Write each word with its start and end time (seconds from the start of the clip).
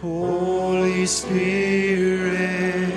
Holy 0.00 1.04
Spirit, 1.04 2.90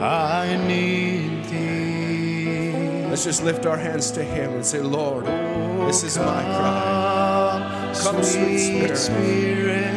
I 0.00 0.56
need 0.66 1.44
thee. 1.44 3.06
Let's 3.10 3.24
just 3.24 3.44
lift 3.44 3.66
our 3.66 3.76
hands 3.76 4.10
to 4.12 4.24
Him 4.24 4.54
and 4.54 4.64
say, 4.64 4.80
Lord, 4.80 5.26
oh, 5.26 5.86
this 5.86 6.02
is 6.02 6.16
my 6.16 6.24
cry. 6.24 7.92
Come, 8.00 8.22
sweet 8.22 8.96
Spirit. 8.96 9.94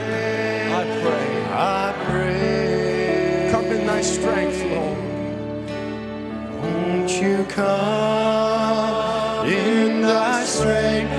I 0.73 0.83
pray. 1.01 1.45
I 1.53 1.93
pray. 2.09 3.47
Come 3.51 3.65
in 3.67 3.87
thy 3.87 4.01
strength, 4.01 4.61
Lord. 4.71 4.97
Won't 6.61 7.11
you 7.11 7.45
come 7.45 9.47
in 9.47 10.01
thy 10.01 10.43
strength 10.43 11.11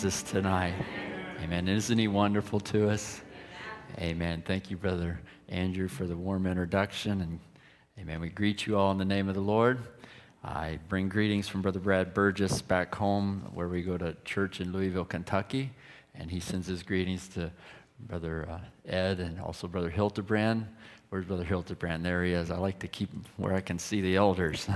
Jesus 0.00 0.22
tonight? 0.22 0.72
Amen. 1.42 1.68
Isn't 1.68 1.98
he 1.98 2.08
wonderful 2.08 2.58
to 2.60 2.88
us? 2.88 3.20
Amen. 3.98 4.42
Thank 4.46 4.70
you, 4.70 4.78
Brother 4.78 5.20
Andrew, 5.50 5.88
for 5.88 6.06
the 6.06 6.16
warm 6.16 6.46
introduction. 6.46 7.20
And 7.20 7.38
amen. 7.98 8.18
We 8.18 8.30
greet 8.30 8.66
you 8.66 8.78
all 8.78 8.92
in 8.92 8.96
the 8.96 9.04
name 9.04 9.28
of 9.28 9.34
the 9.34 9.42
Lord. 9.42 9.78
I 10.42 10.78
bring 10.88 11.10
greetings 11.10 11.48
from 11.48 11.60
Brother 11.60 11.80
Brad 11.80 12.14
Burgess 12.14 12.62
back 12.62 12.94
home, 12.94 13.50
where 13.52 13.68
we 13.68 13.82
go 13.82 13.98
to 13.98 14.16
church 14.24 14.62
in 14.62 14.72
Louisville, 14.72 15.04
Kentucky. 15.04 15.70
And 16.14 16.30
he 16.30 16.40
sends 16.40 16.66
his 16.66 16.82
greetings 16.82 17.28
to 17.34 17.52
Brother 17.98 18.48
uh, 18.50 18.90
Ed 18.90 19.20
and 19.20 19.38
also 19.38 19.68
Brother 19.68 19.90
Hildebrand. 19.90 20.66
Where's 21.10 21.26
Brother 21.26 21.44
Hildebrand? 21.44 22.06
There 22.06 22.24
he 22.24 22.32
is. 22.32 22.50
I 22.50 22.56
like 22.56 22.78
to 22.78 22.88
keep 22.88 23.10
where 23.36 23.52
I 23.52 23.60
can 23.60 23.78
see 23.78 24.00
the 24.00 24.16
elders. 24.16 24.66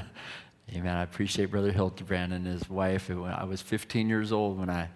Amen. 0.74 0.96
I 0.96 1.02
appreciate 1.04 1.52
Brother 1.52 1.70
Hildebrand 1.70 2.32
and 2.32 2.44
his 2.44 2.68
wife. 2.68 3.08
I 3.08 3.44
was 3.44 3.62
15 3.62 4.08
years 4.08 4.32
old 4.32 4.58
when 4.58 4.68
I 4.68 4.88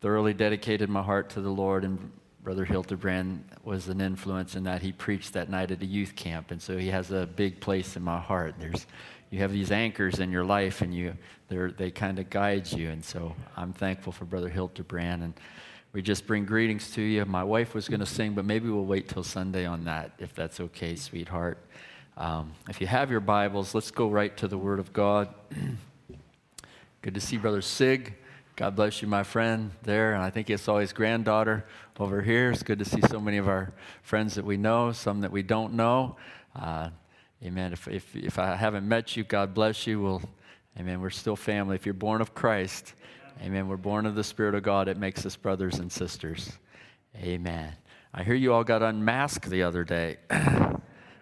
thoroughly 0.00 0.34
dedicated 0.34 0.88
my 0.88 1.02
heart 1.02 1.30
to 1.30 1.40
the 1.40 1.50
Lord, 1.50 1.84
and 1.84 2.10
Brother 2.42 2.64
Hildebrand 2.64 3.44
was 3.62 3.88
an 3.88 4.00
influence 4.00 4.56
in 4.56 4.64
that 4.64 4.82
he 4.82 4.90
preached 4.90 5.34
that 5.34 5.50
night 5.50 5.70
at 5.70 5.82
a 5.82 5.86
youth 5.86 6.16
camp, 6.16 6.50
and 6.50 6.60
so 6.60 6.76
he 6.76 6.88
has 6.88 7.12
a 7.12 7.26
big 7.26 7.60
place 7.60 7.96
in 7.96 8.02
my 8.02 8.18
heart. 8.18 8.56
There's, 8.58 8.86
you 9.30 9.38
have 9.38 9.52
these 9.52 9.70
anchors 9.70 10.18
in 10.18 10.32
your 10.32 10.44
life, 10.44 10.82
and 10.82 10.92
you, 10.92 11.14
they 11.48 11.92
kind 11.92 12.18
of 12.18 12.28
guide 12.28 12.70
you, 12.72 12.90
and 12.90 13.04
so 13.04 13.36
I'm 13.56 13.72
thankful 13.72 14.12
for 14.12 14.24
Brother 14.24 14.48
Hildebrand, 14.48 15.22
and 15.22 15.34
we 15.92 16.02
just 16.02 16.26
bring 16.26 16.44
greetings 16.44 16.90
to 16.92 17.02
you. 17.02 17.24
My 17.24 17.44
wife 17.44 17.72
was 17.72 17.88
going 17.88 18.00
to 18.00 18.06
sing, 18.06 18.34
but 18.34 18.44
maybe 18.44 18.68
we'll 18.68 18.84
wait 18.84 19.08
till 19.08 19.22
Sunday 19.22 19.64
on 19.64 19.84
that, 19.84 20.10
if 20.18 20.34
that's 20.34 20.58
okay, 20.58 20.96
sweetheart. 20.96 21.58
Um, 22.18 22.52
if 22.68 22.80
you 22.80 22.88
have 22.88 23.12
your 23.12 23.20
Bibles, 23.20 23.76
let's 23.76 23.92
go 23.92 24.08
right 24.08 24.36
to 24.38 24.48
the 24.48 24.58
Word 24.58 24.80
of 24.80 24.92
God. 24.92 25.32
Good 27.02 27.14
to 27.14 27.20
see 27.20 27.36
Brother 27.36 27.62
Sig. 27.62 28.12
God 28.56 28.74
bless 28.74 29.00
you, 29.00 29.06
my 29.06 29.22
friend, 29.22 29.70
there. 29.84 30.14
And 30.14 30.22
I 30.24 30.30
think 30.30 30.50
it's 30.50 30.66
always 30.66 30.92
granddaughter 30.92 31.64
over 32.00 32.20
here. 32.20 32.50
It's 32.50 32.64
good 32.64 32.80
to 32.80 32.84
see 32.84 33.00
so 33.08 33.20
many 33.20 33.36
of 33.36 33.46
our 33.46 33.72
friends 34.02 34.34
that 34.34 34.44
we 34.44 34.56
know, 34.56 34.90
some 34.90 35.20
that 35.20 35.30
we 35.30 35.44
don't 35.44 35.74
know. 35.74 36.16
Uh, 36.56 36.88
amen. 37.44 37.72
If, 37.72 37.86
if, 37.86 38.16
if 38.16 38.36
I 38.36 38.56
haven't 38.56 38.88
met 38.88 39.16
you, 39.16 39.22
God 39.22 39.54
bless 39.54 39.86
you. 39.86 40.02
Well, 40.02 40.22
amen. 40.76 41.00
We're 41.00 41.10
still 41.10 41.36
family. 41.36 41.76
If 41.76 41.86
you're 41.86 41.94
born 41.94 42.20
of 42.20 42.34
Christ, 42.34 42.94
amen. 43.44 43.68
We're 43.68 43.76
born 43.76 44.06
of 44.06 44.16
the 44.16 44.24
Spirit 44.24 44.56
of 44.56 44.64
God. 44.64 44.88
It 44.88 44.96
makes 44.96 45.24
us 45.24 45.36
brothers 45.36 45.78
and 45.78 45.92
sisters. 45.92 46.50
Amen. 47.22 47.74
I 48.12 48.24
hear 48.24 48.34
you 48.34 48.52
all 48.52 48.64
got 48.64 48.82
unmasked 48.82 49.48
the 49.48 49.62
other 49.62 49.84
day. 49.84 50.16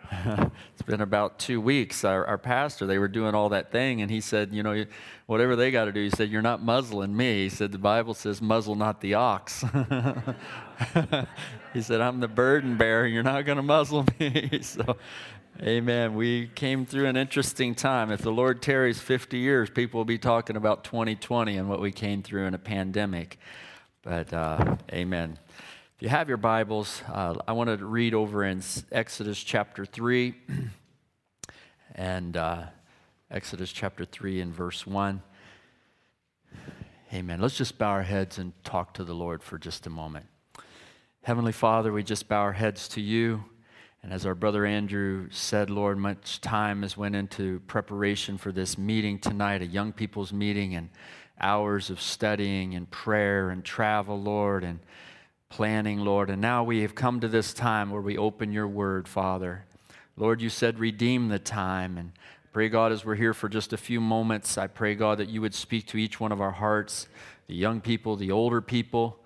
it's 0.72 0.82
been 0.82 1.00
about 1.00 1.38
two 1.38 1.60
weeks. 1.60 2.04
Our, 2.04 2.24
our, 2.26 2.38
pastor, 2.38 2.86
they 2.86 2.98
were 2.98 3.08
doing 3.08 3.34
all 3.34 3.48
that 3.50 3.72
thing, 3.72 4.02
and 4.02 4.10
he 4.10 4.20
said, 4.20 4.52
You 4.52 4.62
know, 4.62 4.84
whatever 5.26 5.56
they 5.56 5.70
got 5.70 5.86
to 5.86 5.92
do, 5.92 6.02
he 6.02 6.10
said, 6.10 6.30
You're 6.30 6.42
not 6.42 6.62
muzzling 6.62 7.16
me. 7.16 7.44
He 7.44 7.48
said, 7.48 7.72
The 7.72 7.78
Bible 7.78 8.14
says, 8.14 8.40
Muzzle 8.40 8.74
not 8.74 9.00
the 9.00 9.14
ox. 9.14 9.62
he 11.72 11.82
said, 11.82 12.00
I'm 12.00 12.20
the 12.20 12.28
burden 12.28 12.76
bearer. 12.76 13.06
You're 13.06 13.22
not 13.22 13.44
going 13.44 13.56
to 13.56 13.62
muzzle 13.62 14.06
me. 14.18 14.58
so, 14.62 14.96
amen. 15.60 16.14
We 16.14 16.48
came 16.48 16.86
through 16.86 17.06
an 17.06 17.16
interesting 17.16 17.74
time. 17.74 18.10
If 18.10 18.20
the 18.20 18.32
Lord 18.32 18.62
tarries 18.62 19.00
50 19.00 19.38
years, 19.38 19.70
people 19.70 19.98
will 19.98 20.04
be 20.04 20.18
talking 20.18 20.56
about 20.56 20.84
2020 20.84 21.56
and 21.56 21.68
what 21.68 21.80
we 21.80 21.92
came 21.92 22.22
through 22.22 22.46
in 22.46 22.54
a 22.54 22.58
pandemic. 22.58 23.38
But, 24.02 24.32
uh, 24.32 24.76
amen. 24.92 25.38
If 25.96 26.02
you 26.02 26.08
have 26.10 26.28
your 26.28 26.36
Bibles, 26.36 27.02
uh, 27.10 27.36
I 27.48 27.52
want 27.52 27.70
to 27.70 27.82
read 27.82 28.12
over 28.12 28.44
in 28.44 28.62
Exodus 28.92 29.42
chapter 29.42 29.86
3 29.86 30.34
and 31.94 32.36
uh, 32.36 32.64
Exodus 33.30 33.72
chapter 33.72 34.04
3 34.04 34.42
and 34.42 34.54
verse 34.54 34.86
1. 34.86 35.22
Amen. 37.14 37.40
Let's 37.40 37.56
just 37.56 37.78
bow 37.78 37.88
our 37.88 38.02
heads 38.02 38.36
and 38.36 38.52
talk 38.62 38.92
to 38.92 39.04
the 39.04 39.14
Lord 39.14 39.42
for 39.42 39.56
just 39.56 39.86
a 39.86 39.90
moment. 39.90 40.26
Heavenly 41.22 41.52
Father, 41.52 41.90
we 41.90 42.02
just 42.02 42.28
bow 42.28 42.42
our 42.42 42.52
heads 42.52 42.88
to 42.88 43.00
you. 43.00 43.42
And 44.02 44.12
as 44.12 44.26
our 44.26 44.34
brother 44.34 44.66
Andrew 44.66 45.28
said, 45.30 45.70
Lord, 45.70 45.96
much 45.96 46.42
time 46.42 46.82
has 46.82 46.98
went 46.98 47.16
into 47.16 47.60
preparation 47.60 48.36
for 48.36 48.52
this 48.52 48.76
meeting 48.76 49.18
tonight, 49.18 49.62
a 49.62 49.66
young 49.66 49.94
people's 49.94 50.34
meeting, 50.34 50.74
and 50.74 50.90
hours 51.40 51.88
of 51.88 52.02
studying 52.02 52.74
and 52.74 52.90
prayer 52.90 53.48
and 53.48 53.64
travel, 53.64 54.20
Lord, 54.20 54.62
and 54.62 54.80
planning, 55.48 56.00
Lord. 56.00 56.30
And 56.30 56.40
now 56.40 56.64
we 56.64 56.82
have 56.82 56.94
come 56.94 57.20
to 57.20 57.28
this 57.28 57.52
time 57.52 57.90
where 57.90 58.00
we 58.00 58.18
open 58.18 58.52
your 58.52 58.68
word, 58.68 59.08
Father. 59.08 59.64
Lord, 60.16 60.40
you 60.40 60.48
said 60.48 60.78
redeem 60.78 61.28
the 61.28 61.38
time. 61.38 61.98
And 61.98 62.12
pray, 62.52 62.68
God, 62.68 62.92
as 62.92 63.04
we're 63.04 63.14
here 63.14 63.34
for 63.34 63.48
just 63.48 63.72
a 63.72 63.76
few 63.76 64.00
moments, 64.00 64.58
I 64.58 64.66
pray, 64.66 64.94
God, 64.94 65.18
that 65.18 65.28
you 65.28 65.40
would 65.40 65.54
speak 65.54 65.86
to 65.88 65.98
each 65.98 66.18
one 66.20 66.32
of 66.32 66.40
our 66.40 66.52
hearts, 66.52 67.06
the 67.46 67.54
young 67.54 67.80
people, 67.80 68.16
the 68.16 68.32
older 68.32 68.60
people. 68.60 69.18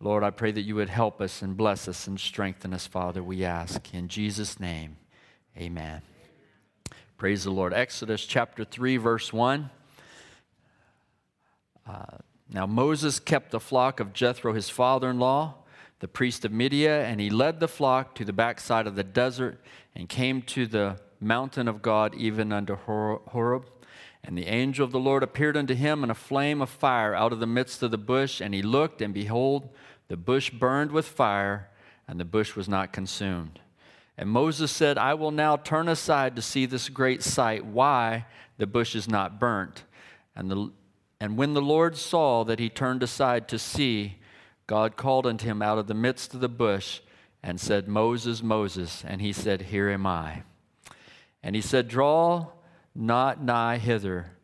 Lord, 0.00 0.22
I 0.22 0.30
pray 0.30 0.52
that 0.52 0.62
you 0.62 0.74
would 0.74 0.90
help 0.90 1.20
us 1.20 1.40
and 1.42 1.56
bless 1.56 1.88
us 1.88 2.06
and 2.06 2.18
strengthen 2.20 2.74
us, 2.74 2.86
Father, 2.86 3.22
we 3.22 3.44
ask. 3.44 3.94
In 3.94 4.08
Jesus' 4.08 4.60
name, 4.60 4.96
amen. 5.56 6.02
Praise 7.16 7.44
the 7.44 7.50
Lord. 7.50 7.72
Exodus 7.72 8.26
chapter 8.26 8.64
3, 8.64 8.96
verse 8.98 9.32
1. 9.32 9.70
Uh, 11.86 12.04
now 12.52 12.66
Moses 12.66 13.18
kept 13.18 13.50
the 13.50 13.60
flock 13.60 14.00
of 14.00 14.12
Jethro, 14.12 14.52
his 14.52 14.68
father 14.68 15.10
in 15.10 15.18
law 15.18 15.54
the 16.00 16.08
priest 16.08 16.44
of 16.44 16.52
Midian, 16.52 17.00
and 17.00 17.20
he 17.20 17.30
led 17.30 17.60
the 17.60 17.68
flock 17.68 18.14
to 18.16 18.24
the 18.24 18.32
backside 18.32 18.86
of 18.86 18.94
the 18.94 19.04
desert 19.04 19.60
and 19.94 20.08
came 20.08 20.42
to 20.42 20.66
the 20.66 21.00
mountain 21.20 21.68
of 21.68 21.82
God, 21.82 22.14
even 22.14 22.52
unto 22.52 22.76
Horeb. 22.76 23.66
And 24.22 24.38
the 24.38 24.46
angel 24.46 24.84
of 24.84 24.92
the 24.92 24.98
Lord 24.98 25.22
appeared 25.22 25.56
unto 25.56 25.74
him 25.74 26.02
in 26.02 26.10
a 26.10 26.14
flame 26.14 26.62
of 26.62 26.70
fire 26.70 27.14
out 27.14 27.32
of 27.32 27.40
the 27.40 27.46
midst 27.46 27.82
of 27.82 27.90
the 27.90 27.98
bush. 27.98 28.40
And 28.40 28.54
he 28.54 28.62
looked, 28.62 29.02
and 29.02 29.12
behold, 29.12 29.68
the 30.08 30.16
bush 30.16 30.50
burned 30.50 30.92
with 30.92 31.06
fire, 31.06 31.68
and 32.08 32.18
the 32.18 32.24
bush 32.24 32.56
was 32.56 32.68
not 32.68 32.92
consumed. 32.92 33.60
And 34.16 34.30
Moses 34.30 34.70
said, 34.70 34.96
I 34.96 35.14
will 35.14 35.30
now 35.30 35.56
turn 35.56 35.88
aside 35.88 36.36
to 36.36 36.42
see 36.42 36.66
this 36.66 36.88
great 36.88 37.22
sight, 37.22 37.66
why 37.66 38.26
the 38.58 38.66
bush 38.66 38.94
is 38.94 39.08
not 39.08 39.40
burnt. 39.40 39.84
And, 40.36 40.50
the, 40.50 40.70
and 41.20 41.36
when 41.36 41.54
the 41.54 41.62
Lord 41.62 41.96
saw 41.96 42.44
that 42.44 42.58
he 42.58 42.68
turned 42.68 43.02
aside 43.02 43.48
to 43.48 43.58
see, 43.58 44.16
God 44.66 44.96
called 44.96 45.26
unto 45.26 45.46
him 45.46 45.62
out 45.62 45.78
of 45.78 45.86
the 45.86 45.94
midst 45.94 46.34
of 46.34 46.40
the 46.40 46.48
bush 46.48 47.00
and 47.42 47.60
said, 47.60 47.88
Moses, 47.88 48.42
Moses. 48.42 49.04
And 49.06 49.20
he 49.20 49.32
said, 49.32 49.62
Here 49.62 49.90
am 49.90 50.06
I. 50.06 50.42
And 51.42 51.54
he 51.54 51.60
said, 51.60 51.88
Draw 51.88 52.46
not 52.94 53.42
nigh 53.42 53.78
hither, 53.78 54.34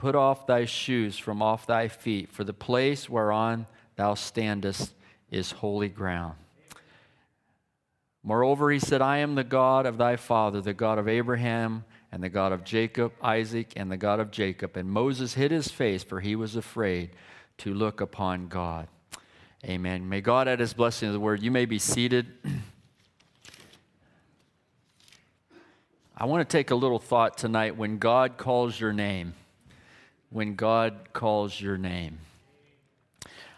Put 0.00 0.14
off 0.14 0.46
thy 0.46 0.64
shoes 0.64 1.18
from 1.18 1.42
off 1.42 1.66
thy 1.66 1.88
feet, 1.88 2.32
for 2.32 2.42
the 2.42 2.54
place 2.54 3.06
whereon 3.10 3.66
thou 3.96 4.14
standest 4.14 4.94
is 5.30 5.50
holy 5.50 5.90
ground. 5.90 6.36
Moreover, 8.22 8.70
he 8.70 8.78
said, 8.78 9.02
I 9.02 9.18
am 9.18 9.34
the 9.34 9.44
God 9.44 9.84
of 9.84 9.98
thy 9.98 10.16
father, 10.16 10.62
the 10.62 10.72
God 10.72 10.98
of 10.98 11.06
Abraham, 11.06 11.84
and 12.10 12.22
the 12.22 12.30
God 12.30 12.50
of 12.50 12.64
Jacob, 12.64 13.12
Isaac, 13.20 13.74
and 13.76 13.92
the 13.92 13.98
God 13.98 14.20
of 14.20 14.30
Jacob. 14.30 14.74
And 14.74 14.90
Moses 14.90 15.34
hid 15.34 15.50
his 15.50 15.68
face, 15.68 16.02
for 16.02 16.20
he 16.20 16.34
was 16.34 16.56
afraid 16.56 17.10
to 17.58 17.74
look 17.74 18.00
upon 18.00 18.48
God. 18.48 18.88
Amen. 19.62 20.08
May 20.08 20.22
God 20.22 20.48
add 20.48 20.58
his 20.58 20.72
blessing 20.72 21.10
to 21.10 21.12
the 21.12 21.20
word. 21.20 21.42
You 21.42 21.50
may 21.50 21.66
be 21.66 21.78
seated. 21.78 22.26
I 26.16 26.24
want 26.24 26.48
to 26.48 26.50
take 26.50 26.70
a 26.70 26.74
little 26.74 26.98
thought 26.98 27.36
tonight 27.36 27.76
when 27.76 27.98
God 27.98 28.38
calls 28.38 28.80
your 28.80 28.94
name. 28.94 29.34
When 30.30 30.54
God 30.54 31.12
calls 31.12 31.60
your 31.60 31.76
name. 31.76 32.20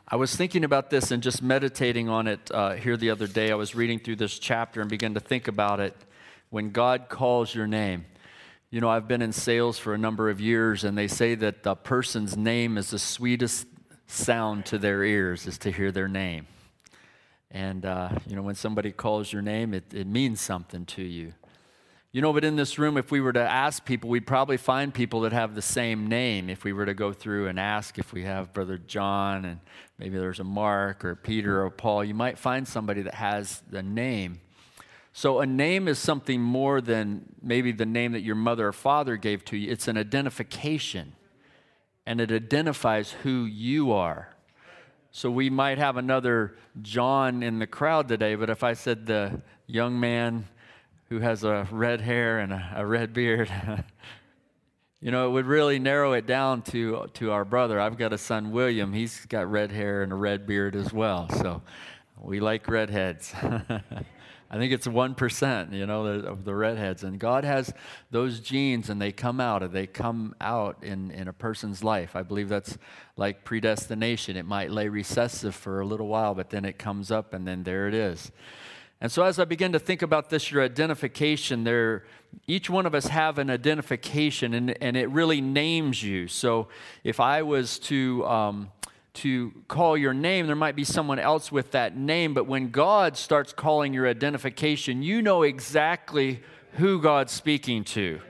I 0.09 0.17
was 0.17 0.35
thinking 0.35 0.65
about 0.65 0.91
this 0.91 1.13
and 1.13 1.23
just 1.23 1.41
meditating 1.41 2.09
on 2.09 2.27
it 2.27 2.51
uh, 2.53 2.73
here 2.73 2.97
the 2.97 3.11
other 3.11 3.29
day. 3.29 3.53
I 3.53 3.55
was 3.55 3.77
reading 3.77 4.01
through 4.01 4.17
this 4.17 4.41
chapter 4.41 4.81
and 4.81 4.91
began 4.91 5.15
to 5.15 5.21
think 5.21 5.47
about 5.47 5.79
it 5.79 5.97
when 6.51 6.71
God 6.71 7.09
calls 7.09 7.55
your 7.55 7.69
name. 7.69 8.07
You 8.71 8.81
know, 8.81 8.89
I've 8.89 9.07
been 9.07 9.23
in 9.23 9.33
sales 9.33 9.79
for 9.79 9.95
a 9.95 9.99
number 9.99 10.31
of 10.31 10.41
years, 10.41 10.83
and 10.83 10.99
they 10.99 11.07
say 11.07 11.37
that 11.37 11.65
a 11.65 11.77
person's 11.77 12.37
name 12.37 12.77
is 12.77 12.91
the 12.91 12.99
sweetest 12.99 13.67
sound 14.13 14.67
to 14.67 14.79
their 14.79 15.03
ears, 15.03 15.47
is 15.47 15.59
to 15.59 15.71
hear 15.71 15.91
their 15.91 16.09
name. 16.09 16.47
And, 17.51 17.85
uh, 17.85 18.11
you 18.27 18.37
know, 18.37 18.43
when 18.43 18.55
somebody 18.55 18.93
calls 18.93 19.33
your 19.33 19.43
name, 19.43 19.75
it, 19.75 19.93
it 19.93 20.07
means 20.07 20.41
something 20.41 20.87
to 20.87 21.03
you. 21.03 21.35
You 22.13 22.21
know, 22.21 22.33
but 22.35 22.45
in 22.45 22.57
this 22.57 22.79
room, 22.79 22.99
if 22.99 23.11
we 23.11 23.23
were 23.23 23.33
to 23.33 23.41
ask 23.41 23.87
people, 23.87 24.11
we'd 24.11 24.27
probably 24.27 24.59
find 24.59 24.93
people 24.93 25.23
that 25.23 25.33
have 25.33 25.55
the 25.55 25.63
same 25.63 26.09
name. 26.09 26.51
If 26.51 26.63
we 26.63 26.75
were 26.75 26.85
to 26.85 26.93
go 26.93 27.13
through 27.15 27.49
and 27.49 27.59
ask 27.59 27.99
if 27.99 28.13
we 28.13 28.25
have 28.25 28.53
Brother 28.53 28.77
John 28.77 29.47
and 29.47 29.61
maybe 29.99 30.19
there's 30.19 30.39
a 30.39 30.45
Mark 30.45 31.07
or 31.07 31.15
Peter 31.15 31.65
or 31.65 31.71
Paul, 31.71 32.05
you 32.05 32.13
might 32.13 32.39
find 32.39 32.69
somebody 32.69 33.01
that 33.03 33.15
has 33.15 33.63
the 33.71 33.83
name. 33.83 34.41
So 35.15 35.41
a 35.41 35.47
name 35.47 35.89
is 35.89 35.99
something 35.99 36.41
more 36.41 36.83
than 36.83 37.25
maybe 37.43 37.73
the 37.73 37.87
name 37.87 38.13
that 38.13 38.21
your 38.21 38.35
mother 38.35 38.69
or 38.69 38.73
father 38.73 39.17
gave 39.17 39.45
to 39.47 39.57
you, 39.57 39.71
it's 39.71 39.89
an 39.89 39.97
identification, 39.97 41.15
and 42.07 42.21
it 42.21 42.31
identifies 42.33 43.13
who 43.23 43.45
you 43.45 43.93
are. 43.93 44.29
So 45.11 45.31
we 45.31 45.51
might 45.51 45.79
have 45.79 45.97
another 45.97 46.57
John 46.81 47.43
in 47.43 47.59
the 47.59 47.67
crowd 47.67 48.09
today, 48.09 48.35
but 48.35 48.49
if 48.49 48.63
I 48.63 48.73
said 48.73 49.07
the 49.07 49.43
young 49.67 50.01
man, 50.01 50.47
who 51.13 51.21
has 51.21 51.45
a 51.45 51.69
red 51.71 52.01
hair 52.01 52.39
and 52.39 52.55
a, 52.55 52.73
a 52.77 52.87
red 52.87 53.13
beard. 53.13 53.53
you 55.03 55.11
know, 55.11 55.27
it 55.27 55.31
would 55.33 55.45
really 55.45 55.79
narrow 55.79 56.15
it 56.15 56.27
down 56.27 56.63
to, 56.63 57.07
to 57.13 57.33
our 57.33 57.45
brother. 57.45 57.79
I've 57.79 57.99
got 57.99 58.15
a 58.15 58.19
son, 58.19 58.51
William. 58.51 58.95
He's 58.95 59.27
got 59.27 59.51
red 59.51 59.71
hair 59.71 60.03
and 60.03 60.11
a 60.11 60.15
red 60.15 60.47
beard 60.47 60.75
as 60.75 60.91
well. 60.91 61.29
So 61.29 61.61
we 62.19 62.41
like 62.41 62.67
redheads. 62.67 63.35
I 64.53 64.59
think 64.59 64.71
it's 64.71 64.87
1%, 64.87 65.73
you 65.73 65.87
know, 65.87 66.05
of 66.05 66.45
the 66.45 66.55
redheads. 66.55 67.05
And 67.05 67.19
God 67.19 67.43
has 67.45 67.73
those 68.11 68.39
genes 68.39 68.91
and 68.91 69.01
they 69.01 69.11
come 69.11 69.41
out, 69.41 69.63
and 69.63 69.73
they 69.73 69.87
come 69.87 70.35
out 70.43 70.77
in, 70.83 71.11
in 71.11 71.27
a 71.27 71.33
person's 71.33 71.83
life. 71.83 72.15
I 72.15 72.23
believe 72.23 72.51
that's 72.51 72.77
like 73.17 73.45
predestination. 73.45 74.37
It 74.37 74.45
might 74.45 74.71
lay 74.71 74.89
recessive 74.89 75.55
for 75.55 75.81
a 75.81 75.87
little 75.87 76.07
while, 76.07 76.35
but 76.35 76.51
then 76.51 76.67
it 76.67 76.79
comes 76.79 77.11
up 77.11 77.33
and 77.33 77.49
then 77.49 77.63
there 77.63 77.89
it 77.89 77.95
is. 77.95 78.31
And 79.01 79.11
so 79.11 79.25
as 79.25 79.39
I 79.39 79.47
begin 79.47 79.73
to 79.73 79.79
think 79.79 80.03
about 80.03 80.29
this, 80.29 80.53
your 80.53 80.63
identification, 80.63 81.65
there, 81.65 82.05
each 82.47 82.69
one 82.69 82.85
of 82.85 82.95
us 82.95 83.07
have 83.07 83.39
an 83.39 83.49
identification, 83.49 84.53
and, 84.53 84.83
and 84.83 84.99
it 84.99 85.09
really 85.09 85.41
names 85.41 86.03
you. 86.03 86.29
So 86.29 86.69
if 87.03 87.19
I 87.21 87.41
was 87.41 87.79
to 87.81 88.25
um, 88.27 88.71
to 89.15 89.53
call 89.69 89.97
your 89.97 90.15
name, 90.15 90.47
there 90.47 90.57
might 90.57 90.77
be 90.77 90.85
someone 90.85 91.19
else 91.19 91.53
with 91.53 91.73
that 91.73 91.97
name. 91.97 92.35
But 92.35 92.47
when 92.47 92.71
God 92.71 93.17
starts 93.17 93.53
calling 93.53 93.93
your 93.93 94.09
identification, 94.09 95.03
you 95.03 95.21
know 95.21 95.43
exactly 95.43 96.43
who 96.73 97.01
God's 97.01 97.33
speaking 97.33 97.85
to. 97.85 98.21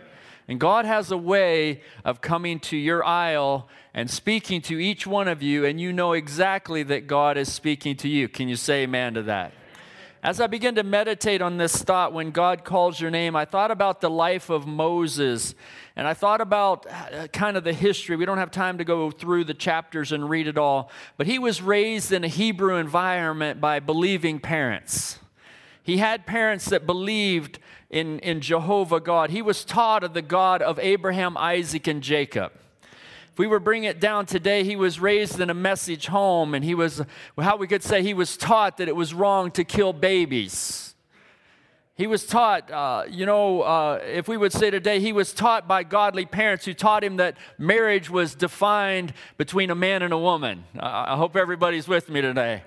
And 0.49 0.59
God 0.59 0.85
has 0.85 1.11
a 1.11 1.17
way 1.17 1.83
of 2.05 2.21
coming 2.21 2.59
to 2.61 2.77
your 2.77 3.05
aisle 3.05 3.69
and 3.95 4.11
speaking 4.11 4.61
to 4.63 4.79
each 4.81 5.07
one 5.07 5.29
of 5.29 5.43
you, 5.43 5.65
and 5.65 5.81
you 5.81 5.93
know 5.93 6.13
exactly 6.13 6.83
that 6.83 7.07
God 7.07 7.37
is 7.37 7.53
speaking 7.53 7.97
to 7.97 8.09
you. 8.09 8.29
Can 8.29 8.49
you 8.49 8.57
say 8.57 8.83
amen 8.83 9.15
to 9.15 9.23
that? 9.23 9.53
As 10.25 10.41
I 10.41 10.47
began 10.47 10.77
to 10.77 10.85
meditate 10.85 11.43
on 11.43 11.57
this 11.57 11.83
thought, 11.83 12.13
when 12.13 12.31
God 12.31 12.63
calls 12.63 13.01
your 13.01 13.11
name, 13.11 13.35
I 13.35 13.45
thought 13.45 13.73
about 13.73 14.01
the 14.01 14.09
life 14.09 14.51
of 14.51 14.69
Moses. 14.69 15.53
And 15.97 16.07
I 16.07 16.15
thought 16.15 16.41
about 16.41 16.87
uh, 16.89 17.27
kind 17.33 17.57
of 17.57 17.65
the 17.65 17.73
history. 17.73 18.15
We 18.15 18.25
don't 18.25 18.39
have 18.39 18.53
time 18.53 18.79
to 18.79 18.85
go 18.85 19.11
through 19.11 19.45
the 19.45 19.55
chapters 19.55 20.13
and 20.13 20.31
read 20.31 20.47
it 20.47 20.57
all. 20.57 20.93
But 21.17 21.27
he 21.27 21.41
was 21.41 21.61
raised 21.61 22.13
in 22.13 22.23
a 22.23 22.29
Hebrew 22.29 22.77
environment 22.77 23.61
by 23.61 23.81
believing 23.81 24.39
parents. 24.39 25.19
He 25.83 25.97
had 25.97 26.25
parents 26.25 26.67
that 26.67 26.87
believed 26.87 27.59
in, 27.91 28.21
in 28.21 28.41
Jehovah 28.41 29.01
God. 29.01 29.31
He 29.31 29.43
was 29.43 29.65
taught 29.65 30.05
of 30.05 30.15
the 30.15 30.23
God 30.23 30.63
of 30.63 30.79
Abraham, 30.79 31.37
Isaac, 31.37 31.89
and 31.89 32.01
Jacob. 32.01 32.53
If 33.33 33.39
we 33.39 33.47
were 33.47 33.61
bringing 33.61 33.89
it 33.89 33.99
down 33.99 34.27
today, 34.27 34.63
he 34.63 34.77
was 34.77 35.01
raised 35.01 35.41
in 35.41 35.49
a 35.49 35.55
message 35.55 36.07
home, 36.09 36.55
and 36.55 36.63
he 36.63 36.75
was, 36.75 37.01
how 37.41 37.57
we 37.57 37.67
could 37.67 37.83
say, 37.83 38.03
he 38.03 38.13
was 38.13 38.37
taught 38.37 38.77
that 38.77 38.89
it 38.89 38.95
was 38.95 39.15
wrong 39.15 39.51
to 39.53 39.65
kill 39.65 39.95
babies. 39.95 40.95
He 41.95 42.07
was 42.07 42.27
taught, 42.27 42.71
uh, 42.71 43.05
you 43.09 43.25
know, 43.25 43.63
uh, 43.63 44.01
if 44.05 44.29
we 44.29 44.37
would 44.37 44.53
say 44.53 44.69
today, 44.71 45.01
he 45.01 45.15
was 45.15 45.33
taught 45.33 45.67
by 45.67 45.83
godly 45.83 46.27
parents 46.27 46.67
who 46.67 46.75
taught 46.75 47.03
him 47.03 47.17
that 47.17 47.39
marriage 47.57 48.11
was 48.11 48.35
defined 48.35 49.15
between 49.39 49.71
a 49.71 49.75
man 49.75 50.03
and 50.03 50.13
a 50.13 50.19
woman. 50.19 50.65
I 50.79 51.17
hope 51.17 51.35
everybody's 51.35 51.89
with 51.89 52.11
me 52.11 52.21
today. 52.21 52.65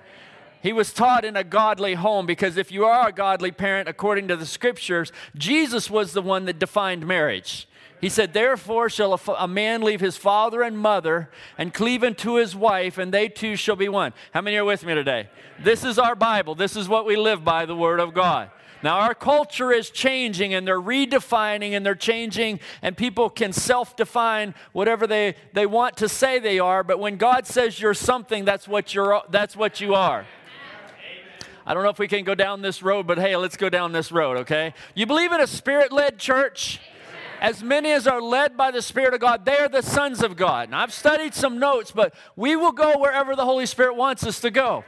He 0.62 0.72
was 0.72 0.92
taught 0.92 1.24
in 1.24 1.36
a 1.36 1.44
godly 1.44 1.94
home 1.94 2.26
because 2.26 2.56
if 2.56 2.72
you 2.72 2.86
are 2.86 3.08
a 3.08 3.12
godly 3.12 3.52
parent, 3.52 3.88
according 3.88 4.26
to 4.28 4.36
the 4.36 4.46
scriptures, 4.46 5.12
Jesus 5.36 5.88
was 5.88 6.12
the 6.12 6.22
one 6.22 6.44
that 6.46 6.58
defined 6.58 7.06
marriage. 7.06 7.68
He 8.00 8.08
said, 8.08 8.32
Therefore 8.32 8.88
shall 8.90 9.18
a, 9.38 9.48
man 9.48 9.82
leave 9.82 10.00
his 10.00 10.16
father 10.16 10.62
and 10.62 10.78
mother 10.78 11.30
and 11.56 11.72
cleave 11.72 12.02
unto 12.02 12.34
his 12.34 12.54
wife, 12.54 12.98
and 12.98 13.12
they 13.12 13.28
two 13.28 13.56
shall 13.56 13.76
be 13.76 13.88
one. 13.88 14.12
How 14.32 14.42
many 14.42 14.56
are 14.56 14.64
with 14.64 14.84
me 14.84 14.94
today? 14.94 15.28
This 15.62 15.82
is 15.84 15.98
our 15.98 16.14
Bible. 16.14 16.54
This 16.54 16.76
is 16.76 16.88
what 16.88 17.06
we 17.06 17.16
live 17.16 17.44
by, 17.44 17.64
the 17.64 17.76
Word 17.76 18.00
of 18.00 18.12
God. 18.12 18.50
Now, 18.82 18.98
our 18.98 19.14
culture 19.14 19.72
is 19.72 19.88
changing 19.88 20.52
and 20.52 20.66
they're 20.66 20.80
redefining 20.80 21.70
and 21.72 21.84
they're 21.84 21.94
changing, 21.94 22.60
and 22.82 22.96
people 22.96 23.30
can 23.30 23.52
self 23.52 23.96
define 23.96 24.54
whatever 24.72 25.06
they, 25.06 25.34
they 25.54 25.64
want 25.64 25.96
to 25.96 26.08
say 26.08 26.38
they 26.38 26.58
are, 26.58 26.84
but 26.84 27.00
when 27.00 27.16
God 27.16 27.46
says 27.46 27.80
you're 27.80 27.94
something, 27.94 28.44
that's 28.44 28.68
what, 28.68 28.94
you're, 28.94 29.22
that's 29.30 29.56
what 29.56 29.80
you 29.80 29.94
are. 29.94 30.26
I 31.64 31.74
don't 31.74 31.82
know 31.82 31.88
if 31.88 31.98
we 31.98 32.06
can 32.06 32.22
go 32.22 32.34
down 32.34 32.62
this 32.62 32.82
road, 32.82 33.06
but 33.06 33.18
hey, 33.18 33.34
let's 33.34 33.56
go 33.56 33.68
down 33.68 33.90
this 33.92 34.12
road, 34.12 34.36
okay? 34.38 34.72
You 34.94 35.06
believe 35.06 35.32
in 35.32 35.40
a 35.40 35.48
spirit 35.48 35.90
led 35.90 36.18
church? 36.18 36.78
As 37.40 37.62
many 37.62 37.90
as 37.90 38.06
are 38.06 38.20
led 38.20 38.56
by 38.56 38.70
the 38.70 38.82
Spirit 38.82 39.14
of 39.14 39.20
God, 39.20 39.44
they 39.44 39.58
are 39.58 39.68
the 39.68 39.82
sons 39.82 40.22
of 40.22 40.36
God. 40.36 40.70
Now, 40.70 40.82
I've 40.82 40.92
studied 40.92 41.34
some 41.34 41.58
notes, 41.58 41.90
but 41.90 42.14
we 42.34 42.56
will 42.56 42.72
go 42.72 42.98
wherever 42.98 43.36
the 43.36 43.44
Holy 43.44 43.66
Spirit 43.66 43.96
wants 43.96 44.24
us 44.26 44.40
to 44.40 44.50
go. 44.50 44.84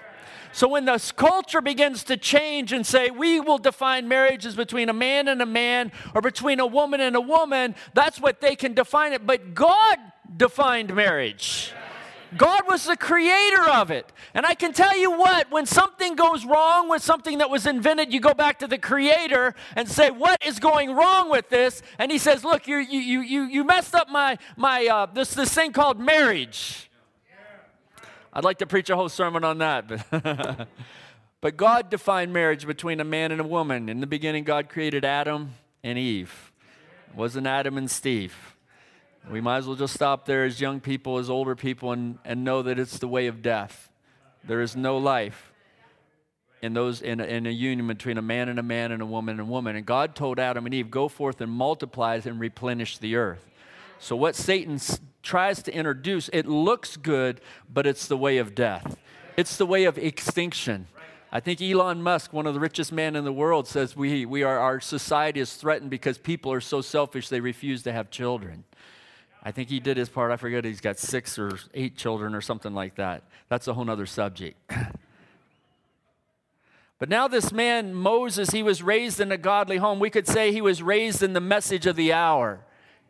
So 0.52 0.66
when 0.66 0.86
the 0.86 1.12
culture 1.16 1.60
begins 1.60 2.04
to 2.04 2.16
change 2.16 2.72
and 2.72 2.86
say 2.86 3.10
we 3.10 3.38
will 3.38 3.58
define 3.58 4.08
marriage 4.08 4.46
as 4.46 4.56
between 4.56 4.88
a 4.88 4.94
man 4.94 5.28
and 5.28 5.42
a 5.42 5.46
man 5.46 5.92
or 6.14 6.22
between 6.22 6.58
a 6.58 6.66
woman 6.66 7.00
and 7.00 7.14
a 7.16 7.20
woman, 7.20 7.74
that's 7.92 8.20
what 8.20 8.40
they 8.40 8.56
can 8.56 8.72
define 8.74 9.12
it. 9.12 9.26
But 9.26 9.54
God 9.54 9.98
defined 10.36 10.94
marriage. 10.94 11.72
God 12.37 12.62
was 12.68 12.85
the 12.85 12.97
creator 12.97 13.68
of 13.70 13.90
it. 13.90 14.12
And 14.35 14.44
I 14.44 14.54
can 14.54 14.73
tell 14.73 14.97
you 14.97 15.11
what, 15.11 15.50
when 15.50 15.66
something 15.66 16.14
goes 16.14 16.44
wrong 16.44 16.88
with 16.88 17.02
something 17.02 17.38
that 17.38 17.49
was 17.49 17.66
invented, 17.66 18.12
you 18.12 18.20
go 18.20 18.35
back 18.35 18.58
to 18.58 18.66
the 18.66 18.78
creator 18.78 19.54
and 19.75 19.88
say, 19.88 20.11
What 20.11 20.37
is 20.44 20.58
going 20.58 20.94
wrong 20.94 21.30
with 21.30 21.49
this? 21.49 21.82
And 21.99 22.12
he 22.12 22.18
says, 22.18 22.44
Look, 22.44 22.68
you, 22.68 22.76
you, 22.78 23.20
you, 23.20 23.42
you 23.44 23.64
messed 23.64 23.94
up 23.94 24.08
my, 24.08 24.38
my 24.56 24.87
uh, 24.87 25.06
this, 25.06 25.32
this 25.35 25.52
thing 25.52 25.73
called 25.73 25.99
marriage. 25.99 26.90
I'd 28.32 28.44
like 28.44 28.58
to 28.58 28.66
preach 28.66 28.90
a 28.90 28.97
whole 28.97 29.08
sermon 29.08 29.42
on 29.42 29.58
that. 29.58 29.88
But, 29.88 30.68
but 31.40 31.56
God 31.56 31.88
defined 31.88 32.32
marriage 32.32 32.66
between 32.66 33.00
a 33.00 33.04
man 33.04 33.32
and 33.32 33.40
a 33.40 33.44
woman. 33.44 33.88
In 33.88 34.00
the 34.00 34.06
beginning, 34.06 34.44
God 34.44 34.68
created 34.68 35.04
Adam 35.04 35.54
and 35.82 35.99
Eve. 35.99 36.52
It 37.08 37.16
wasn't 37.16 37.47
Adam 37.47 37.78
and 37.78 37.90
Steve. 37.90 38.35
We 39.30 39.42
might 39.42 39.58
as 39.58 39.66
well 39.66 39.76
just 39.76 39.94
stop 39.94 40.25
there 40.25 40.44
as 40.44 40.61
young 40.61 40.80
people, 40.80 41.18
as 41.18 41.28
older 41.28 41.54
people, 41.54 41.92
and, 41.92 42.18
and 42.25 42.44
know 42.44 42.62
that 42.62 42.78
it's 42.78 42.99
the 42.99 43.08
way 43.08 43.26
of 43.26 43.42
death. 43.42 43.90
There 44.44 44.62
is 44.62 44.75
no 44.75 44.97
life 44.97 45.52
in, 46.62 46.73
those, 46.73 47.02
in, 47.02 47.20
a, 47.20 47.25
in 47.25 47.47
a 47.47 47.50
union 47.50 47.87
between 47.87 48.16
a 48.16 48.23
man 48.23 48.49
and 48.49 48.58
a 48.58 48.62
man 48.62 48.90
and 48.90 49.02
a 49.02 49.06
woman 49.06 49.32
and 49.32 49.49
a 49.49 49.50
woman. 49.50 49.76
And 49.76 49.85
God 49.85 50.14
told 50.14 50.38
Adam 50.38 50.64
and 50.64 50.75
Eve, 50.75 50.90
Go 50.90 51.08
forth 51.08 51.40
and 51.42 51.52
multiply 51.52 52.20
and 52.25 52.40
replenish 52.40 52.99
the 52.99 53.16
earth. 53.16 53.47
So, 53.99 54.16
what 54.16 54.35
Satan 54.35 54.80
tries 55.23 55.62
to 55.64 55.75
introduce, 55.75 56.30
it 56.32 56.47
looks 56.47 56.97
good, 56.97 57.40
but 57.73 57.87
it's 57.87 58.06
the 58.06 58.16
way 58.16 58.38
of 58.38 58.54
death, 58.54 58.97
it's 59.37 59.56
the 59.56 59.66
way 59.66 59.85
of 59.85 59.99
extinction. 59.99 60.87
I 61.30 61.40
think 61.40 61.61
Elon 61.61 62.02
Musk, 62.02 62.32
one 62.32 62.47
of 62.47 62.54
the 62.54 62.61
richest 62.61 62.90
men 62.90 63.14
in 63.14 63.25
the 63.25 63.32
world, 63.32 63.68
says 63.68 63.94
we, 63.94 64.25
we 64.25 64.44
are, 64.44 64.58
our 64.58 64.80
society 64.80 65.40
is 65.40 65.52
threatened 65.52 65.90
because 65.90 66.16
people 66.16 66.50
are 66.52 66.61
so 66.61 66.80
selfish 66.80 67.28
they 67.28 67.40
refuse 67.40 67.82
to 67.82 67.92
have 67.92 68.11
children. 68.11 68.64
I 69.42 69.52
think 69.52 69.68
he 69.68 69.80
did 69.80 69.97
his 69.97 70.09
part. 70.09 70.33
I 70.33 70.37
forget 70.37 70.64
he's 70.64 70.80
got 70.80 70.99
six 70.99 71.38
or 71.38 71.59
eight 71.75 71.97
children 71.97 72.35
or 72.35 72.40
something 72.40 72.75
like 72.75 72.97
that. 72.97 73.23
That's 73.49 73.68
a 73.68 73.75
whole 73.75 73.85
nother 73.85 74.07
subject. 74.07 74.57
but 76.99 77.09
now, 77.09 77.28
this 77.28 77.52
man, 77.52 77.95
Moses, 77.95 78.50
he 78.50 78.62
was 78.62 78.83
raised 78.83 79.21
in 79.21 79.30
a 79.30 79.38
godly 79.38 79.76
home. 79.76 80.00
We 80.00 80.11
could 80.11 80.26
say 80.26 80.52
he 80.52 80.61
was 80.61 80.83
raised 80.83 81.23
in 81.23 81.33
the 81.33 81.40
message 81.40 81.87
of 81.87 81.97
the 81.97 82.12
hour. 82.12 82.61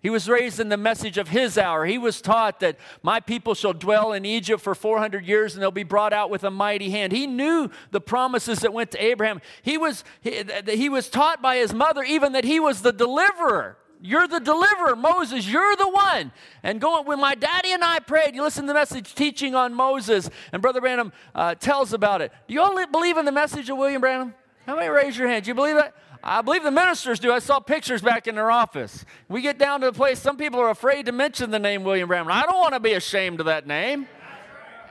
He 0.01 0.11
was 0.11 0.29
raised 0.29 0.61
in 0.61 0.69
the 0.69 0.77
message 0.77 1.19
of 1.19 1.29
his 1.29 1.59
hour. 1.59 1.85
He 1.85 1.99
was 1.99 2.21
taught 2.21 2.61
that 2.61 2.79
my 3.03 3.19
people 3.19 3.55
shall 3.55 3.73
dwell 3.73 4.13
in 4.13 4.25
Egypt 4.25 4.63
for 4.63 4.75
400 4.75 5.27
years 5.27 5.55
and 5.55 5.63
they'll 5.63 5.73
be 5.73 5.83
brought 5.83 6.13
out 6.13 6.31
with 6.31 6.45
a 6.45 6.53
mighty 6.53 6.91
hand. 6.91 7.13
He 7.13 7.27
knew 7.27 7.69
the 7.91 8.01
promises 8.01 8.61
that 8.61 8.73
went 8.73 8.93
to 8.93 9.05
Abraham. 9.05 9.41
He 9.63 9.77
was, 9.77 10.05
he, 10.21 10.45
he 10.69 10.89
was 10.89 11.09
taught 11.09 11.43
by 11.43 11.57
his 11.57 11.75
mother 11.75 12.05
even 12.05 12.33
that 12.33 12.45
he 12.45 12.61
was 12.61 12.83
the 12.83 12.93
deliverer. 12.93 13.77
You're 14.01 14.29
the 14.29 14.41
deliverer, 14.41 14.95
Moses. 14.97 15.47
You're 15.47 15.77
the 15.77 15.89
one. 15.89 16.33
And 16.63 16.81
going 16.81 17.07
when 17.07 17.21
my 17.21 17.35
daddy 17.35 17.73
and 17.73 17.83
I 17.83 17.99
prayed, 17.99 18.35
you 18.35 18.43
listen 18.43 18.63
to 18.65 18.69
the 18.69 18.75
message 18.75 19.15
teaching 19.15 19.55
on 19.55 19.75
Moses, 19.75 20.31
and 20.53 20.63
Brother 20.63 20.81
Branham 20.81 21.13
uh, 21.35 21.55
tells 21.57 21.93
about 21.93 22.23
it. 22.23 22.33
Do 22.47 22.55
you 22.55 22.63
all 22.63 22.87
believe 22.87 23.17
in 23.17 23.25
the 23.25 23.33
message 23.33 23.69
of 23.71 23.77
William 23.77 24.01
Branham? 24.01 24.35
How 24.67 24.77
many 24.77 24.89
raise 24.89 25.17
your 25.17 25.29
hand? 25.29 25.45
Do 25.45 25.49
you 25.49 25.55
believe 25.55 25.77
that? 25.77 25.95
I 26.23 26.43
believe 26.43 26.63
the 26.63 26.71
ministers 26.71 27.19
do. 27.19 27.33
I 27.33 27.39
saw 27.39 27.61
pictures 27.61 28.03
back 28.03 28.27
in 28.27 28.35
their 28.35 28.51
office. 28.51 29.05
We 29.29 29.41
get 29.41 29.59
down 29.59 29.81
to 29.81 29.87
the 29.87 29.93
place, 29.93 30.19
some 30.19 30.37
people 30.37 30.61
are 30.61 30.71
afraid 30.71 31.07
to 31.07 31.13
mention 31.13 31.51
the 31.51 31.59
name 31.59 31.85
William 31.85 32.09
Branham. 32.09 32.31
I 32.31 32.43
don't 32.43 32.59
want 32.59 32.75
to 32.75 32.81
be 32.81 32.93
ashamed 32.95 33.41
of 33.41 33.47
that 33.47 33.67
name. 33.67 34.09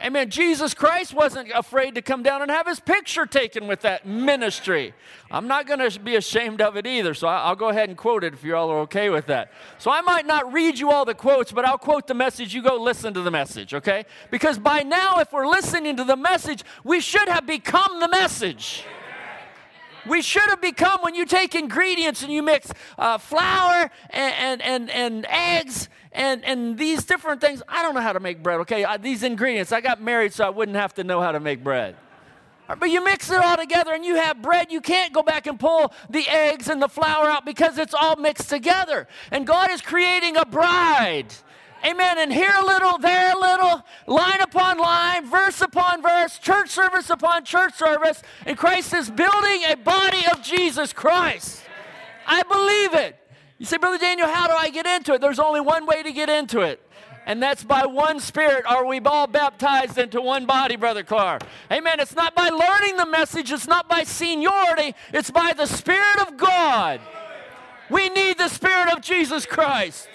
Amen. 0.03 0.29
Jesus 0.29 0.73
Christ 0.73 1.13
wasn't 1.13 1.49
afraid 1.55 1.95
to 1.95 2.01
come 2.01 2.21
down 2.21 2.41
and 2.41 2.51
have 2.51 2.67
his 2.67 2.79
picture 2.79 3.25
taken 3.25 3.67
with 3.67 3.81
that 3.81 4.05
ministry. 4.05 4.93
I'm 5.31 5.47
not 5.47 5.65
going 5.65 5.79
to 5.89 5.99
be 5.99 6.15
ashamed 6.15 6.61
of 6.61 6.77
it 6.77 6.85
either, 6.85 7.13
so 7.13 7.27
I'll 7.27 7.55
go 7.55 7.69
ahead 7.69 7.89
and 7.89 7.97
quote 7.97 8.23
it 8.23 8.33
if 8.33 8.43
you 8.43 8.55
all 8.55 8.69
are 8.69 8.79
okay 8.81 9.09
with 9.09 9.25
that. 9.27 9.51
So 9.79 9.89
I 9.89 10.01
might 10.01 10.27
not 10.27 10.53
read 10.53 10.77
you 10.77 10.91
all 10.91 11.03
the 11.03 11.15
quotes, 11.15 11.51
but 11.51 11.65
I'll 11.65 11.79
quote 11.79 12.05
the 12.05 12.13
message. 12.13 12.53
You 12.53 12.61
go 12.61 12.75
listen 12.75 13.13
to 13.15 13.21
the 13.21 13.31
message, 13.31 13.73
okay? 13.73 14.05
Because 14.29 14.59
by 14.59 14.83
now, 14.83 15.15
if 15.17 15.33
we're 15.33 15.47
listening 15.47 15.97
to 15.97 16.03
the 16.03 16.15
message, 16.17 16.63
we 16.83 16.99
should 16.99 17.27
have 17.27 17.47
become 17.47 17.99
the 17.99 18.07
message. 18.07 18.83
We 20.07 20.21
should 20.21 20.49
have 20.49 20.61
become 20.61 21.01
when 21.01 21.15
you 21.15 21.25
take 21.25 21.55
ingredients 21.55 22.23
and 22.23 22.31
you 22.31 22.41
mix 22.41 22.71
uh, 22.97 23.17
flour 23.17 23.89
and, 24.09 24.61
and, 24.61 24.61
and, 24.61 24.89
and 24.89 25.25
eggs 25.27 25.89
and, 26.17 26.43
and 26.43 26.77
these 26.77 27.05
different 27.05 27.39
things. 27.41 27.62
I 27.69 27.83
don't 27.83 27.93
know 27.93 28.01
how 28.01 28.13
to 28.13 28.19
make 28.19 28.41
bread, 28.41 28.59
okay? 28.62 28.83
I, 28.83 28.97
these 28.97 29.21
ingredients, 29.21 29.71
I 29.71 29.81
got 29.81 30.01
married 30.01 30.33
so 30.33 30.45
I 30.45 30.50
wouldn't 30.50 30.75
have 30.75 30.95
to 30.95 31.03
know 31.03 31.21
how 31.21 31.31
to 31.31 31.39
make 31.39 31.63
bread. 31.63 31.95
But 32.67 32.89
you 32.89 33.01
mix 33.01 33.29
it 33.31 33.38
all 33.38 33.55
together 33.55 33.93
and 33.93 34.03
you 34.03 34.15
have 34.15 34.41
bread. 34.41 34.71
You 34.71 34.81
can't 34.81 35.13
go 35.13 35.21
back 35.21 35.47
and 35.47 35.57
pull 35.57 35.93
the 36.09 36.27
eggs 36.27 36.67
and 36.67 36.81
the 36.81 36.89
flour 36.89 37.29
out 37.29 37.45
because 37.45 37.77
it's 37.77 37.93
all 37.93 38.17
mixed 38.17 38.50
together. 38.50 39.07
And 39.31 39.47
God 39.47 39.71
is 39.71 39.79
creating 39.79 40.36
a 40.36 40.45
bride. 40.45 41.27
Amen. 41.86 42.17
And 42.17 42.33
here 42.33 42.51
a 42.59 42.65
little, 42.65 42.97
there 42.97 43.33
a 43.33 43.39
little, 43.39 43.83
line 44.07 44.41
upon 44.41 44.79
line, 44.79 45.25
verse 45.29 45.62
upon 45.62 46.01
verse, 46.01 46.39
church 46.39 46.69
service 46.69 47.09
upon 47.09 47.45
church 47.45 47.75
service. 47.75 48.21
And 48.45 48.57
Christ 48.57 48.93
is 48.93 49.09
building 49.09 49.63
a 49.69 49.75
body 49.75 50.25
of 50.31 50.41
Jesus 50.41 50.91
Christ. 50.91 51.62
I 52.25 52.41
believe 52.43 53.05
it. 53.05 53.15
You 53.57 53.65
say, 53.65 53.77
Brother 53.77 53.97
Daniel, 53.97 54.27
how 54.27 54.47
do 54.47 54.53
I 54.53 54.69
get 54.69 54.85
into 54.85 55.13
it? 55.13 55.21
There's 55.21 55.39
only 55.39 55.61
one 55.61 55.85
way 55.85 56.03
to 56.03 56.11
get 56.11 56.29
into 56.29 56.61
it. 56.61 56.81
And 57.25 57.43
that's 57.43 57.63
by 57.63 57.85
one 57.85 58.21
spirit 58.21 58.65
are 58.65 58.85
we 58.85 59.01
all 59.01 59.27
baptized 59.27 59.97
into 59.97 60.21
one 60.21 60.45
body, 60.45 60.77
Brother 60.77 61.03
Clark. 61.03 61.43
Amen. 61.69 61.99
It's 61.99 62.15
not 62.15 62.33
by 62.35 62.47
learning 62.47 62.95
the 62.95 63.05
message, 63.05 63.51
it's 63.51 63.67
not 63.67 63.89
by 63.89 64.03
seniority, 64.03 64.95
it's 65.13 65.29
by 65.29 65.51
the 65.51 65.65
Spirit 65.65 66.21
of 66.21 66.37
God. 66.37 67.01
We 67.89 68.07
need 68.09 68.37
the 68.37 68.47
Spirit 68.47 68.93
of 68.93 69.01
Jesus 69.01 69.45
Christ. 69.45 70.07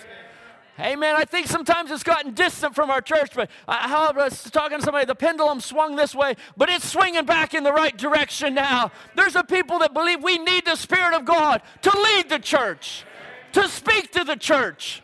Amen. 0.81 1.15
I 1.17 1.25
think 1.25 1.49
sometimes 1.49 1.91
it's 1.91 2.03
gotten 2.03 2.33
distant 2.33 2.75
from 2.75 2.91
our 2.91 3.03
church, 3.03 3.33
but 3.35 3.51
I, 3.69 4.11
I 4.11 4.17
was 4.17 4.43
talking 4.51 4.79
to 4.79 4.85
somebody, 4.85 5.05
the 5.05 5.15
pendulum 5.15 5.61
swung 5.61 5.97
this 5.97 6.15
way, 6.15 6.35
but 6.57 6.71
it's 6.71 6.91
swinging 6.91 7.27
back 7.27 7.53
in 7.53 7.63
the 7.63 7.73
right 7.73 7.97
direction 7.97 8.55
now. 8.55 8.91
There's 9.15 9.37
a 9.37 9.45
people 9.45 9.81
that 9.81 9.93
believe 9.93 10.23
we 10.23 10.39
need 10.39 10.65
the 10.65 10.77
Spirit 10.77 11.15
of 11.15 11.27
God 11.27 11.61
to 11.83 11.91
lead 11.91 12.31
the 12.31 12.39
church, 12.39 13.05
to 13.53 13.69
speak 13.69 14.13
to 14.13 14.25
the 14.25 14.37
church. 14.37 15.03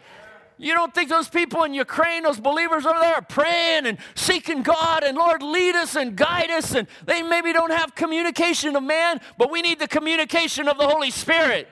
You 0.61 0.75
don't 0.75 0.93
think 0.93 1.09
those 1.09 1.29
people 1.29 1.63
in 1.63 1.73
Ukraine, 1.73 2.25
those 2.25 2.41
believers 2.41 2.85
over 2.85 2.99
there, 2.99 3.15
are 3.15 3.23
praying 3.23 3.87
and 3.87 3.97
seeking 4.17 4.63
God 4.63 5.05
and 5.05 5.17
Lord, 5.17 5.41
lead 5.41 5.77
us 5.77 5.95
and 5.95 6.17
guide 6.17 6.51
us, 6.51 6.75
and 6.75 6.89
they 7.07 7.23
maybe 7.23 7.53
don't 7.53 7.71
have 7.71 7.95
communication 7.95 8.75
of 8.75 8.83
man, 8.83 9.21
but 9.39 9.53
we 9.53 9.63
need 9.63 9.79
the 9.79 9.87
communication 9.87 10.67
of 10.67 10.77
the 10.77 10.89
Holy 10.89 11.13
Spirit. 11.13 11.69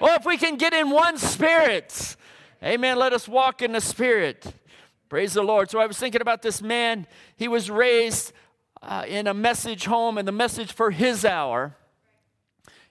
Well, 0.00 0.16
if 0.16 0.24
we 0.24 0.38
can 0.38 0.56
get 0.56 0.72
in 0.72 0.88
one 0.88 1.18
spirit, 1.18 2.16
Amen. 2.64 2.98
Let 2.98 3.12
us 3.12 3.28
walk 3.28 3.60
in 3.60 3.72
the 3.72 3.80
Spirit. 3.82 4.54
Praise 5.10 5.34
the 5.34 5.42
Lord. 5.42 5.70
So 5.70 5.80
I 5.80 5.86
was 5.86 5.98
thinking 5.98 6.22
about 6.22 6.40
this 6.40 6.62
man. 6.62 7.06
He 7.36 7.46
was 7.46 7.68
raised 7.68 8.32
uh, 8.80 9.04
in 9.06 9.26
a 9.26 9.34
message 9.34 9.84
home 9.84 10.16
and 10.16 10.26
the 10.26 10.32
message 10.32 10.72
for 10.72 10.90
his 10.90 11.26
hour. 11.26 11.76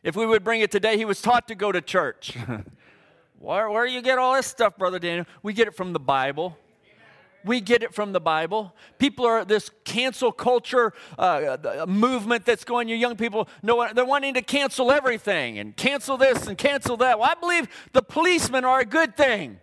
If 0.04 0.16
we 0.16 0.28
would 0.28 0.44
bring 0.44 0.62
it 0.62 0.70
today, 0.70 0.96
he 0.96 1.06
was 1.06 1.24
taught 1.24 1.48
to 1.48 1.56
go 1.56 1.72
to 1.72 1.82
church. 1.82 2.38
where, 3.44 3.70
where 3.70 3.86
you 3.86 4.02
get 4.02 4.18
all 4.18 4.36
this 4.36 4.48
stuff, 4.48 4.78
Brother 4.78 5.00
Daniel? 5.00 5.26
We 5.42 5.52
get 5.52 5.68
it 5.68 5.76
from 5.76 5.92
the 5.92 6.00
Bible. 6.00 6.58
We 7.44 7.60
get 7.60 7.84
it 7.84 7.94
from 7.94 8.14
the 8.14 8.22
Bible. 8.22 8.74
People 9.00 9.26
are 9.26 9.44
this 9.44 9.70
cancel 9.84 10.32
culture 10.32 10.94
uh, 11.20 11.86
movement 11.86 12.46
that's 12.46 12.64
going. 12.64 12.88
Your 12.88 12.98
young 12.98 13.18
people 13.18 13.50
know 13.62 13.86
they're 13.94 14.06
wanting 14.06 14.36
to 14.36 14.42
cancel 14.42 14.94
everything 14.94 15.60
and 15.60 15.76
cancel 15.76 16.16
this 16.16 16.48
and 16.48 16.58
cancel 16.58 16.96
that. 16.98 17.20
Well, 17.20 17.30
I 17.30 17.38
believe 17.38 17.68
the 17.92 18.02
policemen 18.02 18.64
are 18.64 18.80
a 18.80 18.86
good 18.86 19.18
thing. 19.18 19.60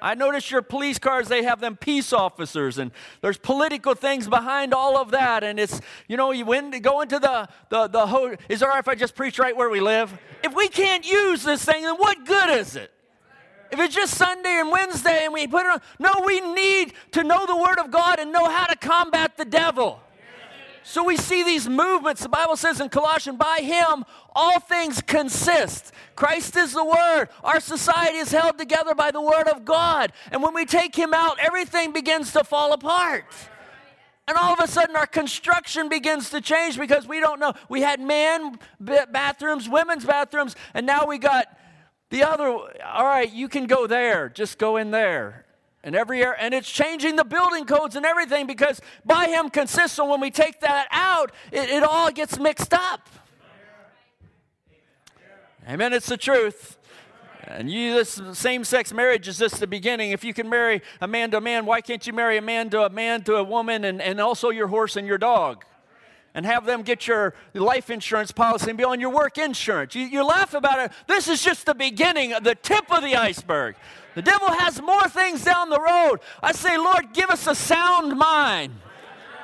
I 0.00 0.14
notice 0.14 0.50
your 0.50 0.62
police 0.62 1.00
cars, 1.00 1.26
they 1.26 1.42
have 1.42 1.60
them 1.60 1.76
peace 1.76 2.12
officers, 2.12 2.78
and 2.78 2.92
there's 3.20 3.38
political 3.38 3.94
things 3.94 4.28
behind 4.28 4.74
all 4.74 4.96
of 4.96 5.10
that. 5.10 5.42
And 5.42 5.58
it's, 5.58 5.80
you 6.06 6.16
know, 6.16 6.30
you 6.30 6.44
win, 6.44 6.70
go 6.82 7.00
into 7.00 7.18
the, 7.18 7.48
the, 7.68 7.88
the, 7.88 8.06
ho- 8.06 8.36
is 8.48 8.62
it 8.62 8.64
all 8.64 8.70
right 8.70 8.78
if 8.78 8.88
I 8.88 8.94
just 8.94 9.16
preach 9.16 9.40
right 9.40 9.56
where 9.56 9.70
we 9.70 9.80
live? 9.80 10.12
If 10.44 10.54
we 10.54 10.68
can't 10.68 11.04
use 11.04 11.42
this 11.42 11.64
thing, 11.64 11.82
then 11.82 11.96
what 11.96 12.24
good 12.24 12.50
is 12.50 12.76
it? 12.76 12.91
If 13.72 13.80
it's 13.80 13.94
just 13.94 14.14
Sunday 14.14 14.60
and 14.60 14.70
Wednesday 14.70 15.24
and 15.24 15.32
we 15.32 15.46
put 15.46 15.64
it 15.64 15.70
on, 15.70 15.80
no, 15.98 16.12
we 16.26 16.42
need 16.42 16.92
to 17.12 17.24
know 17.24 17.46
the 17.46 17.56
Word 17.56 17.78
of 17.78 17.90
God 17.90 18.18
and 18.18 18.30
know 18.30 18.44
how 18.44 18.66
to 18.66 18.76
combat 18.76 19.38
the 19.38 19.46
devil. 19.46 19.98
So 20.84 21.02
we 21.02 21.16
see 21.16 21.42
these 21.42 21.68
movements. 21.68 22.22
The 22.22 22.28
Bible 22.28 22.56
says 22.56 22.80
in 22.80 22.90
Colossians, 22.90 23.38
by 23.38 23.60
him 23.62 24.04
all 24.34 24.60
things 24.60 25.00
consist. 25.00 25.92
Christ 26.16 26.54
is 26.56 26.74
the 26.74 26.84
Word. 26.84 27.28
Our 27.42 27.60
society 27.60 28.18
is 28.18 28.30
held 28.30 28.58
together 28.58 28.94
by 28.94 29.10
the 29.10 29.22
Word 29.22 29.48
of 29.48 29.64
God. 29.64 30.12
And 30.30 30.42
when 30.42 30.52
we 30.52 30.66
take 30.66 30.94
him 30.94 31.14
out, 31.14 31.38
everything 31.38 31.92
begins 31.92 32.32
to 32.32 32.44
fall 32.44 32.74
apart. 32.74 33.24
And 34.28 34.36
all 34.36 34.52
of 34.52 34.60
a 34.60 34.68
sudden, 34.68 34.96
our 34.96 35.06
construction 35.06 35.88
begins 35.88 36.28
to 36.30 36.42
change 36.42 36.78
because 36.78 37.06
we 37.06 37.20
don't 37.20 37.40
know. 37.40 37.54
We 37.70 37.80
had 37.80 38.00
man 38.00 38.58
bathrooms, 38.78 39.68
women's 39.68 40.04
bathrooms, 40.04 40.56
and 40.74 40.84
now 40.86 41.06
we 41.06 41.16
got 41.16 41.46
the 42.12 42.24
other, 42.24 42.44
all 42.44 43.04
right, 43.04 43.32
you 43.32 43.48
can 43.48 43.66
go 43.66 43.86
there, 43.86 44.28
just 44.28 44.58
go 44.58 44.76
in 44.76 44.90
there. 44.90 45.46
And 45.82 45.96
every 45.96 46.18
year, 46.18 46.36
and 46.38 46.52
it's 46.52 46.70
changing 46.70 47.16
the 47.16 47.24
building 47.24 47.64
codes 47.64 47.96
and 47.96 48.04
everything 48.04 48.46
because 48.46 48.82
by 49.02 49.28
him 49.28 49.48
consists. 49.48 49.96
So 49.96 50.04
when 50.04 50.20
we 50.20 50.30
take 50.30 50.60
that 50.60 50.88
out, 50.90 51.32
it, 51.50 51.70
it 51.70 51.82
all 51.82 52.12
gets 52.12 52.38
mixed 52.38 52.74
up. 52.74 53.08
Amen. 55.66 55.94
It's 55.94 56.06
the 56.06 56.18
truth. 56.18 56.76
And 57.44 57.70
you, 57.70 57.94
this 57.94 58.20
same 58.34 58.62
sex 58.64 58.92
marriage 58.92 59.26
is 59.26 59.38
just 59.38 59.58
the 59.58 59.66
beginning. 59.66 60.10
If 60.10 60.22
you 60.22 60.34
can 60.34 60.50
marry 60.50 60.82
a 61.00 61.08
man 61.08 61.30
to 61.30 61.38
a 61.38 61.40
man, 61.40 61.64
why 61.64 61.80
can't 61.80 62.06
you 62.06 62.12
marry 62.12 62.36
a 62.36 62.42
man 62.42 62.68
to 62.70 62.82
a 62.82 62.90
man 62.90 63.22
to 63.22 63.36
a 63.36 63.42
woman 63.42 63.84
and, 63.84 64.02
and 64.02 64.20
also 64.20 64.50
your 64.50 64.68
horse 64.68 64.96
and 64.96 65.06
your 65.06 65.18
dog? 65.18 65.64
And 66.34 66.46
have 66.46 66.64
them 66.64 66.82
get 66.82 67.06
your 67.06 67.34
life 67.54 67.90
insurance 67.90 68.32
policy 68.32 68.70
and 68.70 68.78
be 68.78 68.84
on 68.84 69.00
your 69.00 69.10
work 69.10 69.38
insurance. 69.38 69.94
You, 69.94 70.06
you 70.06 70.24
laugh 70.24 70.54
about 70.54 70.78
it. 70.78 70.92
This 71.06 71.28
is 71.28 71.42
just 71.42 71.66
the 71.66 71.74
beginning, 71.74 72.34
the 72.42 72.54
tip 72.54 72.90
of 72.90 73.02
the 73.02 73.16
iceberg. 73.16 73.76
The 74.14 74.22
devil 74.22 74.48
has 74.48 74.80
more 74.80 75.08
things 75.08 75.44
down 75.44 75.70
the 75.70 75.80
road. 75.80 76.20
I 76.42 76.52
say, 76.52 76.76
Lord, 76.76 77.12
give 77.12 77.30
us 77.30 77.46
a 77.46 77.54
sound 77.54 78.16
mind. 78.16 78.74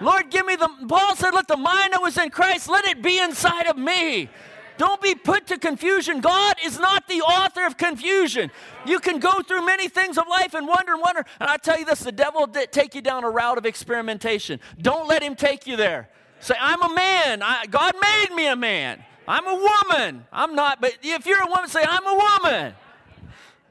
Lord, 0.00 0.30
give 0.30 0.47
me 0.47 0.57
the, 0.57 0.68
Paul 0.88 1.16
said, 1.16 1.35
let 1.35 1.49
the 1.49 1.57
mind 1.57 1.92
that 1.92 2.02
was 2.02 2.16
in 2.16 2.30
Christ, 2.30 2.68
let 2.68 2.85
it 2.85 3.02
be 3.02 3.18
inside 3.18 3.66
of 3.66 3.76
me. 3.76 4.28
Don't 4.76 5.02
be 5.02 5.16
put 5.16 5.49
to 5.49 5.59
confusion. 5.59 6.21
God 6.21 6.54
is 6.64 6.78
not 6.78 7.09
the 7.09 7.21
author 7.21 7.66
of 7.66 7.76
confusion. 7.76 8.52
You 8.87 9.00
can 9.00 9.18
go 9.18 9.42
through 9.42 9.66
many 9.66 9.88
things 9.88 10.16
of 10.16 10.28
life 10.28 10.54
and 10.54 10.68
wonder 10.68 10.92
and 10.92 11.02
wonder. 11.02 11.25
And 11.40 11.50
I 11.50 11.57
tell 11.57 11.76
you 11.78 11.85
this 11.85 11.99
the 11.99 12.12
devil 12.12 12.42
will 12.42 12.66
take 12.66 12.95
you 12.95 13.02
down 13.02 13.25
a 13.25 13.30
route 13.30 13.59
of 13.59 13.66
experimentation. 13.66 14.61
Don't 14.80 15.09
let 15.09 15.21
him 15.21 15.35
take 15.35 15.66
you 15.66 15.76
there. 15.76 16.09
Say, 16.40 16.54
I'm 16.59 16.83
a 16.83 16.95
man. 16.95 17.42
I, 17.42 17.66
God 17.66 17.95
made 18.00 18.35
me 18.35 18.47
a 18.49 18.57
man. 18.57 19.02
I'm 19.26 19.47
a 19.47 19.54
woman. 19.54 20.26
I'm 20.33 20.54
not, 20.54 20.80
but 20.80 20.97
if 21.02 21.26
you're 21.26 21.42
a 21.42 21.47
woman, 21.47 21.68
say, 21.68 21.85
I'm 21.87 22.07
a 22.07 22.14
woman. 22.14 22.75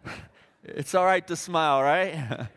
It's 0.69 0.93
all 0.93 1.05
right 1.05 1.25
to 1.27 1.38
smile, 1.38 1.81
right? 1.81 2.50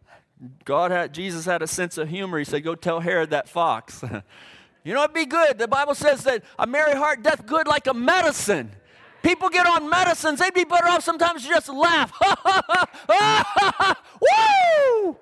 God 0.64 0.90
had, 0.90 1.14
Jesus 1.14 1.44
had 1.44 1.62
a 1.62 1.68
sense 1.68 1.98
of 1.98 2.08
humor. 2.08 2.38
He 2.38 2.44
said, 2.44 2.64
Go 2.64 2.74
tell 2.74 2.98
Herod 2.98 3.30
that 3.30 3.48
fox. 3.48 4.02
you 4.84 4.92
know, 4.92 5.04
it'd 5.04 5.14
be 5.14 5.24
good. 5.24 5.58
The 5.58 5.68
Bible 5.68 5.94
says 5.94 6.24
that 6.24 6.42
a 6.58 6.66
merry 6.66 6.96
heart 6.96 7.22
doth 7.22 7.46
good 7.46 7.68
like 7.68 7.86
a 7.86 7.94
medicine. 7.94 8.72
People 9.22 9.50
get 9.50 9.66
on 9.66 9.88
medicines, 9.88 10.40
they'd 10.40 10.52
be 10.52 10.64
better 10.64 10.88
off 10.88 11.04
sometimes 11.04 11.42
to 11.44 11.48
just 11.48 11.68
laugh. 11.68 12.12
Woo! 14.20 15.16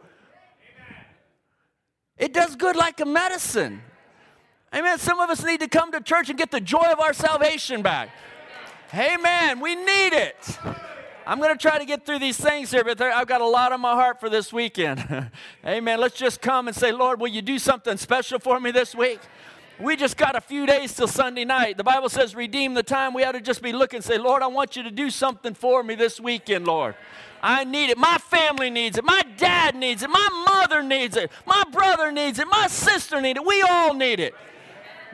It 2.17 2.33
does 2.33 2.57
good 2.57 2.77
like 2.77 2.99
a 3.01 3.05
medicine. 3.05 3.83
Amen. 4.75 4.99
Some 4.99 5.21
of 5.21 5.29
us 5.29 5.45
need 5.45 5.61
to 5.61 5.69
come 5.69 5.93
to 5.93 6.00
church 6.00 6.31
and 6.31 6.38
get 6.38 6.50
the 6.50 6.61
joy 6.61 6.87
of 6.91 6.99
our 6.99 7.12
salvation 7.12 7.83
back. 7.83 8.09
Amen. 8.95 9.61
We 9.61 9.75
need 9.75 10.12
it. 10.12 10.59
I'm 11.26 11.38
going 11.38 11.52
to 11.52 11.59
try 11.59 11.79
to 11.79 11.85
get 11.85 12.05
through 12.05 12.19
these 12.19 12.37
things 12.37 12.71
here, 12.71 12.83
but 12.83 13.00
I've 13.00 13.26
got 13.26 13.41
a 13.41 13.47
lot 13.47 13.73
on 13.73 13.81
my 13.81 13.93
heart 13.93 14.19
for 14.19 14.29
this 14.29 14.52
weekend. 14.52 15.31
Amen. 15.67 16.00
Let's 16.00 16.17
just 16.17 16.41
come 16.41 16.69
and 16.69 16.76
say, 16.76 16.91
Lord, 16.91 17.21
will 17.21 17.29
you 17.29 17.43
do 17.43 17.59
something 17.59 17.97
special 17.97 18.38
for 18.38 18.59
me 18.59 18.71
this 18.71 18.95
week? 18.95 19.21
We 19.79 19.97
just 19.97 20.17
got 20.17 20.37
a 20.37 20.41
few 20.41 20.67
days 20.67 20.95
till 20.95 21.09
Sunday 21.09 21.45
night. 21.45 21.76
The 21.76 21.85
Bible 21.85 22.09
says, 22.09 22.35
redeem 22.35 22.75
the 22.75 22.83
time. 22.83 23.14
We 23.14 23.25
ought 23.25 23.33
to 23.33 23.41
just 23.41 23.62
be 23.62 23.73
looking 23.73 23.99
and 23.99 24.05
say, 24.05 24.19
Lord, 24.19 24.43
I 24.43 24.47
want 24.47 24.76
you 24.76 24.83
to 24.85 24.91
do 24.91 25.11
something 25.11 25.55
for 25.55 25.83
me 25.83 25.95
this 25.95 26.21
weekend, 26.21 26.67
Lord. 26.67 26.95
I 27.43 27.64
need 27.64 27.91
it. 27.91 27.99
My 27.99 28.19
family 28.19 28.71
needs 28.71 28.99
it. 28.99 29.05
My 29.05 29.23
dad 29.37 29.75
needs 29.75 30.02
it. 30.02 30.11
My 30.11 30.45
mother 30.47 30.83
needs 30.83 31.17
it. 31.17 31.31
My 31.47 31.64
brother 31.73 32.12
needs 32.12 32.38
it. 32.38 32.47
My 32.47 32.69
sister 32.69 33.21
needs 33.21 33.38
it. 33.41 33.47
We 33.47 33.62
all 33.62 33.95
need 33.95 34.21
it. 34.21 34.35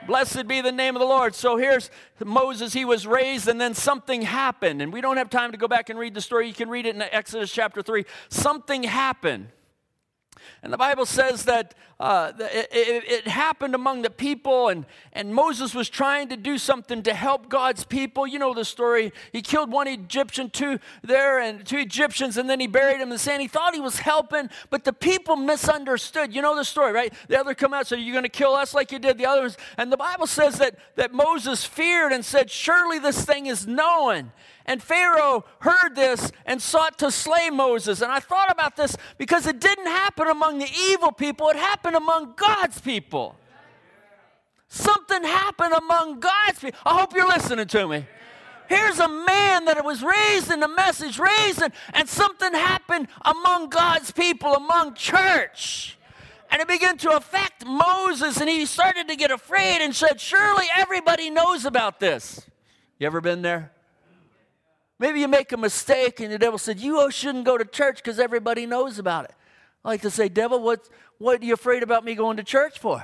Blessed 0.09 0.49
be 0.49 0.63
the 0.63 0.73
name 0.73 0.97
of 0.97 1.01
the 1.01 1.07
Lord. 1.07 1.35
So 1.35 1.59
here's 1.59 1.91
Moses. 2.25 2.73
He 2.73 2.87
was 2.87 3.07
raised, 3.07 3.47
and 3.47 3.61
then 3.61 3.75
something 3.75 4.23
happened. 4.23 4.81
And 4.81 4.91
we 4.91 5.03
don't 5.03 5.19
have 5.19 5.29
time 5.29 5.53
to 5.53 5.59
go 5.59 5.69
back 5.69 5.91
and 5.91 5.99
read 5.99 6.15
the 6.15 6.23
story. 6.23 6.49
You 6.49 6.55
can 6.55 6.71
read 6.71 6.87
it 6.87 6.95
in 6.95 7.03
Exodus 7.03 7.53
chapter 7.53 7.83
3. 7.83 8.07
Something 8.31 8.85
happened. 8.85 9.49
And 10.63 10.73
the 10.73 10.79
Bible 10.79 11.05
says 11.05 11.45
that 11.45 11.75
uh, 12.01 12.33
it, 12.39 13.05
it, 13.27 13.27
happened 13.27 13.75
among 13.75 14.03
the 14.03 14.11
people, 14.11 14.69
and, 14.69 14.87
and 15.13 15.35
Moses 15.35 15.75
was 15.75 15.89
trying 15.89 16.29
to 16.29 16.37
do 16.37 16.57
something 16.57 17.03
to 17.03 17.13
help 17.13 17.49
God's 17.49 17.83
people. 17.83 18.25
You 18.25 18.39
know 18.39 18.55
the 18.55 18.65
story. 18.65 19.13
He 19.33 19.43
killed 19.43 19.73
one 19.73 19.89
Egyptian, 19.89 20.49
two 20.49 20.79
there, 21.03 21.41
and 21.41 21.67
two 21.67 21.79
Egyptians, 21.79 22.37
and 22.37 22.49
then 22.49 22.61
he 22.61 22.69
buried 22.69 22.99
him 22.99 23.03
in 23.03 23.09
the 23.09 23.19
sand. 23.19 23.43
He 23.43 23.49
thought 23.49 23.75
he 23.75 23.81
was 23.81 23.99
helping, 23.99 24.49
but 24.71 24.85
the 24.85 24.93
people 24.93 25.35
misunderstood. 25.35 26.33
You 26.33 26.41
know 26.41 26.55
the 26.55 26.65
story, 26.65 26.93
right? 26.93 27.13
The 27.27 27.39
other 27.41 27.53
come 27.53 27.75
out 27.75 27.89
said, 27.89 27.99
You're 27.99 28.15
going 28.15 28.23
to 28.23 28.29
kill 28.29 28.53
us 28.53 28.75
like 28.75 28.93
you 28.93 29.01
did 29.01 29.19
the 29.19 29.27
others. 29.27 29.57
And 29.77 29.91
the 29.91 29.97
Bible 29.97 30.29
says 30.29 30.59
that, 30.59 30.77
that 30.95 31.13
Moses 31.13 31.65
feared 31.65 32.13
and 32.13 32.25
said, 32.25 32.49
Surely 32.49 33.01
this 33.01 33.25
thing 33.25 33.47
is 33.47 33.67
known. 33.67 34.31
And 34.69 34.83
Pharaoh 34.83 35.47
heard 35.61 35.97
this 35.97 36.31
and 36.45 36.61
sought 36.61 36.99
to 36.99 37.11
slay 37.11 37.49
Moses. 37.49 38.03
And 38.03 38.13
I 38.13 38.21
thought 38.21 38.51
about 38.51 38.77
this 38.77 38.99
because 39.17 39.47
it 39.47 39.61
didn't 39.61 39.87
happen 39.87 40.29
among 40.29 40.59
the 40.59 40.69
evil 40.91 41.11
people, 41.11 41.49
it 41.49 41.57
happened 41.57 41.88
among 41.95 42.35
God's 42.37 42.81
people. 42.81 43.37
Something 44.69 45.25
happened 45.25 45.73
among 45.73 46.21
God's 46.21 46.59
people. 46.59 46.79
I 46.85 46.99
hope 46.99 47.15
you're 47.15 47.29
listening 47.29 47.67
to 47.67 47.89
me. 47.89 48.07
Here's 48.69 48.99
a 48.99 49.09
man 49.09 49.65
that 49.65 49.83
was 49.83 50.03
raised 50.03 50.51
in 50.51 50.61
the 50.61 50.69
message, 50.69 51.19
raised, 51.19 51.63
in, 51.63 51.73
and 51.95 52.07
something 52.07 52.53
happened 52.53 53.09
among 53.25 53.71
God's 53.71 54.11
people, 54.11 54.55
among 54.55 54.95
church. 54.95 55.97
And 56.51 56.61
it 56.61 56.69
began 56.69 56.99
to 56.99 57.17
affect 57.17 57.65
Moses, 57.65 58.41
and 58.41 58.49
he 58.49 58.67
started 58.67 59.09
to 59.09 59.17
get 59.17 59.31
afraid 59.31 59.81
and 59.81 59.95
said, 59.95 60.21
Surely 60.21 60.67
everybody 60.77 61.31
knows 61.31 61.65
about 61.65 61.99
this. 61.99 62.47
You 62.99 63.07
ever 63.07 63.23
been 63.23 63.41
there? 63.41 63.73
Maybe 64.99 65.21
you 65.21 65.29
make 65.29 65.53
a 65.53 65.57
mistake 65.57 66.21
and 66.21 66.33
the 66.33 66.39
devil 66.39 66.59
said, 66.59 66.81
You 66.81 67.11
shouldn't 67.11 67.45
go 67.45 67.57
to 67.57 67.65
church 67.65 67.97
because 67.97 68.19
everybody 68.19 68.67
knows 68.67 68.99
about 68.99 69.27
it. 69.27 69.35
I 69.89 69.93
like 69.93 70.03
to 70.03 70.11
say, 70.11 70.29
Devil, 70.29 70.61
what, 70.61 70.87
what 71.17 71.41
are 71.41 71.45
you 71.47 71.55
afraid 71.55 71.83
about 71.83 72.05
me 72.05 72.15
going 72.15 72.37
to 72.37 72.45
church 72.45 72.79
for? 72.79 73.03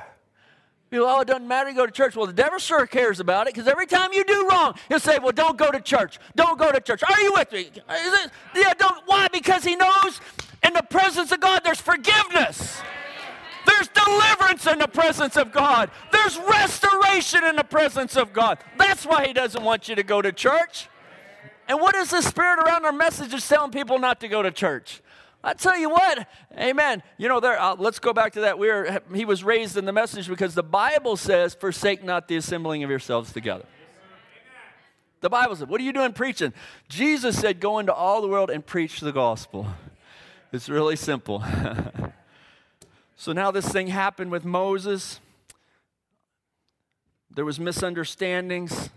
People, 0.91 1.07
oh, 1.07 1.21
it 1.21 1.26
doesn't 1.26 1.49
matter, 1.49 1.71
you 1.71 1.75
go 1.75 1.87
to 1.87 1.91
church. 1.91 2.14
Well, 2.14 2.26
the 2.26 2.35
devil 2.35 2.59
sure 2.59 2.87
cares 2.87 3.21
about 3.21 3.47
it 3.47 3.55
because 3.55 3.67
every 3.67 3.87
time 3.87 4.12
you 4.12 4.23
do 4.23 4.47
wrong, 4.50 4.75
he'll 4.91 5.00
say, 5.00 5.19
Well, 5.19 5.33
don't 5.33 5.57
go 5.57 5.71
to 5.71 5.81
church. 5.81 6.19
Don't 6.37 6.59
go 6.59 6.71
to 6.71 6.79
church. 6.83 7.03
Are 7.03 7.21
you 7.23 7.33
with 7.33 7.50
me? 7.53 7.71
Yeah, 8.55 8.75
don't. 8.75 9.03
Why? 9.07 9.29
Because 9.33 9.64
he 9.64 9.76
knows 9.76 10.21
in 10.62 10.75
the 10.75 10.83
presence 10.83 11.33
of 11.33 11.41
God 11.41 11.62
there's 11.64 11.81
forgiveness. 11.81 12.83
There's 13.67 13.88
deliverance 13.88 14.67
in 14.67 14.79
the 14.79 14.88
presence 14.88 15.38
of 15.38 15.53
God. 15.53 15.91
There's 16.12 16.38
restoration 16.38 17.45
in 17.45 17.57
the 17.57 17.64
presence 17.64 18.14
of 18.14 18.35
God. 18.35 18.59
That's 18.77 19.07
why 19.07 19.27
he 19.27 19.33
doesn't 19.33 19.64
want 19.64 19.88
you 19.88 19.94
to 19.94 20.03
go 20.03 20.20
to 20.20 20.33
church. 20.33 20.90
And 21.66 21.81
what 21.81 21.94
is 21.94 22.11
the 22.11 22.20
spirit 22.20 22.59
around 22.59 22.85
our 22.85 22.92
messages 22.92 23.49
telling 23.49 23.70
people 23.70 23.99
not 23.99 24.20
to 24.20 24.29
go 24.29 24.42
to 24.42 24.51
church? 24.51 25.01
I 25.44 25.52
tell 25.52 25.76
you 25.76 25.90
what, 25.90 26.26
amen. 26.59 27.02
You 27.18 27.28
know, 27.28 27.38
there. 27.38 27.61
Uh, 27.61 27.76
let's 27.78 27.98
go 27.98 28.14
back 28.14 28.33
to 28.33 28.40
that. 28.40 28.59
We 28.59 28.70
are, 28.70 29.02
he 29.14 29.26
was 29.26 29.44
raised 29.44 29.76
in 29.76 29.85
the 29.85 29.92
message 29.92 30.26
because 30.26 30.54
the 30.54 30.62
Bible 30.62 31.18
says, 31.18 31.54
"Forsake 31.54 32.02
not 32.02 32.28
the 32.28 32.37
assembling 32.37 32.83
of 32.83 32.88
yourselves 32.88 33.30
together." 33.30 33.66
The 35.20 35.28
Bible 35.28 35.54
said, 35.54 35.68
"What 35.68 35.83
are 35.83 35.85
you 35.85 35.92
doing 35.92 36.14
preaching?" 36.14 36.54
Jesus 36.88 37.38
said, 37.38 37.61
"Go 37.61 37.78
into 37.78 37.92
all 37.92 38.22
the 38.22 38.28
world 38.28 38.48
and 38.48 38.64
preach 38.64 39.00
the 39.00 39.12
gospel." 39.12 39.66
It's 40.50 40.70
really 40.70 40.96
simple. 40.96 41.44
so 43.16 43.33
now 43.33 43.50
this 43.50 43.68
thing 43.68 43.88
happened 43.88 44.30
with 44.30 44.46
Moses. 44.46 45.20
There 47.30 47.44
was 47.44 47.61
misunderstandings. 47.61 48.88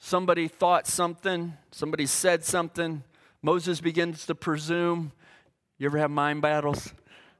Somebody 0.00 0.48
thought 0.48 0.88
something, 0.88 1.56
somebody 1.70 2.06
said 2.06 2.44
something. 2.44 3.04
Moses 3.42 3.80
begins 3.80 4.26
to 4.26 4.34
presume. 4.34 5.12
You 5.84 5.90
ever 5.90 5.98
have 5.98 6.10
mind 6.10 6.40
battles? 6.40 6.94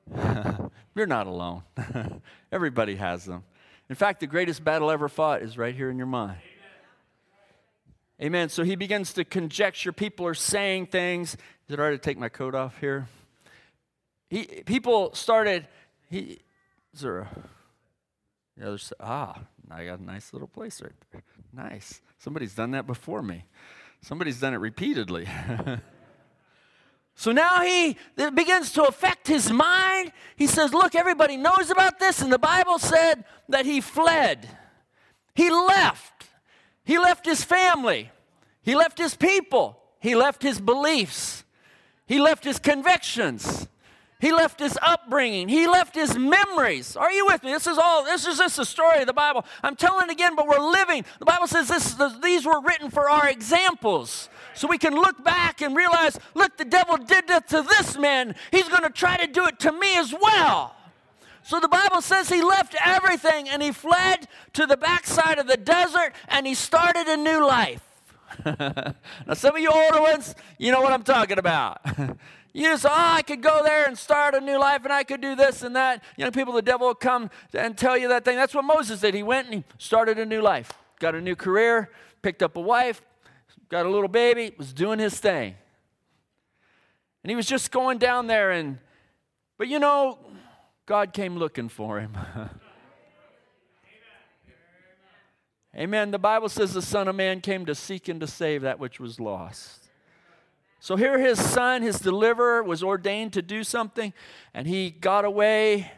You're 0.94 1.06
not 1.06 1.26
alone. 1.26 1.62
Everybody 2.52 2.96
has 2.96 3.24
them. 3.24 3.42
In 3.88 3.96
fact, 3.96 4.20
the 4.20 4.26
greatest 4.26 4.62
battle 4.62 4.90
ever 4.90 5.08
fought 5.08 5.40
is 5.40 5.56
right 5.56 5.74
here 5.74 5.88
in 5.88 5.96
your 5.96 6.06
mind. 6.06 6.36
Amen. 8.20 8.50
So 8.50 8.62
he 8.62 8.76
begins 8.76 9.14
to 9.14 9.24
conjecture. 9.24 9.92
People 9.92 10.26
are 10.26 10.34
saying 10.34 10.88
things. 10.88 11.32
Is 11.32 11.72
it 11.72 11.80
all 11.80 11.86
right 11.86 11.92
to 11.92 11.96
take 11.96 12.18
my 12.18 12.28
coat 12.28 12.54
off 12.54 12.76
here? 12.80 13.08
He, 14.28 14.44
people 14.44 15.14
started. 15.14 15.66
He, 16.10 16.40
is 16.92 17.00
there 17.00 17.20
a, 17.20 17.28
the 18.58 18.66
other 18.66 18.76
side? 18.76 18.98
Ah, 19.00 19.40
I 19.70 19.86
got 19.86 20.00
a 20.00 20.04
nice 20.04 20.34
little 20.34 20.48
place 20.48 20.82
right 20.82 20.92
there. 21.12 21.22
Nice. 21.54 22.02
Somebody's 22.18 22.54
done 22.54 22.72
that 22.72 22.86
before 22.86 23.22
me. 23.22 23.46
Somebody's 24.02 24.38
done 24.38 24.52
it 24.52 24.58
repeatedly. 24.58 25.26
so 27.16 27.32
now 27.32 27.62
he 27.62 27.96
begins 28.34 28.72
to 28.72 28.84
affect 28.84 29.28
his 29.28 29.50
mind. 29.50 30.12
He 30.36 30.46
says, 30.46 30.74
Look, 30.74 30.94
everybody 30.94 31.36
knows 31.36 31.70
about 31.70 31.98
this, 31.98 32.20
and 32.20 32.32
the 32.32 32.38
Bible 32.38 32.78
said 32.78 33.24
that 33.48 33.66
he 33.66 33.80
fled. 33.80 34.48
He 35.34 35.50
left. 35.50 36.28
He 36.84 36.98
left 36.98 37.24
his 37.24 37.44
family. 37.44 38.10
He 38.62 38.74
left 38.74 38.98
his 38.98 39.14
people. 39.14 39.80
He 40.00 40.14
left 40.14 40.42
his 40.42 40.60
beliefs. 40.60 41.44
He 42.06 42.20
left 42.20 42.44
his 42.44 42.58
convictions. 42.58 43.68
He 44.20 44.32
left 44.32 44.58
his 44.58 44.78
upbringing. 44.80 45.48
He 45.48 45.66
left 45.66 45.94
his 45.94 46.16
memories. 46.16 46.96
Are 46.96 47.12
you 47.12 47.26
with 47.26 47.42
me? 47.42 47.52
This 47.52 47.66
is 47.66 47.78
all, 47.78 48.04
this 48.04 48.26
is 48.26 48.38
just 48.38 48.56
the 48.56 48.64
story 48.64 49.00
of 49.00 49.06
the 49.06 49.12
Bible. 49.12 49.44
I'm 49.62 49.76
telling 49.76 50.08
it 50.08 50.12
again, 50.12 50.34
but 50.34 50.46
we're 50.46 50.58
living. 50.58 51.04
The 51.18 51.26
Bible 51.26 51.46
says 51.46 51.68
this, 51.68 51.94
these 52.22 52.46
were 52.46 52.60
written 52.60 52.90
for 52.90 53.08
our 53.08 53.28
examples. 53.28 54.28
So 54.54 54.68
we 54.68 54.78
can 54.78 54.94
look 54.94 55.22
back 55.24 55.60
and 55.60 55.76
realize, 55.76 56.18
look, 56.34 56.56
the 56.56 56.64
devil 56.64 56.96
did 56.96 57.28
that 57.28 57.48
to 57.48 57.62
this 57.62 57.98
man. 57.98 58.34
He's 58.50 58.68
going 58.68 58.82
to 58.82 58.90
try 58.90 59.16
to 59.16 59.26
do 59.26 59.46
it 59.46 59.58
to 59.60 59.72
me 59.72 59.98
as 59.98 60.12
well. 60.12 60.74
So 61.42 61.60
the 61.60 61.68
Bible 61.68 62.00
says 62.00 62.28
he 62.28 62.42
left 62.42 62.74
everything 62.84 63.48
and 63.48 63.62
he 63.62 63.70
fled 63.70 64.28
to 64.54 64.66
the 64.66 64.76
backside 64.76 65.38
of 65.38 65.46
the 65.46 65.58
desert 65.58 66.14
and 66.28 66.46
he 66.46 66.54
started 66.54 67.06
a 67.06 67.16
new 67.16 67.46
life. 67.46 67.82
now, 68.46 69.34
some 69.34 69.54
of 69.54 69.60
you 69.60 69.70
older 69.70 70.00
ones, 70.00 70.34
you 70.58 70.72
know 70.72 70.80
what 70.80 70.92
I'm 70.92 71.04
talking 71.04 71.38
about. 71.38 71.80
You 72.56 72.68
just, 72.68 72.86
oh, 72.86 72.90
I 72.92 73.22
could 73.22 73.42
go 73.42 73.64
there 73.64 73.84
and 73.84 73.98
start 73.98 74.36
a 74.36 74.40
new 74.40 74.60
life 74.60 74.84
and 74.84 74.92
I 74.92 75.02
could 75.02 75.20
do 75.20 75.34
this 75.34 75.62
and 75.62 75.74
that. 75.74 76.04
Young 76.16 76.30
people, 76.30 76.52
the 76.52 76.62
devil 76.62 76.86
will 76.86 76.94
come 76.94 77.28
and 77.52 77.76
tell 77.76 77.98
you 77.98 78.06
that 78.06 78.24
thing. 78.24 78.36
That's 78.36 78.54
what 78.54 78.64
Moses 78.64 79.00
did. 79.00 79.12
He 79.12 79.24
went 79.24 79.46
and 79.46 79.54
he 79.56 79.64
started 79.76 80.20
a 80.20 80.24
new 80.24 80.40
life, 80.40 80.72
got 81.00 81.16
a 81.16 81.20
new 81.20 81.34
career, 81.34 81.90
picked 82.22 82.44
up 82.44 82.56
a 82.56 82.60
wife, 82.60 83.02
got 83.68 83.86
a 83.86 83.88
little 83.88 84.08
baby, 84.08 84.54
was 84.56 84.72
doing 84.72 84.98
his 84.98 85.18
thing. 85.18 85.54
And 87.22 87.30
he 87.30 87.36
was 87.36 87.46
just 87.46 87.70
going 87.70 87.98
down 87.98 88.26
there 88.26 88.50
and, 88.50 88.78
but 89.56 89.68
you 89.68 89.78
know, 89.78 90.18
God 90.86 91.12
came 91.12 91.36
looking 91.36 91.68
for 91.68 92.00
him. 92.00 92.16
Amen. 95.76 96.10
The 96.12 96.18
Bible 96.18 96.48
says 96.48 96.72
the 96.72 96.82
Son 96.82 97.08
of 97.08 97.16
Man 97.16 97.40
came 97.40 97.66
to 97.66 97.74
seek 97.74 98.08
and 98.08 98.20
to 98.20 98.26
save 98.26 98.62
that 98.62 98.78
which 98.78 99.00
was 99.00 99.18
lost. 99.18 99.88
So 100.78 100.96
here 100.96 101.18
his 101.18 101.40
son, 101.40 101.82
his 101.82 101.98
deliverer, 101.98 102.62
was 102.62 102.82
ordained 102.82 103.32
to 103.32 103.42
do 103.42 103.64
something, 103.64 104.12
and 104.52 104.66
he 104.66 104.90
got 104.90 105.24
away, 105.24 105.90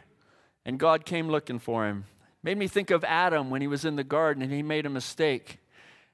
and 0.65 0.79
God 0.79 1.05
came 1.05 1.27
looking 1.27 1.59
for 1.59 1.85
him. 1.85 2.05
Made 2.41 2.57
me 2.57 2.69
think 2.69 2.89
of 2.89 3.03
Adam 3.03 3.49
when 3.49 3.59
he 3.61 3.67
was 3.67 3.83
in 3.83 3.97
the 3.97 4.03
garden 4.05 4.41
and 4.41 4.53
he 4.53 4.63
made 4.63 4.85
a 4.85 4.89
mistake. 4.89 5.59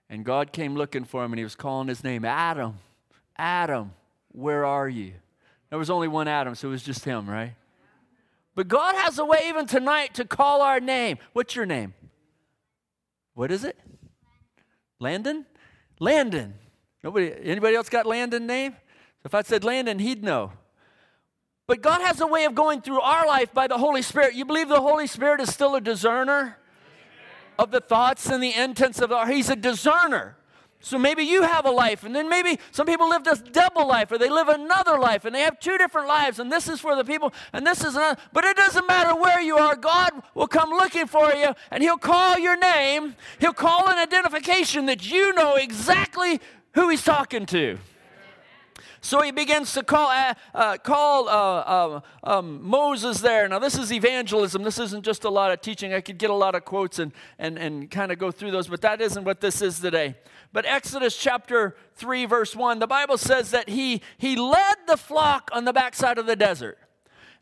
And 0.10 0.24
God 0.24 0.52
came 0.52 0.76
looking 0.76 1.06
for 1.06 1.24
him 1.24 1.32
and 1.32 1.40
he 1.40 1.44
was 1.44 1.56
calling 1.56 1.88
his 1.88 2.04
name 2.04 2.26
Adam, 2.26 2.80
Adam, 3.38 3.94
where 4.32 4.66
are 4.66 4.90
you? 4.90 5.14
There 5.70 5.80
was 5.80 5.90
only 5.90 6.08
one 6.08 6.28
Adam, 6.28 6.56
so 6.56 6.68
it 6.68 6.72
was 6.72 6.84
just 6.84 7.04
him, 7.04 7.30
right? 7.30 7.56
But 8.56 8.68
God 8.68 8.96
has 8.96 9.18
a 9.18 9.26
way 9.26 9.40
even 9.48 9.66
tonight 9.66 10.14
to 10.16 10.26
call 10.26 10.62
our 10.62 10.80
name. 10.80 11.18
What's 11.34 11.56
your 11.56 11.66
name? 11.66 11.94
What 13.34 13.52
is 13.52 13.64
it? 13.64 13.78
Landon? 15.00 15.46
Landon. 16.00 16.54
Nobody, 17.04 17.34
anybody 17.42 17.76
else 17.76 17.90
got 17.90 18.06
Landon 18.06 18.46
name? 18.46 18.76
If 19.26 19.34
I 19.34 19.42
said 19.42 19.64
Landon, 19.64 20.00
he'd 20.00 20.24
know. 20.24 20.52
But 21.66 21.82
God 21.82 22.02
has 22.02 22.20
a 22.20 22.28
way 22.28 22.46
of 22.46 22.54
going 22.54 22.82
through 22.82 23.02
our 23.02 23.26
life 23.26 23.54
by 23.54 23.68
the 23.68 23.78
Holy 23.78 24.02
Spirit. 24.02 24.36
You 24.36 24.46
believe 24.46 24.70
the 24.70 24.82
Holy 24.82 25.08
Spirit 25.08 25.42
is 25.42 25.52
still 25.52 25.76
a 25.76 25.82
discerner 25.82 26.58
of 27.58 27.72
the 27.72 27.80
thoughts 27.80 28.30
and 28.30 28.42
the 28.42 28.54
intents 28.54 29.00
of 29.00 29.12
our 29.12 29.28
He's 29.28 29.50
a 29.50 29.56
discerner. 29.56 30.36
So 30.80 31.00
maybe 31.00 31.24
you 31.24 31.44
have 31.44 31.66
a 31.66 31.72
life, 31.72 32.04
and 32.04 32.14
then 32.14 32.28
maybe 32.28 32.60
some 32.72 32.86
people 32.86 33.08
live 33.08 33.24
this 33.24 33.40
double 33.40 33.88
life, 33.88 34.12
or 34.12 34.18
they 34.18 34.30
live 34.30 34.50
another 34.50 35.00
life, 35.00 35.24
and 35.24 35.34
they 35.34 35.40
have 35.40 35.58
two 35.58 35.78
different 35.78 36.10
lives, 36.10 36.40
and 36.40 36.52
this 36.52 36.68
is 36.68 36.82
for 36.82 36.94
the 36.98 37.06
people, 37.06 37.34
and 37.54 37.66
this 37.66 37.86
is 37.86 37.96
another. 37.96 38.20
But 38.34 38.44
it 38.44 38.58
doesn't 38.58 38.86
matter 38.86 39.16
where 39.16 39.40
you 39.40 39.58
are, 39.58 39.78
God 39.78 40.12
will 40.36 40.48
come 40.48 40.72
looking 40.72 41.08
for 41.08 41.34
you, 41.34 41.54
and 41.72 41.82
He'll 41.82 41.98
call 41.98 42.38
your 42.38 42.58
name. 42.58 43.16
He'll 43.40 43.54
call 43.54 43.88
an 43.88 43.98
identification 43.98 44.86
that 44.88 45.10
you 45.10 45.34
know 45.34 45.56
exactly 45.56 46.42
who 46.74 46.90
He's 46.90 47.06
talking 47.06 47.46
to. 47.46 47.78
So 49.04 49.22
he 49.22 49.32
begins 49.32 49.74
to 49.74 49.84
call, 49.84 50.08
uh, 50.08 50.34
uh, 50.56 50.78
call 50.78 51.28
uh, 51.28 51.64
um, 51.68 52.04
um, 52.24 52.64
Moses 52.64 53.20
there. 53.20 53.50
Now, 53.50 53.60
this 53.60 53.78
is 53.78 53.92
evangelism. 53.92 54.64
This 54.64 54.80
isn't 54.80 55.04
just 55.04 55.26
a 55.26 55.30
lot 55.30 55.52
of 55.52 55.60
teaching. 55.60 55.94
I 55.94 56.00
could 56.00 56.18
get 56.18 56.30
a 56.30 56.34
lot 56.34 56.56
of 56.56 56.64
quotes 56.64 57.00
and, 57.00 57.12
and, 57.38 57.60
and 57.60 57.92
kind 57.92 58.14
of 58.14 58.18
go 58.18 58.32
through 58.32 58.52
those, 58.52 58.70
but 58.70 58.80
that 58.80 59.02
isn't 59.02 59.26
what 59.26 59.42
this 59.42 59.62
is 59.62 59.82
today. 59.82 60.16
But 60.54 60.66
Exodus 60.66 61.18
chapter 61.18 61.76
3, 61.96 62.24
verse 62.26 62.56
1, 62.56 62.80
the 62.80 62.88
Bible 62.88 63.18
says 63.18 63.52
that 63.52 63.68
he, 63.68 64.02
he 64.18 64.38
led 64.38 64.78
the 64.88 64.96
flock 64.96 65.50
on 65.52 65.66
the 65.66 65.74
backside 65.74 66.18
of 66.18 66.26
the 66.26 66.38
desert. 66.38 66.78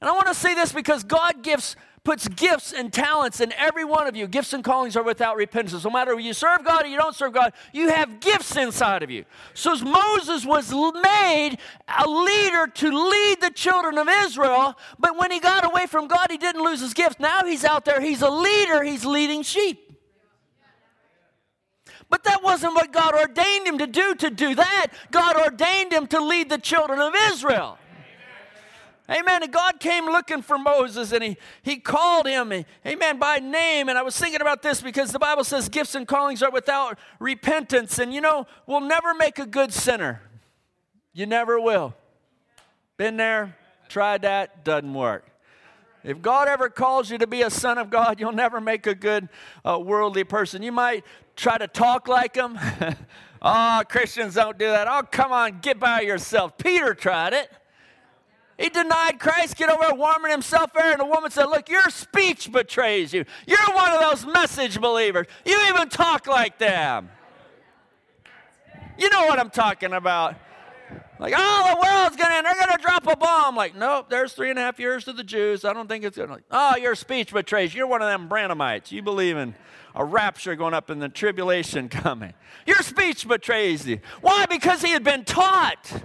And 0.02 0.10
I 0.10 0.13
want 0.13 0.28
to 0.30 0.34
say 0.34 0.56
this 0.56 0.71
because 0.71 1.04
God 1.04 1.43
gives 1.43 1.76
puts 2.03 2.27
gifts 2.27 2.73
and 2.73 2.91
talents 2.91 3.39
in 3.39 3.53
every 3.53 3.85
one 3.85 4.07
of 4.07 4.15
you. 4.15 4.27
Gifts 4.27 4.53
and 4.53 4.63
callings 4.63 4.95
are 4.95 5.03
without 5.03 5.35
repentance. 5.35 5.83
No 5.83 5.91
matter 5.91 6.19
you 6.19 6.33
serve 6.33 6.63
God 6.63 6.85
or 6.85 6.87
you 6.87 6.97
don't 6.97 7.15
serve 7.15 7.33
God, 7.33 7.53
you 7.73 7.89
have 7.89 8.19
gifts 8.19 8.55
inside 8.57 9.03
of 9.03 9.11
you. 9.11 9.23
So 9.53 9.73
as 9.73 9.83
Moses 9.83 10.45
was 10.45 10.71
made 10.71 11.57
a 11.87 12.09
leader 12.09 12.67
to 12.67 13.09
lead 13.09 13.41
the 13.41 13.51
children 13.51 13.97
of 13.99 14.07
Israel, 14.09 14.77
but 14.97 15.17
when 15.17 15.31
he 15.31 15.39
got 15.39 15.63
away 15.63 15.85
from 15.85 16.07
God, 16.07 16.27
he 16.31 16.37
didn't 16.37 16.63
lose 16.63 16.81
his 16.81 16.93
gifts. 16.93 17.19
Now 17.19 17.43
he's 17.45 17.63
out 17.63 17.85
there, 17.85 18.01
he's 18.01 18.23
a 18.23 18.29
leader, 18.29 18.83
he's 18.83 19.05
leading 19.05 19.43
sheep. 19.43 19.87
But 22.09 22.25
that 22.25 22.43
wasn't 22.43 22.73
what 22.73 22.91
God 22.91 23.13
ordained 23.13 23.67
him 23.67 23.77
to 23.77 23.87
do, 23.87 24.15
to 24.15 24.29
do 24.29 24.55
that. 24.55 24.87
God 25.11 25.37
ordained 25.37 25.93
him 25.93 26.07
to 26.07 26.19
lead 26.19 26.49
the 26.49 26.57
children 26.57 26.99
of 26.99 27.13
Israel. 27.29 27.77
Amen. 29.12 29.43
And 29.43 29.52
God 29.52 29.82
came 29.82 30.06
looking 30.06 30.41
for 30.41 30.58
Moses 30.58 31.12
and 31.12 31.21
he, 31.21 31.38
he 31.63 31.78
called 31.78 32.28
him, 32.28 32.54
amen, 32.86 33.19
by 33.19 33.39
name. 33.39 33.89
And 33.89 33.97
I 33.97 34.04
was 34.04 34.17
thinking 34.17 34.39
about 34.39 34.62
this 34.62 34.82
because 34.82 35.12
the 35.12 35.19
Bible 35.19 35.43
says 35.43 35.67
gifts 35.67 35.95
and 35.95 36.08
callings 36.08 36.41
are 36.41 36.52
without 36.52 36.97
repentance. 37.19 38.00
And 38.00 38.13
you 38.13 38.21
know, 38.21 38.47
we'll 38.67 38.80
never 38.80 39.13
make 39.13 39.38
a 39.38 39.45
good 39.45 39.74
sinner. 39.74 40.21
You 41.13 41.26
never 41.26 41.60
will. 41.60 41.93
Been 42.95 43.17
there, 43.17 43.58
tried 43.89 44.21
that, 44.21 44.63
doesn't 44.63 44.93
work. 44.93 45.28
If 46.04 46.21
God 46.21 46.47
ever 46.47 46.69
calls 46.69 47.12
you 47.12 47.17
to 47.17 47.28
be 47.28 47.41
a 47.41 47.50
son 47.50 47.78
of 47.78 47.89
God, 47.89 48.19
you'll 48.19 48.32
never 48.32 48.62
make 48.62 48.88
a 48.88 48.95
good 48.95 49.28
uh, 49.65 49.78
worldly 49.78 50.24
person. 50.24 50.63
You 50.63 50.71
might 50.71 51.04
try 51.36 51.58
to 51.58 51.67
talk 51.67 52.08
like 52.08 52.36
him. 52.36 52.58
oh, 53.41 53.84
Christians 53.89 54.36
don't 54.36 54.58
do 54.58 54.67
that. 54.67 54.88
Oh, 54.88 55.04
come 55.04 55.34
on, 55.34 55.60
get 55.60 55.80
by 55.80 56.02
yourself. 56.02 56.58
Peter 56.58 56.93
tried 56.93 57.34
it. 57.34 57.52
He 58.62 58.69
denied 58.69 59.19
Christ, 59.19 59.58
get 59.58 59.69
over 59.69 59.95
warming 59.95 60.32
himself 60.32 60.71
there, 60.74 60.91
and 60.91 61.00
the 61.00 61.06
woman 61.06 61.32
said, 61.32 61.45
Look, 61.45 61.67
your 61.67 61.89
speech 61.89 62.52
betrays 62.52 63.12
you. 63.12 63.26
You're 63.47 63.58
one 63.74 63.91
of 63.91 64.00
those 64.00 64.26
message 64.26 64.80
believers. 64.80 65.26
You 65.45 65.60
even 65.69 65.89
talk 65.89 66.28
like 66.28 66.60
them. 66.60 67.10
You 69.00 69.10
know 69.10 69.26
what 69.26 69.39
I'm 69.39 69.50
talking 69.50 69.93
about. 69.93 70.36
Like, 71.17 71.34
oh, 71.36 71.76
the 71.76 71.88
world's 71.88 72.15
gonna, 72.15 72.43
they're 72.43 72.67
gonna 72.67 72.82
drop 72.82 73.08
a 73.08 73.15
bomb. 73.15 73.56
Like, 73.56 73.76
nope, 73.76 74.10
there's 74.10 74.34
three 74.34 74.52
and 74.52 74.60
a 74.60 74.62
half 74.62 74.80
years 74.80 75.06
to 75.06 75.13
the 75.13 75.24
Jews. 75.24 75.65
I 75.65 75.74
don't 75.74 75.88
think 75.88 76.04
it's 76.04 76.17
gonna. 76.17 76.34
Like, 76.34 76.43
oh, 76.52 76.78
your 76.78 76.93
speech 76.95 77.34
betrays. 77.34 77.74
You. 77.74 77.80
You're 77.80 77.88
one 77.88 78.04
of 78.04 78.08
them 78.08 78.30
Branhamites. 78.30 78.91
You 78.91 79.02
believe 79.02 79.38
in 79.38 79.56
a 79.95 80.06
rapture 80.06 80.56
going 80.56 80.76
up 80.76 80.91
and 80.91 81.02
the 81.02 81.10
tribulation 81.10 81.89
coming. 81.89 82.34
Your 82.67 82.78
speech 82.78 83.28
betrays 83.28 83.88
you. 83.88 84.00
Why? 84.21 84.45
Because 84.45 84.84
he 84.84 84.91
had 84.91 85.04
been 85.04 85.26
taught. 85.26 86.04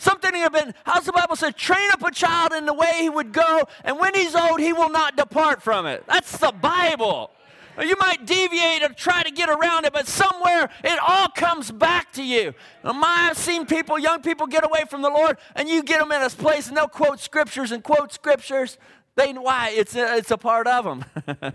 Something 0.00 0.32
had 0.32 0.52
been, 0.52 0.72
how's 0.84 1.04
the 1.04 1.12
Bible 1.12 1.36
say, 1.36 1.52
train 1.52 1.90
up 1.92 2.02
a 2.02 2.10
child 2.10 2.54
in 2.54 2.64
the 2.64 2.72
way 2.72 2.90
he 3.00 3.10
would 3.10 3.34
go, 3.34 3.64
and 3.84 3.98
when 3.98 4.14
he's 4.14 4.34
old, 4.34 4.58
he 4.58 4.72
will 4.72 4.88
not 4.88 5.14
depart 5.14 5.62
from 5.62 5.84
it. 5.84 6.02
That's 6.06 6.38
the 6.38 6.52
Bible. 6.52 7.30
You 7.78 7.96
might 8.00 8.24
deviate 8.24 8.82
or 8.82 8.88
try 8.94 9.22
to 9.22 9.30
get 9.30 9.50
around 9.50 9.84
it, 9.84 9.92
but 9.92 10.06
somewhere 10.06 10.70
it 10.82 10.98
all 11.06 11.28
comes 11.28 11.70
back 11.70 12.14
to 12.14 12.22
you. 12.22 12.54
I've 12.82 13.36
seen 13.36 13.66
people, 13.66 13.98
young 13.98 14.22
people, 14.22 14.46
get 14.46 14.64
away 14.64 14.84
from 14.88 15.02
the 15.02 15.10
Lord, 15.10 15.36
and 15.54 15.68
you 15.68 15.82
get 15.82 15.98
them 15.98 16.12
in 16.12 16.22
a 16.22 16.30
place 16.30 16.68
and 16.68 16.76
they'll 16.78 16.88
quote 16.88 17.20
scriptures 17.20 17.70
and 17.70 17.84
quote 17.84 18.10
scriptures. 18.10 18.78
They 19.16 19.34
why 19.34 19.74
it's 19.76 19.94
a, 19.94 20.16
it's 20.16 20.30
a 20.30 20.38
part 20.38 20.66
of 20.66 20.84
them. 20.84 21.04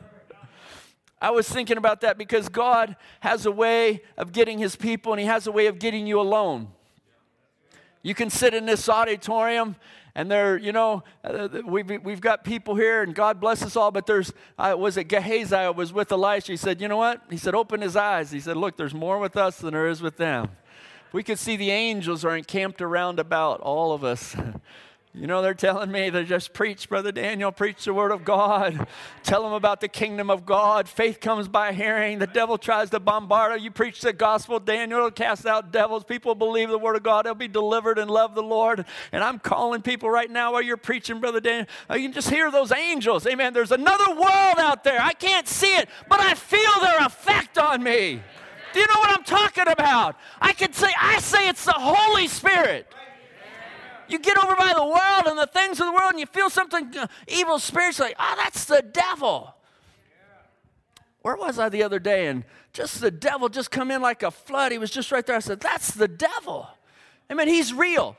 I 1.20 1.32
was 1.32 1.50
thinking 1.50 1.78
about 1.78 2.02
that 2.02 2.20
because 2.20 2.48
God 2.48 2.96
has 3.22 3.48
a 3.48 3.52
way 3.52 4.04
of 4.18 4.32
getting 4.34 4.60
His 4.60 4.76
people, 4.76 5.14
and 5.14 5.20
He 5.20 5.26
has 5.26 5.48
a 5.48 5.52
way 5.52 5.66
of 5.66 5.80
getting 5.80 6.06
you 6.06 6.22
alone. 6.22 6.68
You 8.06 8.14
can 8.14 8.30
sit 8.30 8.54
in 8.54 8.68
this 8.68 8.88
auditorium 8.88 9.76
and 10.14 10.30
there, 10.30 10.58
you 10.60 10.72
know, 10.72 11.04
uh, 11.24 11.48
we've, 11.66 11.90
we've 12.04 12.22
got 12.22 12.44
people 12.44 12.76
here, 12.76 13.02
and 13.02 13.16
God 13.16 13.40
bless 13.40 13.64
us 13.64 13.76
all. 13.76 13.90
But 13.90 14.06
there's, 14.06 14.32
uh, 14.60 14.76
was 14.78 14.96
it 14.96 15.06
Gehazi? 15.06 15.56
I 15.56 15.72
was 15.72 15.92
with 15.92 16.12
Elisha. 16.12 16.52
He 16.52 16.58
said, 16.58 16.80
you 16.80 16.88
know 16.88 16.98
what? 16.98 17.24
He 17.32 17.38
said, 17.38 17.56
open 17.56 17.82
his 17.82 17.96
eyes. 17.96 18.30
He 18.30 18.40
said, 18.40 18.58
look, 18.58 18.78
there's 18.78 18.94
more 18.94 19.18
with 19.18 19.36
us 19.36 19.58
than 19.58 19.74
there 19.74 19.88
is 19.88 20.04
with 20.04 20.18
them. 20.18 20.50
We 21.14 21.24
could 21.24 21.40
see 21.40 21.56
the 21.56 21.72
angels 21.72 22.24
are 22.24 22.38
encamped 22.38 22.80
around 22.80 23.20
about 23.20 23.60
all 23.62 23.92
of 23.92 24.04
us. 24.04 24.36
You 25.18 25.28
know, 25.28 25.42
they're 25.42 25.54
telling 25.54 25.94
me 25.94 26.10
they 26.10 26.26
just 26.26 26.52
preach, 26.52 26.90
Brother 26.90 27.14
Daniel, 27.14 27.50
preach 27.50 27.86
the 27.86 27.94
word 27.94 28.12
of 28.12 28.26
God. 28.26 28.86
Tell 29.24 29.44
them 29.44 29.54
about 29.54 29.80
the 29.80 29.88
kingdom 29.88 30.30
of 30.30 30.46
God. 30.46 30.90
Faith 30.90 31.22
comes 31.22 31.48
by 31.48 31.72
hearing. 31.72 32.20
The 32.20 32.28
devil 32.28 32.58
tries 32.58 32.90
to 32.90 33.00
bombard 33.00 33.58
you. 33.58 33.66
You 33.66 33.72
preach 33.72 34.02
the 34.02 34.12
gospel, 34.12 34.60
Daniel, 34.60 35.04
will 35.04 35.12
cast 35.12 35.46
out 35.46 35.72
devils. 35.72 36.04
People 36.04 36.36
believe 36.36 36.68
the 36.68 36.78
word 36.78 36.98
of 36.98 37.04
God. 37.04 37.26
They'll 37.26 37.34
be 37.34 37.48
delivered 37.48 37.98
and 37.98 38.12
love 38.12 38.36
the 38.36 38.44
Lord. 38.44 38.84
And 39.14 39.24
I'm 39.24 39.40
calling 39.40 39.82
people 39.82 40.10
right 40.10 40.30
now 40.30 40.52
while 40.52 40.62
you're 40.62 40.76
preaching, 40.76 41.22
Brother 41.22 41.40
Daniel. 41.40 41.68
Uh, 41.90 41.96
you 41.96 42.04
can 42.04 42.14
just 42.14 42.30
hear 42.30 42.52
those 42.52 42.74
angels. 42.74 43.26
Amen. 43.26 43.54
There's 43.54 43.72
another 43.72 44.14
world 44.16 44.58
out 44.58 44.84
there. 44.84 45.00
I 45.00 45.14
can't 45.14 45.48
see 45.48 45.78
it, 45.78 45.88
but 46.10 46.20
I 46.20 46.34
feel 46.34 46.82
their 46.82 47.06
effect 47.06 47.58
on 47.58 47.82
me. 47.82 48.22
Do 48.74 48.82
you 48.82 48.88
know 48.88 49.00
what 49.00 49.18
I'm 49.18 49.24
talking 49.24 49.70
about? 49.70 50.18
I 50.42 50.52
can 50.52 50.74
say, 50.74 50.92
I 51.00 51.20
say 51.20 51.48
it's 51.48 51.64
the 51.64 51.72
Holy 51.72 52.28
Spirit. 52.28 52.94
You 54.08 54.20
get 54.20 54.38
over 54.38 54.56
by 54.56 54.74
the 54.74 54.86
world 54.86 55.24
and 55.28 55.38
the 55.38 55.48
things 55.48 55.80
of 55.80 55.88
the 55.88 55.92
world, 55.92 56.12
and 56.12 56.20
you 56.20 56.26
feel 56.26 56.50
something 56.50 56.96
uh, 56.98 57.08
evil 57.28 57.60
spiritually. 57.60 58.14
Oh, 58.20 58.36
that's 58.38 58.66
the 58.66 58.82
devil. 58.82 59.56
Where 61.22 61.36
was 61.36 61.58
I 61.58 61.70
the 61.70 61.82
other 61.82 61.98
day? 61.98 62.28
And 62.28 62.44
just 62.72 63.02
the 63.02 63.10
devil 63.10 63.50
just 63.50 63.72
come 63.72 63.90
in 63.90 64.02
like 64.02 64.22
a 64.22 64.30
flood. 64.30 64.72
He 64.72 64.78
was 64.78 64.92
just 64.92 65.12
right 65.12 65.26
there. 65.26 65.36
I 65.36 65.40
said, 65.40 65.60
That's 65.60 65.92
the 65.92 66.08
devil. 66.08 66.68
I 67.30 67.34
mean, 67.34 67.48
he's 67.48 67.74
real. 67.74 68.16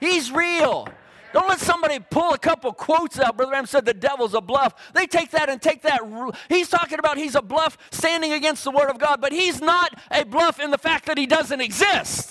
He's 0.00 0.30
real. 0.30 0.88
Don't 1.32 1.48
let 1.48 1.60
somebody 1.60 1.98
pull 1.98 2.32
a 2.32 2.38
couple 2.38 2.72
quotes 2.72 3.18
out. 3.18 3.36
Brother 3.36 3.50
Branham 3.50 3.66
said 3.66 3.84
the 3.84 3.92
devil's 3.92 4.32
a 4.32 4.40
bluff. 4.40 4.92
They 4.94 5.06
take 5.06 5.30
that 5.32 5.50
and 5.50 5.60
take 5.60 5.82
that. 5.82 6.00
He's 6.48 6.68
talking 6.68 6.98
about 6.98 7.18
he's 7.18 7.34
a 7.34 7.42
bluff 7.42 7.76
standing 7.90 8.32
against 8.32 8.64
the 8.64 8.70
word 8.70 8.88
of 8.88 8.98
God, 8.98 9.20
but 9.20 9.32
he's 9.32 9.60
not 9.60 9.92
a 10.10 10.24
bluff 10.24 10.60
in 10.60 10.70
the 10.70 10.78
fact 10.78 11.04
that 11.06 11.18
he 11.18 11.26
doesn't 11.26 11.60
exist. 11.60 12.25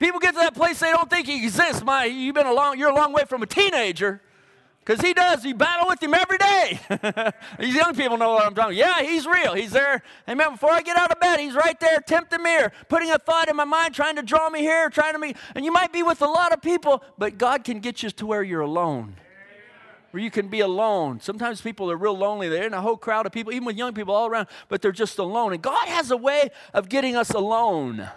People 0.00 0.18
get 0.18 0.32
to 0.32 0.40
that 0.40 0.54
place 0.54 0.80
they 0.80 0.90
don't 0.90 1.10
think 1.10 1.28
he 1.28 1.44
exists. 1.44 1.84
My, 1.84 2.06
you've 2.06 2.34
been 2.34 2.46
a 2.46 2.54
long, 2.54 2.78
you're 2.78 2.88
a 2.88 2.94
long 2.94 3.12
way 3.12 3.24
from 3.26 3.42
a 3.42 3.46
teenager. 3.46 4.22
Because 4.82 5.04
he 5.06 5.12
does. 5.12 5.44
You 5.44 5.54
battle 5.54 5.86
with 5.88 6.02
him 6.02 6.14
every 6.14 6.38
day. 6.38 6.80
These 7.60 7.74
young 7.74 7.94
people 7.94 8.16
know 8.16 8.32
what 8.32 8.46
I'm 8.46 8.54
talking. 8.54 8.78
Yeah, 8.78 9.02
he's 9.02 9.26
real. 9.26 9.52
He's 9.52 9.72
there. 9.72 10.02
Amen. 10.26 10.52
Before 10.52 10.70
I 10.70 10.80
get 10.80 10.96
out 10.96 11.12
of 11.12 11.20
bed, 11.20 11.38
he's 11.38 11.54
right 11.54 11.78
there 11.78 12.00
tempting 12.00 12.42
me 12.42 12.56
or 12.56 12.72
putting 12.88 13.10
a 13.10 13.18
thought 13.18 13.50
in 13.50 13.56
my 13.56 13.66
mind, 13.66 13.94
trying 13.94 14.16
to 14.16 14.22
draw 14.22 14.48
me 14.48 14.60
here, 14.60 14.88
trying 14.88 15.12
to 15.12 15.18
me. 15.18 15.34
And 15.54 15.66
you 15.66 15.70
might 15.70 15.92
be 15.92 16.02
with 16.02 16.22
a 16.22 16.26
lot 16.26 16.52
of 16.54 16.62
people, 16.62 17.04
but 17.18 17.36
God 17.36 17.62
can 17.62 17.80
get 17.80 18.02
you 18.02 18.08
to 18.10 18.26
where 18.26 18.42
you're 18.42 18.62
alone. 18.62 19.16
Where 20.12 20.22
you 20.22 20.30
can 20.30 20.48
be 20.48 20.60
alone. 20.60 21.20
Sometimes 21.20 21.60
people 21.60 21.90
are 21.90 21.96
real 21.96 22.16
lonely. 22.16 22.48
They're 22.48 22.66
in 22.66 22.74
a 22.74 22.80
whole 22.80 22.96
crowd 22.96 23.26
of 23.26 23.32
people, 23.32 23.52
even 23.52 23.66
with 23.66 23.76
young 23.76 23.92
people 23.92 24.14
all 24.14 24.28
around, 24.28 24.48
but 24.68 24.80
they're 24.80 24.92
just 24.92 25.18
alone. 25.18 25.52
And 25.52 25.60
God 25.60 25.88
has 25.88 26.10
a 26.10 26.16
way 26.16 26.50
of 26.72 26.88
getting 26.88 27.16
us 27.16 27.30
alone 27.30 28.08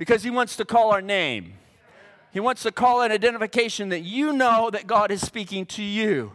because 0.00 0.22
He 0.22 0.30
wants 0.30 0.56
to 0.56 0.64
call 0.64 0.92
our 0.92 1.02
name. 1.02 1.52
He 2.32 2.40
wants 2.40 2.62
to 2.62 2.72
call 2.72 3.02
an 3.02 3.12
identification 3.12 3.90
that 3.90 4.00
you 4.00 4.32
know 4.32 4.70
that 4.70 4.86
God 4.86 5.10
is 5.10 5.20
speaking 5.20 5.66
to 5.66 5.82
you. 5.82 6.32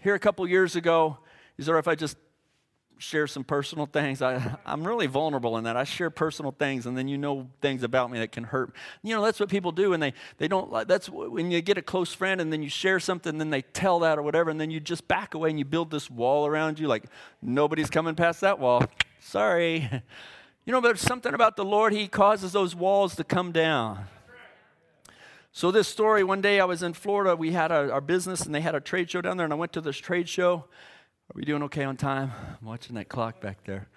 Here 0.00 0.16
a 0.16 0.18
couple 0.18 0.44
years 0.48 0.74
ago, 0.74 1.18
is 1.58 1.66
there 1.66 1.78
if 1.78 1.86
I 1.86 1.94
just 1.94 2.16
share 2.98 3.28
some 3.28 3.44
personal 3.44 3.86
things? 3.86 4.20
I, 4.20 4.56
I'm 4.66 4.84
really 4.84 5.06
vulnerable 5.06 5.58
in 5.58 5.64
that. 5.64 5.76
I 5.76 5.84
share 5.84 6.10
personal 6.10 6.50
things, 6.50 6.86
and 6.86 6.98
then 6.98 7.06
you 7.06 7.18
know 7.18 7.48
things 7.60 7.84
about 7.84 8.10
me 8.10 8.18
that 8.18 8.32
can 8.32 8.42
hurt. 8.42 8.74
You 9.04 9.14
know, 9.14 9.22
that's 9.22 9.38
what 9.38 9.48
people 9.48 9.70
do, 9.70 9.92
and 9.92 10.02
they, 10.02 10.12
they 10.38 10.48
don't 10.48 10.72
like 10.72 10.88
that's 10.88 11.08
when 11.08 11.52
you 11.52 11.60
get 11.60 11.78
a 11.78 11.82
close 11.82 12.12
friend 12.12 12.40
and 12.40 12.52
then 12.52 12.64
you 12.64 12.68
share 12.68 12.98
something, 12.98 13.38
then 13.38 13.50
they 13.50 13.62
tell 13.62 14.00
that 14.00 14.18
or 14.18 14.22
whatever, 14.22 14.50
and 14.50 14.60
then 14.60 14.72
you 14.72 14.80
just 14.80 15.06
back 15.06 15.34
away 15.34 15.50
and 15.50 15.58
you 15.60 15.64
build 15.64 15.92
this 15.92 16.10
wall 16.10 16.48
around 16.48 16.80
you 16.80 16.88
like 16.88 17.04
nobody's 17.40 17.90
coming 17.90 18.16
past 18.16 18.40
that 18.40 18.58
wall. 18.58 18.82
Sorry. 19.20 19.88
You 20.70 20.74
know, 20.74 20.80
there's 20.80 21.00
something 21.00 21.34
about 21.34 21.56
the 21.56 21.64
Lord, 21.64 21.92
He 21.92 22.06
causes 22.06 22.52
those 22.52 22.76
walls 22.76 23.16
to 23.16 23.24
come 23.24 23.50
down. 23.50 24.04
So, 25.50 25.72
this 25.72 25.88
story 25.88 26.22
one 26.22 26.40
day 26.40 26.60
I 26.60 26.64
was 26.64 26.84
in 26.84 26.92
Florida, 26.92 27.34
we 27.34 27.50
had 27.50 27.72
a, 27.72 27.90
our 27.90 28.00
business 28.00 28.46
and 28.46 28.54
they 28.54 28.60
had 28.60 28.76
a 28.76 28.80
trade 28.80 29.10
show 29.10 29.20
down 29.20 29.36
there, 29.36 29.42
and 29.42 29.52
I 29.52 29.56
went 29.56 29.72
to 29.72 29.80
this 29.80 29.96
trade 29.96 30.28
show. 30.28 30.58
Are 30.58 31.34
we 31.34 31.44
doing 31.44 31.64
okay 31.64 31.82
on 31.82 31.96
time? 31.96 32.30
I'm 32.60 32.64
watching 32.64 32.94
that 32.94 33.08
clock 33.08 33.40
back 33.40 33.64
there. 33.64 33.88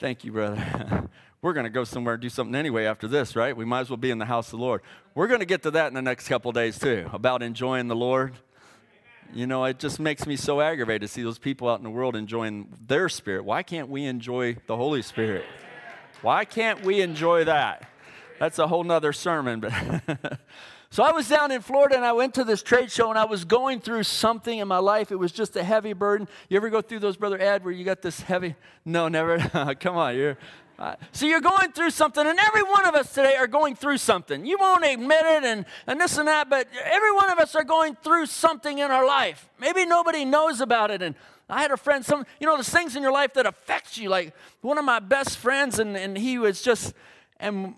Thank 0.00 0.24
you, 0.24 0.32
brother. 0.32 1.08
We're 1.42 1.52
going 1.52 1.62
to 1.62 1.70
go 1.70 1.84
somewhere 1.84 2.14
and 2.14 2.22
do 2.22 2.28
something 2.28 2.56
anyway 2.56 2.86
after 2.86 3.06
this, 3.06 3.36
right? 3.36 3.56
We 3.56 3.64
might 3.64 3.82
as 3.82 3.88
well 3.88 3.98
be 3.98 4.10
in 4.10 4.18
the 4.18 4.24
house 4.24 4.48
of 4.48 4.58
the 4.58 4.64
Lord. 4.64 4.82
We're 5.14 5.28
going 5.28 5.38
to 5.38 5.46
get 5.46 5.62
to 5.62 5.70
that 5.70 5.86
in 5.86 5.94
the 5.94 6.02
next 6.02 6.26
couple 6.26 6.50
days, 6.50 6.76
too, 6.76 7.08
about 7.12 7.40
enjoying 7.40 7.86
the 7.86 7.94
Lord. 7.94 8.34
You 9.32 9.46
know, 9.46 9.64
it 9.64 9.78
just 9.78 10.00
makes 10.00 10.26
me 10.26 10.34
so 10.34 10.60
aggravated 10.60 11.02
to 11.02 11.08
see 11.08 11.22
those 11.22 11.38
people 11.38 11.68
out 11.68 11.78
in 11.78 11.84
the 11.84 11.90
world 11.90 12.16
enjoying 12.16 12.66
their 12.84 13.08
spirit. 13.08 13.44
Why 13.44 13.62
can't 13.62 13.88
we 13.88 14.06
enjoy 14.06 14.56
the 14.66 14.74
Holy 14.74 15.02
Spirit? 15.02 15.44
Why 16.22 16.44
can't 16.44 16.82
we 16.82 17.00
enjoy 17.00 17.44
that? 17.44 17.88
That's 18.38 18.58
a 18.58 18.66
whole 18.66 18.84
nother 18.84 19.12
sermon. 19.12 19.60
But 19.60 19.72
so 20.90 21.02
I 21.02 21.12
was 21.12 21.28
down 21.28 21.50
in 21.50 21.60
Florida 21.60 21.96
and 21.96 22.04
I 22.04 22.12
went 22.12 22.34
to 22.34 22.44
this 22.44 22.62
trade 22.62 22.90
show 22.90 23.10
and 23.10 23.18
I 23.18 23.24
was 23.24 23.44
going 23.44 23.80
through 23.80 24.04
something 24.04 24.58
in 24.58 24.68
my 24.68 24.78
life. 24.78 25.12
It 25.12 25.16
was 25.16 25.32
just 25.32 25.56
a 25.56 25.62
heavy 25.62 25.92
burden. 25.92 26.28
You 26.48 26.56
ever 26.56 26.70
go 26.70 26.80
through 26.80 27.00
those, 27.00 27.16
Brother 27.16 27.40
Ed, 27.40 27.64
where 27.64 27.72
you 27.72 27.84
got 27.84 28.02
this 28.02 28.20
heavy? 28.20 28.56
No, 28.84 29.08
never. 29.08 29.38
Come 29.80 29.96
on, 29.96 30.16
you're 30.16 30.38
uh, 30.78 30.94
so 31.10 31.26
you're 31.26 31.40
going 31.40 31.72
through 31.72 31.90
something, 31.90 32.24
and 32.24 32.38
every 32.38 32.62
one 32.62 32.86
of 32.86 32.94
us 32.94 33.12
today 33.12 33.34
are 33.34 33.48
going 33.48 33.74
through 33.74 33.98
something. 33.98 34.46
You 34.46 34.56
won't 34.58 34.84
admit 34.84 35.24
it, 35.24 35.42
and, 35.42 35.64
and 35.88 36.00
this 36.00 36.16
and 36.18 36.28
that, 36.28 36.48
but 36.48 36.68
every 36.84 37.10
one 37.10 37.30
of 37.30 37.38
us 37.40 37.56
are 37.56 37.64
going 37.64 37.96
through 37.96 38.26
something 38.26 38.78
in 38.78 38.92
our 38.92 39.04
life. 39.04 39.48
Maybe 39.58 39.84
nobody 39.84 40.24
knows 40.24 40.60
about 40.60 40.92
it. 40.92 41.02
And 41.02 41.16
I 41.48 41.62
had 41.62 41.70
a 41.70 41.76
friend, 41.76 42.04
some, 42.04 42.26
you 42.40 42.46
know, 42.46 42.54
there's 42.54 42.68
things 42.68 42.96
in 42.96 43.02
your 43.02 43.12
life 43.12 43.34
that 43.34 43.46
affects 43.46 43.96
you. 43.98 44.08
Like 44.08 44.34
one 44.60 44.78
of 44.78 44.84
my 44.84 44.98
best 44.98 45.38
friends, 45.38 45.78
and, 45.78 45.96
and 45.96 46.16
he 46.18 46.38
was 46.38 46.62
just, 46.62 46.94
and, 47.40 47.74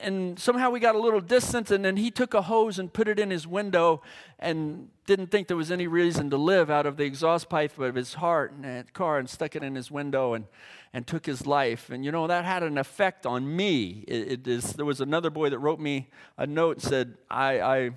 and 0.00 0.38
somehow 0.38 0.70
we 0.70 0.80
got 0.80 0.94
a 0.94 1.00
little 1.00 1.20
distance, 1.20 1.70
and 1.70 1.84
then 1.84 1.96
he 1.96 2.10
took 2.10 2.34
a 2.34 2.42
hose 2.42 2.78
and 2.78 2.92
put 2.92 3.08
it 3.08 3.18
in 3.18 3.30
his 3.30 3.46
window 3.46 4.02
and 4.38 4.88
didn't 5.06 5.30
think 5.30 5.48
there 5.48 5.56
was 5.56 5.72
any 5.72 5.86
reason 5.86 6.30
to 6.30 6.36
live 6.36 6.70
out 6.70 6.86
of 6.86 6.96
the 6.96 7.04
exhaust 7.04 7.48
pipe 7.48 7.78
of 7.78 7.94
his 7.94 8.14
heart 8.14 8.52
and 8.62 8.92
car 8.92 9.18
and 9.18 9.28
stuck 9.28 9.56
it 9.56 9.62
in 9.62 9.74
his 9.74 9.90
window. 9.90 10.34
And 10.34 10.44
and 10.92 11.06
took 11.06 11.26
his 11.26 11.46
life. 11.46 11.90
And 11.90 12.04
you 12.04 12.12
know, 12.12 12.26
that 12.26 12.44
had 12.44 12.62
an 12.62 12.78
effect 12.78 13.26
on 13.26 13.54
me. 13.56 14.04
It, 14.08 14.32
it 14.32 14.48
is, 14.48 14.72
there 14.72 14.86
was 14.86 15.00
another 15.00 15.30
boy 15.30 15.50
that 15.50 15.58
wrote 15.58 15.80
me 15.80 16.08
a 16.36 16.46
note 16.46 16.76
and 16.76 16.82
said, 16.82 17.14
I, 17.30 17.60
I 17.60 17.90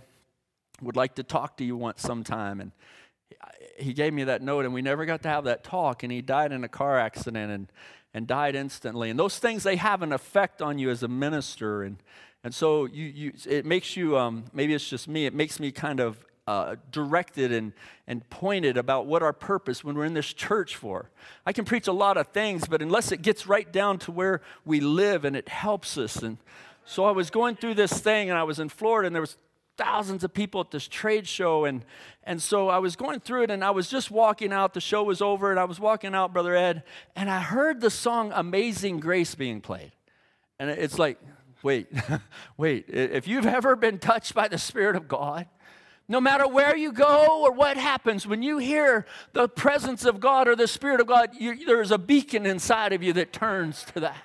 would 0.81 0.95
like 0.95 1.15
to 1.15 1.23
talk 1.23 1.57
to 1.57 1.63
you 1.63 1.77
once 1.77 2.01
sometime. 2.01 2.59
And 2.59 2.71
he 3.81 3.93
gave 3.93 4.13
me 4.13 4.23
that 4.25 4.41
note, 4.41 4.65
and 4.65 4.73
we 4.73 4.81
never 4.81 5.05
got 5.05 5.21
to 5.23 5.29
have 5.29 5.45
that 5.45 5.63
talk. 5.63 6.03
And 6.03 6.11
he 6.11 6.21
died 6.21 6.51
in 6.51 6.63
a 6.63 6.69
car 6.69 6.99
accident 6.99 7.51
and, 7.51 7.67
and 8.13 8.27
died 8.27 8.55
instantly. 8.55 9.09
And 9.09 9.19
those 9.19 9.39
things, 9.39 9.63
they 9.63 9.75
have 9.75 10.01
an 10.01 10.13
effect 10.13 10.61
on 10.61 10.79
you 10.79 10.89
as 10.89 11.03
a 11.03 11.07
minister. 11.07 11.83
And, 11.83 11.97
and 12.43 12.53
so 12.53 12.85
you, 12.85 13.05
you, 13.05 13.33
it 13.47 13.65
makes 13.65 13.95
you, 13.95 14.17
um, 14.17 14.45
maybe 14.53 14.73
it's 14.73 14.87
just 14.89 15.07
me, 15.07 15.25
it 15.25 15.33
makes 15.33 15.59
me 15.59 15.71
kind 15.71 15.99
of 15.99 16.25
uh, 16.47 16.75
directed 16.91 17.51
and, 17.51 17.71
and 18.07 18.27
pointed 18.29 18.75
about 18.75 19.05
what 19.05 19.21
our 19.21 19.33
purpose 19.33 19.83
when 19.83 19.95
we're 19.95 20.05
in 20.05 20.13
this 20.13 20.33
church 20.33 20.75
for. 20.75 21.09
I 21.45 21.53
can 21.53 21.65
preach 21.65 21.87
a 21.87 21.93
lot 21.93 22.17
of 22.17 22.27
things, 22.27 22.67
but 22.67 22.81
unless 22.81 23.11
it 23.11 23.21
gets 23.21 23.47
right 23.47 23.71
down 23.71 23.99
to 23.99 24.11
where 24.11 24.41
we 24.65 24.79
live 24.79 25.23
and 25.23 25.35
it 25.35 25.47
helps 25.47 25.97
us. 25.97 26.17
And 26.17 26.37
so 26.83 27.05
I 27.05 27.11
was 27.11 27.29
going 27.29 27.55
through 27.55 27.75
this 27.75 27.93
thing 27.99 28.29
and 28.29 28.37
I 28.37 28.43
was 28.43 28.59
in 28.59 28.69
Florida 28.69 29.07
and 29.07 29.15
there 29.15 29.21
was 29.21 29.37
thousands 29.77 30.23
of 30.23 30.33
people 30.33 30.61
at 30.61 30.71
this 30.71 30.87
trade 30.87 31.27
show 31.27 31.65
and 31.65 31.83
and 32.23 32.41
so 32.41 32.69
I 32.69 32.77
was 32.77 32.95
going 32.95 33.19
through 33.19 33.43
it 33.43 33.51
and 33.51 33.63
I 33.63 33.71
was 33.71 33.89
just 33.89 34.11
walking 34.11 34.53
out 34.53 34.73
the 34.73 34.81
show 34.81 35.03
was 35.03 35.21
over 35.21 35.49
and 35.49 35.59
I 35.59 35.63
was 35.63 35.79
walking 35.79 36.13
out 36.13 36.33
brother 36.33 36.55
Ed 36.55 36.83
and 37.15 37.29
I 37.29 37.39
heard 37.39 37.81
the 37.81 37.89
song 37.89 38.31
Amazing 38.33 38.99
Grace 38.99 39.33
being 39.33 39.61
played. 39.61 39.91
And 40.59 40.69
it's 40.69 40.99
like 40.99 41.19
wait 41.63 41.87
wait 42.57 42.85
if 42.89 43.27
you've 43.27 43.47
ever 43.47 43.75
been 43.75 43.97
touched 43.97 44.35
by 44.35 44.47
the 44.47 44.57
spirit 44.57 44.95
of 44.95 45.07
God 45.07 45.47
no 46.11 46.19
matter 46.19 46.45
where 46.45 46.75
you 46.75 46.91
go 46.91 47.41
or 47.41 47.53
what 47.53 47.77
happens, 47.77 48.27
when 48.27 48.43
you 48.43 48.57
hear 48.57 49.05
the 49.31 49.47
presence 49.47 50.03
of 50.03 50.19
God 50.19 50.49
or 50.49 50.57
the 50.57 50.67
Spirit 50.67 50.99
of 50.99 51.07
God, 51.07 51.29
you, 51.39 51.65
there's 51.65 51.89
a 51.89 51.97
beacon 51.97 52.45
inside 52.45 52.91
of 52.91 53.01
you 53.01 53.13
that 53.13 53.31
turns 53.31 53.85
to 53.93 54.01
that. 54.01 54.21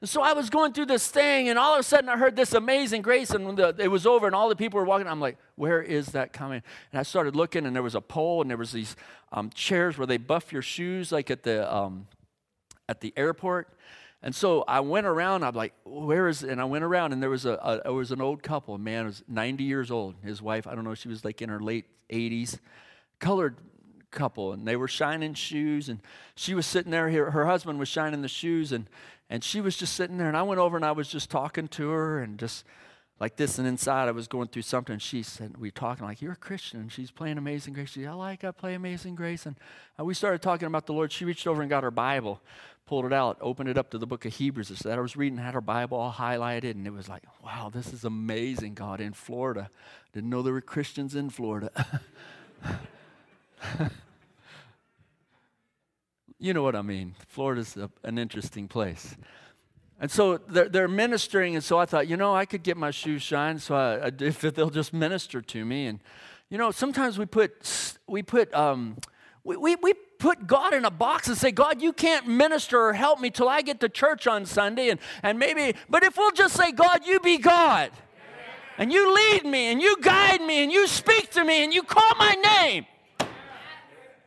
And 0.00 0.08
so 0.08 0.22
I 0.22 0.32
was 0.32 0.48
going 0.48 0.72
through 0.72 0.86
this 0.86 1.08
thing, 1.08 1.48
and 1.48 1.58
all 1.58 1.74
of 1.74 1.80
a 1.80 1.82
sudden 1.82 2.08
I 2.08 2.16
heard 2.16 2.36
this 2.36 2.52
amazing 2.52 3.02
grace, 3.02 3.30
and 3.30 3.44
when 3.44 3.56
the, 3.56 3.74
it 3.78 3.88
was 3.88 4.06
over, 4.06 4.26
and 4.26 4.34
all 4.34 4.48
the 4.48 4.54
people 4.54 4.78
were 4.78 4.86
walking, 4.86 5.08
I'm 5.08 5.20
like, 5.20 5.38
where 5.56 5.82
is 5.82 6.06
that 6.08 6.32
coming? 6.32 6.62
And 6.92 7.00
I 7.00 7.02
started 7.02 7.34
looking, 7.34 7.66
and 7.66 7.74
there 7.74 7.82
was 7.82 7.96
a 7.96 8.00
pole, 8.00 8.40
and 8.40 8.48
there 8.48 8.56
was 8.56 8.70
these 8.70 8.94
um, 9.32 9.50
chairs 9.50 9.98
where 9.98 10.06
they 10.06 10.16
buff 10.16 10.52
your 10.52 10.62
shoes, 10.62 11.10
like 11.10 11.30
at 11.30 11.42
the 11.42 11.72
um, 11.74 12.06
at 12.88 13.00
the 13.00 13.12
airport. 13.16 13.68
And 14.22 14.34
so 14.34 14.64
I 14.66 14.80
went 14.80 15.06
around. 15.06 15.44
I'm 15.44 15.54
like, 15.54 15.74
where 15.84 16.28
is? 16.28 16.42
And 16.42 16.60
I 16.60 16.64
went 16.64 16.84
around, 16.84 17.12
and 17.12 17.22
there 17.22 17.30
was 17.30 17.44
a, 17.44 17.54
a 17.54 17.80
there 17.84 17.92
was 17.92 18.12
an 18.12 18.20
old 18.20 18.42
couple. 18.42 18.74
A 18.74 18.78
man 18.78 19.06
was 19.06 19.22
90 19.28 19.64
years 19.64 19.90
old. 19.90 20.14
His 20.22 20.40
wife, 20.40 20.66
I 20.66 20.74
don't 20.74 20.84
know, 20.84 20.94
she 20.94 21.08
was 21.08 21.24
like 21.24 21.42
in 21.42 21.48
her 21.48 21.60
late 21.60 21.86
80s, 22.10 22.58
colored 23.18 23.56
couple, 24.10 24.52
and 24.52 24.66
they 24.66 24.76
were 24.76 24.88
shining 24.88 25.34
shoes. 25.34 25.88
And 25.88 26.00
she 26.34 26.54
was 26.54 26.66
sitting 26.66 26.90
there. 26.90 27.10
Her, 27.10 27.30
her 27.30 27.46
husband 27.46 27.78
was 27.78 27.88
shining 27.88 28.22
the 28.22 28.28
shoes, 28.28 28.72
and 28.72 28.86
and 29.30 29.44
she 29.44 29.60
was 29.60 29.76
just 29.76 29.94
sitting 29.94 30.16
there. 30.18 30.28
And 30.28 30.36
I 30.36 30.42
went 30.42 30.60
over 30.60 30.76
and 30.76 30.84
I 30.84 30.92
was 30.92 31.08
just 31.08 31.30
talking 31.30 31.68
to 31.68 31.90
her, 31.90 32.20
and 32.20 32.38
just 32.38 32.64
like 33.20 33.36
this. 33.36 33.58
And 33.58 33.66
inside, 33.66 34.08
I 34.08 34.12
was 34.12 34.28
going 34.28 34.48
through 34.48 34.62
something. 34.62 34.94
And 34.94 35.02
she 35.02 35.22
said, 35.22 35.56
"We 35.56 35.68
were 35.68 35.72
talking 35.72 36.04
like 36.04 36.22
you're 36.22 36.32
a 36.32 36.36
Christian." 36.36 36.80
And 36.80 36.92
she's 36.92 37.10
playing 37.10 37.38
Amazing 37.38 37.74
Grace. 37.74 37.90
She, 37.90 38.00
said, 38.00 38.10
I 38.10 38.14
like 38.14 38.44
I 38.44 38.50
play 38.50 38.74
Amazing 38.74 39.14
Grace, 39.14 39.46
and 39.46 39.56
we 39.98 40.14
started 40.14 40.42
talking 40.42 40.66
about 40.66 40.86
the 40.86 40.92
Lord. 40.92 41.12
She 41.12 41.24
reached 41.24 41.46
over 41.46 41.60
and 41.60 41.70
got 41.70 41.82
her 41.82 41.90
Bible 41.90 42.40
pulled 42.88 43.04
it 43.04 43.12
out, 43.12 43.36
opened 43.42 43.68
it 43.68 43.76
up 43.76 43.90
to 43.90 43.98
the 43.98 44.06
book 44.06 44.24
of 44.24 44.34
Hebrews. 44.34 44.70
That 44.70 44.98
I 44.98 45.00
was 45.02 45.14
reading, 45.14 45.38
had 45.38 45.52
her 45.52 45.60
Bible 45.60 45.98
all 45.98 46.12
highlighted, 46.12 46.70
and 46.70 46.86
it 46.86 46.92
was 46.92 47.08
like, 47.08 47.22
wow, 47.44 47.70
this 47.72 47.92
is 47.92 48.02
amazing, 48.02 48.74
God, 48.74 49.00
in 49.00 49.12
Florida. 49.12 49.68
Didn't 50.14 50.30
know 50.30 50.40
there 50.40 50.54
were 50.54 50.62
Christians 50.62 51.14
in 51.14 51.28
Florida. 51.28 51.70
you 56.38 56.54
know 56.54 56.62
what 56.62 56.76
I 56.76 56.82
mean. 56.82 57.14
Florida's 57.28 57.76
a, 57.76 57.90
an 58.04 58.18
interesting 58.18 58.68
place. 58.68 59.16
And 60.00 60.10
so 60.10 60.38
they're, 60.38 60.68
they're, 60.68 60.88
ministering, 60.88 61.56
and 61.56 61.64
so 61.64 61.78
I 61.78 61.86
thought, 61.86 62.06
you 62.06 62.16
know, 62.16 62.34
I 62.34 62.44
could 62.44 62.62
get 62.62 62.76
my 62.76 62.92
shoes 62.92 63.22
shined, 63.22 63.60
so 63.60 63.74
I, 63.74 64.06
I, 64.06 64.12
if 64.20 64.40
they'll 64.40 64.70
just 64.70 64.92
minister 64.92 65.40
to 65.40 65.64
me. 65.64 65.86
And, 65.86 66.00
you 66.50 66.58
know, 66.58 66.70
sometimes 66.70 67.18
we 67.18 67.26
put, 67.26 67.96
we 68.06 68.22
put, 68.22 68.52
um, 68.54 68.96
we, 69.42 69.56
we, 69.56 69.74
we 69.76 69.94
put 70.18 70.46
God 70.46 70.72
in 70.72 70.84
a 70.84 70.90
box 70.90 71.28
and 71.28 71.36
say, 71.36 71.50
God, 71.50 71.82
you 71.82 71.92
can't 71.92 72.26
minister 72.28 72.80
or 72.80 72.92
help 72.92 73.20
me 73.20 73.30
till 73.30 73.48
I 73.48 73.62
get 73.62 73.80
to 73.80 73.88
church 73.88 74.26
on 74.26 74.46
Sunday. 74.46 74.90
And, 74.90 75.00
and 75.22 75.38
maybe, 75.38 75.76
but 75.88 76.04
if 76.04 76.16
we'll 76.16 76.32
just 76.32 76.54
say, 76.54 76.70
God, 76.70 77.06
you 77.06 77.18
be 77.20 77.38
God. 77.38 77.90
And 78.78 78.92
you 78.92 79.12
lead 79.12 79.44
me 79.44 79.72
and 79.72 79.82
you 79.82 79.96
guide 80.00 80.40
me 80.40 80.62
and 80.62 80.70
you 80.70 80.86
speak 80.86 81.32
to 81.32 81.44
me 81.44 81.64
and 81.64 81.74
you 81.74 81.82
call 81.82 82.14
my 82.16 82.34
name. 82.34 82.86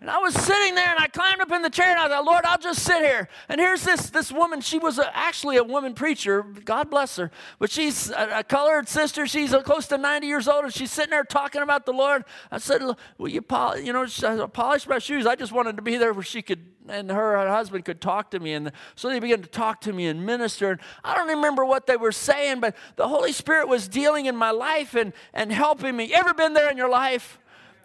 And 0.02 0.10
I 0.10 0.18
was 0.18 0.34
sitting 0.34 0.74
there 0.74 0.90
and 0.90 0.98
I 0.98 1.08
climbed 1.08 1.42
up 1.42 1.52
in 1.52 1.62
the 1.62 1.70
chair 1.70 1.92
and 1.92 2.00
I 2.00 2.08
thought, 2.08 2.26
Lord, 2.26 2.44
I'll 2.44 2.58
just 2.58 2.82
sit 2.82 3.04
here. 3.04 3.30
And 3.48 3.62
here's 3.62 3.84
this, 3.84 4.10
this 4.10 4.32
woman. 4.32 4.60
She 4.60 4.80
was 4.80 4.98
a, 4.98 5.16
actually 5.16 5.58
a 5.58 5.64
woman 5.64 5.94
preacher. 5.94 6.42
God 6.42 6.90
bless 6.90 7.18
her. 7.18 7.30
But 7.60 7.70
she's 7.70 8.10
a, 8.10 8.40
a 8.40 8.44
colored 8.44 8.90
sister. 8.90 9.28
She's 9.28 9.54
close 9.64 9.86
to 9.90 10.00
90 10.00 10.26
years 10.26 10.48
old 10.48 10.64
and 10.64 10.74
she's 10.74 10.92
sitting 10.92 11.12
there 11.12 11.24
talking 11.24 11.62
about 11.62 11.86
the 11.86 11.94
Lord. 11.94 12.26
I 12.50 12.58
said, 12.58 12.82
Will 13.20 13.28
you, 13.30 13.44
polish, 13.44 13.86
you 13.86 13.94
know, 13.94 14.08
I 14.24 14.48
polish 14.48 14.88
my 14.88 14.98
shoes? 14.98 15.28
I 15.28 15.36
just 15.36 15.52
wanted 15.52 15.76
to 15.76 15.84
be 15.84 15.98
there 15.98 16.14
where 16.14 16.24
she 16.24 16.42
could, 16.42 16.66
and 16.90 17.12
her, 17.12 17.38
her 17.38 17.50
husband 17.50 17.86
could 17.86 18.02
talk 18.02 18.32
to 18.32 18.40
me. 18.40 18.54
And 18.54 18.72
so 18.96 19.08
they 19.08 19.20
began 19.20 19.44
to 19.44 19.50
talk 19.50 19.82
to 19.82 19.94
me 19.94 20.08
and 20.08 20.26
minister. 20.26 20.72
And 20.72 20.82
I 21.04 21.16
don't 21.16 21.28
remember 21.28 21.64
what 21.64 21.86
they 21.86 21.96
were 21.96 22.12
saying, 22.12 22.60
but 22.60 22.76
the 22.96 23.08
Holy 23.08 23.34
Spirit 23.34 23.68
was 23.68 23.88
dealing 23.88 24.26
in 24.26 24.36
my 24.36 24.50
life 24.50 24.96
and, 24.96 25.14
and 25.32 25.52
helping 25.52 25.96
me. 25.96 26.12
Ever 26.12 26.34
been 26.34 26.54
there 26.54 26.72
in 26.72 26.78
your 26.78 26.90
life? 26.90 27.38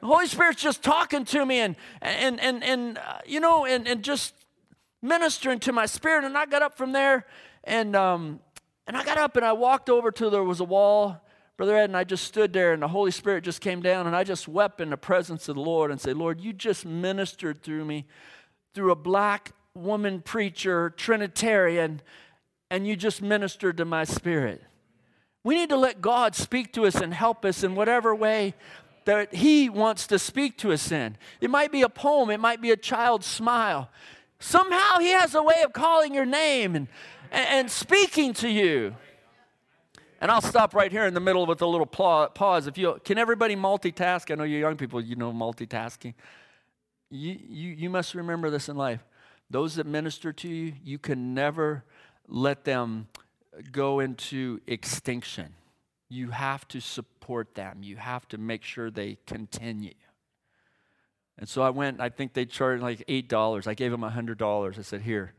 Holy 0.06 0.26
Spirit's 0.26 0.62
just 0.62 0.82
talking 0.82 1.24
to 1.26 1.44
me 1.44 1.60
and, 1.60 1.76
and, 2.00 2.40
and, 2.40 2.62
and 2.62 2.98
uh, 2.98 3.18
you 3.26 3.40
know, 3.40 3.66
and, 3.66 3.86
and 3.86 4.02
just 4.02 4.34
ministering 5.02 5.58
to 5.60 5.72
my 5.72 5.86
spirit. 5.86 6.24
And 6.24 6.36
I 6.36 6.46
got 6.46 6.62
up 6.62 6.76
from 6.76 6.92
there 6.92 7.26
and, 7.64 7.94
um, 7.94 8.40
and 8.86 8.96
I 8.96 9.04
got 9.04 9.18
up 9.18 9.36
and 9.36 9.44
I 9.44 9.52
walked 9.52 9.90
over 9.90 10.10
to 10.12 10.30
there 10.30 10.44
was 10.44 10.60
a 10.60 10.64
wall, 10.64 11.22
Brother 11.56 11.76
Ed, 11.76 11.84
and 11.84 11.96
I 11.96 12.04
just 12.04 12.24
stood 12.24 12.52
there 12.52 12.72
and 12.72 12.82
the 12.82 12.88
Holy 12.88 13.10
Spirit 13.10 13.44
just 13.44 13.60
came 13.60 13.82
down 13.82 14.06
and 14.06 14.14
I 14.14 14.24
just 14.24 14.48
wept 14.48 14.80
in 14.80 14.90
the 14.90 14.96
presence 14.96 15.48
of 15.48 15.56
the 15.56 15.62
Lord 15.62 15.90
and 15.90 16.00
said, 16.00 16.16
Lord, 16.16 16.40
you 16.40 16.52
just 16.52 16.84
ministered 16.84 17.62
through 17.62 17.84
me, 17.84 18.06
through 18.74 18.92
a 18.92 18.96
black 18.96 19.52
woman 19.74 20.22
preacher, 20.22 20.90
Trinitarian, 20.96 22.00
and 22.70 22.86
you 22.86 22.96
just 22.96 23.22
ministered 23.22 23.76
to 23.76 23.84
my 23.84 24.04
spirit. 24.04 24.62
We 25.44 25.54
need 25.54 25.68
to 25.68 25.76
let 25.76 26.00
God 26.00 26.34
speak 26.34 26.72
to 26.72 26.86
us 26.86 26.96
and 26.96 27.14
help 27.14 27.44
us 27.44 27.62
in 27.62 27.76
whatever 27.76 28.14
way 28.14 28.54
that 29.06 29.34
He 29.34 29.68
wants 29.68 30.06
to 30.08 30.18
speak 30.18 30.58
to 30.58 30.72
us 30.72 30.92
in. 30.92 31.16
It 31.40 31.48
might 31.48 31.72
be 31.72 31.82
a 31.82 31.88
poem, 31.88 32.30
it 32.30 32.38
might 32.38 32.60
be 32.60 32.70
a 32.70 32.76
child's 32.76 33.26
smile. 33.26 33.90
Somehow 34.38 34.98
He 34.98 35.08
has 35.08 35.34
a 35.34 35.42
way 35.42 35.62
of 35.64 35.72
calling 35.72 36.14
your 36.14 36.26
name 36.26 36.76
and, 36.76 36.88
and, 37.32 37.70
speaking 37.70 38.34
to 38.34 38.48
you. 38.48 38.94
And 40.20 40.30
I'll 40.30 40.42
stop 40.42 40.74
right 40.74 40.90
here 40.90 41.06
in 41.06 41.14
the 41.14 41.20
middle 41.20 41.46
with 41.46 41.62
a 41.62 41.66
little 41.66 41.86
pause. 41.86 42.66
If 42.66 42.78
you 42.78 43.00
can, 43.04 43.18
everybody 43.18 43.56
multitask. 43.56 44.30
I 44.30 44.34
know 44.34 44.44
you 44.44 44.58
young 44.58 44.76
people, 44.76 45.00
you 45.00 45.16
know 45.16 45.32
multitasking. 45.32 46.14
You, 47.10 47.38
you, 47.48 47.70
you 47.72 47.90
must 47.90 48.14
remember 48.14 48.50
this 48.50 48.68
in 48.68 48.76
life. 48.76 49.04
those 49.50 49.76
that 49.76 49.86
minister 49.86 50.32
to 50.32 50.48
you, 50.48 50.72
you 50.84 50.98
can 50.98 51.34
never 51.34 51.84
let 52.28 52.64
them 52.64 53.08
go 53.70 54.00
into 54.00 54.60
extinction. 54.66 55.54
You 56.08 56.30
have 56.30 56.66
to 56.68 56.80
support 56.80 57.54
them, 57.54 57.82
you 57.82 57.96
have 57.96 58.28
to 58.28 58.38
make 58.38 58.62
sure 58.62 58.90
they 58.90 59.18
continue. 59.26 59.94
And 61.38 61.48
so 61.48 61.62
I 61.62 61.70
went, 61.70 62.00
I 62.00 62.08
think 62.08 62.32
they 62.32 62.46
charged 62.46 62.82
like 62.82 63.06
$8. 63.06 63.66
I 63.66 63.74
gave 63.74 63.90
them 63.90 64.00
$100. 64.00 64.78
I 64.78 64.82
said, 64.82 65.02
Here. 65.02 65.34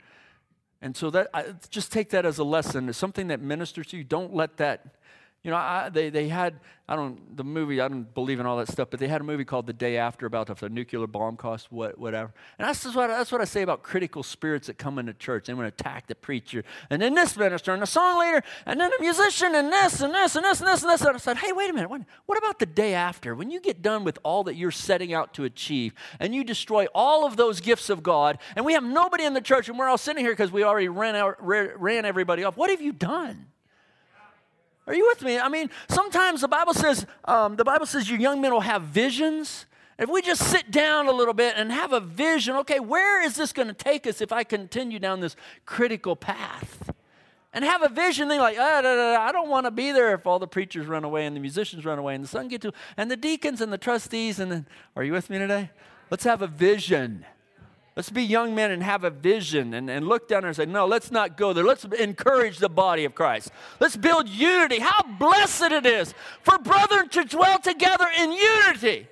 And 0.80 0.96
so 0.96 1.10
that, 1.10 1.30
I, 1.34 1.46
just 1.70 1.92
take 1.92 2.12
that 2.12 2.24
as 2.24 2.38
a 2.38 2.44
lesson. 2.44 2.88
It's 2.88 2.98
something 3.00 3.30
that 3.30 3.42
ministers 3.42 3.88
to 3.88 3.98
you. 3.98 4.04
Don't 4.04 4.36
let 4.36 4.58
that 4.58 4.96
you 5.44 5.52
know, 5.52 5.58
I, 5.58 5.90
they, 5.90 6.10
they 6.10 6.28
had, 6.28 6.60
I 6.90 6.96
don't, 6.96 7.38
the 7.38 7.44
movie, 7.44 7.80
I 7.80 7.88
don't 7.88 8.14
believe 8.14 8.40
in 8.40 8.46
all 8.46 8.58
that 8.58 8.70
stuff, 8.70 8.90
but 8.90 9.00
they 9.00 9.08
had 9.08 9.22
a 9.22 9.24
movie 9.24 9.46
called 9.46 9.68
The 9.68 9.74
Day 9.74 9.98
After 9.98 10.26
about 10.26 10.50
if 10.50 10.62
a 10.64 10.70
nuclear 10.70 11.06
bomb 11.08 11.38
cost 11.38 11.72
what, 11.72 11.98
whatever. 11.98 12.34
And 12.58 12.68
that's 12.68 12.84
what, 12.94 13.08
that's 13.08 13.32
what 13.32 13.40
I 13.40 13.46
say 13.46 13.62
about 13.62 13.84
critical 13.84 14.24
spirits 14.24 14.68
that 14.68 14.78
come 14.78 15.00
into 15.00 15.14
church. 15.14 15.46
They 15.46 15.54
want 15.54 15.66
to 15.66 15.84
attack 15.84 16.08
the 16.08 16.16
preacher, 16.16 16.64
and 16.90 17.02
then 17.02 17.14
this 17.14 17.38
minister, 17.38 17.72
and 17.72 17.82
the 17.82 17.88
song 17.88 18.20
leader, 18.20 18.42
and 18.66 18.80
then 18.80 18.92
the 18.98 19.02
musician, 19.02 19.56
and 19.56 19.72
this, 19.72 20.02
and 20.02 20.14
this, 20.14 20.36
and 20.36 20.44
this, 20.44 20.60
and 20.60 20.68
this, 20.68 20.84
and 20.84 20.92
this. 20.92 21.02
And 21.02 21.16
I 21.16 21.18
said, 21.18 21.38
hey, 21.38 21.52
wait 21.52 21.70
a 21.70 21.74
minute. 21.74 21.90
What, 21.90 22.02
what 22.26 22.38
about 22.38 22.60
the 22.60 22.66
day 22.66 22.94
after? 22.94 23.36
When 23.36 23.52
you 23.52 23.62
get 23.62 23.82
done 23.82 24.04
with 24.04 24.18
all 24.24 24.44
that 24.46 24.56
you're 24.56 24.72
setting 24.72 25.14
out 25.14 25.34
to 25.36 25.44
achieve, 25.44 25.94
and 26.20 26.34
you 26.34 26.44
destroy 26.44 26.88
all 26.96 27.26
of 27.26 27.38
those 27.38 27.62
gifts 27.62 27.90
of 27.90 28.02
God, 28.02 28.40
and 28.56 28.66
we 28.66 28.74
have 28.74 28.84
nobody 28.84 29.24
in 29.24 29.34
the 29.34 29.42
church, 29.42 29.70
and 29.70 29.78
we're 29.78 29.88
all 29.88 29.98
sitting 29.98 30.26
here 30.26 30.34
because 30.34 30.52
we 30.52 30.64
already 30.64 30.90
ran, 30.90 31.16
out, 31.16 31.36
ran 31.40 32.06
everybody 32.06 32.44
off, 32.44 32.58
what 32.58 32.70
have 32.70 32.82
you 32.82 32.92
done? 32.92 33.48
Are 34.88 34.96
you 34.96 35.06
with 35.06 35.22
me? 35.22 35.38
I 35.38 35.50
mean, 35.50 35.70
sometimes 35.90 36.42
the 36.42 36.48
Bible 36.48 36.74
says, 36.74 37.06
um, 37.26 37.58
the 37.58 37.66
Bible 37.66 37.86
says 37.86 38.10
you 38.10 38.18
young 38.18 38.40
men 38.40 38.54
will 38.54 38.62
have 38.62 38.84
visions. 38.84 39.66
If 40.00 40.10
we 40.10 40.22
just 40.22 40.44
sit 40.44 40.72
down 40.72 41.08
a 41.08 41.12
little 41.12 41.34
bit 41.34 41.56
and 41.58 41.72
have 41.72 41.92
a 41.92 42.00
vision, 42.00 42.56
okay, 42.58 42.80
where 42.80 43.22
is 43.22 43.36
this 43.36 43.52
going 43.52 43.68
to 43.68 43.74
take 43.74 44.08
us 44.08 44.22
if 44.22 44.32
I 44.32 44.46
continue 44.46 44.98
down 44.98 45.20
this 45.20 45.36
critical 45.66 46.16
path? 46.16 46.92
And 47.52 47.66
have 47.66 47.82
a 47.82 47.90
vision, 47.90 48.28
then 48.28 48.40
like, 48.40 48.58
ah, 48.60 48.82
da, 48.82 48.96
da, 48.96 49.14
da, 49.16 49.22
I 49.22 49.32
don't 49.32 49.50
want 49.50 49.66
to 49.66 49.72
be 49.72 49.92
there 49.92 50.14
if 50.14 50.26
all 50.26 50.40
the 50.40 50.48
preachers 50.48 50.86
run 50.86 51.04
away 51.04 51.26
and 51.26 51.36
the 51.36 51.40
musicians 51.40 51.84
run 51.84 51.98
away 51.98 52.16
and 52.16 52.24
the 52.24 52.28
sun 52.28 52.48
get 52.48 52.62
to, 52.62 52.72
and 52.96 53.10
the 53.10 53.18
deacons 53.18 53.62
and 53.62 53.74
the 53.74 53.78
trustees 53.78 54.40
and 54.40 54.66
are 54.96 55.04
you 55.04 55.12
with 55.12 55.30
me 55.30 55.38
today? 55.38 55.72
Let's 56.10 56.24
have 56.24 56.42
a 56.42 56.48
vision. 56.48 57.26
Let's 57.98 58.12
be 58.12 58.22
young 58.22 58.54
men 58.54 58.70
and 58.70 58.84
have 58.84 59.04
a 59.04 59.10
vision 59.10 59.74
and, 59.74 59.90
and 59.90 60.08
look 60.08 60.28
down 60.28 60.42
there 60.42 60.50
and 60.50 60.56
say, 60.56 60.68
no, 60.68 60.86
let's 60.86 61.10
not 61.10 61.36
go 61.36 61.52
there. 61.52 61.64
Let's 61.64 61.84
encourage 61.84 62.60
the 62.60 62.70
body 62.70 63.06
of 63.06 63.16
Christ. 63.16 63.50
Let's 63.80 63.98
build 63.98 64.30
unity. 64.30 64.78
How 64.78 65.02
blessed 65.02 65.72
it 65.72 65.86
is 65.88 66.14
for 66.44 66.60
brethren 66.60 67.10
to 67.10 67.24
dwell 67.24 67.58
together 67.58 68.06
in 68.20 68.34
unity. 68.34 69.08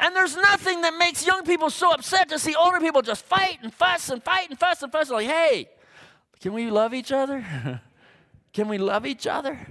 And 0.00 0.16
there's 0.16 0.34
nothing 0.34 0.80
that 0.80 0.94
makes 0.98 1.24
young 1.24 1.44
people 1.44 1.70
so 1.70 1.92
upset 1.92 2.28
to 2.30 2.40
see 2.40 2.56
older 2.56 2.80
people 2.80 3.02
just 3.02 3.24
fight 3.24 3.58
and 3.62 3.72
fuss 3.72 4.10
and 4.10 4.20
fight 4.20 4.50
and 4.50 4.58
fuss 4.58 4.82
and 4.82 4.90
fuss. 4.90 5.10
Like, 5.10 5.28
hey, 5.28 5.68
can 6.40 6.54
we 6.54 6.72
love 6.72 6.92
each 6.92 7.12
other? 7.12 7.46
can 8.52 8.66
we 8.66 8.78
love 8.78 9.06
each 9.06 9.28
other? 9.28 9.64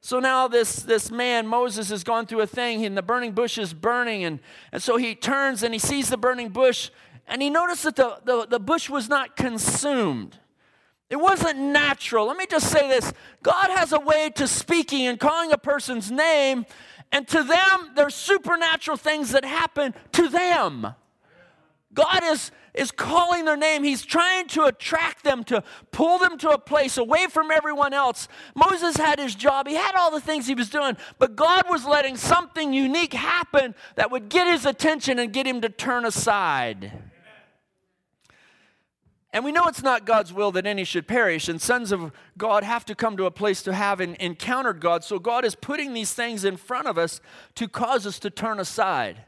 So 0.00 0.18
now 0.18 0.48
this, 0.48 0.82
this 0.82 1.12
man, 1.12 1.46
Moses, 1.46 1.90
has 1.90 2.02
gone 2.02 2.26
through 2.26 2.40
a 2.40 2.46
thing, 2.48 2.84
and 2.84 2.96
the 2.96 3.02
burning 3.02 3.30
bush 3.30 3.56
is 3.56 3.72
burning. 3.72 4.24
And, 4.24 4.40
and 4.72 4.82
so 4.82 4.96
he 4.96 5.14
turns 5.14 5.62
and 5.62 5.72
he 5.72 5.78
sees 5.78 6.08
the 6.08 6.16
burning 6.16 6.48
bush, 6.48 6.90
and 7.26 7.40
he 7.40 7.50
noticed 7.50 7.84
that 7.84 7.96
the, 7.96 8.18
the, 8.24 8.46
the 8.46 8.60
bush 8.60 8.90
was 8.90 9.08
not 9.08 9.36
consumed. 9.36 10.38
It 11.08 11.20
wasn't 11.20 11.58
natural. 11.58 12.26
Let 12.26 12.38
me 12.38 12.46
just 12.46 12.70
say 12.70 12.88
this 12.88 13.12
God 13.42 13.70
has 13.70 13.92
a 13.92 14.00
way 14.00 14.30
to 14.36 14.48
speaking 14.48 15.06
and 15.06 15.20
calling 15.20 15.52
a 15.52 15.58
person's 15.58 16.10
name, 16.10 16.64
and 17.12 17.28
to 17.28 17.42
them, 17.42 17.90
there's 17.94 18.14
supernatural 18.14 18.96
things 18.96 19.32
that 19.32 19.44
happen 19.44 19.94
to 20.12 20.28
them. 20.28 20.94
God 21.94 22.22
is, 22.24 22.50
is 22.72 22.90
calling 22.90 23.44
their 23.44 23.56
name. 23.58 23.84
He's 23.84 24.02
trying 24.02 24.46
to 24.48 24.64
attract 24.64 25.24
them, 25.24 25.44
to 25.44 25.62
pull 25.90 26.18
them 26.18 26.38
to 26.38 26.48
a 26.48 26.58
place 26.58 26.96
away 26.96 27.26
from 27.26 27.50
everyone 27.50 27.92
else. 27.92 28.28
Moses 28.54 28.96
had 28.96 29.18
his 29.18 29.34
job, 29.34 29.68
he 29.68 29.74
had 29.74 29.94
all 29.94 30.10
the 30.10 30.20
things 30.20 30.46
he 30.46 30.54
was 30.54 30.70
doing, 30.70 30.96
but 31.18 31.36
God 31.36 31.64
was 31.68 31.84
letting 31.84 32.16
something 32.16 32.72
unique 32.72 33.12
happen 33.12 33.74
that 33.96 34.10
would 34.10 34.30
get 34.30 34.46
his 34.46 34.64
attention 34.64 35.18
and 35.18 35.30
get 35.32 35.46
him 35.46 35.60
to 35.60 35.68
turn 35.68 36.06
aside. 36.06 36.92
And 39.32 39.44
we 39.44 39.52
know 39.52 39.64
it's 39.66 39.82
not 39.82 40.04
God's 40.04 40.32
will 40.32 40.52
that 40.52 40.66
any 40.66 40.84
should 40.84 41.08
perish, 41.08 41.48
and 41.48 41.60
sons 41.60 41.90
of 41.90 42.12
God 42.36 42.64
have 42.64 42.84
to 42.84 42.94
come 42.94 43.16
to 43.16 43.24
a 43.24 43.30
place 43.30 43.62
to 43.62 43.72
have 43.72 44.00
encountered 44.00 44.80
God. 44.80 45.04
So 45.04 45.18
God 45.18 45.46
is 45.46 45.54
putting 45.54 45.94
these 45.94 46.12
things 46.12 46.44
in 46.44 46.58
front 46.58 46.86
of 46.86 46.98
us 46.98 47.20
to 47.54 47.66
cause 47.66 48.06
us 48.06 48.18
to 48.20 48.30
turn 48.30 48.60
aside. 48.60 49.24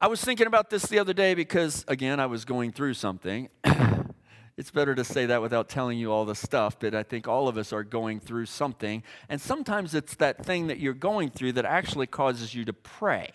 I 0.00 0.06
was 0.06 0.24
thinking 0.24 0.46
about 0.46 0.70
this 0.70 0.86
the 0.86 0.98
other 0.98 1.12
day 1.12 1.34
because, 1.34 1.84
again, 1.86 2.18
I 2.18 2.26
was 2.26 2.46
going 2.46 2.72
through 2.72 2.94
something. 2.94 3.50
it's 4.56 4.70
better 4.70 4.94
to 4.94 5.04
say 5.04 5.26
that 5.26 5.42
without 5.42 5.68
telling 5.68 5.98
you 5.98 6.10
all 6.10 6.24
the 6.24 6.34
stuff, 6.34 6.80
but 6.80 6.94
I 6.94 7.02
think 7.02 7.28
all 7.28 7.48
of 7.48 7.58
us 7.58 7.74
are 7.74 7.84
going 7.84 8.20
through 8.20 8.46
something. 8.46 9.02
And 9.28 9.38
sometimes 9.38 9.94
it's 9.94 10.14
that 10.16 10.44
thing 10.44 10.68
that 10.68 10.78
you're 10.78 10.94
going 10.94 11.28
through 11.28 11.52
that 11.52 11.66
actually 11.66 12.06
causes 12.06 12.54
you 12.54 12.64
to 12.64 12.72
pray. 12.72 13.32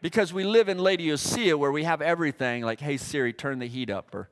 Because 0.00 0.32
we 0.32 0.44
live 0.44 0.68
in 0.68 0.78
Laodicea 0.78 1.56
where 1.56 1.72
we 1.72 1.84
have 1.84 2.00
everything 2.00 2.62
like, 2.62 2.80
hey, 2.80 2.96
Siri, 2.96 3.32
turn 3.32 3.58
the 3.58 3.66
heat 3.66 3.90
up. 3.90 4.14
Or 4.14 4.28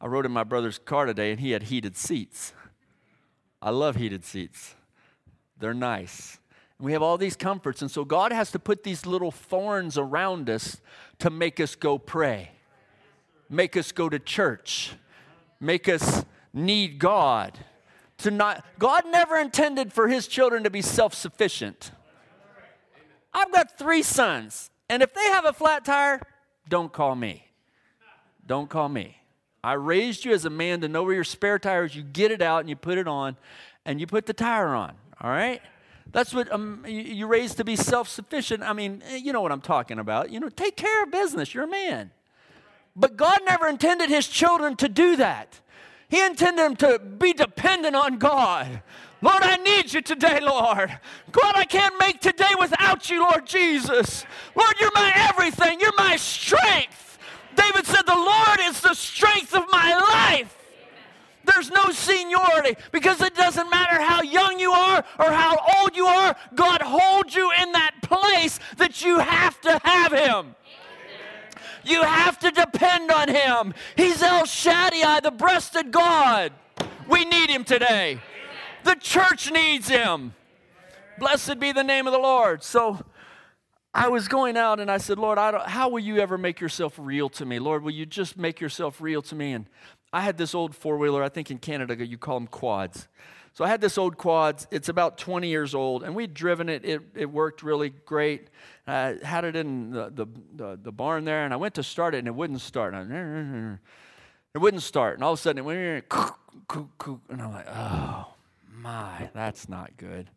I 0.00 0.06
rode 0.06 0.24
in 0.24 0.32
my 0.32 0.44
brother's 0.44 0.78
car 0.78 1.04
today 1.06 1.30
and 1.30 1.40
he 1.40 1.50
had 1.50 1.64
heated 1.64 1.96
seats. 1.96 2.52
I 3.60 3.70
love 3.70 3.96
heated 3.96 4.24
seats, 4.24 4.74
they're 5.58 5.74
nice. 5.74 6.38
We 6.78 6.92
have 6.92 7.02
all 7.02 7.18
these 7.18 7.36
comforts. 7.36 7.82
And 7.82 7.90
so 7.90 8.06
God 8.06 8.32
has 8.32 8.50
to 8.52 8.58
put 8.58 8.84
these 8.84 9.04
little 9.04 9.30
thorns 9.30 9.98
around 9.98 10.48
us 10.48 10.80
to 11.18 11.28
make 11.28 11.60
us 11.60 11.74
go 11.74 11.98
pray, 11.98 12.52
make 13.50 13.76
us 13.76 13.92
go 13.92 14.08
to 14.08 14.18
church, 14.18 14.94
make 15.60 15.90
us 15.90 16.24
need 16.54 16.98
God. 16.98 17.58
To 18.18 18.30
not, 18.30 18.64
God 18.78 19.04
never 19.06 19.36
intended 19.36 19.92
for 19.92 20.08
his 20.08 20.26
children 20.26 20.64
to 20.64 20.70
be 20.70 20.80
self 20.82 21.12
sufficient. 21.12 21.90
I've 23.32 23.52
got 23.52 23.78
three 23.78 24.02
sons. 24.02 24.70
And 24.90 25.04
if 25.04 25.14
they 25.14 25.24
have 25.26 25.44
a 25.44 25.52
flat 25.52 25.84
tire, 25.84 26.20
don't 26.68 26.92
call 26.92 27.14
me. 27.14 27.44
Don't 28.44 28.68
call 28.68 28.88
me. 28.88 29.18
I 29.62 29.74
raised 29.74 30.24
you 30.24 30.32
as 30.32 30.44
a 30.44 30.50
man 30.50 30.80
to 30.80 30.88
know 30.88 31.04
where 31.04 31.14
your 31.14 31.22
spare 31.22 31.60
tire 31.60 31.84
is. 31.84 31.94
You 31.94 32.02
get 32.02 32.32
it 32.32 32.42
out 32.42 32.58
and 32.58 32.68
you 32.68 32.74
put 32.74 32.98
it 32.98 33.06
on 33.06 33.36
and 33.84 34.00
you 34.00 34.08
put 34.08 34.26
the 34.26 34.32
tire 34.32 34.74
on. 34.74 34.94
All 35.20 35.30
right? 35.30 35.62
That's 36.10 36.34
what 36.34 36.50
um, 36.50 36.84
you 36.88 37.28
raised 37.28 37.58
to 37.58 37.64
be 37.64 37.76
self 37.76 38.08
sufficient. 38.08 38.64
I 38.64 38.72
mean, 38.72 39.04
eh, 39.10 39.16
you 39.16 39.32
know 39.32 39.40
what 39.40 39.52
I'm 39.52 39.60
talking 39.60 40.00
about. 40.00 40.30
You 40.30 40.40
know, 40.40 40.48
take 40.48 40.76
care 40.76 41.04
of 41.04 41.12
business. 41.12 41.54
You're 41.54 41.64
a 41.64 41.68
man. 41.68 42.10
But 42.96 43.16
God 43.16 43.38
never 43.46 43.68
intended 43.68 44.08
his 44.08 44.26
children 44.26 44.74
to 44.76 44.88
do 44.88 45.14
that. 45.16 45.60
He 46.08 46.20
intended 46.20 46.64
them 46.64 46.76
to 46.76 46.98
be 46.98 47.32
dependent 47.32 47.94
on 47.94 48.18
God. 48.18 48.82
Lord, 49.22 49.42
I 49.42 49.56
need 49.56 49.92
you 49.92 50.00
today, 50.00 50.40
Lord. 50.40 50.98
God, 51.30 51.52
I 51.54 51.64
can't 51.64 51.94
make 52.00 52.20
today 52.20 52.52
without 52.58 53.10
you, 53.10 53.22
Lord 53.22 53.46
Jesus. 53.46 54.24
Lord, 54.54 54.74
you're 54.80 54.90
my 54.94 55.12
everything. 55.14 55.80
You're 55.80 55.96
my 55.96 56.16
strength. 56.16 57.18
David 57.54 57.86
said, 57.86 58.02
The 58.06 58.14
Lord 58.14 58.60
is 58.60 58.80
the 58.80 58.94
strength 58.94 59.54
of 59.54 59.64
my 59.70 59.94
life. 59.94 60.56
There's 61.44 61.70
no 61.70 61.90
seniority 61.90 62.76
because 62.92 63.20
it 63.20 63.34
doesn't 63.34 63.70
matter 63.70 64.00
how 64.00 64.22
young 64.22 64.58
you 64.60 64.72
are 64.72 65.04
or 65.18 65.30
how 65.30 65.56
old 65.78 65.96
you 65.96 66.06
are, 66.06 66.36
God 66.54 66.80
holds 66.82 67.34
you 67.34 67.50
in 67.60 67.72
that 67.72 67.92
place 68.02 68.58
that 68.76 69.04
you 69.04 69.18
have 69.18 69.60
to 69.62 69.80
have 69.84 70.12
Him. 70.12 70.54
You 71.82 72.02
have 72.02 72.38
to 72.40 72.50
depend 72.50 73.10
on 73.10 73.28
Him. 73.28 73.74
He's 73.96 74.22
El 74.22 74.44
Shaddai, 74.44 75.20
the 75.20 75.30
breasted 75.30 75.90
God. 75.90 76.52
We 77.08 77.24
need 77.24 77.50
Him 77.50 77.64
today. 77.64 78.20
The 78.84 78.94
church 78.94 79.50
needs 79.50 79.88
him. 79.88 80.34
Blessed 81.18 81.58
be 81.60 81.72
the 81.72 81.84
name 81.84 82.06
of 82.06 82.12
the 82.12 82.18
Lord. 82.18 82.62
So 82.62 82.98
I 83.92 84.08
was 84.08 84.28
going 84.28 84.56
out 84.56 84.80
and 84.80 84.90
I 84.90 84.98
said, 84.98 85.18
Lord, 85.18 85.38
I 85.38 85.68
how 85.68 85.88
will 85.88 86.00
you 86.00 86.18
ever 86.18 86.38
make 86.38 86.60
yourself 86.60 86.94
real 86.98 87.28
to 87.30 87.44
me? 87.44 87.58
Lord, 87.58 87.82
will 87.82 87.90
you 87.90 88.06
just 88.06 88.38
make 88.38 88.60
yourself 88.60 89.00
real 89.00 89.20
to 89.22 89.34
me? 89.34 89.52
And 89.52 89.66
I 90.12 90.22
had 90.22 90.38
this 90.38 90.54
old 90.54 90.74
four 90.74 90.96
wheeler, 90.96 91.22
I 91.22 91.28
think 91.28 91.50
in 91.50 91.58
Canada 91.58 92.06
you 92.06 92.18
call 92.18 92.38
them 92.38 92.46
quads. 92.46 93.08
So 93.52 93.64
I 93.64 93.68
had 93.68 93.80
this 93.80 93.98
old 93.98 94.16
quads. 94.16 94.66
It's 94.70 94.88
about 94.88 95.18
20 95.18 95.48
years 95.48 95.74
old, 95.74 96.04
and 96.04 96.14
we'd 96.14 96.34
driven 96.34 96.68
it. 96.68 96.84
It, 96.84 97.02
it 97.14 97.30
worked 97.30 97.62
really 97.62 97.90
great. 97.90 98.48
I 98.86 99.18
had 99.22 99.44
it 99.44 99.56
in 99.56 99.90
the, 99.90 100.10
the, 100.10 100.26
the, 100.54 100.78
the 100.80 100.92
barn 100.92 101.24
there, 101.24 101.44
and 101.44 101.52
I 101.52 101.56
went 101.56 101.74
to 101.74 101.82
start 101.82 102.14
it, 102.14 102.18
and 102.18 102.28
it 102.28 102.34
wouldn't 102.34 102.60
start. 102.60 102.94
it 102.94 104.58
wouldn't 104.58 104.82
start. 104.82 105.14
And 105.14 105.24
all 105.24 105.32
of 105.32 105.38
a 105.38 105.42
sudden, 105.42 105.58
it 105.58 105.64
went, 105.64 106.04
and 107.28 107.42
I'm 107.42 107.52
like, 107.52 107.66
oh, 107.68 108.34
my, 108.80 109.30
that's 109.34 109.68
not 109.68 109.96
good. 109.96 110.30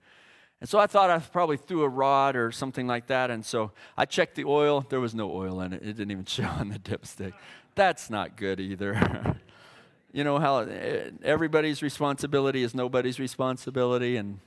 And 0.64 0.70
so 0.70 0.80
I 0.80 0.88
thought 0.88 1.10
I 1.10 1.20
probably 1.20 1.58
threw 1.58 1.84
a 1.84 1.90
rod 1.90 2.38
or 2.38 2.52
something 2.52 2.88
like 2.88 3.08
that. 3.08 3.30
And 3.30 3.46
so 3.46 3.72
I 3.98 4.06
checked 4.06 4.36
the 4.36 4.46
oil. 4.46 4.86
There 4.88 5.02
was 5.02 5.14
no 5.14 5.30
oil 5.30 5.60
in 5.60 5.74
it. 5.74 5.82
It 5.84 5.98
didn't 5.98 6.12
even 6.12 6.26
show 6.38 6.46
on 6.46 6.70
the 6.70 6.80
dipstick. 6.80 7.34
That's 7.76 8.10
not 8.10 8.38
good 8.38 8.60
either. 8.62 9.36
you 10.14 10.24
know 10.24 10.40
how 10.40 10.60
eh, 10.60 11.10
everybody's 11.24 11.82
responsibility 11.82 12.64
is 12.64 12.74
nobody's 12.74 13.20
responsibility. 13.20 14.16
And, 14.16 14.40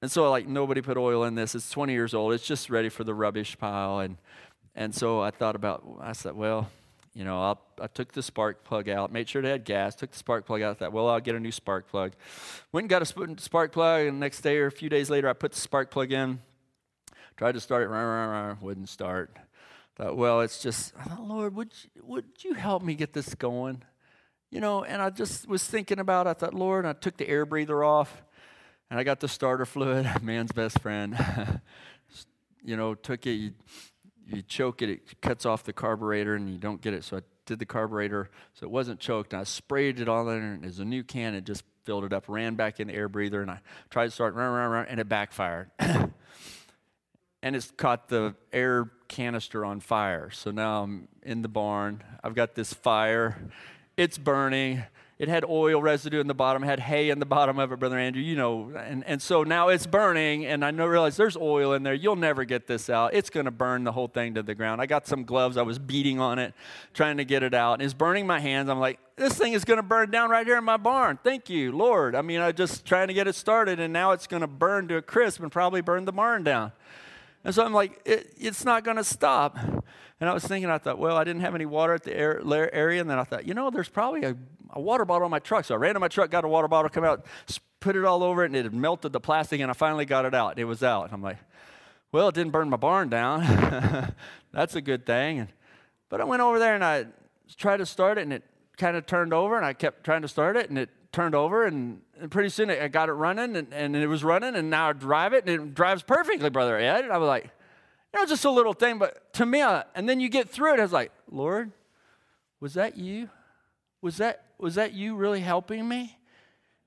and 0.00 0.08
so, 0.08 0.30
like, 0.30 0.46
nobody 0.46 0.82
put 0.82 0.96
oil 0.96 1.24
in 1.24 1.34
this. 1.34 1.56
It's 1.56 1.68
20 1.70 1.94
years 1.94 2.14
old. 2.14 2.32
It's 2.32 2.46
just 2.46 2.70
ready 2.70 2.88
for 2.88 3.02
the 3.02 3.14
rubbish 3.14 3.58
pile. 3.58 3.98
And, 3.98 4.18
and 4.76 4.94
so 4.94 5.20
I 5.20 5.32
thought 5.32 5.56
about, 5.56 5.82
I 6.00 6.12
said, 6.12 6.36
well, 6.36 6.70
you 7.14 7.24
know, 7.24 7.42
I'll, 7.42 7.60
i 7.80 7.86
took 7.88 8.12
the 8.12 8.22
spark 8.22 8.62
plug 8.62 8.88
out, 8.88 9.12
made 9.12 9.28
sure 9.28 9.42
it 9.42 9.48
had 9.48 9.64
gas, 9.64 9.96
took 9.96 10.12
the 10.12 10.18
spark 10.18 10.46
plug 10.46 10.62
out. 10.62 10.78
Thought, 10.78 10.92
well, 10.92 11.08
I'll 11.08 11.20
get 11.20 11.34
a 11.34 11.40
new 11.40 11.50
spark 11.50 11.88
plug. 11.88 12.12
Went 12.72 12.84
and 12.84 12.90
got 12.90 13.02
a 13.02 13.36
spark 13.40 13.72
plug, 13.72 14.06
and 14.06 14.16
the 14.16 14.20
next 14.20 14.42
day 14.42 14.58
or 14.58 14.66
a 14.66 14.72
few 14.72 14.88
days 14.88 15.10
later, 15.10 15.28
I 15.28 15.32
put 15.32 15.52
the 15.52 15.60
spark 15.60 15.90
plug 15.90 16.12
in. 16.12 16.40
Tried 17.36 17.52
to 17.52 17.60
start 17.60 17.82
it, 17.82 17.88
rah, 17.88 18.02
rah, 18.02 18.26
rah, 18.26 18.56
wouldn't 18.60 18.88
start. 18.88 19.36
Thought, 19.96 20.16
well, 20.16 20.40
it's 20.40 20.62
just, 20.62 20.92
oh, 21.10 21.22
Lord, 21.22 21.54
would 21.56 21.72
you, 21.82 22.02
would 22.04 22.24
you 22.38 22.54
help 22.54 22.82
me 22.82 22.94
get 22.94 23.12
this 23.12 23.34
going? 23.34 23.82
You 24.50 24.60
know, 24.60 24.84
and 24.84 25.02
I 25.02 25.10
just 25.10 25.48
was 25.48 25.64
thinking 25.64 25.98
about. 25.98 26.26
It. 26.26 26.30
I 26.30 26.32
thought, 26.34 26.54
Lord, 26.54 26.86
I 26.86 26.92
took 26.92 27.16
the 27.16 27.28
air 27.28 27.44
breather 27.44 27.82
off, 27.82 28.22
and 28.88 29.00
I 29.00 29.04
got 29.04 29.20
the 29.20 29.28
starter 29.28 29.66
fluid, 29.66 30.08
man's 30.22 30.52
best 30.52 30.80
friend. 30.80 31.18
you 32.64 32.76
know, 32.76 32.94
took 32.94 33.26
it. 33.26 33.32
You, 33.32 33.52
you 34.30 34.42
choke 34.42 34.82
it, 34.82 34.90
it 34.90 35.20
cuts 35.20 35.44
off 35.44 35.64
the 35.64 35.72
carburetor 35.72 36.34
and 36.34 36.48
you 36.48 36.58
don't 36.58 36.80
get 36.80 36.94
it. 36.94 37.04
So 37.04 37.18
I 37.18 37.20
did 37.46 37.58
the 37.58 37.66
carburetor 37.66 38.30
so 38.54 38.66
it 38.66 38.70
wasn't 38.70 39.00
choked. 39.00 39.32
And 39.32 39.40
I 39.40 39.44
sprayed 39.44 40.00
it 40.00 40.08
all 40.08 40.28
in 40.28 40.42
and 40.42 40.64
as 40.64 40.78
a 40.78 40.84
new 40.84 41.02
can, 41.02 41.34
it 41.34 41.44
just 41.44 41.64
filled 41.84 42.04
it 42.04 42.12
up, 42.12 42.28
ran 42.28 42.54
back 42.54 42.80
in 42.80 42.88
the 42.88 42.94
air 42.94 43.08
breather, 43.08 43.42
and 43.42 43.50
I 43.50 43.60
tried 43.90 44.06
to 44.06 44.10
start 44.10 44.34
run, 44.34 44.52
run, 44.52 44.70
run, 44.70 44.86
and 44.88 45.00
it 45.00 45.08
backfired. 45.08 45.70
and 45.78 47.56
it's 47.56 47.70
caught 47.76 48.08
the 48.08 48.34
air 48.52 48.90
canister 49.08 49.64
on 49.64 49.80
fire. 49.80 50.30
So 50.30 50.50
now 50.50 50.82
I'm 50.82 51.08
in 51.22 51.42
the 51.42 51.48
barn. 51.48 52.02
I've 52.22 52.34
got 52.34 52.54
this 52.54 52.72
fire. 52.72 53.50
It's 53.96 54.18
burning 54.18 54.84
it 55.20 55.28
had 55.28 55.44
oil 55.44 55.82
residue 55.82 56.18
in 56.18 56.28
the 56.28 56.34
bottom, 56.34 56.62
had 56.62 56.80
hay 56.80 57.10
in 57.10 57.18
the 57.18 57.26
bottom 57.26 57.58
of 57.58 57.70
it, 57.70 57.78
Brother 57.78 57.98
Andrew, 57.98 58.22
you 58.22 58.34
know. 58.34 58.72
And, 58.74 59.04
and 59.06 59.20
so 59.20 59.42
now 59.42 59.68
it's 59.68 59.86
burning, 59.86 60.46
and 60.46 60.64
I 60.64 60.70
know, 60.70 60.86
realize 60.86 61.18
there's 61.18 61.36
oil 61.36 61.74
in 61.74 61.82
there. 61.82 61.92
You'll 61.92 62.16
never 62.16 62.44
get 62.44 62.66
this 62.66 62.88
out. 62.88 63.12
It's 63.12 63.28
going 63.28 63.44
to 63.44 63.50
burn 63.50 63.84
the 63.84 63.92
whole 63.92 64.08
thing 64.08 64.32
to 64.36 64.42
the 64.42 64.54
ground. 64.54 64.80
I 64.80 64.86
got 64.86 65.06
some 65.06 65.24
gloves. 65.24 65.58
I 65.58 65.62
was 65.62 65.78
beating 65.78 66.20
on 66.20 66.38
it, 66.38 66.54
trying 66.94 67.18
to 67.18 67.26
get 67.26 67.42
it 67.42 67.52
out. 67.52 67.74
And 67.74 67.82
it's 67.82 67.92
burning 67.92 68.26
my 68.26 68.40
hands. 68.40 68.70
I'm 68.70 68.80
like, 68.80 68.98
this 69.16 69.34
thing 69.34 69.52
is 69.52 69.62
going 69.62 69.76
to 69.76 69.82
burn 69.82 70.10
down 70.10 70.30
right 70.30 70.46
here 70.46 70.56
in 70.56 70.64
my 70.64 70.78
barn. 70.78 71.18
Thank 71.22 71.50
you, 71.50 71.70
Lord. 71.72 72.14
I 72.14 72.22
mean, 72.22 72.40
I 72.40 72.50
just 72.52 72.86
trying 72.86 73.08
to 73.08 73.14
get 73.14 73.28
it 73.28 73.34
started, 73.34 73.78
and 73.78 73.92
now 73.92 74.12
it's 74.12 74.26
going 74.26 74.40
to 74.40 74.46
burn 74.46 74.88
to 74.88 74.96
a 74.96 75.02
crisp 75.02 75.42
and 75.42 75.52
probably 75.52 75.82
burn 75.82 76.06
the 76.06 76.12
barn 76.12 76.44
down. 76.44 76.72
And 77.44 77.54
so 77.54 77.62
I'm 77.62 77.74
like, 77.74 78.00
it, 78.06 78.32
it's 78.38 78.64
not 78.64 78.84
going 78.84 78.96
to 78.96 79.04
stop. 79.04 79.58
And 80.20 80.28
I 80.28 80.34
was 80.34 80.44
thinking, 80.44 80.70
I 80.70 80.76
thought, 80.76 80.98
well, 80.98 81.16
I 81.16 81.24
didn't 81.24 81.40
have 81.40 81.54
any 81.54 81.64
water 81.64 81.94
at 81.94 82.02
the 82.02 82.14
area. 82.14 83.00
And 83.00 83.08
then 83.08 83.18
I 83.18 83.24
thought, 83.24 83.46
you 83.46 83.54
know, 83.54 83.70
there's 83.70 83.88
probably 83.88 84.24
a, 84.24 84.36
a 84.68 84.80
water 84.80 85.06
bottle 85.06 85.26
in 85.26 85.30
my 85.30 85.38
truck. 85.38 85.64
So 85.64 85.74
I 85.74 85.78
ran 85.78 85.94
to 85.94 86.00
my 86.00 86.08
truck, 86.08 86.30
got 86.30 86.44
a 86.44 86.48
water 86.48 86.68
bottle, 86.68 86.90
come 86.90 87.04
out, 87.04 87.24
put 87.80 87.96
it 87.96 88.04
all 88.04 88.22
over 88.22 88.42
it, 88.42 88.46
and 88.46 88.56
it 88.56 88.64
had 88.64 88.74
melted 88.74 89.14
the 89.14 89.20
plastic. 89.20 89.62
And 89.62 89.70
I 89.70 89.74
finally 89.74 90.04
got 90.04 90.26
it 90.26 90.34
out. 90.34 90.58
It 90.58 90.64
was 90.64 90.82
out. 90.82 91.04
And 91.04 91.14
I'm 91.14 91.22
like, 91.22 91.38
well, 92.12 92.28
it 92.28 92.34
didn't 92.34 92.52
burn 92.52 92.68
my 92.68 92.76
barn 92.76 93.08
down. 93.08 94.14
That's 94.52 94.74
a 94.74 94.82
good 94.82 95.06
thing. 95.06 95.38
And, 95.38 95.48
but 96.10 96.20
I 96.20 96.24
went 96.24 96.42
over 96.42 96.58
there 96.58 96.74
and 96.74 96.84
I 96.84 97.06
tried 97.56 97.78
to 97.78 97.86
start 97.86 98.18
it, 98.18 98.22
and 98.22 98.32
it 98.34 98.42
kind 98.76 98.98
of 98.98 99.06
turned 99.06 99.32
over. 99.32 99.56
And 99.56 99.64
I 99.64 99.72
kept 99.72 100.04
trying 100.04 100.20
to 100.20 100.28
start 100.28 100.54
it, 100.54 100.68
and 100.68 100.78
it 100.78 100.90
turned 101.12 101.34
over. 101.34 101.64
And, 101.64 102.02
and 102.20 102.30
pretty 102.30 102.50
soon 102.50 102.70
I 102.70 102.88
got 102.88 103.08
it 103.08 103.12
running, 103.12 103.56
and, 103.56 103.72
and 103.72 103.96
it 103.96 104.06
was 104.06 104.22
running. 104.22 104.54
And 104.54 104.68
now 104.68 104.90
I 104.90 104.92
drive 104.92 105.32
it, 105.32 105.48
and 105.48 105.62
it 105.62 105.74
drives 105.74 106.02
perfectly, 106.02 106.50
Brother 106.50 106.76
Ed. 106.76 107.04
And 107.04 107.12
I 107.12 107.16
was 107.16 107.26
like, 107.26 107.50
you 108.12 108.20
know, 108.20 108.26
just 108.26 108.44
a 108.44 108.50
little 108.50 108.72
thing, 108.72 108.98
but 108.98 109.32
to 109.34 109.46
me, 109.46 109.62
I, 109.62 109.84
and 109.94 110.08
then 110.08 110.20
you 110.20 110.28
get 110.28 110.48
through 110.48 110.74
it, 110.74 110.80
I 110.80 110.82
was 110.82 110.92
like, 110.92 111.12
Lord, 111.30 111.70
was 112.60 112.74
that 112.74 112.96
you? 112.96 113.28
Was 114.02 114.16
that, 114.16 114.44
was 114.58 114.74
that 114.74 114.92
you 114.92 115.14
really 115.14 115.40
helping 115.40 115.88
me? 115.88 116.18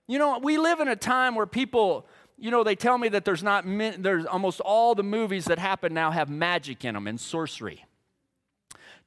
You 0.08 0.20
know, 0.20 0.40
we 0.40 0.58
live 0.58 0.80
in 0.80 0.88
a 0.88 0.96
time 0.96 1.36
where 1.36 1.46
people, 1.46 2.08
you 2.38 2.52
know, 2.52 2.64
they 2.64 2.76
tell 2.76 2.98
me 2.98 3.08
that 3.10 3.24
there's 3.24 3.44
not, 3.44 3.66
there's 3.66 4.26
almost 4.26 4.60
all 4.60 4.96
the 4.96 5.04
movies 5.04 5.46
that 5.46 5.60
happen 5.60 5.94
now 5.94 6.12
have 6.12 6.30
magic 6.30 6.84
in 6.84 6.94
them 6.94 7.08
and 7.08 7.20
sorcery 7.20 7.86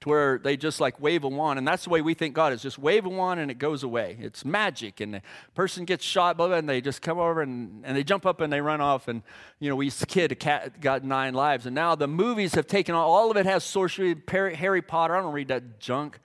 to 0.01 0.09
where 0.09 0.39
they 0.39 0.57
just 0.57 0.81
like 0.81 1.01
wave 1.01 1.25
a 1.25 1.29
wand. 1.29 1.59
And 1.59 1.67
that's 1.67 1.85
the 1.85 1.91
way 1.91 2.03
we 2.03 2.15
think 2.15 2.35
God 2.35 2.53
is 2.53 2.63
just 2.63 2.79
wave 2.79 3.07
a 3.07 3.09
wand 3.09 3.41
and 3.41 3.51
it 3.51 3.59
goes 3.59 3.83
away. 3.83 4.17
It's 4.21 4.45
magic. 4.45 5.01
And 5.01 5.15
the 5.15 5.23
person 5.55 5.85
gets 5.85 6.05
shot, 6.05 6.37
blah, 6.37 6.49
blah, 6.49 6.57
and 6.57 6.69
they 6.69 6.81
just 6.81 7.03
come 7.03 7.19
over 7.19 7.43
and, 7.43 7.83
and 7.85 7.97
they 7.97 8.05
jump 8.05 8.27
up 8.27 8.41
and 8.41 8.53
they 8.53 8.61
run 8.61 8.81
off. 8.81 9.09
And, 9.09 9.23
you 9.59 9.71
know, 9.71 9.77
we 9.77 9.87
used 9.87 10.01
to 10.01 10.07
kid, 10.07 10.33
a 10.33 10.35
cat 10.35 10.81
got 10.81 11.05
nine 11.05 11.35
lives. 11.35 11.67
And 11.67 11.75
now 11.75 11.95
the 11.95 12.09
movies 12.09 12.55
have 12.55 12.67
taken 12.67 12.95
all, 12.95 13.13
all 13.13 13.31
of 13.31 13.37
it 13.37 13.47
has 13.47 13.65
sorcery, 13.65 14.15
Harry 14.29 14.83
Potter. 14.83 15.17
I 15.17 15.23
don't 15.23 15.33
read 15.33 15.49
that 15.49 15.81
junk. 15.81 16.21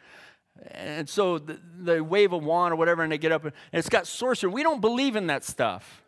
And 0.71 1.09
so 1.09 1.39
they 1.39 2.01
wave 2.01 2.33
a 2.33 2.37
wand 2.37 2.73
or 2.73 2.75
whatever 2.75 3.01
and 3.01 3.11
they 3.11 3.17
get 3.17 3.31
up 3.31 3.45
and 3.45 3.53
it's 3.73 3.89
got 3.89 4.05
sorcery. 4.05 4.51
We 4.51 4.63
don't 4.63 4.81
believe 4.81 5.15
in 5.15 5.27
that 5.27 5.43
stuff. 5.43 6.00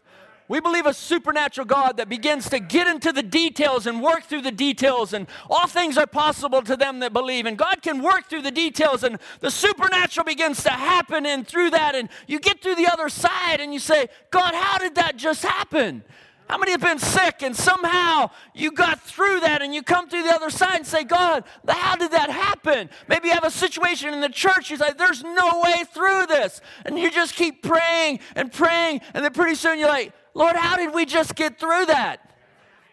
We 0.47 0.59
believe 0.59 0.85
a 0.85 0.93
supernatural 0.93 1.65
God 1.65 1.97
that 1.97 2.09
begins 2.09 2.49
to 2.49 2.59
get 2.59 2.87
into 2.87 3.11
the 3.11 3.23
details 3.23 3.87
and 3.87 4.01
work 4.01 4.23
through 4.23 4.41
the 4.41 4.51
details, 4.51 5.13
and 5.13 5.27
all 5.49 5.67
things 5.67 5.97
are 5.97 6.07
possible 6.07 6.61
to 6.63 6.75
them 6.75 6.99
that 6.99 7.13
believe. 7.13 7.45
And 7.45 7.57
God 7.57 7.81
can 7.81 8.01
work 8.01 8.29
through 8.29 8.41
the 8.41 8.51
details, 8.51 9.03
and 9.03 9.17
the 9.39 9.51
supernatural 9.51 10.25
begins 10.25 10.63
to 10.63 10.71
happen, 10.71 11.25
and 11.25 11.47
through 11.47 11.71
that, 11.71 11.95
and 11.95 12.09
you 12.27 12.39
get 12.39 12.61
through 12.61 12.75
the 12.75 12.87
other 12.87 13.09
side, 13.09 13.61
and 13.61 13.73
you 13.73 13.79
say, 13.79 14.07
God, 14.31 14.53
how 14.53 14.77
did 14.77 14.95
that 14.95 15.15
just 15.15 15.43
happen? 15.43 16.03
How 16.49 16.57
many 16.57 16.71
have 16.71 16.81
been 16.81 16.99
sick 16.99 17.41
and 17.41 17.55
somehow 17.55 18.29
you 18.53 18.71
got 18.71 19.01
through 19.01 19.39
that 19.39 19.61
and 19.61 19.73
you 19.73 19.81
come 19.81 20.09
through 20.09 20.23
the 20.23 20.33
other 20.33 20.49
side 20.49 20.75
and 20.75 20.85
say, 20.85 21.03
God, 21.03 21.45
how 21.67 21.95
did 21.95 22.11
that 22.11 22.29
happen? 22.29 22.89
Maybe 23.07 23.29
you 23.29 23.33
have 23.33 23.45
a 23.45 23.49
situation 23.49 24.13
in 24.13 24.19
the 24.19 24.29
church, 24.29 24.69
you 24.69 24.77
say, 24.77 24.91
there's 24.97 25.23
no 25.23 25.61
way 25.63 25.83
through 25.93 26.27
this. 26.27 26.59
And 26.85 26.99
you 26.99 27.09
just 27.09 27.35
keep 27.35 27.63
praying 27.63 28.19
and 28.35 28.51
praying, 28.51 29.01
and 29.13 29.23
then 29.23 29.31
pretty 29.31 29.55
soon 29.55 29.79
you're 29.79 29.87
like, 29.87 30.11
Lord, 30.33 30.55
how 30.55 30.77
did 30.77 30.93
we 30.93 31.05
just 31.05 31.35
get 31.35 31.59
through 31.59 31.85
that? 31.87 32.31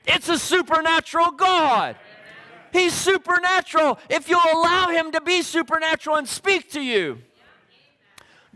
It's 0.07 0.29
a 0.29 0.39
supernatural 0.39 1.33
God. 1.33 1.97
He's 2.73 2.95
supernatural 2.95 3.99
if 4.09 4.29
you'll 4.29 4.41
allow 4.53 4.89
Him 4.89 5.13
to 5.13 5.21
be 5.21 5.43
supernatural 5.43 6.17
and 6.17 6.29
speak 6.29 6.71
to 6.73 6.81
you. 6.81 7.19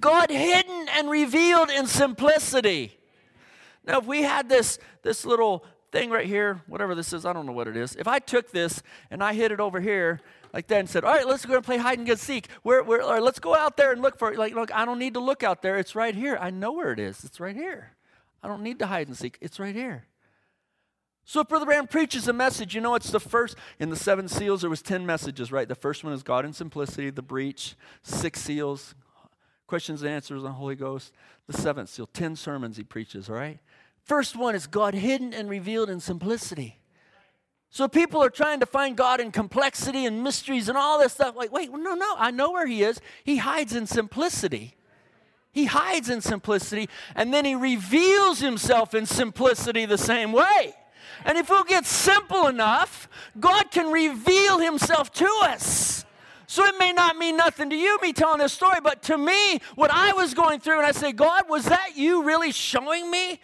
God 0.01 0.31
hidden 0.31 0.89
and 0.91 1.09
revealed 1.09 1.71
in 1.71 1.87
simplicity. 1.87 2.97
Now, 3.87 3.99
if 3.99 4.07
we 4.07 4.23
had 4.23 4.49
this, 4.49 4.79
this 5.03 5.25
little 5.25 5.65
thing 5.93 6.11
right 6.11 6.27
here, 6.27 6.61
whatever 6.67 6.95
this 6.95 7.13
is, 7.13 7.25
I 7.25 7.33
don't 7.33 7.47
know 7.47 7.53
what 7.53 7.69
it 7.69 7.77
is. 7.77 7.95
If 7.97 8.09
I 8.09 8.19
took 8.19 8.51
this 8.51 8.83
and 9.11 9.23
I 9.23 9.35
hid 9.35 9.53
it 9.53 9.61
over 9.61 9.81
here 9.81 10.21
like 10.53 10.67
that 10.69 10.81
and 10.81 10.89
said, 10.89 11.05
all 11.05 11.13
right, 11.13 11.27
let's 11.27 11.45
go 11.45 11.57
and 11.57 11.65
play 11.65 11.79
hide 11.79 11.99
and 11.99 12.07
go 12.07 12.15
seek. 12.15 12.49
All 12.65 12.83
right, 12.83 13.23
let's 13.23 13.39
go 13.39 13.55
out 13.55 13.77
there 13.77 13.93
and 13.93 14.03
look 14.03 14.19
for 14.19 14.33
it. 14.33 14.39
Like, 14.39 14.55
look, 14.55 14.75
I 14.75 14.85
don't 14.85 14.99
need 14.99 15.15
to 15.15 15.21
look 15.21 15.43
out 15.43 15.63
there. 15.63 15.77
It's 15.77 15.95
right 15.95 16.15
here. 16.15 16.39
I 16.41 16.51
know 16.51 16.73
where 16.73 16.93
it 16.93 16.99
is. 16.99 17.25
It's 17.25 17.41
right 17.41 17.57
here. 17.57 17.94
I 18.45 18.47
don't 18.47 18.63
need 18.63 18.79
to 18.81 18.87
hide 18.87 19.09
and 19.09 19.17
seek. 19.17 19.39
It's 19.41 19.59
right 19.59 19.75
here. 19.75 20.05
So 21.25 21.41
if 21.41 21.49
Brother 21.49 21.65
Branham 21.65 21.87
preaches 21.87 22.29
a 22.29 22.35
message, 22.35 22.75
you 22.75 22.83
know 22.83 22.95
it's 22.95 23.11
the 23.11 23.19
first 23.19 23.57
in 23.79 23.89
the 23.89 23.97
seven 23.97 24.29
seals. 24.29 24.61
There 24.61 24.69
was 24.69 24.83
ten 24.83 25.07
messages, 25.07 25.51
right? 25.51 25.67
The 25.67 25.75
first 25.75 26.05
one 26.05 26.13
is 26.13 26.23
God 26.23 26.45
in 26.45 26.53
simplicity, 26.53 27.09
the 27.09 27.23
breach, 27.23 27.75
six 28.03 28.43
seals, 28.43 28.95
questions 29.67 30.03
and 30.03 30.11
answers 30.11 30.41
on 30.41 30.45
the 30.45 30.51
Holy 30.51 30.75
Ghost. 30.75 31.13
The 31.47 31.55
seventh 31.55 31.89
seal, 31.89 32.07
ten 32.07 32.37
sermons 32.37 32.77
he 32.77 32.85
preaches. 32.85 33.31
All 33.31 33.37
right. 33.37 33.59
First 34.03 34.37
one 34.37 34.55
is 34.55 34.67
God 34.67 34.93
hidden 34.93 35.33
and 35.33 35.49
revealed 35.49 35.89
in 35.89 35.99
simplicity. 35.99 36.81
So 37.71 37.89
people 37.89 38.23
are 38.23 38.31
trying 38.31 38.61
to 38.61 38.67
find 38.67 38.95
God 38.95 39.21
in 39.21 39.33
complexity 39.33 40.05
and 40.05 40.23
mysteries 40.23 40.69
and 40.69 40.77
all 40.77 40.99
this 40.99 41.15
stuff. 41.15 41.35
Like, 41.35 41.51
wait, 41.51 41.73
no, 41.73 41.95
no, 41.95 42.15
I 42.19 42.31
know 42.31 42.53
where 42.53 42.67
He 42.67 42.85
is. 42.85 43.01
He 43.25 43.39
hides 43.39 43.75
in 43.75 43.87
simplicity. 43.87 44.77
He 45.55 45.67
hides 45.67 46.11
in 46.11 46.21
simplicity, 46.21 46.89
and 47.15 47.33
then 47.33 47.45
he 47.45 47.55
reveals 47.55 48.41
himself 48.41 48.93
in 48.93 49.07
simplicity 49.07 49.87
the 49.87 49.97
same 49.97 50.33
way. 50.33 50.75
And 51.25 51.39
if 51.39 51.49
we'll 51.49 51.63
get 51.63 51.87
simple 51.87 52.49
enough, 52.49 53.09
God 53.39 53.71
can 53.71 53.93
reveal 53.93 54.59
himself 54.59 55.13
to 55.13 55.31
us. 55.45 56.05
So 56.49 56.65
it 56.65 56.75
may 56.79 56.93
not 56.93 57.17
mean 57.17 57.37
nothing 57.37 57.71
to 57.71 57.77
you, 57.77 57.97
me 58.03 58.13
telling 58.13 58.41
this 58.41 58.53
story, 58.53 58.81
but 58.83 59.05
to 59.05 59.17
me, 59.17 59.61
what 59.77 59.93
I 59.93 60.13
was 60.13 60.35
going 60.35 60.59
through, 60.59 60.79
and 60.79 60.87
I 60.87 60.91
say, 60.91 61.13
God, 61.13 61.45
was 61.49 61.67
that 61.67 61.93
you 61.97 62.25
really 62.25 62.51
showing 62.51 63.09
me 63.09 63.41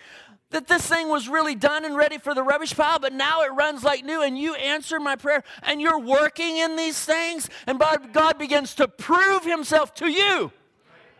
that 0.50 0.66
this 0.66 0.84
thing 0.84 1.08
was 1.08 1.28
really 1.28 1.54
done 1.54 1.84
and 1.84 1.96
ready 1.96 2.18
for 2.18 2.34
the 2.34 2.42
rubbish 2.42 2.74
pile, 2.74 2.98
but 2.98 3.12
now 3.12 3.42
it 3.42 3.52
runs 3.54 3.84
like 3.84 4.04
new, 4.04 4.20
and 4.20 4.36
you 4.36 4.56
answer 4.56 4.98
my 4.98 5.14
prayer, 5.14 5.44
and 5.62 5.80
you're 5.80 6.00
working 6.00 6.56
in 6.56 6.74
these 6.74 7.02
things, 7.04 7.48
and 7.68 7.78
God 7.78 8.36
begins 8.36 8.74
to 8.74 8.88
prove 8.88 9.44
himself 9.44 9.94
to 9.94 10.08
you 10.08 10.50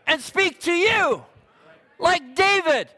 and 0.07 0.21
speak 0.21 0.61
to 0.61 0.73
you 0.73 1.25
like 1.99 2.35
David. 2.35 2.89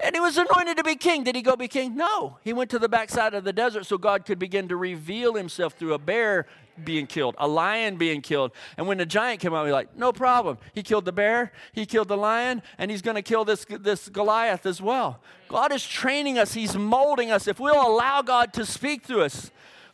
And 0.00 0.14
he 0.14 0.20
was 0.20 0.36
anointed 0.36 0.76
to 0.76 0.84
be 0.84 0.96
king. 0.96 1.24
Did 1.24 1.36
he 1.36 1.42
go 1.42 1.56
be 1.56 1.68
king? 1.68 1.96
No. 1.96 2.38
He 2.42 2.52
went 2.52 2.70
to 2.70 2.78
the 2.78 2.88
backside 2.88 3.32
of 3.32 3.44
the 3.44 3.52
desert 3.52 3.86
so 3.86 3.96
God 3.96 4.26
could 4.26 4.38
begin 4.38 4.68
to 4.68 4.76
reveal 4.76 5.34
himself 5.34 5.74
through 5.74 5.94
a 5.94 5.98
bear 5.98 6.46
being 6.82 7.06
killed, 7.06 7.36
a 7.38 7.46
lion 7.46 7.96
being 7.96 8.20
killed. 8.20 8.50
And 8.76 8.88
when 8.88 8.98
the 8.98 9.06
giant 9.06 9.40
came 9.40 9.54
out, 9.54 9.64
he's 9.64 9.72
like, 9.72 9.96
no 9.96 10.12
problem. 10.12 10.58
He 10.74 10.82
killed 10.82 11.04
the 11.04 11.12
bear, 11.12 11.52
he 11.72 11.86
killed 11.86 12.08
the 12.08 12.16
lion, 12.16 12.62
and 12.78 12.90
he's 12.90 13.02
going 13.02 13.14
to 13.14 13.22
kill 13.22 13.44
this, 13.44 13.64
this 13.64 14.08
Goliath 14.08 14.66
as 14.66 14.82
well. 14.82 15.20
God 15.48 15.72
is 15.72 15.86
training 15.86 16.38
us, 16.38 16.54
he's 16.54 16.76
molding 16.76 17.30
us. 17.30 17.46
If 17.46 17.60
we'll 17.60 17.86
allow 17.86 18.22
God 18.22 18.52
to 18.54 18.66
speak 18.66 19.04
through 19.04 19.22
us, 19.22 19.52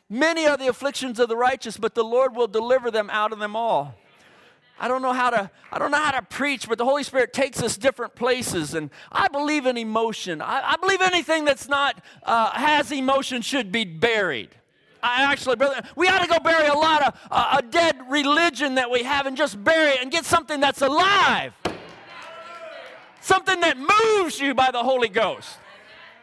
many 0.09 0.47
are 0.47 0.57
the 0.57 0.69
afflictions 0.69 1.19
of 1.19 1.29
the 1.29 1.37
righteous, 1.37 1.77
but 1.77 1.95
the 1.95 2.05
Lord 2.05 2.35
will 2.35 2.49
deliver 2.49 2.91
them 2.91 3.11
out 3.11 3.33
of 3.33 3.39
them 3.39 3.55
all. 3.55 3.95
I 4.81 4.89
don't 4.89 5.03
know 5.03 5.13
how 5.13 5.29
to 5.29 5.51
I 5.71 5.79
don't 5.79 5.91
know 5.91 6.03
how 6.03 6.13
to 6.13 6.23
preach, 6.23 6.69
but 6.69 6.79
the 6.79 6.85
Holy 6.85 7.05
Spirit 7.05 7.33
takes 7.35 7.63
us 7.63 7.77
different 7.77 8.15
places, 8.15 8.75
and 8.75 8.91
I 9.13 9.29
believe 9.29 9.67
in 9.67 9.77
emotion. 9.77 10.41
I, 10.41 10.73
I 10.73 10.77
believe 10.77 11.03
anything 11.03 11.45
that's 11.45 11.69
not 11.69 12.03
uh, 12.23 12.51
has 12.53 12.91
emotion 12.91 13.43
should 13.43 13.71
be 13.71 13.85
buried. 13.85 14.49
I 15.03 15.31
actually, 15.31 15.57
brother, 15.57 15.83
we 15.97 16.09
ought 16.09 16.23
to 16.23 16.29
go 16.29 16.39
bury 16.39 16.67
a 16.67 16.75
lot 16.75 17.03
of 17.03 17.21
uh, 17.31 17.59
a 17.59 17.63
dead 17.63 17.99
religion 18.09 18.75
that 18.77 18.91
we 18.91 19.03
have 19.03 19.27
and 19.27 19.37
just 19.37 19.63
bury 19.63 19.91
it 19.93 20.03
and 20.03 20.11
get 20.11 20.25
something 20.25 20.61
that's 20.61 20.83
alive. 20.83 21.53
Something 23.21 23.61
that 23.61 23.77
moves 23.77 24.41
you 24.41 24.55
by 24.55 24.71
the 24.71 24.83
Holy 24.83 25.09
Ghost. 25.09 25.59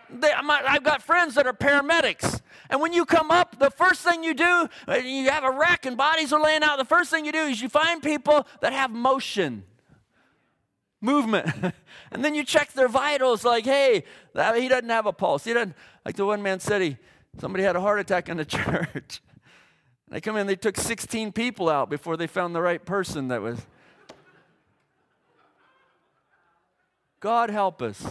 They, 0.09 0.31
I've 0.31 0.83
got 0.83 1.01
friends 1.01 1.35
that 1.35 1.45
are 1.47 1.53
paramedics. 1.53 2.41
And 2.69 2.81
when 2.81 2.93
you 2.93 3.05
come 3.05 3.31
up, 3.31 3.59
the 3.59 3.69
first 3.69 4.01
thing 4.01 4.23
you 4.23 4.33
do, 4.33 4.69
uh, 4.87 4.95
you 4.95 5.29
have 5.29 5.43
a 5.43 5.51
wreck 5.51 5.85
and 5.85 5.97
bodies 5.97 6.33
are 6.33 6.41
laying 6.41 6.63
out, 6.63 6.77
the 6.77 6.85
first 6.85 7.09
thing 7.09 7.25
you 7.25 7.31
do 7.31 7.43
is 7.43 7.61
you 7.61 7.69
find 7.69 8.01
people 8.01 8.47
that 8.61 8.73
have 8.73 8.91
motion, 8.91 9.63
movement. 11.01 11.49
and 12.11 12.23
then 12.23 12.35
you 12.35 12.43
check 12.43 12.73
their 12.73 12.87
vitals 12.87 13.43
like, 13.45 13.65
hey, 13.65 14.03
he 14.55 14.67
doesn't 14.67 14.89
have 14.89 15.05
a 15.05 15.13
pulse. 15.13 15.43
He 15.43 15.53
doesn't, 15.53 15.75
like 16.05 16.15
the 16.15 16.25
one 16.25 16.41
man 16.41 16.59
said, 16.59 16.81
he, 16.81 16.97
somebody 17.39 17.63
had 17.63 17.75
a 17.75 17.81
heart 17.81 17.99
attack 17.99 18.29
in 18.29 18.37
the 18.37 18.45
church. 18.45 19.21
They 20.09 20.21
come 20.21 20.37
in, 20.37 20.47
they 20.47 20.55
took 20.55 20.77
16 20.77 21.33
people 21.33 21.67
out 21.67 21.89
before 21.89 22.15
they 22.15 22.27
found 22.27 22.55
the 22.55 22.61
right 22.61 22.83
person 22.83 23.27
that 23.27 23.41
was. 23.41 23.65
God 27.19 27.49
help 27.49 27.81
us. 27.81 28.05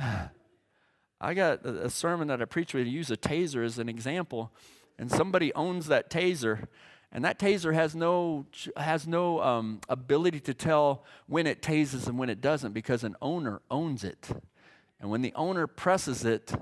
I 1.20 1.34
got 1.34 1.64
a 1.66 1.90
sermon 1.90 2.28
that 2.28 2.40
I 2.40 2.44
preached 2.46 2.74
where 2.74 2.82
you 2.82 2.90
use 2.90 3.10
a 3.10 3.16
taser 3.16 3.64
as 3.64 3.78
an 3.78 3.88
example, 3.88 4.50
and 4.98 5.10
somebody 5.10 5.52
owns 5.54 5.86
that 5.88 6.10
taser, 6.10 6.66
and 7.12 7.24
that 7.24 7.38
taser 7.38 7.74
has 7.74 7.94
no 7.94 8.46
has 8.76 9.06
no 9.06 9.40
um, 9.42 9.80
ability 9.88 10.40
to 10.40 10.54
tell 10.54 11.04
when 11.26 11.46
it 11.46 11.60
tases 11.60 12.06
and 12.06 12.18
when 12.18 12.30
it 12.30 12.40
doesn't 12.40 12.72
because 12.72 13.04
an 13.04 13.16
owner 13.20 13.60
owns 13.70 14.04
it, 14.04 14.28
and 15.00 15.10
when 15.10 15.22
the 15.22 15.32
owner 15.34 15.66
presses 15.66 16.24
it, 16.24 16.52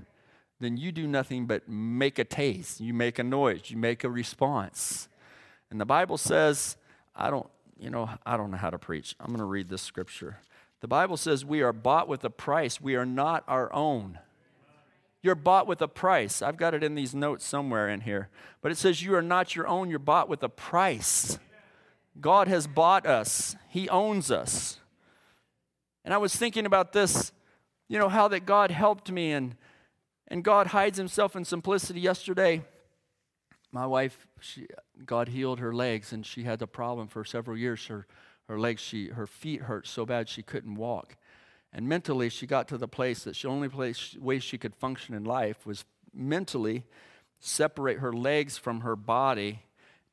then 0.61 0.77
you 0.77 0.91
do 0.91 1.07
nothing 1.07 1.47
but 1.47 1.69
make 1.69 2.19
a 2.19 2.25
tase, 2.25 2.81
you 2.81 2.93
make 2.93 3.19
a 3.19 3.25
noise, 3.25 3.71
you 3.71 3.77
make 3.77 4.03
a 4.03 4.11
response, 4.11 5.09
and 5.71 5.81
the 5.81 5.87
Bible 5.87 6.19
says, 6.19 6.77
I 7.15 7.31
don't, 7.31 7.49
you 7.79 7.91
know, 7.91 8.11
I 8.27 8.37
don't 8.37 8.51
know 8.51 8.57
how 8.57 8.71
to 8.71 8.79
preach. 8.79 9.15
I'm 9.21 9.29
going 9.29 9.39
to 9.39 9.45
read 9.45 9.69
this 9.69 9.83
scripture. 9.83 10.39
The 10.81 10.89
Bible 10.89 11.17
says 11.17 11.45
we 11.45 11.63
are 11.63 11.73
bought 11.73 12.09
with 12.09 12.25
a 12.25 12.31
price. 12.31 12.81
We 12.81 12.95
are 12.95 13.07
not 13.07 13.45
our 13.49 13.73
own. 13.73 14.19
You're 15.23 15.35
bought 15.35 15.67
with 15.67 15.83
a 15.83 15.89
price. 15.89 16.41
I've 16.43 16.57
got 16.57 16.75
it 16.75 16.85
in 16.85 16.95
these 16.95 17.15
notes 17.15 17.45
somewhere 17.45 17.89
in 17.89 18.03
here. 18.03 18.29
But 18.63 18.71
it 18.71 18.79
says 18.79 19.03
you 19.03 19.15
are 19.15 19.23
not 19.23 19.57
your 19.57 19.67
own. 19.67 19.91
You're 19.91 19.99
bought 19.99 20.29
with 20.29 20.43
a 20.43 20.49
price. 20.49 21.39
God 22.21 22.49
has 22.49 22.67
bought 22.67 23.07
us, 23.07 23.57
He 23.69 23.89
owns 23.89 24.31
us. 24.31 24.79
And 26.05 26.15
I 26.15 26.19
was 26.19 26.35
thinking 26.35 26.67
about 26.67 26.93
this, 26.93 27.33
you 27.89 27.99
know, 27.99 28.09
how 28.09 28.29
that 28.29 28.47
God 28.47 28.71
helped 28.71 29.11
me 29.11 29.33
and, 29.33 29.57
and 30.29 30.43
God 30.43 30.69
hides 30.69 30.99
Himself 30.99 31.37
in 31.37 31.45
simplicity. 31.45 32.01
Yesterday, 32.01 32.63
my 33.71 33.87
wife, 33.87 34.27
she, 34.41 34.67
God 35.05 35.29
healed 35.29 35.61
her 35.61 35.75
legs 35.75 36.13
and 36.13 36.25
she 36.25 36.45
had 36.45 36.59
the 36.59 36.67
problem 36.67 37.09
for 37.09 37.25
several 37.25 37.57
years. 37.57 37.87
Her, 37.87 38.07
her 38.49 38.59
legs, 38.59 38.81
she, 38.81 39.09
her 39.09 39.27
feet 39.27 39.63
hurt 39.63 39.87
so 39.87 40.07
bad 40.07 40.29
she 40.29 40.43
couldn't 40.43 40.75
walk. 40.75 41.17
And 41.73 41.87
mentally, 41.87 42.31
she 42.31 42.47
got 42.47 42.67
to 42.69 42.79
the 42.79 42.89
place 42.89 43.25
that 43.25 43.37
the 43.37 43.49
only 43.49 43.69
place, 43.69 44.17
way 44.19 44.39
she 44.39 44.57
could 44.57 44.75
function 44.75 45.15
in 45.15 45.25
life 45.25 45.67
was 45.67 45.85
mentally 46.15 46.85
separate 47.41 47.99
her 47.99 48.13
legs 48.13 48.57
from 48.57 48.81
her 48.81 48.97
body 48.97 49.63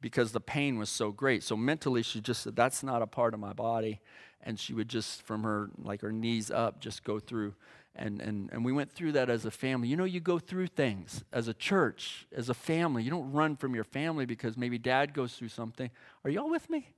because 0.01 0.33
the 0.33 0.41
pain 0.41 0.77
was 0.77 0.89
so 0.89 1.11
great. 1.11 1.43
So 1.43 1.55
mentally, 1.55 2.03
she 2.03 2.19
just 2.19 2.43
said, 2.43 2.55
That's 2.55 2.83
not 2.83 3.01
a 3.01 3.07
part 3.07 3.33
of 3.33 3.39
my 3.39 3.53
body. 3.53 4.01
And 4.41 4.59
she 4.59 4.73
would 4.73 4.89
just, 4.89 5.23
from 5.23 5.43
her, 5.43 5.71
like 5.81 6.01
her 6.01 6.11
knees 6.11 6.51
up, 6.51 6.79
just 6.79 7.03
go 7.03 7.19
through. 7.19 7.55
And, 7.95 8.21
and, 8.21 8.49
and 8.51 8.63
we 8.63 8.73
went 8.73 8.91
through 8.91 9.13
that 9.13 9.29
as 9.29 9.45
a 9.45 9.51
family. 9.51 9.87
You 9.87 9.95
know, 9.95 10.03
you 10.03 10.19
go 10.19 10.37
through 10.37 10.67
things 10.67 11.23
as 11.31 11.47
a 11.47 11.53
church, 11.53 12.27
as 12.35 12.49
a 12.49 12.53
family. 12.53 13.01
You 13.01 13.09
don't 13.09 13.31
run 13.31 13.55
from 13.55 13.73
your 13.73 13.85
family 13.85 14.25
because 14.25 14.57
maybe 14.57 14.77
dad 14.77 15.13
goes 15.13 15.33
through 15.33 15.49
something. 15.49 15.89
Are 16.25 16.29
y'all 16.29 16.49
with 16.49 16.69
me? 16.69 16.89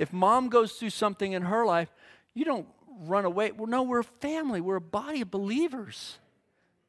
If 0.00 0.12
mom 0.14 0.48
goes 0.48 0.72
through 0.72 0.90
something 0.90 1.32
in 1.32 1.42
her 1.42 1.66
life, 1.66 1.92
you 2.32 2.46
don't 2.46 2.66
run 3.00 3.26
away. 3.26 3.52
Well, 3.52 3.66
no, 3.66 3.82
we're 3.82 4.00
a 4.00 4.04
family. 4.04 4.62
We're 4.62 4.76
a 4.76 4.80
body 4.80 5.20
of 5.20 5.30
believers. 5.30 6.16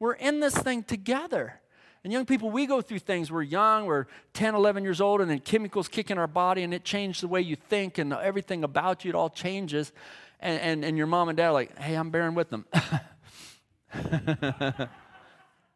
We're 0.00 0.14
in 0.14 0.40
this 0.40 0.56
thing 0.56 0.82
together. 0.82 1.60
And 2.04 2.10
young 2.10 2.24
people, 2.24 2.50
we 2.50 2.64
go 2.64 2.80
through 2.80 3.00
things. 3.00 3.30
We're 3.30 3.42
young, 3.42 3.84
we're 3.84 4.06
10, 4.32 4.54
11 4.54 4.82
years 4.82 5.02
old, 5.02 5.20
and 5.20 5.30
then 5.30 5.40
chemicals 5.40 5.88
kick 5.88 6.10
in 6.10 6.16
our 6.16 6.26
body, 6.26 6.62
and 6.62 6.72
it 6.72 6.84
changes 6.84 7.20
the 7.20 7.28
way 7.28 7.42
you 7.42 7.54
think, 7.54 7.98
and 7.98 8.14
everything 8.14 8.64
about 8.64 9.04
you, 9.04 9.10
it 9.10 9.14
all 9.14 9.28
changes. 9.28 9.92
And, 10.40 10.58
and, 10.60 10.82
and 10.82 10.96
your 10.96 11.06
mom 11.06 11.28
and 11.28 11.36
dad 11.36 11.48
are 11.48 11.52
like, 11.52 11.78
hey, 11.78 11.94
I'm 11.94 12.08
bearing 12.08 12.34
with 12.34 12.48
them. 12.48 12.64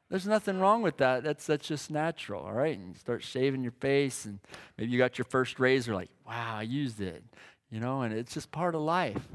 There's 0.08 0.26
nothing 0.26 0.60
wrong 0.60 0.82
with 0.82 0.98
that. 0.98 1.24
That's, 1.24 1.46
that's 1.46 1.66
just 1.66 1.90
natural, 1.90 2.44
all 2.44 2.52
right? 2.52 2.76
And 2.76 2.88
you 2.88 2.94
start 2.94 3.22
shaving 3.22 3.62
your 3.62 3.72
face, 3.72 4.24
and 4.24 4.38
maybe 4.78 4.92
you 4.92 4.98
got 4.98 5.18
your 5.18 5.24
first 5.24 5.58
razor, 5.58 5.94
like, 5.94 6.10
wow, 6.26 6.56
I 6.58 6.62
used 6.62 7.00
it, 7.00 7.24
you 7.70 7.80
know, 7.80 8.02
and 8.02 8.14
it's 8.14 8.34
just 8.34 8.52
part 8.52 8.74
of 8.74 8.82
life. 8.82 9.26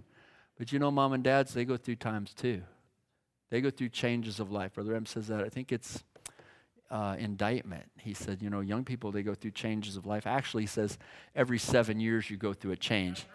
But 0.57 0.72
you 0.72 0.80
know, 0.80 0.91
mom 0.91 1.13
and 1.13 1.24
dads, 1.24 1.53
they 1.53 1.65
go 1.65 1.76
through 1.76 1.95
times 1.95 2.34
too. 2.34 2.61
They 3.49 3.59
go 3.59 3.69
through 3.69 3.89
changes 3.89 4.39
of 4.39 4.51
life. 4.51 4.76
Brother 4.76 4.95
M 4.95 5.05
says 5.05 5.28
that. 5.28 5.43
I 5.43 5.49
think 5.49 5.72
it's 5.74 6.03
uh, 6.89 7.15
indictment. 7.19 7.84
He 7.97 8.13
said, 8.13 8.41
you 8.41 8.49
know, 8.49 8.61
young 8.61 8.86
people, 8.86 9.11
they 9.11 9.24
go 9.24 9.34
through 9.34 9.51
changes 9.51 9.97
of 9.97 10.05
life. 10.05 10.28
Actually, 10.28 10.63
he 10.63 10.67
says 10.67 10.97
every 11.36 11.57
seven 11.57 11.99
years 11.99 12.30
you 12.30 12.38
go 12.38 12.53
through 12.53 12.72
a 12.72 12.78
change. 12.78 13.26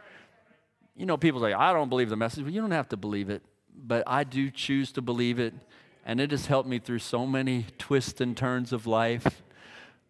You 0.95 1.05
know, 1.05 1.17
people 1.17 1.41
say, 1.41 1.53
I 1.53 1.73
don't 1.73 1.91
believe 1.91 2.09
the 2.09 2.17
message. 2.17 2.45
Well, 2.45 2.53
you 2.53 2.61
don't 2.63 2.71
have 2.71 2.89
to 2.91 2.97
believe 2.97 3.29
it, 3.29 3.43
but 3.75 4.05
I 4.07 4.25
do 4.25 4.51
choose 4.51 4.93
to 4.93 5.03
believe 5.03 5.39
it. 5.39 5.53
And 6.09 6.21
it 6.21 6.31
has 6.31 6.47
helped 6.47 6.69
me 6.69 6.79
through 6.79 7.01
so 7.01 7.27
many 7.27 7.67
twists 7.79 8.21
and 8.21 8.37
turns 8.37 8.73
of 8.73 8.87
life. 8.87 9.43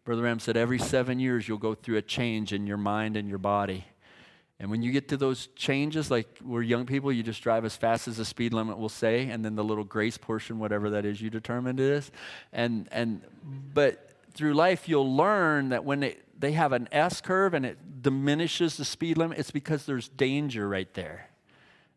Brother 0.05 0.21
Branham 0.21 0.41
said, 0.41 0.57
every 0.57 0.79
seven 0.79 1.19
years 1.19 1.49
you'll 1.49 1.57
go 1.57 1.75
through 1.75 1.97
a 1.97 2.03
change 2.03 2.53
in 2.53 2.67
your 2.67 2.77
mind 2.77 3.17
and 3.17 3.29
your 3.31 3.39
body. 3.39 3.87
And 4.61 4.71
when 4.71 4.83
you 4.83 4.93
get 4.93 5.09
to 5.09 5.17
those 5.17 5.49
changes, 5.57 6.11
like 6.11 6.29
we're 6.45 6.63
young 6.63 6.85
people, 6.85 7.11
you 7.11 7.23
just 7.23 7.43
drive 7.43 7.65
as 7.65 7.77
fast 7.77 8.09
as 8.09 8.19
the 8.19 8.27
speed 8.27 8.53
limit 8.53 8.79
will 8.79 8.91
say, 8.91 9.31
and 9.31 9.43
then 9.43 9.57
the 9.57 9.65
little 9.65 9.85
grace 9.85 10.19
portion, 10.19 10.59
whatever 10.59 10.91
that 10.91 11.07
is 11.07 11.21
you 11.21 11.31
determined 11.31 11.81
it 11.81 11.91
is. 11.91 12.11
And, 12.53 12.89
and, 12.93 13.23
but 13.73 14.11
through 14.35 14.53
life, 14.53 14.91
you'll 14.91 15.17
learn 15.17 15.71
that 15.71 15.85
when 15.85 16.03
it, 16.03 16.23
they 16.39 16.53
have 16.53 16.73
an 16.73 16.89
S 16.93 17.23
curve 17.23 17.55
and 17.55 17.65
it 17.65 18.03
diminishes 18.03 18.77
the 18.77 18.85
speed 18.85 19.17
limit, 19.17 19.39
it's 19.39 19.51
because 19.51 19.87
there's 19.87 20.09
danger 20.09 20.69
right 20.69 20.93
there. 20.93 21.31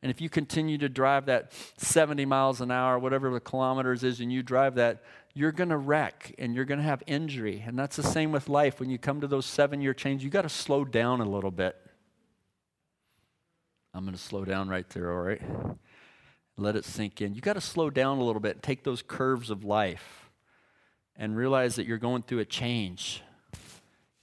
And 0.02 0.10
if 0.10 0.22
you 0.22 0.30
continue 0.30 0.78
to 0.78 0.88
drive 0.88 1.26
that 1.26 1.52
70 1.78 2.26
miles 2.26 2.62
an 2.62 2.72
hour, 2.72 2.98
whatever 2.98 3.30
the 3.32 3.40
kilometers 3.40 4.04
is, 4.04 4.22
and 4.22 4.32
you 4.32 4.42
drive 4.42 4.76
that, 4.76 5.04
you're 5.34 5.52
going 5.52 5.70
to 5.70 5.78
wreck 5.78 6.34
and 6.38 6.56
you're 6.56 6.66
going 6.66 6.80
to 6.80 6.86
have 6.86 7.04
injury. 7.06 7.64
And 7.66 7.78
that's 7.78 7.96
the 7.96 8.04
same 8.04 8.32
with 8.32 8.48
life. 8.48 8.80
When 8.80 8.90
you 8.90 8.98
come 8.98 9.22
to 9.22 9.28
those 9.28 9.46
seven 9.46 9.82
year 9.82 9.94
changes, 9.94 10.24
you 10.24 10.30
got 10.30 10.44
to 10.44 10.50
slow 10.50 10.86
down 10.86 11.20
a 11.20 11.26
little 11.26 11.52
bit. 11.52 11.76
I'm 13.94 14.04
going 14.04 14.16
to 14.16 14.22
slow 14.22 14.46
down 14.46 14.70
right 14.70 14.88
there, 14.90 15.12
all 15.12 15.24
right? 15.24 15.42
Let 16.56 16.76
it 16.76 16.86
sink 16.86 17.22
in. 17.22 17.34
You 17.34 17.42
got 17.42 17.54
to 17.54 17.62
slow 17.62 17.90
down 17.90 18.18
a 18.20 18.24
little 18.24 18.42
bit, 18.42 18.56
and 18.56 18.64
take 18.64 18.84
those 18.84 19.02
curves 19.02 19.50
of 19.50 19.64
life, 19.64 20.30
and 21.16 21.36
realize 21.36 21.76
that 21.76 21.88
you're 21.88 21.98
going 21.98 22.22
through 22.22 22.40
a 22.40 22.46
change. 22.46 23.24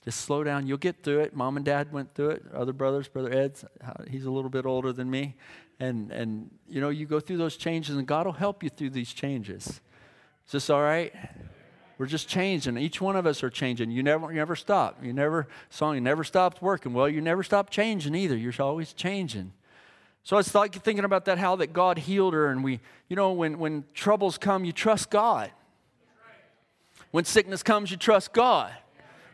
Just 0.05 0.20
slow 0.20 0.45
down. 0.45 0.68
You'll 0.68 0.79
get 0.79 1.03
through 1.03 1.20
it. 1.20 1.35
Mom 1.35 1.57
and 1.57 1.66
dad 1.66 1.93
went 1.93 2.14
through 2.14 2.31
it. 2.31 2.45
Other 2.55 2.72
brothers, 2.72 3.09
Brother 3.09 3.33
Ed's, 3.33 3.64
uh, 3.85 4.05
he's 4.09 4.24
a 4.24 4.31
little 4.31 4.51
bit 4.51 4.64
older 4.64 4.93
than 4.93 5.11
me. 5.11 5.35
And, 5.79 6.11
and 6.11 6.51
you 6.68 6.81
know, 6.81 6.89
you 6.89 7.07
go 7.07 7.20
through 7.20 7.37
those 7.37 7.57
changes, 7.57 7.97
and 7.97 8.07
God 8.07 8.27
will 8.27 8.33
help 8.33 8.62
you 8.62 8.70
through 8.70 8.91
these 8.91 9.12
changes. 9.12 9.66
Is 10.47 10.53
this 10.53 10.70
all 10.70 10.83
right? 10.83 11.12
We're 11.99 12.07
just 12.07 12.29
changing. 12.29 12.77
Each 12.77 13.01
one 13.01 13.16
of 13.16 13.27
us 13.27 13.43
are 13.43 13.51
changing. 13.51 13.91
You 13.91 14.03
never, 14.03 14.31
you 14.31 14.37
never 14.37 14.57
stop. 14.57 15.03
You 15.03 15.12
never, 15.12 15.49
song, 15.70 15.95
you 15.95 16.01
never 16.01 16.24
stopped 16.24 16.61
working. 16.61 16.93
Well, 16.93 17.09
you 17.09 17.20
never 17.20 17.43
stop 17.43 17.70
changing 17.70 18.14
either. 18.14 18.37
You're 18.37 18.53
always 18.61 18.93
changing. 18.93 19.53
So 20.22 20.39
it's 20.39 20.55
like 20.55 20.74
thinking 20.83 21.05
about 21.05 21.24
that, 21.27 21.39
how 21.39 21.57
that 21.57 21.72
God 21.72 21.99
healed 21.99 22.35
her. 22.35 22.49
And 22.49 22.62
we, 22.62 22.81
you 23.09 23.16
know, 23.16 23.33
when, 23.33 23.59
when 23.59 23.85
troubles 23.95 24.37
come, 24.39 24.64
you 24.64 24.72
trust 24.72 25.09
God. 25.09 25.51
When 27.12 27.24
sickness 27.24 27.62
comes, 27.62 27.91
you 27.91 27.97
trust 27.97 28.33
God. 28.33 28.72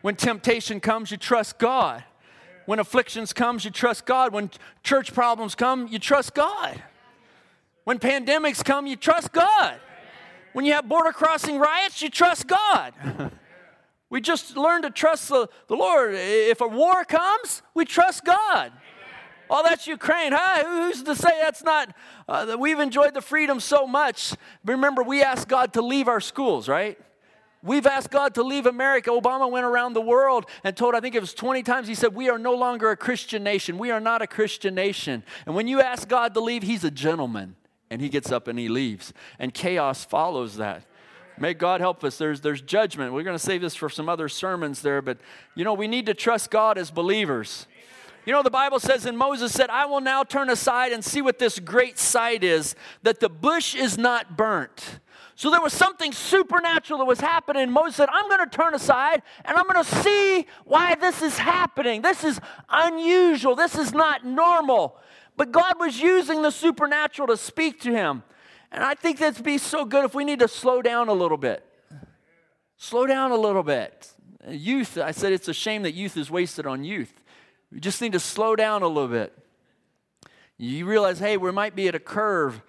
When 0.03 0.14
temptation 0.16 0.80
comes, 0.80 1.11
you 1.11 1.16
trust 1.16 1.59
God. 1.59 2.05
When 2.66 2.78
afflictions 2.78 3.32
comes, 3.32 3.64
you 3.64 3.70
trust 3.70 4.06
God. 4.06 4.32
When 4.32 4.50
church 4.82 5.12
problems 5.12 5.54
come, 5.54 5.88
you 5.88 5.98
trust 5.98 6.34
God. 6.34 6.82
When 7.84 7.98
pandemics 7.98 8.64
come, 8.64 8.86
you 8.86 8.96
trust 8.96 9.32
God. 9.32 9.80
When 10.52 10.64
you 10.64 10.72
have 10.74 10.88
border 10.88 11.12
crossing 11.12 11.58
riots, 11.58 12.02
you 12.02 12.10
trust 12.10 12.46
God. 12.46 12.92
we 14.10 14.20
just 14.20 14.56
learn 14.56 14.82
to 14.82 14.90
trust 14.90 15.28
the, 15.28 15.48
the 15.66 15.74
Lord. 15.74 16.14
If 16.14 16.60
a 16.60 16.68
war 16.68 17.04
comes, 17.04 17.62
we 17.74 17.84
trust 17.84 18.24
God. 18.24 18.72
Oh, 19.50 19.62
that's 19.62 19.86
Ukraine. 19.86 20.32
Huh? 20.32 20.64
Who's 20.64 21.02
to 21.02 21.16
say 21.16 21.30
that's 21.40 21.62
not? 21.62 21.94
Uh, 22.28 22.56
we've 22.58 22.80
enjoyed 22.80 23.14
the 23.14 23.20
freedom 23.20 23.60
so 23.60 23.86
much. 23.86 24.34
Remember, 24.64 25.02
we 25.02 25.22
asked 25.22 25.48
God 25.48 25.72
to 25.74 25.82
leave 25.82 26.08
our 26.08 26.20
schools, 26.20 26.68
right? 26.68 26.98
We've 27.62 27.86
asked 27.86 28.10
God 28.10 28.34
to 28.34 28.42
leave 28.42 28.66
America. 28.66 29.10
Obama 29.10 29.48
went 29.50 29.64
around 29.64 29.92
the 29.92 30.00
world 30.00 30.46
and 30.64 30.76
told, 30.76 30.94
I 30.94 31.00
think 31.00 31.14
it 31.14 31.20
was 31.20 31.32
20 31.32 31.62
times, 31.62 31.86
he 31.86 31.94
said, 31.94 32.14
We 32.14 32.28
are 32.28 32.38
no 32.38 32.54
longer 32.54 32.90
a 32.90 32.96
Christian 32.96 33.44
nation. 33.44 33.78
We 33.78 33.90
are 33.90 34.00
not 34.00 34.20
a 34.20 34.26
Christian 34.26 34.74
nation. 34.74 35.22
And 35.46 35.54
when 35.54 35.68
you 35.68 35.80
ask 35.80 36.08
God 36.08 36.34
to 36.34 36.40
leave, 36.40 36.64
he's 36.64 36.82
a 36.82 36.90
gentleman 36.90 37.54
and 37.88 38.00
he 38.00 38.08
gets 38.08 38.32
up 38.32 38.48
and 38.48 38.58
he 38.58 38.68
leaves. 38.68 39.12
And 39.38 39.54
chaos 39.54 40.04
follows 40.04 40.56
that. 40.56 40.84
May 41.38 41.54
God 41.54 41.80
help 41.80 42.02
us. 42.04 42.18
There's, 42.18 42.40
there's 42.40 42.60
judgment. 42.60 43.12
We're 43.12 43.22
going 43.22 43.36
to 43.36 43.44
save 43.44 43.60
this 43.60 43.74
for 43.74 43.88
some 43.88 44.08
other 44.08 44.28
sermons 44.28 44.82
there, 44.82 45.00
but 45.00 45.18
you 45.54 45.64
know, 45.64 45.74
we 45.74 45.86
need 45.86 46.06
to 46.06 46.14
trust 46.14 46.50
God 46.50 46.78
as 46.78 46.90
believers. 46.90 47.66
You 48.24 48.32
know, 48.32 48.42
the 48.42 48.50
Bible 48.50 48.78
says, 48.78 49.06
and 49.06 49.18
Moses 49.18 49.52
said, 49.52 49.68
I 49.68 49.86
will 49.86 50.00
now 50.00 50.22
turn 50.24 50.50
aside 50.50 50.92
and 50.92 51.04
see 51.04 51.20
what 51.20 51.38
this 51.38 51.58
great 51.58 51.98
sight 51.98 52.44
is 52.44 52.76
that 53.02 53.20
the 53.20 53.28
bush 53.28 53.74
is 53.74 53.98
not 53.98 54.36
burnt. 54.36 55.00
So 55.34 55.50
there 55.50 55.60
was 55.60 55.72
something 55.72 56.12
supernatural 56.12 56.98
that 56.98 57.06
was 57.06 57.20
happening. 57.20 57.70
Moses 57.70 57.96
said, 57.96 58.08
I'm 58.12 58.28
going 58.28 58.48
to 58.48 58.56
turn 58.56 58.74
aside 58.74 59.22
and 59.44 59.56
I'm 59.56 59.66
going 59.66 59.82
to 59.82 60.02
see 60.02 60.46
why 60.64 60.94
this 60.94 61.22
is 61.22 61.38
happening. 61.38 62.02
This 62.02 62.22
is 62.22 62.40
unusual. 62.68 63.54
This 63.56 63.76
is 63.76 63.92
not 63.92 64.24
normal. 64.26 64.98
But 65.36 65.50
God 65.50 65.80
was 65.80 66.00
using 66.00 66.42
the 66.42 66.50
supernatural 66.50 67.28
to 67.28 67.36
speak 67.36 67.80
to 67.80 67.90
him. 67.90 68.22
And 68.70 68.84
I 68.84 68.94
think 68.94 69.18
that'd 69.18 69.42
be 69.42 69.58
so 69.58 69.84
good 69.84 70.04
if 70.04 70.14
we 70.14 70.24
need 70.24 70.40
to 70.40 70.48
slow 70.48 70.82
down 70.82 71.08
a 71.08 71.12
little 71.12 71.38
bit. 71.38 71.64
Slow 72.76 73.06
down 73.06 73.30
a 73.30 73.36
little 73.36 73.62
bit. 73.62 74.12
Youth, 74.48 74.98
I 74.98 75.12
said 75.12 75.32
it's 75.32 75.48
a 75.48 75.54
shame 75.54 75.82
that 75.82 75.92
youth 75.92 76.16
is 76.16 76.30
wasted 76.30 76.66
on 76.66 76.84
youth. 76.84 77.20
We 77.70 77.80
just 77.80 78.02
need 78.02 78.12
to 78.12 78.20
slow 78.20 78.56
down 78.56 78.82
a 78.82 78.88
little 78.88 79.08
bit. 79.08 79.32
You 80.58 80.84
realize, 80.86 81.18
hey, 81.18 81.36
we 81.36 81.50
might 81.52 81.74
be 81.74 81.88
at 81.88 81.94
a 81.94 82.00
curve 82.00 82.62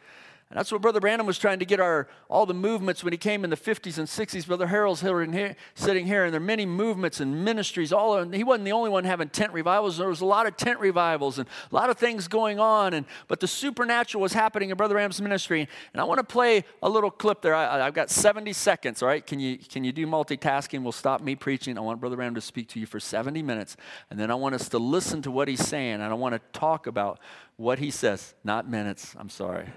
and 0.54 0.60
that's 0.60 0.72
what 0.72 0.84
Brother 0.84 1.00
Branham 1.00 1.26
was 1.26 1.40
trying 1.40 1.58
to 1.58 1.66
get 1.66 1.80
our 1.80 2.08
all 2.30 2.46
the 2.46 2.54
movements 2.54 3.04
when 3.04 3.12
he 3.12 3.18
came 3.18 3.44
in 3.44 3.50
the 3.50 3.58
50s 3.58 3.98
and 3.98 4.08
60s. 4.08 4.46
Brother 4.46 4.68
Harold's 4.68 5.02
here, 5.02 5.56
sitting 5.74 6.06
here, 6.06 6.26
and 6.26 6.32
there 6.32 6.40
are 6.40 6.46
many 6.46 6.68
movements 6.68 7.20
and 7.20 7.44
ministries. 7.44 7.92
All 7.92 8.16
of, 8.16 8.32
he 8.32 8.44
wasn't 8.44 8.66
the 8.66 8.72
only 8.72 8.92
one 8.92 9.04
having 9.04 9.30
tent 9.30 9.52
revivals. 9.52 9.98
There 9.98 10.08
was 10.08 10.22
a 10.22 10.28
lot 10.28 10.46
of 10.46 10.56
tent 10.56 10.80
revivals 10.80 11.40
and 11.40 11.50
a 11.72 11.74
lot 11.74 11.90
of 11.90 11.98
things 11.98 12.28
going 12.28 12.60
on. 12.60 12.94
And 12.94 13.08
but 13.28 13.40
the 13.40 13.48
supernatural 13.48 14.22
was 14.22 14.34
happening 14.34 14.70
in 14.70 14.78
Brother 14.78 14.94
Branham's 14.94 15.20
ministry. 15.24 15.68
And 15.92 16.00
I 16.00 16.04
want 16.04 16.20
to 16.20 16.24
play 16.24 16.66
a 16.84 16.90
little 16.90 17.10
clip 17.10 17.42
there. 17.42 17.56
I, 17.56 17.86
have 17.86 17.96
got 17.96 18.12
70 18.12 18.54
seconds. 18.54 19.02
All 19.02 19.08
right, 19.08 19.26
can 19.26 19.40
you 19.40 19.58
can 19.58 19.84
you 19.84 19.92
do 19.92 20.06
multitasking? 20.06 20.84
We'll 20.84 20.92
stop 20.92 21.22
me 21.22 21.34
preaching. 21.34 21.80
I 21.80 21.82
want 21.82 22.00
Brother 22.00 22.16
Branham 22.16 22.36
to 22.36 22.42
speak 22.42 22.68
to 22.70 22.80
you 22.80 22.86
for 22.86 23.00
70 23.00 23.42
minutes, 23.42 23.76
and 24.12 24.20
then 24.20 24.30
I 24.30 24.36
want 24.36 24.54
us 24.54 24.70
to 24.70 24.78
listen 24.78 25.24
to 25.24 25.32
what 25.32 25.48
he's 25.48 25.68
saying, 25.68 25.96
and 25.96 26.04
I 26.04 26.14
want 26.14 26.36
to 26.36 26.60
talk 26.60 26.86
about 26.86 27.18
what 27.58 27.80
he 27.80 27.90
says. 27.90 28.36
Not 28.44 28.70
minutes. 28.70 29.16
I'm 29.18 29.30
sorry. 29.30 29.70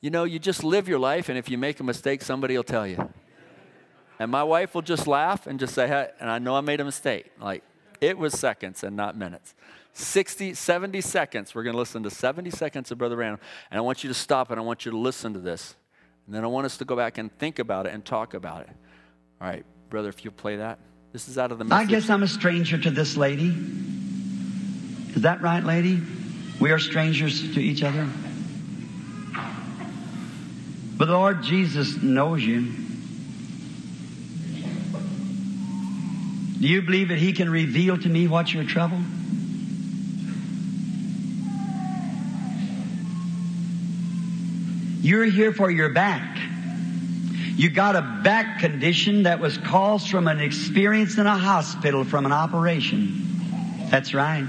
You 0.00 0.10
know, 0.10 0.24
you 0.24 0.38
just 0.38 0.62
live 0.62 0.88
your 0.88 0.98
life, 0.98 1.28
and 1.28 1.38
if 1.38 1.48
you 1.48 1.58
make 1.58 1.80
a 1.80 1.84
mistake, 1.84 2.22
somebody 2.22 2.56
will 2.56 2.64
tell 2.64 2.86
you. 2.86 3.10
And 4.18 4.30
my 4.30 4.44
wife 4.44 4.74
will 4.74 4.82
just 4.82 5.06
laugh 5.06 5.46
and 5.46 5.58
just 5.58 5.74
say, 5.74 5.88
hey, 5.88 6.08
and 6.20 6.30
I 6.30 6.38
know 6.38 6.54
I 6.54 6.60
made 6.60 6.80
a 6.80 6.84
mistake. 6.84 7.30
Like, 7.40 7.62
it 8.00 8.16
was 8.16 8.38
seconds 8.38 8.82
and 8.82 8.96
not 8.96 9.16
minutes. 9.16 9.54
60, 9.92 10.54
70 10.54 11.00
seconds. 11.00 11.54
We're 11.54 11.62
going 11.62 11.72
to 11.72 11.78
listen 11.78 12.02
to 12.02 12.10
70 12.10 12.50
seconds 12.50 12.90
of 12.90 12.98
Brother 12.98 13.16
Branham. 13.16 13.40
And 13.70 13.78
I 13.78 13.80
want 13.80 14.04
you 14.04 14.08
to 14.08 14.14
stop 14.14 14.50
and 14.50 14.60
I 14.60 14.62
want 14.62 14.84
you 14.84 14.90
to 14.90 14.98
listen 14.98 15.32
to 15.32 15.40
this. 15.40 15.74
And 16.26 16.34
then 16.34 16.44
I 16.44 16.48
want 16.48 16.66
us 16.66 16.76
to 16.78 16.84
go 16.84 16.96
back 16.96 17.18
and 17.18 17.36
think 17.38 17.58
about 17.58 17.86
it 17.86 17.94
and 17.94 18.04
talk 18.04 18.34
about 18.34 18.62
it. 18.62 18.70
All 19.40 19.48
right, 19.48 19.64
brother, 19.88 20.08
if 20.10 20.24
you'll 20.24 20.34
play 20.34 20.56
that. 20.56 20.78
This 21.12 21.28
is 21.28 21.38
out 21.38 21.50
of 21.50 21.58
the 21.58 21.64
message. 21.64 21.88
I 21.88 21.90
guess 21.90 22.10
I'm 22.10 22.22
a 22.22 22.28
stranger 22.28 22.76
to 22.78 22.90
this 22.90 23.16
lady. 23.16 23.54
Is 25.14 25.22
that 25.22 25.40
right, 25.40 25.64
lady? 25.64 26.02
We 26.60 26.72
are 26.72 26.78
strangers 26.78 27.54
to 27.54 27.60
each 27.60 27.82
other. 27.82 28.06
But 30.96 31.06
the 31.06 31.12
Lord 31.12 31.42
Jesus 31.42 32.02
knows 32.02 32.42
you. 32.42 32.72
Do 36.58 36.66
you 36.66 36.80
believe 36.80 37.08
that 37.08 37.18
He 37.18 37.34
can 37.34 37.50
reveal 37.50 37.98
to 37.98 38.08
me 38.08 38.28
what's 38.28 38.54
your 38.54 38.64
trouble? 38.64 39.00
You're 45.02 45.26
here 45.26 45.52
for 45.52 45.70
your 45.70 45.90
back. 45.90 46.38
You 47.56 47.70
got 47.70 47.94
a 47.94 48.20
back 48.24 48.58
condition 48.58 49.22
that 49.22 49.38
was 49.38 49.56
caused 49.56 50.10
from 50.10 50.26
an 50.28 50.40
experience 50.40 51.18
in 51.18 51.26
a 51.26 51.36
hospital 51.38 52.04
from 52.04 52.26
an 52.26 52.32
operation. 52.32 53.24
That's 53.90 54.14
right. 54.14 54.46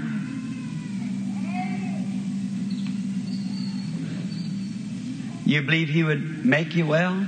You 5.48 5.62
believe 5.62 5.88
He 5.88 6.04
would 6.04 6.44
make 6.44 6.74
you 6.74 6.86
well? 6.86 7.26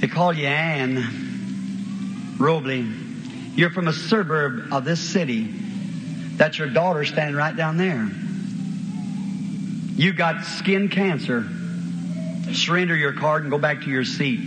They 0.00 0.08
call 0.08 0.32
you 0.32 0.46
Anne 0.46 2.36
Robley. 2.38 2.90
You're 3.54 3.68
from 3.68 3.88
a 3.88 3.92
suburb 3.92 4.72
of 4.72 4.86
this 4.86 4.98
city. 4.98 5.44
That's 5.44 6.58
your 6.58 6.68
daughter 6.68 7.04
standing 7.04 7.36
right 7.36 7.54
down 7.54 7.76
there. 7.76 8.08
You 10.00 10.14
got 10.14 10.46
skin 10.46 10.88
cancer. 10.88 11.46
Surrender 12.54 12.96
your 12.96 13.12
card 13.12 13.42
and 13.42 13.50
go 13.50 13.58
back 13.58 13.82
to 13.82 13.90
your 13.90 14.06
seat. 14.06 14.40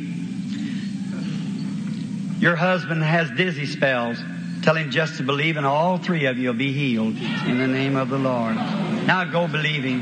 Your 2.39 2.55
husband 2.55 3.03
has 3.03 3.29
dizzy 3.29 3.67
spells. 3.67 4.17
Tell 4.61 4.75
him 4.75 4.91
just 4.91 5.17
to 5.17 5.23
believe, 5.23 5.55
and 5.55 5.65
all 5.65 5.97
three 5.97 6.25
of 6.25 6.37
you 6.37 6.49
will 6.49 6.57
be 6.57 6.73
healed 6.73 7.15
in 7.15 7.57
the 7.57 7.67
name 7.67 7.95
of 7.95 8.09
the 8.09 8.17
Lord. 8.17 8.55
Now 8.55 9.23
go 9.23 9.47
believing. 9.47 10.01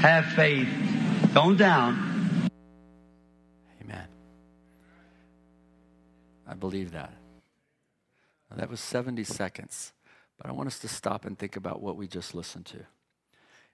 Have 0.00 0.24
faith. 0.26 0.68
Don't 1.34 1.58
down. 1.58 2.48
Amen. 3.82 4.06
I 6.48 6.54
believe 6.54 6.92
that. 6.92 7.12
Now, 8.50 8.56
that 8.56 8.70
was 8.70 8.80
70 8.80 9.22
seconds, 9.24 9.92
but 10.38 10.48
I 10.48 10.52
want 10.52 10.66
us 10.66 10.78
to 10.78 10.88
stop 10.88 11.26
and 11.26 11.38
think 11.38 11.56
about 11.56 11.82
what 11.82 11.96
we 11.96 12.08
just 12.08 12.34
listened 12.34 12.66
to. 12.66 12.78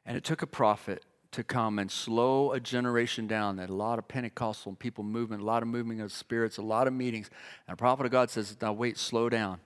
And 0.05 0.17
it 0.17 0.25
took 0.25 0.43
a 0.43 0.47
prophet 0.47 1.05
to 1.33 1.45
come 1.45 1.79
and 1.79 1.91
slow 1.91 2.51
a 2.51 2.59
generation 2.59 3.29
down. 3.29 3.57
That 3.57 3.71
a 3.71 3.75
lot 3.75 4.01
of 4.01 4.09
Pentecostal 4.09 4.75
people 4.75 5.05
movement, 5.05 5.43
a 5.43 5.45
lot 5.45 5.63
of 5.63 5.69
moving 5.69 6.01
of 6.01 6.11
spirits, 6.11 6.59
a 6.59 6.63
lot 6.63 6.89
of 6.89 6.93
meetings. 6.93 7.31
And 7.69 7.75
a 7.75 7.77
prophet 7.77 8.07
of 8.07 8.13
God 8.13 8.29
says, 8.29 8.57
Now 8.61 8.73
wait, 8.73 8.99
slow 8.99 9.29
down 9.29 9.61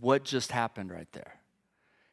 what 0.00 0.24
just 0.24 0.52
happened 0.52 0.90
right 0.90 1.10
there. 1.12 1.38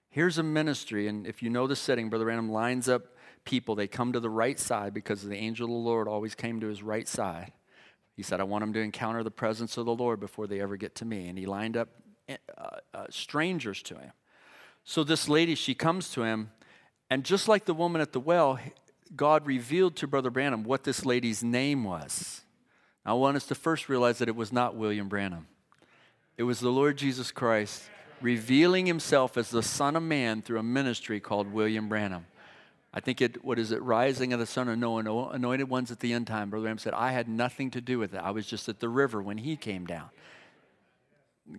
Here's 0.10 0.38
a 0.38 0.44
ministry, 0.44 1.08
and 1.08 1.28
if 1.28 1.44
you 1.44 1.50
know 1.50 1.68
the 1.68 1.76
setting, 1.76 2.10
Brother 2.10 2.26
Branham 2.26 2.52
lines 2.52 2.90
up 2.90 3.04
people. 3.46 3.76
They 3.76 3.88
come 3.88 4.14
to 4.14 4.20
the 4.20 4.30
right 4.30 4.60
side 4.60 4.94
because 4.94 5.22
the 5.22 5.36
angel 5.36 5.66
of 5.66 5.72
the 5.72 5.90
Lord 5.90 6.08
always 6.08 6.36
came 6.36 6.60
to 6.62 6.68
his 6.68 6.82
right 6.82 7.08
side. 7.08 7.52
He 8.16 8.24
said, 8.24 8.40
I 8.40 8.44
want 8.44 8.64
them 8.64 8.74
to 8.74 8.80
encounter 8.80 9.24
the 9.24 9.32
presence 9.32 9.78
of 9.78 9.86
the 9.86 9.94
Lord 9.94 10.20
before 10.20 10.46
they 10.46 10.60
ever 10.60 10.78
get 10.78 10.96
to 10.96 11.06
me. 11.06 11.30
And 11.30 11.38
he 11.38 11.46
lined 11.46 11.78
up 11.78 11.90
uh, 12.30 12.36
uh, 12.94 13.06
strangers 13.10 13.82
to 13.84 13.96
him. 13.96 14.12
So 14.84 15.04
this 15.04 15.30
lady, 15.30 15.56
she 15.56 15.74
comes 15.74 16.10
to 16.12 16.24
him, 16.24 16.52
and 17.10 17.24
just 17.24 17.48
like 17.48 17.66
the 17.66 17.74
woman 17.74 18.02
at 18.02 18.12
the 18.12 18.20
well, 18.20 18.60
God 19.16 19.46
revealed 19.46 19.96
to 19.98 20.08
Brother 20.08 20.30
Branham 20.30 20.64
what 20.64 20.84
this 20.84 21.06
lady's 21.06 21.44
name 21.44 21.84
was. 21.84 22.42
I 23.06 23.14
want 23.14 23.38
us 23.38 23.46
to 23.48 23.56
first 23.56 23.90
realize 23.90 24.18
that 24.20 24.28
it 24.28 24.36
was 24.36 24.52
not 24.52 24.76
William 24.76 25.08
Branham. 25.08 25.48
It 26.40 26.44
was 26.44 26.62
the 26.62 26.70
Lord 26.70 26.98
Jesus 26.98 27.34
Christ 27.34 27.84
revealing 28.22 28.86
himself 28.86 29.36
as 29.36 29.50
the 29.50 29.62
Son 29.62 29.98
of 29.98 30.04
Man 30.04 30.42
through 30.42 30.60
a 30.60 30.64
ministry 30.64 31.20
called 31.20 31.52
William 31.52 31.90
Branham. 31.90 32.28
I 32.94 33.02
think 33.02 33.20
it, 33.20 33.44
what 33.44 33.60
is 33.60 33.74
it, 33.74 33.82
Rising 33.82 34.32
of 34.32 34.40
the 34.40 34.46
Son 34.46 34.70
of 34.70 34.80
Noah, 34.80 35.32
anointed 35.32 35.70
ones 35.70 35.92
at 35.92 36.00
the 36.00 36.14
end 36.14 36.28
time. 36.28 36.50
Brother 36.50 36.64
Branham 36.64 36.78
said, 36.78 36.94
I 36.94 37.12
had 37.12 37.28
nothing 37.28 37.72
to 37.72 37.82
do 37.82 38.00
with 38.00 38.14
it. 38.14 38.22
I 38.24 38.32
was 38.32 38.48
just 38.48 38.70
at 38.70 38.80
the 38.80 38.88
river 38.88 39.22
when 39.22 39.40
he 39.40 39.58
came 39.58 39.86
down. 39.86 40.12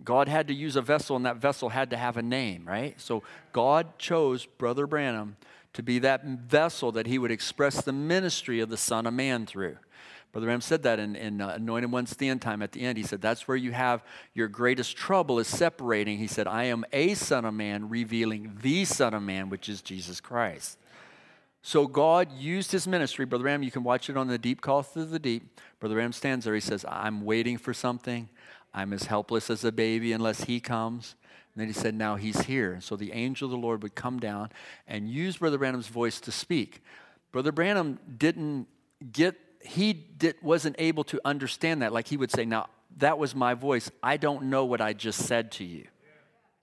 God 0.03 0.27
had 0.27 0.47
to 0.47 0.53
use 0.55 0.75
a 0.75 0.81
vessel, 0.81 1.15
and 1.15 1.27
that 1.27 1.37
vessel 1.37 1.69
had 1.69 1.91
to 1.91 1.97
have 1.97 2.17
a 2.17 2.23
name, 2.23 2.67
right? 2.67 2.99
So 2.99 3.21
God 3.53 3.99
chose 3.99 4.47
Brother 4.47 4.87
Branham 4.87 5.35
to 5.73 5.83
be 5.83 5.99
that 5.99 6.25
vessel 6.25 6.91
that 6.93 7.05
he 7.05 7.19
would 7.19 7.29
express 7.29 7.83
the 7.83 7.93
ministry 7.93 8.59
of 8.59 8.69
the 8.69 8.77
Son 8.77 9.05
of 9.05 9.13
Man 9.13 9.45
through. 9.45 9.77
Brother 10.31 10.45
Branham 10.45 10.61
said 10.61 10.83
that 10.83 10.97
in, 10.99 11.15
in 11.15 11.41
uh, 11.41 11.49
Anointed 11.49 11.91
One 11.91 12.05
Stand 12.05 12.41
Time 12.41 12.61
at 12.61 12.71
the 12.71 12.81
end. 12.81 12.97
He 12.97 13.03
said, 13.03 13.21
That's 13.21 13.47
where 13.47 13.57
you 13.57 13.73
have 13.73 14.03
your 14.33 14.47
greatest 14.47 14.95
trouble 14.95 15.39
is 15.39 15.47
separating. 15.47 16.17
He 16.17 16.27
said, 16.27 16.47
I 16.47 16.65
am 16.65 16.85
a 16.93 17.15
Son 17.15 17.43
of 17.43 17.53
Man 17.53 17.89
revealing 17.89 18.57
the 18.61 18.85
Son 18.85 19.13
of 19.13 19.23
Man, 19.23 19.49
which 19.49 19.67
is 19.67 19.81
Jesus 19.81 20.21
Christ. 20.21 20.77
So 21.61 21.85
God 21.85 22.31
used 22.31 22.71
his 22.71 22.87
ministry. 22.87 23.25
Brother 23.25 23.43
Branham, 23.43 23.63
you 23.63 23.71
can 23.71 23.83
watch 23.83 24.09
it 24.09 24.17
on 24.17 24.27
the 24.27 24.37
deep 24.37 24.61
call 24.61 24.83
through 24.83 25.05
the 25.05 25.19
deep. 25.19 25.59
Brother 25.79 25.95
Branham 25.95 26.13
stands 26.13 26.45
there. 26.45 26.55
He 26.55 26.61
says, 26.61 26.85
I'm 26.87 27.23
waiting 27.23 27.57
for 27.57 27.73
something. 27.73 28.29
I'm 28.73 28.93
as 28.93 29.03
helpless 29.03 29.49
as 29.49 29.63
a 29.63 29.71
baby 29.71 30.13
unless 30.13 30.45
he 30.45 30.59
comes. 30.59 31.15
And 31.53 31.61
then 31.61 31.67
he 31.67 31.73
said, 31.73 31.93
Now 31.93 32.15
he's 32.15 32.41
here. 32.43 32.79
So 32.79 32.95
the 32.95 33.11
angel 33.11 33.47
of 33.47 33.51
the 33.51 33.57
Lord 33.57 33.83
would 33.83 33.95
come 33.95 34.19
down 34.19 34.49
and 34.87 35.09
use 35.09 35.37
Brother 35.37 35.57
Branham's 35.57 35.87
voice 35.87 36.21
to 36.21 36.31
speak. 36.31 36.81
Brother 37.33 37.51
Branham 37.51 37.99
didn't 38.17 38.67
get 39.11 39.35
he 39.63 39.93
did, 39.93 40.35
wasn't 40.41 40.75
able 40.79 41.03
to 41.05 41.19
understand 41.25 41.81
that. 41.81 41.93
Like 41.93 42.07
he 42.07 42.17
would 42.17 42.31
say, 42.31 42.45
Now, 42.45 42.67
that 42.97 43.17
was 43.17 43.35
my 43.35 43.53
voice. 43.53 43.89
I 44.03 44.17
don't 44.17 44.43
know 44.43 44.65
what 44.65 44.81
I 44.81 44.93
just 44.93 45.25
said 45.25 45.51
to 45.53 45.63
you. 45.63 45.87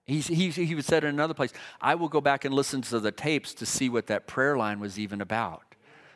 He, 0.07 0.21
he, 0.21 0.49
he 0.51 0.75
would 0.75 0.87
say 0.87 0.97
in 0.99 1.05
another 1.05 1.35
place, 1.35 1.53
I 1.83 1.95
will 1.95 2.09
go 2.09 2.23
back 2.23 2.47
and 2.47 2.55
listen 2.55 2.81
to 2.83 2.99
the 2.99 3.13
tapes 3.13 3.53
to 3.55 3.67
see 3.67 3.91
what 3.91 4.07
that 4.07 4.27
prayer 4.27 4.57
line 4.57 4.81
was 4.81 4.99
even 4.99 5.21
about. 5.21 5.63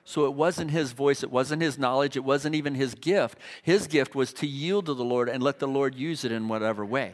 So 0.04 0.24
it 0.24 0.32
wasn't 0.32 0.70
his 0.70 0.92
voice, 0.92 1.22
it 1.22 1.30
wasn't 1.30 1.62
his 1.62 1.78
knowledge, 1.78 2.16
it 2.16 2.24
wasn't 2.24 2.54
even 2.54 2.74
his 2.74 2.94
gift. 2.94 3.38
His 3.62 3.86
gift 3.86 4.14
was 4.14 4.32
to 4.34 4.46
yield 4.46 4.86
to 4.86 4.94
the 4.94 5.04
Lord 5.04 5.28
and 5.28 5.42
let 5.42 5.58
the 5.58 5.68
Lord 5.68 5.94
use 5.94 6.24
it 6.24 6.32
in 6.32 6.48
whatever 6.48 6.84
way. 6.84 7.12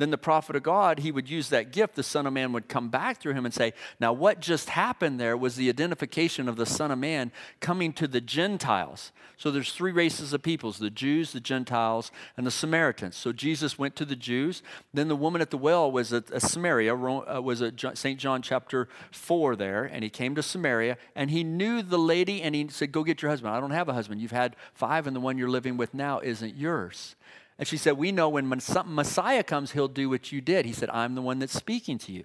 Then 0.00 0.10
the 0.10 0.18
prophet 0.18 0.56
of 0.56 0.62
God, 0.62 1.00
he 1.00 1.12
would 1.12 1.28
use 1.28 1.50
that 1.50 1.72
gift. 1.72 1.94
The 1.94 2.02
Son 2.02 2.26
of 2.26 2.32
Man 2.32 2.52
would 2.52 2.68
come 2.68 2.88
back 2.88 3.20
through 3.20 3.34
him 3.34 3.44
and 3.44 3.52
say, 3.52 3.74
Now, 4.00 4.14
what 4.14 4.40
just 4.40 4.70
happened 4.70 5.20
there 5.20 5.36
was 5.36 5.56
the 5.56 5.68
identification 5.68 6.48
of 6.48 6.56
the 6.56 6.64
Son 6.64 6.90
of 6.90 6.98
Man 6.98 7.30
coming 7.60 7.92
to 7.94 8.08
the 8.08 8.20
Gentiles. 8.20 9.12
So 9.36 9.50
there's 9.50 9.72
three 9.72 9.92
races 9.92 10.32
of 10.32 10.42
peoples 10.42 10.78
the 10.78 10.88
Jews, 10.88 11.32
the 11.32 11.40
Gentiles, 11.40 12.10
and 12.36 12.46
the 12.46 12.50
Samaritans. 12.50 13.14
So 13.14 13.32
Jesus 13.32 13.78
went 13.78 13.94
to 13.96 14.06
the 14.06 14.16
Jews. 14.16 14.62
Then 14.94 15.08
the 15.08 15.16
woman 15.16 15.42
at 15.42 15.50
the 15.50 15.58
well 15.58 15.92
was 15.92 16.14
at 16.14 16.30
a 16.30 16.40
Samaria, 16.40 16.94
uh, 16.94 17.40
was 17.42 17.60
at 17.60 17.98
St. 17.98 18.18
John 18.18 18.40
chapter 18.40 18.88
4 19.12 19.54
there, 19.54 19.84
and 19.84 20.02
he 20.02 20.08
came 20.08 20.34
to 20.34 20.42
Samaria, 20.42 20.96
and 21.14 21.30
he 21.30 21.44
knew 21.44 21.82
the 21.82 21.98
lady, 21.98 22.40
and 22.40 22.54
he 22.54 22.68
said, 22.68 22.90
Go 22.90 23.04
get 23.04 23.20
your 23.20 23.30
husband. 23.30 23.54
I 23.54 23.60
don't 23.60 23.70
have 23.70 23.90
a 23.90 23.94
husband. 23.94 24.22
You've 24.22 24.30
had 24.30 24.56
five, 24.72 25.06
and 25.06 25.14
the 25.14 25.20
one 25.20 25.36
you're 25.36 25.50
living 25.50 25.76
with 25.76 25.92
now 25.92 26.20
isn't 26.20 26.56
yours. 26.56 27.16
And 27.60 27.68
she 27.68 27.76
said, 27.76 27.98
We 27.98 28.10
know 28.10 28.30
when 28.30 28.48
Messiah 28.48 29.42
comes, 29.42 29.72
he'll 29.72 29.86
do 29.86 30.08
what 30.08 30.32
you 30.32 30.40
did. 30.40 30.64
He 30.64 30.72
said, 30.72 30.88
I'm 30.88 31.14
the 31.14 31.20
one 31.20 31.38
that's 31.38 31.52
speaking 31.52 31.98
to 31.98 32.10
you. 32.10 32.24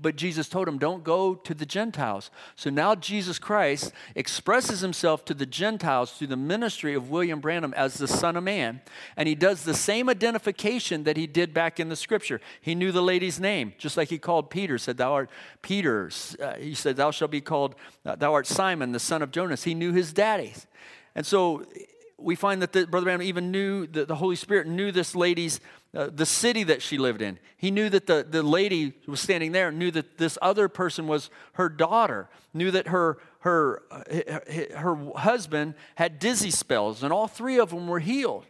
But 0.00 0.14
Jesus 0.14 0.46
told 0.46 0.68
him, 0.68 0.76
Don't 0.76 1.02
go 1.02 1.34
to 1.36 1.54
the 1.54 1.64
Gentiles. 1.64 2.30
So 2.54 2.68
now 2.68 2.94
Jesus 2.94 3.38
Christ 3.38 3.92
expresses 4.14 4.80
himself 4.80 5.24
to 5.24 5.32
the 5.32 5.46
Gentiles 5.46 6.12
through 6.12 6.26
the 6.26 6.36
ministry 6.36 6.92
of 6.92 7.08
William 7.08 7.40
Branham 7.40 7.72
as 7.78 7.94
the 7.94 8.06
Son 8.06 8.36
of 8.36 8.44
Man. 8.44 8.82
And 9.16 9.26
he 9.26 9.34
does 9.34 9.64
the 9.64 9.72
same 9.72 10.10
identification 10.10 11.04
that 11.04 11.16
he 11.16 11.26
did 11.26 11.54
back 11.54 11.80
in 11.80 11.88
the 11.88 11.96
scripture. 11.96 12.38
He 12.60 12.74
knew 12.74 12.92
the 12.92 13.02
lady's 13.02 13.40
name, 13.40 13.72
just 13.78 13.96
like 13.96 14.10
he 14.10 14.18
called 14.18 14.50
Peter, 14.50 14.76
said, 14.76 14.98
Thou 14.98 15.14
art 15.14 15.30
Peter. 15.62 16.10
Uh, 16.38 16.56
he 16.56 16.74
said, 16.74 16.96
Thou 16.96 17.10
shalt 17.10 17.30
be 17.30 17.40
called, 17.40 17.74
uh, 18.04 18.16
Thou 18.16 18.34
art 18.34 18.46
Simon, 18.46 18.92
the 18.92 19.00
son 19.00 19.22
of 19.22 19.30
Jonas. 19.30 19.64
He 19.64 19.72
knew 19.72 19.94
his 19.94 20.12
daddy. 20.12 20.52
And 21.14 21.24
so 21.24 21.64
we 22.18 22.34
find 22.34 22.60
that 22.62 22.72
the, 22.72 22.86
Brother 22.86 23.04
Branham 23.04 23.22
even 23.22 23.50
knew, 23.50 23.86
the, 23.86 24.04
the 24.04 24.16
Holy 24.16 24.36
Spirit 24.36 24.66
knew 24.66 24.90
this 24.90 25.14
lady's, 25.14 25.60
uh, 25.94 26.10
the 26.12 26.26
city 26.26 26.64
that 26.64 26.82
she 26.82 26.98
lived 26.98 27.22
in. 27.22 27.38
He 27.56 27.70
knew 27.70 27.88
that 27.90 28.06
the, 28.06 28.26
the 28.28 28.42
lady 28.42 28.94
was 29.06 29.20
standing 29.20 29.52
there 29.52 29.70
knew 29.70 29.90
that 29.92 30.18
this 30.18 30.36
other 30.42 30.68
person 30.68 31.06
was 31.06 31.30
her 31.52 31.68
daughter, 31.68 32.28
knew 32.52 32.70
that 32.72 32.88
her, 32.88 33.18
her, 33.40 33.82
her, 33.90 34.42
her 34.76 35.10
husband 35.16 35.74
had 35.94 36.18
dizzy 36.18 36.50
spells, 36.50 37.02
and 37.02 37.12
all 37.12 37.28
three 37.28 37.58
of 37.58 37.70
them 37.70 37.86
were 37.86 38.00
healed. 38.00 38.46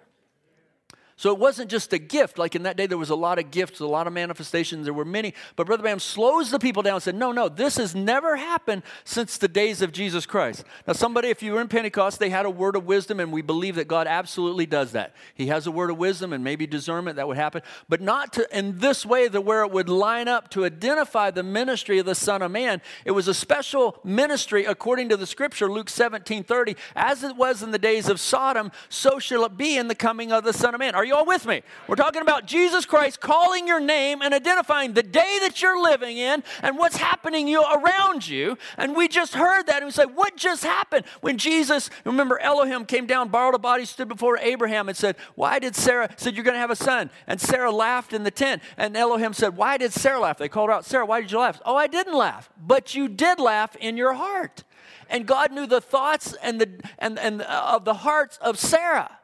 So 1.19 1.33
it 1.33 1.39
wasn't 1.41 1.69
just 1.69 1.93
a 1.93 1.99
gift. 1.99 2.39
Like 2.39 2.55
in 2.55 2.63
that 2.63 2.77
day, 2.77 2.87
there 2.87 2.97
was 2.97 3.11
a 3.11 3.17
lot 3.17 3.41
of 3.41 3.51
gifts, 3.51 3.81
a 3.81 3.87
lot 3.87 4.07
of 4.07 4.13
manifestations. 4.13 4.85
There 4.85 4.95
were 4.95 5.05
many. 5.05 5.35
But 5.57 5.67
Brother 5.67 5.83
Branham 5.83 5.99
slows 5.99 6.53
the 6.53 6.61
people 6.61 6.81
down 6.85 6.95
and 6.95 7.03
said, 7.03 7.17
No, 7.17 7.33
no, 7.33 7.49
this 7.49 7.77
has 7.77 7.93
never 7.93 8.37
happened 8.37 8.85
since 9.03 9.37
the 9.37 9.49
days 9.49 9.83
of 9.83 9.91
Jesus 9.91 10.27
Christ. 10.27 10.63
Now, 10.87 10.93
somebody, 10.93 11.29
if 11.29 11.43
you 11.43 11.55
were 11.55 11.61
in 11.61 11.67
Pentecost, 11.67 12.21
they 12.21 12.31
had 12.31 12.47
a 12.47 12.51
word 12.51 12.77
of 12.77 12.87
wisdom, 12.87 13.19
and 13.19 13.33
we 13.33 13.43
believe 13.43 13.75
that 13.75 13.89
God 13.89 14.07
absolutely 14.07 14.65
does 14.65 14.93
that. 14.93 15.17
He 15.35 15.49
has 15.49 15.67
a 15.67 15.73
word 15.73 15.91
of 15.91 15.99
wisdom 15.99 16.33
and 16.33 16.45
maybe 16.45 16.69
discernment 16.69 17.17
that 17.17 17.27
would 17.27 17.37
happen, 17.37 17.63
but 17.89 18.01
not 18.01 18.33
to, 18.35 18.57
in 18.57 18.79
this 18.79 19.05
way 19.05 19.27
that 19.27 19.41
where 19.41 19.65
it 19.65 19.73
would 19.73 19.89
line 19.89 20.29
up 20.29 20.51
to 20.51 20.65
identify 20.65 21.33
the 21.33 21.43
ministry 21.43 21.99
of 21.99 22.07
the 22.07 22.15
Son 22.15 22.43
of 22.43 22.53
Man. 22.53 22.81
It 23.05 23.11
was 23.11 23.27
a 23.27 23.35
special 23.35 23.99
ministry 24.05 24.67
according 24.67 25.09
to 25.09 25.17
the 25.17 25.27
scripture, 25.27 25.69
Luke 25.69 25.91
17 25.91 26.45
30. 26.45 26.77
As 26.95 27.25
it 27.25 27.35
was 27.35 27.61
in 27.61 27.73
the 27.73 27.79
days 27.79 28.09
of 28.09 28.21
Sodom, 28.21 28.71
so 28.89 29.19
shall 29.19 29.45
it 29.45 29.57
be 29.57 29.77
in 29.77 29.89
the 29.89 29.97
coming 29.97 30.31
of 30.31 30.45
the 30.45 30.53
Son 30.53 30.77
of 30.77 30.79
Man. 30.79 30.95
Are 30.95 31.08
you 31.09 31.17
all 31.17 31.27
with 31.27 31.47
me? 31.47 31.63
We're 31.89 31.97
talking 31.97 32.23
about 32.23 32.47
Jesus 32.47 32.87
Christ 32.87 33.21
calling 33.21 33.67
your 33.67 33.81
name 33.81 34.23
and 34.23 34.33
identifying 34.33 34.93
the 34.93 35.03
day 35.03 35.39
that 35.41 35.61
you're 35.61 35.83
living 35.83 36.17
in 36.17 36.45
and 36.63 36.79
what's 36.79 36.97
happening 36.97 37.49
you 37.49 37.63
around 37.63 38.29
you. 38.29 38.57
And 38.77 38.95
we 38.95 39.09
just 39.09 39.35
heard 39.35 39.67
that 39.67 39.79
and 39.79 39.87
we 39.87 39.91
say, 39.91 40.05
What 40.05 40.37
just 40.37 40.63
happened? 40.63 41.05
When 41.21 41.39
Jesus, 41.39 41.91
remember 42.05 42.39
Elohim 42.39 42.85
came 42.85 43.07
down, 43.07 43.29
borrowed 43.29 43.55
a 43.55 43.59
body, 43.59 43.85
stood 43.85 44.09
before 44.09 44.39
Abraham 44.39 44.89
and 44.89 44.97
said, 44.97 45.17
Why 45.35 45.59
did 45.59 45.75
Sarah 45.75 46.09
said 46.17 46.35
you're 46.35 46.45
gonna 46.45 46.59
have 46.59 46.71
a 46.71 46.77
son? 46.77 47.11
And 47.27 47.41
Sarah 47.41 47.73
laughed 47.73 48.13
in 48.13 48.23
the 48.23 48.31
tent. 48.31 48.63
And 48.77 48.97
Elohim 48.97 49.33
said, 49.33 49.57
Why 49.57 49.77
did 49.77 49.93
Sarah 49.93 50.21
laugh? 50.21 50.39
They 50.39 50.49
called 50.49 50.69
her 50.69 50.75
out, 50.75 50.85
Sarah, 50.85 51.07
why 51.07 51.21
did 51.21 51.33
you 51.33 51.39
laugh? 51.39 51.61
Oh, 51.65 51.77
I 51.77 51.87
didn't 51.87 52.15
laugh, 52.15 52.51
but 52.57 52.95
you 52.95 53.09
did 53.09 53.41
laugh 53.41 53.75
in 53.77 53.97
your 53.97 54.15
heart. 54.15 54.65
And 55.11 55.27
God 55.27 55.53
knew 55.53 55.67
the 55.67 55.81
thoughts 55.81 56.35
and 56.43 56.61
the 56.61 56.69
and, 56.99 57.19
and 57.19 57.43
uh, 57.43 57.73
of 57.75 57.85
the 57.85 57.95
hearts 57.95 58.39
of 58.39 58.59
Sarah. 58.59 59.18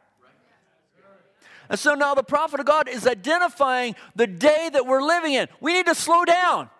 And 1.68 1.78
so 1.78 1.94
now 1.94 2.14
the 2.14 2.22
prophet 2.22 2.60
of 2.60 2.66
God 2.66 2.88
is 2.88 3.06
identifying 3.06 3.96
the 4.14 4.26
day 4.26 4.70
that 4.72 4.86
we're 4.86 5.02
living 5.02 5.32
in. 5.34 5.48
We 5.60 5.72
need 5.72 5.86
to 5.86 5.94
slow 5.94 6.24
down. 6.24 6.70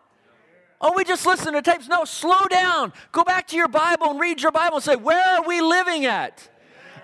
Oh, 0.81 0.93
we 0.95 1.05
just 1.05 1.25
listen 1.25 1.55
to 1.55 1.63
tapes. 1.63 1.89
No, 1.89 2.05
slow 2.05 2.47
down. 2.51 2.93
Go 3.13 3.25
back 3.25 3.47
to 3.49 3.57
your 3.57 3.69
Bible 3.69 4.11
and 4.11 4.21
read 4.21 4.43
your 4.43 4.53
Bible 4.53 4.77
and 4.77 4.85
say, 4.85 4.97
where 4.97 5.39
are 5.39 5.47
we 5.47 5.61
living 5.61 6.05
at? 6.05 6.49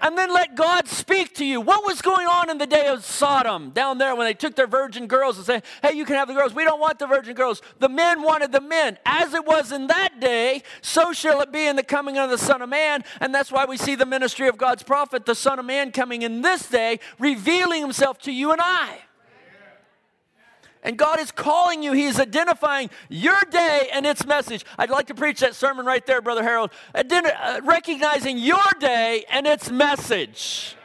And 0.00 0.16
then 0.16 0.32
let 0.32 0.54
God 0.54 0.88
speak 0.88 1.34
to 1.36 1.44
you. 1.44 1.60
What 1.60 1.84
was 1.84 2.02
going 2.02 2.26
on 2.26 2.50
in 2.50 2.58
the 2.58 2.66
day 2.66 2.86
of 2.86 3.04
Sodom 3.04 3.70
down 3.70 3.98
there 3.98 4.14
when 4.14 4.26
they 4.26 4.34
took 4.34 4.56
their 4.56 4.66
virgin 4.66 5.06
girls 5.06 5.36
and 5.36 5.46
say, 5.46 5.62
hey, 5.82 5.96
you 5.96 6.04
can 6.04 6.16
have 6.16 6.28
the 6.28 6.34
girls. 6.34 6.54
We 6.54 6.64
don't 6.64 6.80
want 6.80 6.98
the 6.98 7.06
virgin 7.06 7.34
girls. 7.34 7.62
The 7.78 7.88
men 7.88 8.22
wanted 8.22 8.52
the 8.52 8.60
men. 8.60 8.98
As 9.04 9.34
it 9.34 9.44
was 9.44 9.72
in 9.72 9.86
that 9.88 10.20
day, 10.20 10.62
so 10.80 11.12
shall 11.12 11.40
it 11.40 11.52
be 11.52 11.66
in 11.66 11.76
the 11.76 11.82
coming 11.82 12.18
of 12.18 12.30
the 12.30 12.38
Son 12.38 12.62
of 12.62 12.68
Man. 12.68 13.04
And 13.20 13.34
that's 13.34 13.52
why 13.52 13.64
we 13.64 13.76
see 13.76 13.94
the 13.94 14.06
ministry 14.06 14.48
of 14.48 14.56
God's 14.56 14.82
prophet, 14.82 15.26
the 15.26 15.34
Son 15.34 15.58
of 15.58 15.64
Man, 15.64 15.92
coming 15.92 16.22
in 16.22 16.42
this 16.42 16.68
day, 16.68 17.00
revealing 17.18 17.80
himself 17.80 18.18
to 18.20 18.32
you 18.32 18.52
and 18.52 18.60
I. 18.62 18.98
And 20.82 20.96
God 20.96 21.20
is 21.20 21.30
calling 21.30 21.82
you. 21.82 21.92
He 21.92 22.04
is 22.04 22.18
identifying 22.18 22.88
your 23.08 23.38
day 23.50 23.90
and 23.92 24.06
its 24.06 24.24
message. 24.24 24.64
I'd 24.78 24.90
like 24.90 25.08
to 25.08 25.14
preach 25.14 25.40
that 25.40 25.54
sermon 25.54 25.84
right 25.84 26.04
there, 26.06 26.22
Brother 26.22 26.42
Harold. 26.42 26.70
Uh, 26.94 27.60
recognizing 27.62 28.38
your 28.38 28.70
day 28.78 29.24
and 29.30 29.46
its 29.46 29.70
message. 29.70 30.76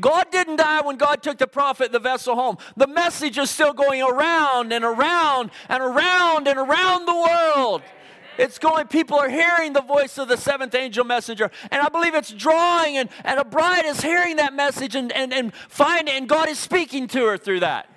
God 0.00 0.30
didn't 0.30 0.56
die 0.56 0.80
when 0.80 0.96
God 0.96 1.22
took 1.22 1.36
the 1.36 1.46
prophet, 1.46 1.92
the 1.92 1.98
vessel 1.98 2.34
home. 2.34 2.56
The 2.78 2.86
message 2.86 3.36
is 3.36 3.50
still 3.50 3.74
going 3.74 4.02
around 4.02 4.72
and 4.72 4.84
around 4.84 5.50
and 5.68 5.82
around 5.82 6.48
and 6.48 6.58
around 6.58 7.06
the 7.06 7.14
world. 7.14 7.82
It's 8.38 8.58
going, 8.58 8.86
people 8.86 9.18
are 9.18 9.28
hearing 9.28 9.74
the 9.74 9.82
voice 9.82 10.16
of 10.16 10.28
the 10.28 10.38
seventh 10.38 10.74
angel 10.74 11.04
messenger. 11.04 11.50
And 11.70 11.82
I 11.82 11.90
believe 11.90 12.14
it's 12.14 12.32
drawing, 12.32 12.96
and, 12.96 13.10
and 13.24 13.38
a 13.38 13.44
bride 13.44 13.84
is 13.84 14.00
hearing 14.00 14.36
that 14.36 14.54
message 14.54 14.94
and, 14.94 15.12
and, 15.12 15.34
and 15.34 15.52
finding, 15.54 16.14
and 16.14 16.26
God 16.26 16.48
is 16.48 16.58
speaking 16.58 17.08
to 17.08 17.26
her 17.26 17.36
through 17.36 17.60
that. 17.60 17.90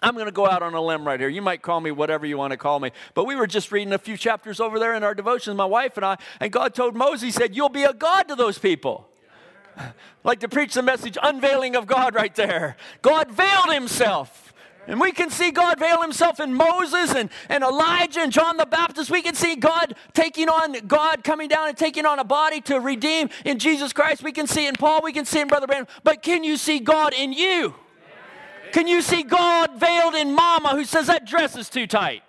I'm 0.00 0.14
going 0.14 0.26
to 0.26 0.32
go 0.32 0.46
out 0.46 0.62
on 0.62 0.74
a 0.74 0.80
limb 0.80 1.06
right 1.06 1.18
here. 1.18 1.28
You 1.28 1.42
might 1.42 1.62
call 1.62 1.80
me 1.80 1.90
whatever 1.90 2.26
you 2.26 2.36
want 2.36 2.50
to 2.50 2.56
call 2.56 2.80
me. 2.80 2.90
But 3.14 3.24
we 3.24 3.34
were 3.34 3.46
just 3.46 3.72
reading 3.72 3.94
a 3.94 3.98
few 3.98 4.16
chapters 4.16 4.60
over 4.60 4.78
there 4.78 4.94
in 4.94 5.02
our 5.02 5.14
devotions, 5.14 5.56
my 5.56 5.64
wife 5.64 5.96
and 5.96 6.04
I, 6.04 6.16
and 6.38 6.52
God 6.52 6.74
told 6.74 6.94
Moses, 6.94 7.22
He 7.22 7.30
said, 7.30 7.56
You'll 7.56 7.68
be 7.68 7.84
a 7.84 7.92
God 7.92 8.28
to 8.28 8.34
those 8.34 8.58
people. 8.58 9.08
like 10.24 10.40
to 10.40 10.48
preach 10.48 10.74
the 10.74 10.82
message, 10.82 11.16
unveiling 11.22 11.76
of 11.76 11.86
God 11.86 12.14
right 12.14 12.34
there. 12.34 12.76
God 13.02 13.30
veiled 13.30 13.72
Himself. 13.72 14.42
And 14.88 15.00
we 15.00 15.10
can 15.10 15.30
see 15.30 15.50
God 15.50 15.80
veil 15.80 16.00
himself 16.00 16.38
in 16.38 16.54
Moses 16.54 17.12
and, 17.12 17.28
and 17.48 17.64
Elijah 17.64 18.20
and 18.20 18.30
John 18.30 18.56
the 18.56 18.66
Baptist. 18.66 19.10
We 19.10 19.20
can 19.20 19.34
see 19.34 19.56
God 19.56 19.96
taking 20.14 20.48
on, 20.48 20.74
God 20.86 21.24
coming 21.24 21.48
down 21.48 21.68
and 21.68 21.76
taking 21.76 22.06
on 22.06 22.20
a 22.20 22.24
body 22.24 22.60
to 22.62 22.78
redeem 22.78 23.30
in 23.44 23.58
Jesus 23.58 23.92
Christ. 23.92 24.22
We 24.22 24.30
can 24.30 24.46
see 24.46 24.66
in 24.66 24.74
Paul. 24.74 25.00
We 25.02 25.12
can 25.12 25.24
see 25.24 25.40
in 25.40 25.48
Brother 25.48 25.66
Branham. 25.66 25.88
But 26.04 26.22
can 26.22 26.44
you 26.44 26.56
see 26.56 26.78
God 26.78 27.14
in 27.14 27.32
you? 27.32 27.74
Can 28.76 28.86
you 28.86 29.00
see 29.00 29.22
God 29.22 29.80
veiled 29.80 30.14
in 30.14 30.34
mama 30.34 30.72
who 30.72 30.84
says 30.84 31.06
that 31.06 31.24
dress 31.24 31.56
is 31.56 31.70
too 31.70 31.86
tight? 31.86 32.22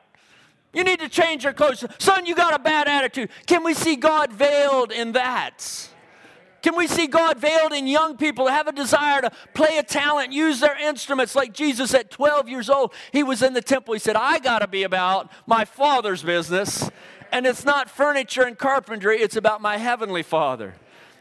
You 0.72 0.86
need 0.86 1.02
to 1.02 1.10
change 1.10 1.44
your 1.44 1.52
clothes. 1.52 1.84
Son, 2.00 2.26
you 2.26 2.36
got 2.36 2.56
a 2.56 2.60
bad 2.60 2.88
attitude. 2.88 3.32
Can 3.48 3.66
we 3.66 3.74
see 3.74 3.98
God 3.98 4.32
veiled 4.32 4.94
in 4.94 5.12
that? 5.12 5.90
Can 6.62 6.78
we 6.78 6.88
see 6.88 7.06
God 7.06 7.38
veiled 7.38 7.74
in 7.74 7.86
young 7.86 8.16
people 8.16 8.48
have 8.48 8.66
a 8.66 8.72
desire 8.72 9.20
to 9.24 9.32
play 9.54 9.78
a 9.78 9.84
talent, 9.84 10.32
use 10.32 10.62
their 10.62 10.78
instruments 10.78 11.36
like 11.36 11.52
Jesus 11.52 11.94
at 11.94 12.12
12 12.12 12.48
years 12.48 12.70
old? 12.70 12.94
He 13.12 13.24
was 13.24 13.44
in 13.44 13.54
the 13.54 13.62
temple. 13.62 13.94
He 13.94 14.00
said, 14.00 14.16
I 14.16 14.40
got 14.40 14.60
to 14.60 14.70
be 14.70 14.84
about 14.84 15.30
my 15.48 15.66
Father's 15.66 16.24
business. 16.24 16.90
And 17.30 17.46
it's 17.46 17.66
not 17.66 17.90
furniture 17.90 18.44
and 18.44 18.58
carpentry, 18.58 19.20
it's 19.20 19.36
about 19.36 19.60
my 19.60 19.76
Heavenly 19.80 20.24
Father. 20.24 20.76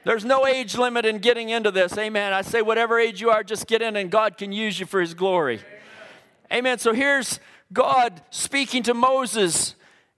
There's 0.06 0.24
no 0.24 0.46
age 0.46 0.78
limit 0.78 1.04
in 1.04 1.18
getting 1.18 1.48
into 1.48 1.72
this. 1.72 1.98
Amen. 1.98 2.32
I 2.32 2.42
say, 2.42 2.62
whatever 2.62 2.96
age 2.96 3.20
you 3.20 3.30
are, 3.30 3.42
just 3.42 3.66
get 3.66 3.82
in 3.82 3.96
and 3.96 4.08
God 4.08 4.38
can 4.38 4.52
use 4.52 4.78
you 4.78 4.86
for 4.86 5.00
His 5.00 5.14
glory. 5.14 5.58
Amen. 6.52 6.78
So 6.78 6.92
here's 6.92 7.40
God 7.72 8.22
speaking 8.30 8.84
to 8.84 8.94
Moses. 8.94 9.74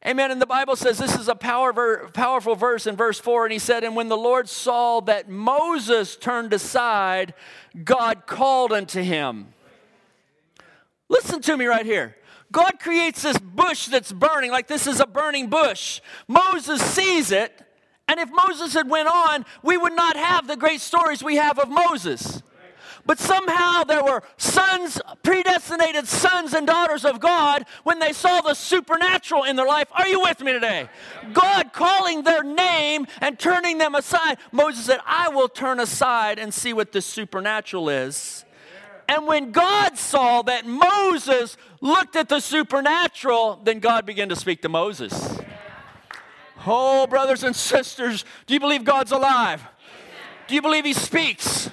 Amen. 0.07 0.31
And 0.31 0.43
the 0.43 0.47
Bible 0.47 0.77
says 0.77 0.99
this 0.99 1.19
is 1.19 1.27
a 1.27 1.35
power, 1.35 2.07
powerful 2.13 2.55
verse 2.55 2.87
in 2.87 2.97
verse 2.97 3.19
4. 3.19 3.47
And 3.47 3.53
he 3.55 3.59
said, 3.59 3.83
And 3.83 3.97
when 3.97 4.09
the 4.09 4.17
Lord 4.19 4.47
saw 4.47 5.01
that 5.01 5.31
Moses 5.31 6.17
turned 6.17 6.53
aside, 6.53 7.33
God 7.83 8.27
called 8.27 8.73
unto 8.73 9.01
him. 9.01 9.55
Listen 11.09 11.41
to 11.41 11.57
me 11.57 11.65
right 11.65 11.87
here. 11.87 12.15
God 12.53 12.79
creates 12.79 13.23
this 13.23 13.39
bush 13.39 13.87
that's 13.87 14.13
burning, 14.13 14.51
like 14.51 14.67
this 14.67 14.87
is 14.87 15.01
a 15.01 15.07
burning 15.07 15.47
bush. 15.47 16.03
Moses 16.27 16.83
sees 16.83 17.33
it 17.33 17.65
and 18.09 18.19
if 18.19 18.31
Moses 18.31 18.73
had 18.73 18.89
went 18.89 19.09
on, 19.09 19.45
we 19.63 19.77
would 19.77 19.95
not 19.95 20.17
have 20.17 20.49
the 20.49 20.57
great 20.57 20.81
stories 20.81 21.23
we 21.23 21.37
have 21.37 21.59
of 21.59 21.69
Moses. 21.69 22.43
But 23.07 23.19
somehow 23.19 23.85
there 23.85 24.03
were 24.05 24.23
sons, 24.37 25.01
predestinated 25.23 26.07
sons 26.07 26.53
and 26.53 26.67
daughters 26.67 27.07
of 27.07 27.21
God 27.21 27.65
when 27.83 28.01
they 28.01 28.13
saw 28.13 28.43
the 28.43 28.53
supernatural 28.53 29.45
in 29.45 29.57
their 29.57 29.67
life. 29.67 29.89
Are 29.93 30.07
you 30.07 30.21
with 30.21 30.41
me 30.41 30.53
today? 30.53 30.91
God 31.33 31.73
calling 31.73 32.23
their 32.23 32.43
name 32.43 33.07
and 33.23 33.39
turning 33.39 33.79
them 33.79 33.95
aside. 33.95 34.37
Moses 34.53 34.85
said, 34.85 35.01
I 35.07 35.31
will 35.31 35.49
turn 35.49 35.81
aside 35.81 36.39
and 36.39 36.53
see 36.53 36.75
what 36.75 36.93
the 36.93 37.01
supernatural 37.01 37.89
is. 37.89 38.45
And 39.09 39.27
when 39.27 39.53
God 39.53 39.97
saw 39.97 40.43
that 40.43 40.67
Moses 40.67 41.57
looked 41.81 42.15
at 42.15 42.29
the 42.29 42.41
supernatural, 42.41 43.61
then 43.65 43.79
God 43.79 44.05
began 44.05 44.29
to 44.29 44.37
speak 44.37 44.61
to 44.63 44.69
Moses. 44.69 45.39
Oh, 46.71 47.07
brothers 47.07 47.45
and 47.45 47.57
sisters, 47.57 48.25
do 48.47 48.55
you 48.55 48.61
believe 48.61 48.85
God's 48.85 49.13
alive? 49.13 49.63
Do 50.47 50.55
you 50.55 50.63
believe 50.63 50.85
He 50.85 50.93
speaks? 50.93 51.71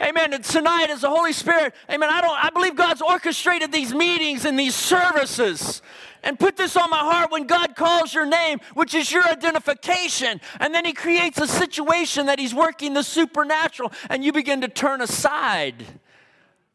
Amen. 0.00 0.34
And 0.34 0.44
tonight, 0.44 0.90
as 0.90 1.00
the 1.00 1.08
Holy 1.08 1.32
Spirit, 1.32 1.72
amen, 1.90 2.10
I, 2.12 2.20
don't, 2.20 2.44
I 2.44 2.50
believe 2.50 2.76
God's 2.76 3.00
orchestrated 3.00 3.72
these 3.72 3.94
meetings 3.94 4.44
and 4.44 4.58
these 4.58 4.74
services 4.74 5.80
and 6.22 6.38
put 6.38 6.56
this 6.56 6.76
on 6.76 6.90
my 6.90 6.98
heart 6.98 7.30
when 7.30 7.46
God 7.46 7.76
calls 7.76 8.12
your 8.12 8.26
name, 8.26 8.58
which 8.74 8.94
is 8.94 9.10
your 9.10 9.24
identification. 9.26 10.40
And 10.60 10.74
then 10.74 10.84
He 10.84 10.92
creates 10.92 11.38
a 11.38 11.46
situation 11.46 12.26
that 12.26 12.38
He's 12.38 12.54
working 12.54 12.94
the 12.94 13.04
supernatural, 13.04 13.92
and 14.10 14.24
you 14.24 14.32
begin 14.32 14.60
to 14.62 14.68
turn 14.68 15.00
aside 15.00 15.84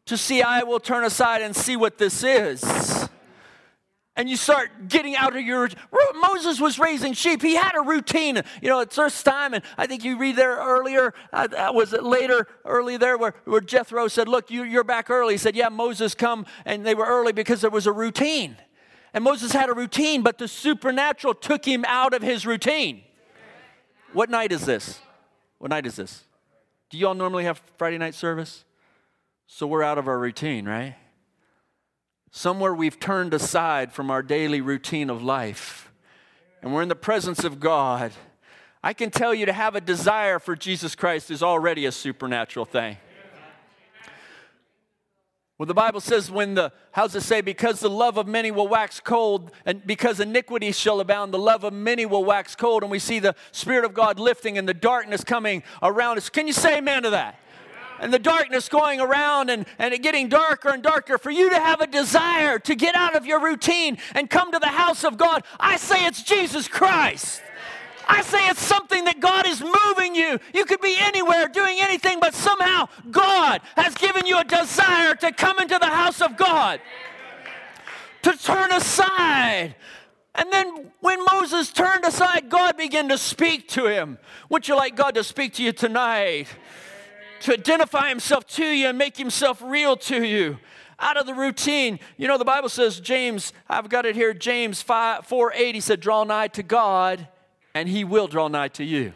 to 0.06 0.16
see, 0.16 0.42
I 0.42 0.62
will 0.64 0.80
turn 0.80 1.04
aside 1.04 1.42
and 1.42 1.54
see 1.54 1.76
what 1.76 1.98
this 1.98 2.24
is 2.24 3.08
and 4.16 4.28
you 4.28 4.36
start 4.36 4.88
getting 4.88 5.16
out 5.16 5.34
of 5.34 5.42
your 5.42 5.68
moses 6.14 6.60
was 6.60 6.78
raising 6.78 7.12
sheep. 7.12 7.42
He 7.42 7.54
had 7.54 7.72
a 7.74 7.80
routine. 7.80 8.42
You 8.60 8.68
know 8.68 8.80
it's 8.80 8.96
first 8.96 9.24
time 9.24 9.54
and 9.54 9.64
i 9.78 9.86
think 9.86 10.04
you 10.04 10.18
read 10.18 10.36
there 10.36 10.56
earlier 10.56 11.14
uh, 11.32 11.48
was 11.72 11.92
it 11.92 12.02
later 12.02 12.46
early 12.64 12.96
there 12.96 13.16
where, 13.16 13.34
where 13.44 13.60
jethro 13.60 14.08
said 14.08 14.28
look 14.28 14.50
you, 14.50 14.64
you're 14.64 14.84
back 14.84 15.10
early. 15.10 15.34
He 15.34 15.38
said 15.38 15.56
yeah 15.56 15.68
moses 15.68 16.14
come 16.14 16.46
and 16.64 16.84
they 16.84 16.94
were 16.94 17.06
early 17.06 17.32
because 17.32 17.60
there 17.60 17.70
was 17.70 17.86
a 17.86 17.92
routine. 17.92 18.56
And 19.14 19.24
moses 19.24 19.52
had 19.52 19.68
a 19.68 19.74
routine 19.74 20.22
but 20.22 20.38
the 20.38 20.48
supernatural 20.48 21.34
took 21.34 21.64
him 21.64 21.84
out 21.86 22.14
of 22.14 22.22
his 22.22 22.46
routine. 22.46 23.02
What 24.12 24.28
night 24.28 24.52
is 24.52 24.66
this? 24.66 25.00
What 25.58 25.70
night 25.70 25.86
is 25.86 25.96
this? 25.96 26.24
Do 26.90 26.98
you 26.98 27.08
all 27.08 27.14
normally 27.14 27.44
have 27.44 27.62
friday 27.78 27.98
night 27.98 28.14
service? 28.14 28.64
So 29.46 29.66
we're 29.66 29.82
out 29.82 29.98
of 29.98 30.08
our 30.08 30.18
routine 30.18 30.66
right 30.66 30.96
Somewhere 32.34 32.72
we've 32.72 32.98
turned 32.98 33.34
aside 33.34 33.92
from 33.92 34.10
our 34.10 34.22
daily 34.22 34.62
routine 34.62 35.10
of 35.10 35.22
life, 35.22 35.92
and 36.62 36.72
we're 36.72 36.80
in 36.80 36.88
the 36.88 36.96
presence 36.96 37.44
of 37.44 37.60
God. 37.60 38.10
I 38.82 38.94
can 38.94 39.10
tell 39.10 39.34
you 39.34 39.44
to 39.44 39.52
have 39.52 39.76
a 39.76 39.82
desire 39.82 40.38
for 40.38 40.56
Jesus 40.56 40.94
Christ 40.94 41.30
is 41.30 41.42
already 41.42 41.84
a 41.84 41.92
supernatural 41.92 42.64
thing. 42.64 42.96
Well, 45.58 45.66
the 45.66 45.74
Bible 45.74 46.00
says, 46.00 46.30
when 46.30 46.54
the, 46.54 46.72
how's 46.92 47.14
it 47.14 47.20
say, 47.20 47.42
because 47.42 47.80
the 47.80 47.90
love 47.90 48.16
of 48.16 48.26
many 48.26 48.50
will 48.50 48.66
wax 48.66 48.98
cold, 48.98 49.50
and 49.66 49.86
because 49.86 50.18
iniquity 50.18 50.72
shall 50.72 51.00
abound, 51.00 51.34
the 51.34 51.38
love 51.38 51.64
of 51.64 51.74
many 51.74 52.06
will 52.06 52.24
wax 52.24 52.56
cold. 52.56 52.82
And 52.82 52.90
we 52.90 52.98
see 52.98 53.18
the 53.18 53.36
Spirit 53.52 53.84
of 53.84 53.92
God 53.92 54.18
lifting 54.18 54.56
and 54.56 54.66
the 54.66 54.74
darkness 54.74 55.22
coming 55.22 55.62
around 55.82 56.16
us. 56.16 56.30
Can 56.30 56.46
you 56.46 56.54
say 56.54 56.78
amen 56.78 57.02
to 57.02 57.10
that? 57.10 57.38
And 58.02 58.12
the 58.12 58.18
darkness 58.18 58.68
going 58.68 59.00
around 59.00 59.48
and, 59.48 59.64
and 59.78 59.94
it 59.94 60.02
getting 60.02 60.28
darker 60.28 60.70
and 60.70 60.82
darker, 60.82 61.18
for 61.18 61.30
you 61.30 61.48
to 61.48 61.54
have 61.54 61.80
a 61.80 61.86
desire 61.86 62.58
to 62.58 62.74
get 62.74 62.96
out 62.96 63.14
of 63.14 63.24
your 63.24 63.40
routine 63.40 63.96
and 64.16 64.28
come 64.28 64.50
to 64.50 64.58
the 64.58 64.66
house 64.66 65.04
of 65.04 65.16
God, 65.16 65.44
I 65.58 65.76
say 65.76 66.04
it's 66.04 66.24
Jesus 66.24 66.66
Christ. 66.66 67.40
I 68.08 68.22
say 68.22 68.48
it's 68.48 68.60
something 68.60 69.04
that 69.04 69.20
God 69.20 69.46
is 69.46 69.62
moving 69.62 70.16
you. 70.16 70.40
You 70.52 70.64
could 70.64 70.80
be 70.80 70.96
anywhere 70.98 71.46
doing 71.46 71.76
anything, 71.78 72.18
but 72.18 72.34
somehow 72.34 72.88
God 73.08 73.60
has 73.76 73.94
given 73.94 74.26
you 74.26 74.36
a 74.36 74.44
desire 74.44 75.14
to 75.14 75.30
come 75.30 75.60
into 75.60 75.78
the 75.78 75.86
house 75.86 76.20
of 76.20 76.36
God, 76.36 76.80
to 78.22 78.36
turn 78.36 78.72
aside. 78.72 79.76
And 80.34 80.52
then 80.52 80.90
when 81.00 81.24
Moses 81.32 81.70
turned 81.70 82.04
aside, 82.04 82.48
God 82.48 82.76
began 82.76 83.08
to 83.10 83.18
speak 83.18 83.68
to 83.68 83.86
him. 83.86 84.18
Would 84.48 84.66
you 84.66 84.74
like 84.74 84.96
God 84.96 85.14
to 85.14 85.22
speak 85.22 85.54
to 85.54 85.62
you 85.62 85.70
tonight? 85.70 86.48
To 87.42 87.52
identify 87.52 88.08
himself 88.08 88.46
to 88.46 88.64
you 88.64 88.88
and 88.88 88.98
make 88.98 89.16
himself 89.16 89.60
real 89.62 89.96
to 89.96 90.24
you 90.24 90.58
out 90.98 91.16
of 91.16 91.26
the 91.26 91.34
routine. 91.34 91.98
You 92.16 92.28
know, 92.28 92.38
the 92.38 92.44
Bible 92.44 92.68
says, 92.68 93.00
James, 93.00 93.52
I've 93.68 93.88
got 93.88 94.06
it 94.06 94.14
here, 94.14 94.32
James 94.32 94.80
5, 94.80 95.26
4 95.26 95.52
8, 95.54 95.74
he 95.74 95.80
said, 95.80 96.00
Draw 96.00 96.24
nigh 96.24 96.48
to 96.48 96.62
God, 96.62 97.28
and 97.74 97.88
he 97.88 98.04
will 98.04 98.28
draw 98.28 98.48
nigh 98.48 98.68
to 98.68 98.84
you. 98.84 99.12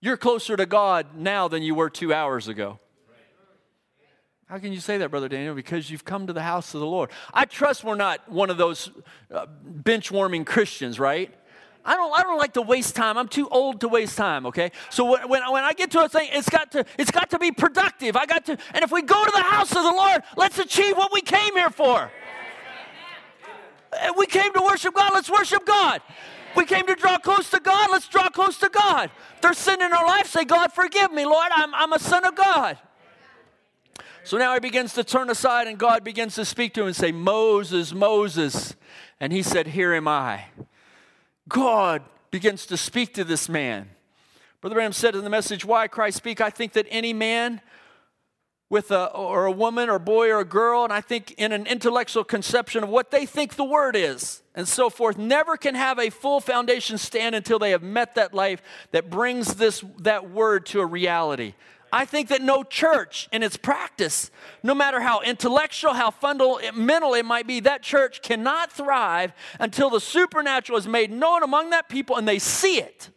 You're 0.00 0.16
closer 0.16 0.56
to 0.56 0.66
God 0.66 1.14
now 1.16 1.46
than 1.46 1.62
you 1.62 1.76
were 1.76 1.88
two 1.88 2.12
hours 2.12 2.48
ago. 2.48 2.80
How 4.46 4.58
can 4.58 4.72
you 4.72 4.80
say 4.80 4.98
that, 4.98 5.10
Brother 5.10 5.28
Daniel? 5.28 5.54
Because 5.54 5.90
you've 5.90 6.04
come 6.04 6.26
to 6.26 6.32
the 6.32 6.42
house 6.42 6.74
of 6.74 6.80
the 6.80 6.86
Lord. 6.86 7.10
I 7.32 7.46
trust 7.46 7.84
we're 7.84 7.94
not 7.94 8.28
one 8.28 8.50
of 8.50 8.58
those 8.58 8.90
uh, 9.30 9.46
bench 9.62 10.10
warming 10.10 10.44
Christians, 10.44 10.98
right? 10.98 11.32
I 11.84 11.94
don't, 11.94 12.16
I 12.16 12.22
don't 12.22 12.38
like 12.38 12.52
to 12.54 12.62
waste 12.62 12.94
time. 12.94 13.18
I'm 13.18 13.28
too 13.28 13.48
old 13.48 13.80
to 13.80 13.88
waste 13.88 14.16
time, 14.16 14.46
okay? 14.46 14.70
So 14.90 15.04
when, 15.04 15.28
when, 15.28 15.52
when 15.52 15.64
I 15.64 15.72
get 15.72 15.90
to 15.92 16.04
a 16.04 16.08
thing, 16.08 16.28
it's 16.32 16.48
got 16.48 16.70
to, 16.72 16.84
it's 16.98 17.10
got 17.10 17.30
to 17.30 17.38
be 17.38 17.50
productive. 17.50 18.16
I 18.16 18.26
got 18.26 18.46
to, 18.46 18.56
and 18.72 18.84
if 18.84 18.92
we 18.92 19.02
go 19.02 19.24
to 19.24 19.30
the 19.32 19.42
house 19.42 19.70
of 19.70 19.82
the 19.82 19.90
Lord, 19.90 20.22
let's 20.36 20.58
achieve 20.58 20.96
what 20.96 21.12
we 21.12 21.20
came 21.20 21.54
here 21.54 21.70
for. 21.70 22.10
Uh, 23.92 24.12
we 24.16 24.26
came 24.26 24.52
to 24.52 24.62
worship 24.62 24.94
God, 24.94 25.10
let's 25.12 25.30
worship 25.30 25.66
God. 25.66 26.00
We 26.54 26.66
came 26.66 26.86
to 26.86 26.94
draw 26.94 27.18
close 27.18 27.50
to 27.50 27.60
God, 27.60 27.90
let's 27.90 28.08
draw 28.08 28.28
close 28.28 28.58
to 28.58 28.68
God. 28.68 29.10
there's 29.40 29.58
sin 29.58 29.82
in 29.82 29.92
our 29.92 30.06
life, 30.06 30.28
say, 30.28 30.44
God, 30.44 30.72
forgive 30.72 31.12
me, 31.12 31.24
Lord, 31.24 31.50
I'm, 31.54 31.74
I'm 31.74 31.92
a 31.92 31.98
son 31.98 32.24
of 32.24 32.34
God. 32.34 32.78
So 34.24 34.38
now 34.38 34.54
he 34.54 34.60
begins 34.60 34.94
to 34.94 35.02
turn 35.02 35.30
aside, 35.30 35.66
and 35.66 35.78
God 35.78 36.04
begins 36.04 36.36
to 36.36 36.44
speak 36.44 36.74
to 36.74 36.82
him 36.82 36.86
and 36.88 36.96
say, 36.96 37.10
Moses, 37.10 37.92
Moses. 37.92 38.76
And 39.18 39.32
he 39.32 39.42
said, 39.42 39.68
Here 39.68 39.92
am 39.94 40.06
I. 40.06 40.44
God 41.48 42.02
begins 42.30 42.66
to 42.66 42.76
speak 42.76 43.14
to 43.14 43.24
this 43.24 43.48
man. 43.48 43.90
Brother 44.60 44.74
Branham 44.74 44.92
said 44.92 45.14
in 45.14 45.24
the 45.24 45.30
message, 45.30 45.64
Why 45.64 45.88
Cry? 45.88 46.10
Speak, 46.10 46.40
I 46.40 46.50
think 46.50 46.72
that 46.74 46.86
any 46.88 47.12
man 47.12 47.60
with 48.72 48.90
a, 48.90 49.06
or 49.10 49.44
a 49.44 49.52
woman 49.52 49.90
or 49.90 49.96
a 49.96 50.00
boy 50.00 50.30
or 50.30 50.38
a 50.38 50.46
girl, 50.46 50.82
and 50.82 50.92
I 50.92 51.02
think 51.02 51.32
in 51.32 51.52
an 51.52 51.66
intellectual 51.66 52.24
conception 52.24 52.82
of 52.82 52.88
what 52.88 53.10
they 53.10 53.26
think 53.26 53.56
the 53.56 53.64
word 53.64 53.94
is 53.94 54.42
and 54.54 54.66
so 54.66 54.88
forth, 54.88 55.18
never 55.18 55.58
can 55.58 55.74
have 55.74 55.98
a 55.98 56.08
full 56.08 56.40
foundation 56.40 56.96
stand 56.96 57.34
until 57.34 57.58
they 57.58 57.72
have 57.72 57.82
met 57.82 58.14
that 58.14 58.32
life 58.32 58.62
that 58.92 59.10
brings 59.10 59.56
this, 59.56 59.84
that 59.98 60.30
word 60.30 60.64
to 60.66 60.80
a 60.80 60.86
reality. 60.86 61.52
I 61.94 62.06
think 62.06 62.28
that 62.28 62.40
no 62.40 62.64
church 62.64 63.28
in 63.32 63.42
its 63.42 63.58
practice, 63.58 64.30
no 64.62 64.74
matter 64.74 65.00
how 65.00 65.20
intellectual, 65.20 65.92
how 65.92 66.10
fundamental 66.10 67.12
it 67.12 67.24
might 67.24 67.46
be, 67.46 67.60
that 67.60 67.82
church 67.82 68.22
cannot 68.22 68.72
thrive 68.72 69.34
until 69.60 69.90
the 69.90 70.00
supernatural 70.00 70.78
is 70.78 70.88
made 70.88 71.12
known 71.12 71.42
among 71.42 71.68
that 71.70 71.90
people 71.90 72.16
and 72.16 72.26
they 72.26 72.38
see 72.38 72.78
it. 72.78 73.10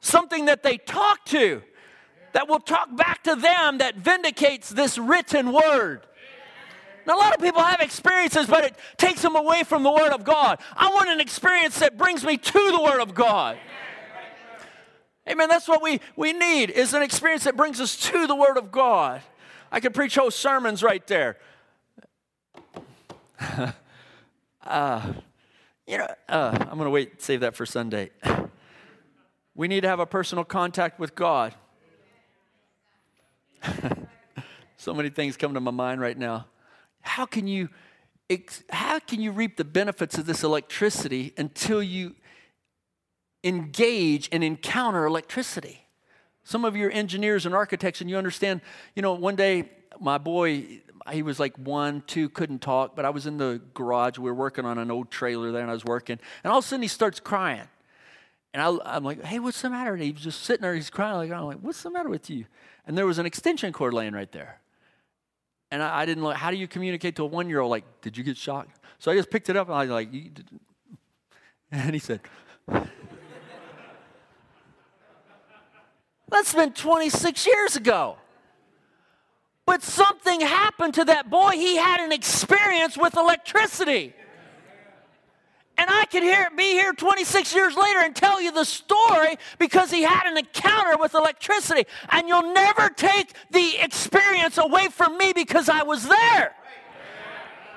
Something 0.00 0.44
that 0.44 0.62
they 0.62 0.78
talk 0.78 1.24
to, 1.26 1.62
that 2.32 2.48
will 2.48 2.60
talk 2.60 2.94
back 2.96 3.24
to 3.24 3.34
them 3.34 3.78
that 3.78 3.96
vindicates 3.96 4.70
this 4.70 4.96
written 4.96 5.52
word. 5.52 6.06
Now, 7.06 7.16
a 7.16 7.18
lot 7.18 7.34
of 7.34 7.42
people 7.42 7.60
have 7.60 7.80
experiences, 7.80 8.46
but 8.46 8.62
it 8.62 8.76
takes 8.98 9.22
them 9.22 9.34
away 9.34 9.64
from 9.64 9.82
the 9.82 9.90
Word 9.90 10.12
of 10.12 10.22
God. 10.22 10.60
I 10.76 10.90
want 10.90 11.08
an 11.10 11.18
experience 11.18 11.78
that 11.80 11.98
brings 11.98 12.24
me 12.24 12.36
to 12.36 12.70
the 12.70 12.80
Word 12.80 13.00
of 13.00 13.14
God. 13.14 13.58
Amen. 15.30 15.48
That's 15.48 15.68
what 15.68 15.80
we, 15.80 16.00
we 16.16 16.32
need 16.32 16.70
is 16.70 16.92
an 16.92 17.02
experience 17.02 17.44
that 17.44 17.56
brings 17.56 17.80
us 17.80 17.94
to 17.96 18.26
the 18.26 18.34
Word 18.34 18.56
of 18.56 18.72
God. 18.72 19.22
I 19.70 19.78
could 19.78 19.94
preach 19.94 20.16
whole 20.16 20.32
sermons 20.32 20.82
right 20.82 21.06
there. 21.06 21.36
uh, 24.66 25.12
you 25.86 25.98
know, 25.98 26.08
uh, 26.28 26.58
I'm 26.60 26.76
going 26.76 26.86
to 26.86 26.90
wait, 26.90 27.22
save 27.22 27.40
that 27.40 27.54
for 27.54 27.64
Sunday. 27.64 28.10
We 29.54 29.68
need 29.68 29.82
to 29.82 29.88
have 29.88 30.00
a 30.00 30.06
personal 30.06 30.44
contact 30.44 30.98
with 30.98 31.14
God. 31.14 31.54
so 34.76 34.92
many 34.92 35.10
things 35.10 35.36
come 35.36 35.54
to 35.54 35.60
my 35.60 35.70
mind 35.70 36.00
right 36.00 36.18
now. 36.18 36.46
How 37.02 37.24
can 37.24 37.46
you 37.46 37.68
how 38.68 39.00
can 39.00 39.20
you 39.20 39.32
reap 39.32 39.56
the 39.56 39.64
benefits 39.64 40.16
of 40.16 40.24
this 40.24 40.44
electricity 40.44 41.34
until 41.36 41.82
you 41.82 42.14
engage 43.42 44.28
and 44.32 44.44
encounter 44.44 45.04
electricity. 45.06 45.86
Some 46.44 46.64
of 46.64 46.76
you 46.76 46.88
are 46.88 46.90
engineers 46.90 47.46
and 47.46 47.54
architects, 47.54 48.00
and 48.00 48.10
you 48.10 48.16
understand, 48.16 48.60
you 48.94 49.02
know, 49.02 49.14
one 49.14 49.36
day 49.36 49.70
my 50.00 50.18
boy, 50.18 50.80
he 51.10 51.22
was 51.22 51.38
like 51.38 51.56
one, 51.56 52.02
two, 52.06 52.28
couldn't 52.28 52.60
talk, 52.60 52.96
but 52.96 53.04
I 53.04 53.10
was 53.10 53.26
in 53.26 53.36
the 53.36 53.60
garage. 53.74 54.18
We 54.18 54.30
were 54.30 54.34
working 54.34 54.64
on 54.64 54.78
an 54.78 54.90
old 54.90 55.10
trailer 55.10 55.52
there, 55.52 55.62
and 55.62 55.70
I 55.70 55.74
was 55.74 55.84
working. 55.84 56.18
And 56.42 56.50
all 56.50 56.58
of 56.58 56.64
a 56.64 56.68
sudden, 56.68 56.82
he 56.82 56.88
starts 56.88 57.20
crying. 57.20 57.68
And 58.52 58.62
I, 58.62 58.96
am 58.96 59.04
like, 59.04 59.22
hey, 59.22 59.38
what's 59.38 59.62
the 59.62 59.70
matter? 59.70 59.94
And 59.94 60.02
he 60.02 60.10
was 60.10 60.22
just 60.22 60.42
sitting 60.42 60.62
there, 60.62 60.74
he's 60.74 60.90
crying. 60.90 61.16
Like, 61.16 61.30
I'm 61.30 61.44
like, 61.44 61.58
what's 61.58 61.82
the 61.82 61.90
matter 61.90 62.08
with 62.08 62.28
you? 62.28 62.46
And 62.86 62.98
there 62.98 63.06
was 63.06 63.18
an 63.18 63.26
extension 63.26 63.72
cord 63.72 63.94
laying 63.94 64.12
right 64.12 64.30
there. 64.32 64.60
And 65.70 65.82
I, 65.82 66.00
I 66.00 66.06
didn't 66.06 66.24
like, 66.24 66.36
how 66.36 66.50
do 66.50 66.56
you 66.56 66.66
communicate 66.66 67.16
to 67.16 67.22
a 67.22 67.26
one 67.26 67.48
year 67.48 67.60
old? 67.60 67.70
Like, 67.70 67.84
did 68.00 68.16
you 68.16 68.24
get 68.24 68.36
shocked? 68.36 68.80
So 68.98 69.12
I 69.12 69.14
just 69.14 69.30
picked 69.30 69.48
it 69.48 69.56
up 69.56 69.68
and 69.68 69.76
I 69.76 69.82
was 69.82 69.90
like, 69.90 70.08
and 71.70 71.94
he 71.94 72.00
said, 72.00 72.20
That's 76.30 76.54
been 76.54 76.72
26 76.72 77.46
years 77.46 77.76
ago. 77.76 78.16
But 79.66 79.82
something 79.82 80.40
happened 80.40 80.94
to 80.94 81.04
that 81.04 81.30
boy. 81.30 81.50
He 81.52 81.76
had 81.76 82.00
an 82.00 82.12
experience 82.12 82.96
with 82.96 83.16
electricity. 83.16 84.14
And 85.78 85.88
I 85.88 86.04
can 86.06 86.22
hear, 86.22 86.48
be 86.56 86.72
here 86.72 86.92
26 86.92 87.54
years 87.54 87.74
later 87.74 88.00
and 88.00 88.14
tell 88.14 88.40
you 88.40 88.52
the 88.52 88.64
story 88.64 89.38
because 89.58 89.90
he 89.90 90.02
had 90.02 90.30
an 90.30 90.36
encounter 90.36 90.98
with 90.98 91.14
electricity. 91.14 91.84
And 92.10 92.28
you'll 92.28 92.52
never 92.52 92.90
take 92.90 93.32
the 93.50 93.78
experience 93.80 94.58
away 94.58 94.88
from 94.88 95.16
me 95.16 95.32
because 95.32 95.68
I 95.68 95.82
was 95.82 96.06
there. 96.06 96.54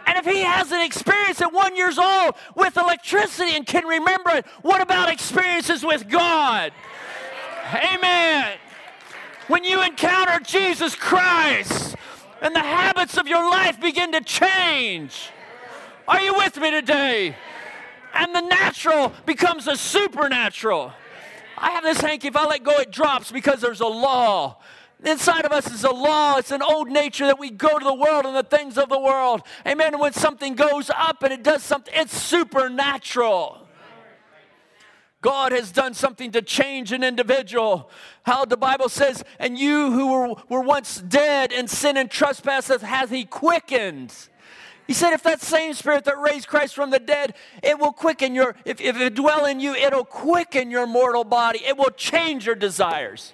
And 0.05 0.17
if 0.17 0.25
he 0.25 0.41
has 0.41 0.71
an 0.71 0.81
experience 0.81 1.41
at 1.41 1.53
one 1.53 1.77
years 1.77 1.97
old 1.97 2.35
with 2.55 2.75
electricity 2.75 3.55
and 3.55 3.65
can 3.65 3.85
remember 3.85 4.31
it, 4.31 4.45
what 4.61 4.81
about 4.81 5.09
experiences 5.09 5.85
with 5.85 6.09
God? 6.09 6.73
Amen. 7.63 8.57
When 9.47 9.63
you 9.63 9.81
encounter 9.83 10.43
Jesus 10.43 10.95
Christ 10.95 11.95
and 12.41 12.55
the 12.55 12.59
habits 12.59 13.17
of 13.17 13.27
your 13.27 13.49
life 13.49 13.79
begin 13.79 14.11
to 14.11 14.21
change. 14.21 15.29
Are 16.07 16.21
you 16.21 16.33
with 16.33 16.57
me 16.57 16.71
today? 16.71 17.35
And 18.13 18.35
the 18.35 18.41
natural 18.41 19.13
becomes 19.25 19.67
a 19.67 19.77
supernatural. 19.77 20.91
I 21.57 21.71
have 21.71 21.83
this 21.83 22.01
hanky, 22.01 22.27
if 22.27 22.35
I 22.35 22.45
let 22.45 22.63
go, 22.63 22.77
it 22.79 22.91
drops 22.91 23.31
because 23.31 23.61
there's 23.61 23.79
a 23.79 23.87
law. 23.87 24.57
Inside 25.03 25.45
of 25.45 25.51
us 25.51 25.71
is 25.71 25.83
a 25.83 25.91
law. 25.91 26.37
It's 26.37 26.51
an 26.51 26.61
old 26.61 26.89
nature 26.89 27.25
that 27.25 27.39
we 27.39 27.49
go 27.49 27.77
to 27.79 27.83
the 27.83 27.93
world 27.93 28.25
and 28.25 28.35
the 28.35 28.43
things 28.43 28.77
of 28.77 28.89
the 28.89 28.99
world. 28.99 29.41
Amen. 29.67 29.99
When 29.99 30.13
something 30.13 30.55
goes 30.55 30.89
up 30.89 31.23
and 31.23 31.33
it 31.33 31.43
does 31.43 31.63
something, 31.63 31.93
it's 31.95 32.17
supernatural. 32.17 33.62
God 35.23 35.53
has 35.53 35.71
done 35.71 35.93
something 35.93 36.31
to 36.33 36.41
change 36.41 36.91
an 36.91 37.01
individual. 37.01 37.89
How 38.23 38.43
the 38.43 38.57
Bible 38.57 38.89
says, 38.89 39.23
and 39.39 39.57
you 39.57 39.91
who 39.91 40.11
were, 40.11 40.35
were 40.49 40.61
once 40.61 40.99
dead 40.99 41.53
in 41.53 41.69
sin 41.69 41.95
and 41.95 42.11
trespasses 42.11 42.81
hath 42.81 43.09
he 43.09 43.23
quickened. 43.23 44.13
He 44.85 44.93
said, 44.93 45.13
if 45.13 45.23
that 45.23 45.41
same 45.41 45.73
spirit 45.73 46.03
that 46.05 46.19
raised 46.19 46.49
Christ 46.49 46.75
from 46.75 46.89
the 46.89 46.99
dead, 46.99 47.35
it 47.63 47.79
will 47.79 47.93
quicken 47.93 48.35
your, 48.35 48.57
if, 48.65 48.81
if 48.81 48.97
it 48.97 49.15
dwell 49.15 49.45
in 49.45 49.61
you, 49.61 49.73
it'll 49.73 50.03
quicken 50.03 50.69
your 50.69 50.85
mortal 50.85 51.23
body. 51.23 51.61
It 51.65 51.77
will 51.77 51.91
change 51.91 52.45
your 52.45 52.55
desires. 52.55 53.31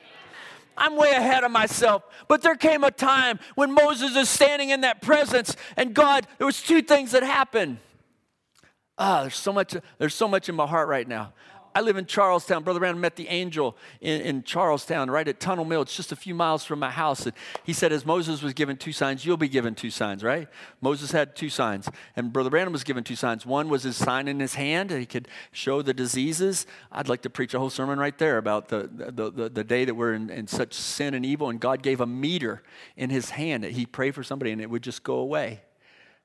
I'm 0.78 0.96
way 0.96 1.10
ahead 1.10 1.44
of 1.44 1.50
myself. 1.50 2.04
But 2.28 2.44
there 2.44 2.56
came 2.56 2.84
a 2.84 2.92
time 2.92 3.40
when 3.56 3.74
Moses 3.74 4.16
is 4.16 4.30
standing 4.30 4.70
in 4.70 4.82
that 4.82 5.02
presence, 5.02 5.56
and 5.76 5.96
God, 5.96 6.28
there 6.38 6.46
was 6.46 6.62
two 6.62 6.84
things 6.84 7.12
that 7.12 7.24
happened. 7.24 7.80
Ah, 9.00 9.22
there's 9.22 9.36
so 9.36 9.52
much, 9.52 9.76
there's 9.98 10.14
so 10.14 10.28
much 10.28 10.50
in 10.50 10.56
my 10.56 10.68
heart 10.68 10.88
right 10.88 11.08
now. 11.08 11.34
I 11.76 11.82
live 11.82 11.98
in 11.98 12.06
Charlestown. 12.06 12.64
Brother 12.64 12.80
Branham 12.80 13.00
met 13.00 13.16
the 13.16 13.28
angel 13.28 13.78
in, 14.02 14.22
in, 14.22 14.44
Charlestown, 14.44 15.10
right 15.10 15.28
at 15.28 15.40
Tunnel 15.40 15.66
Mill. 15.66 15.82
It's 15.82 15.96
just 15.96 16.12
a 16.12 16.16
few 16.16 16.34
miles 16.34 16.64
from 16.66 16.80
my 16.80 16.90
house. 16.90 17.26
And 17.26 17.36
he 17.64 17.74
said, 17.74 17.92
as 17.92 18.06
Moses 18.06 18.42
was 18.42 18.54
given 18.54 18.78
two 18.78 18.92
signs, 18.92 19.26
you'll 19.26 19.38
be 19.38 19.48
given 19.48 19.76
two 19.76 19.92
signs, 19.92 20.24
right? 20.24 20.48
Moses 20.82 21.12
had 21.12 21.36
two 21.36 21.50
signs. 21.50 21.90
And 22.16 22.34
Brother 22.34 22.50
Branham 22.50 22.74
was 22.74 22.84
given 22.84 23.04
two 23.04 23.16
signs. 23.16 23.46
One 23.46 23.70
was 23.70 23.84
his 23.84 23.96
sign 23.96 24.28
in 24.28 24.40
his 24.40 24.56
hand, 24.56 24.92
he 24.92 25.06
could 25.06 25.28
show 25.52 25.82
the 25.82 25.94
diseases. 25.94 26.66
I'd 26.92 27.10
like 27.10 27.22
to 27.24 27.30
preach 27.30 27.54
a 27.54 27.60
whole 27.60 27.70
sermon 27.70 28.00
right 28.00 28.18
there 28.18 28.38
about 28.38 28.70
the, 28.70 28.90
the, 28.92 29.32
the, 29.32 29.50
the 29.50 29.64
day 29.64 29.86
that 29.86 29.94
we're 29.96 30.14
in, 30.14 30.30
in 30.30 30.48
such 30.48 30.74
sin 30.74 31.14
and 31.14 31.26
evil. 31.26 31.50
And 31.50 31.60
God 31.60 31.84
gave 31.84 32.02
a 32.02 32.08
meter 32.08 32.64
in 32.98 33.10
his 33.10 33.32
hand 33.32 33.64
that 33.64 33.72
he 33.72 33.86
prayed 33.86 34.16
for 34.16 34.24
somebody 34.24 34.52
and 34.52 34.62
it 34.62 34.70
would 34.70 34.84
just 34.84 35.04
go 35.04 35.16
away. 35.16 35.62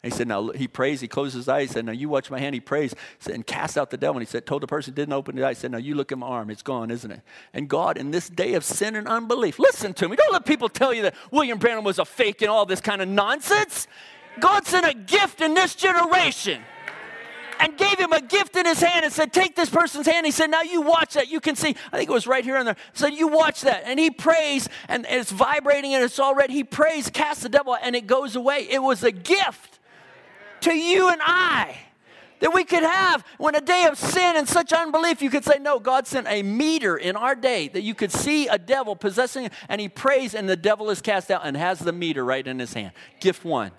And 0.05 0.13
he 0.13 0.19
said, 0.19 0.29
Now 0.29 0.51
he 0.51 0.69
prays, 0.69 1.01
he 1.01 1.09
closes 1.09 1.35
his 1.35 1.49
eyes. 1.49 1.71
He 1.71 1.73
said, 1.73 1.87
Now 1.87 1.93
you 1.93 2.11
watch 2.11 2.31
my 2.31 2.39
hand. 2.39 2.53
He 2.53 2.61
prays 2.61 2.95
and 3.33 3.47
cast 3.47 3.79
out 3.79 3.89
the 3.89 3.97
devil. 3.97 4.17
And 4.17 4.27
he 4.27 4.31
said, 4.31 4.45
Told 4.45 4.63
the 4.63 4.67
person 4.67 4.93
didn't 4.93 5.15
open 5.15 5.35
his 5.35 5.43
eyes. 5.43 5.57
He 5.57 5.61
said, 5.63 5.71
Now 5.71 5.79
you 5.79 5.95
look 5.95 6.13
at 6.13 6.19
my 6.19 6.27
arm. 6.27 6.51
It's 6.51 6.61
gone, 6.61 6.91
isn't 6.91 7.11
it? 7.11 7.23
And 7.55 7.71
God, 7.71 7.97
in 7.97 8.11
this 8.11 8.29
day 8.29 8.53
of 8.53 8.65
sin 8.65 8.97
and 8.97 9.09
unbelief, 9.09 9.59
listen 9.59 9.95
to 9.95 10.07
me. 10.07 10.17
Don't 10.17 10.31
let 10.31 10.45
people 10.45 10.69
tell 10.69 10.93
you 10.93 11.01
that 11.05 11.15
William 11.31 11.57
Branham 11.57 11.85
was 11.85 11.99
a 11.99 12.05
fake 12.05 12.43
and 12.43 12.51
all 12.51 12.67
this 12.67 12.83
kind 12.83 13.01
of 13.01 13.09
nonsense. 13.09 13.89
God 14.41 14.67
sent 14.67 14.85
a 14.85 14.93
gift 14.93 15.41
in 15.41 15.55
this 15.55 15.75
generation 15.75 16.61
and 17.59 17.75
gave 17.79 17.99
him 17.99 18.13
a 18.13 18.21
gift 18.21 18.57
in 18.57 18.67
his 18.67 18.83
hand 18.83 19.07
and 19.07 19.15
said, 19.15 19.33
Take 19.33 19.57
this 19.57 19.71
person's 19.71 20.07
hand. 20.07 20.27
He 20.27 20.33
said, 20.33 20.51
Now 20.51 20.61
you 20.61 20.83
watch 20.83 21.15
that. 21.15 21.31
You 21.31 21.41
can 21.41 21.57
see, 21.57 21.77
I 21.91 21.97
think 21.97 22.11
it 22.11 22.13
was 22.13 22.27
right 22.27 22.45
here 22.45 22.59
in 22.59 22.67
there. 22.67 22.77
He 22.93 22.99
said, 22.99 23.15
You 23.15 23.29
watch 23.29 23.63
that. 23.63 23.85
And 23.87 23.99
he 23.99 24.11
prays, 24.11 24.69
and 24.87 25.07
it's 25.09 25.33
vibrating 25.33 25.95
and 25.95 26.05
it's 26.05 26.19
all 26.19 26.35
red. 26.35 26.51
He 26.51 26.63
prays, 26.63 27.09
casts 27.09 27.43
the 27.43 27.49
devil, 27.49 27.75
and 27.81 27.97
it 27.97 28.07
goes 28.07 28.37
away. 28.37 28.67
It 28.69 28.83
was 28.83 29.03
a 29.03 29.11
gift 29.11 29.74
to 30.65 30.75
you 30.75 31.09
and 31.09 31.21
I 31.23 31.77
that 32.41 32.53
we 32.53 32.65
could 32.65 32.83
have 32.83 33.25
when 33.39 33.55
a 33.55 33.61
day 33.61 33.87
of 33.87 33.97
sin 33.97 34.37
and 34.37 34.47
such 34.47 34.73
unbelief, 34.73 35.23
you 35.23 35.31
could 35.31 35.45
say, 35.45 35.59
No, 35.59 35.79
God 35.79 36.07
sent 36.07 36.27
a 36.29 36.43
meter 36.43 36.97
in 36.97 37.17
our 37.17 37.35
day 37.35 37.69
that 37.69 37.83
you 37.83 37.95
could 37.95 38.13
see 38.13 38.49
a 38.49 38.59
devil 38.59 38.95
possessing, 38.97 39.51
and 39.69 39.81
he 39.81 39.89
prays, 39.89 40.35
and 40.35 40.49
the 40.49 40.57
devil 40.57 40.91
is 40.91 41.01
cast 41.01 41.31
out 41.31 41.43
and 41.45 41.57
has 41.57 41.79
the 41.79 41.93
meter 41.93 42.25
right 42.25 42.47
in 42.47 42.59
his 42.59 42.75
hand. 42.75 42.93
Gift 43.21 43.45
one. 43.45 43.73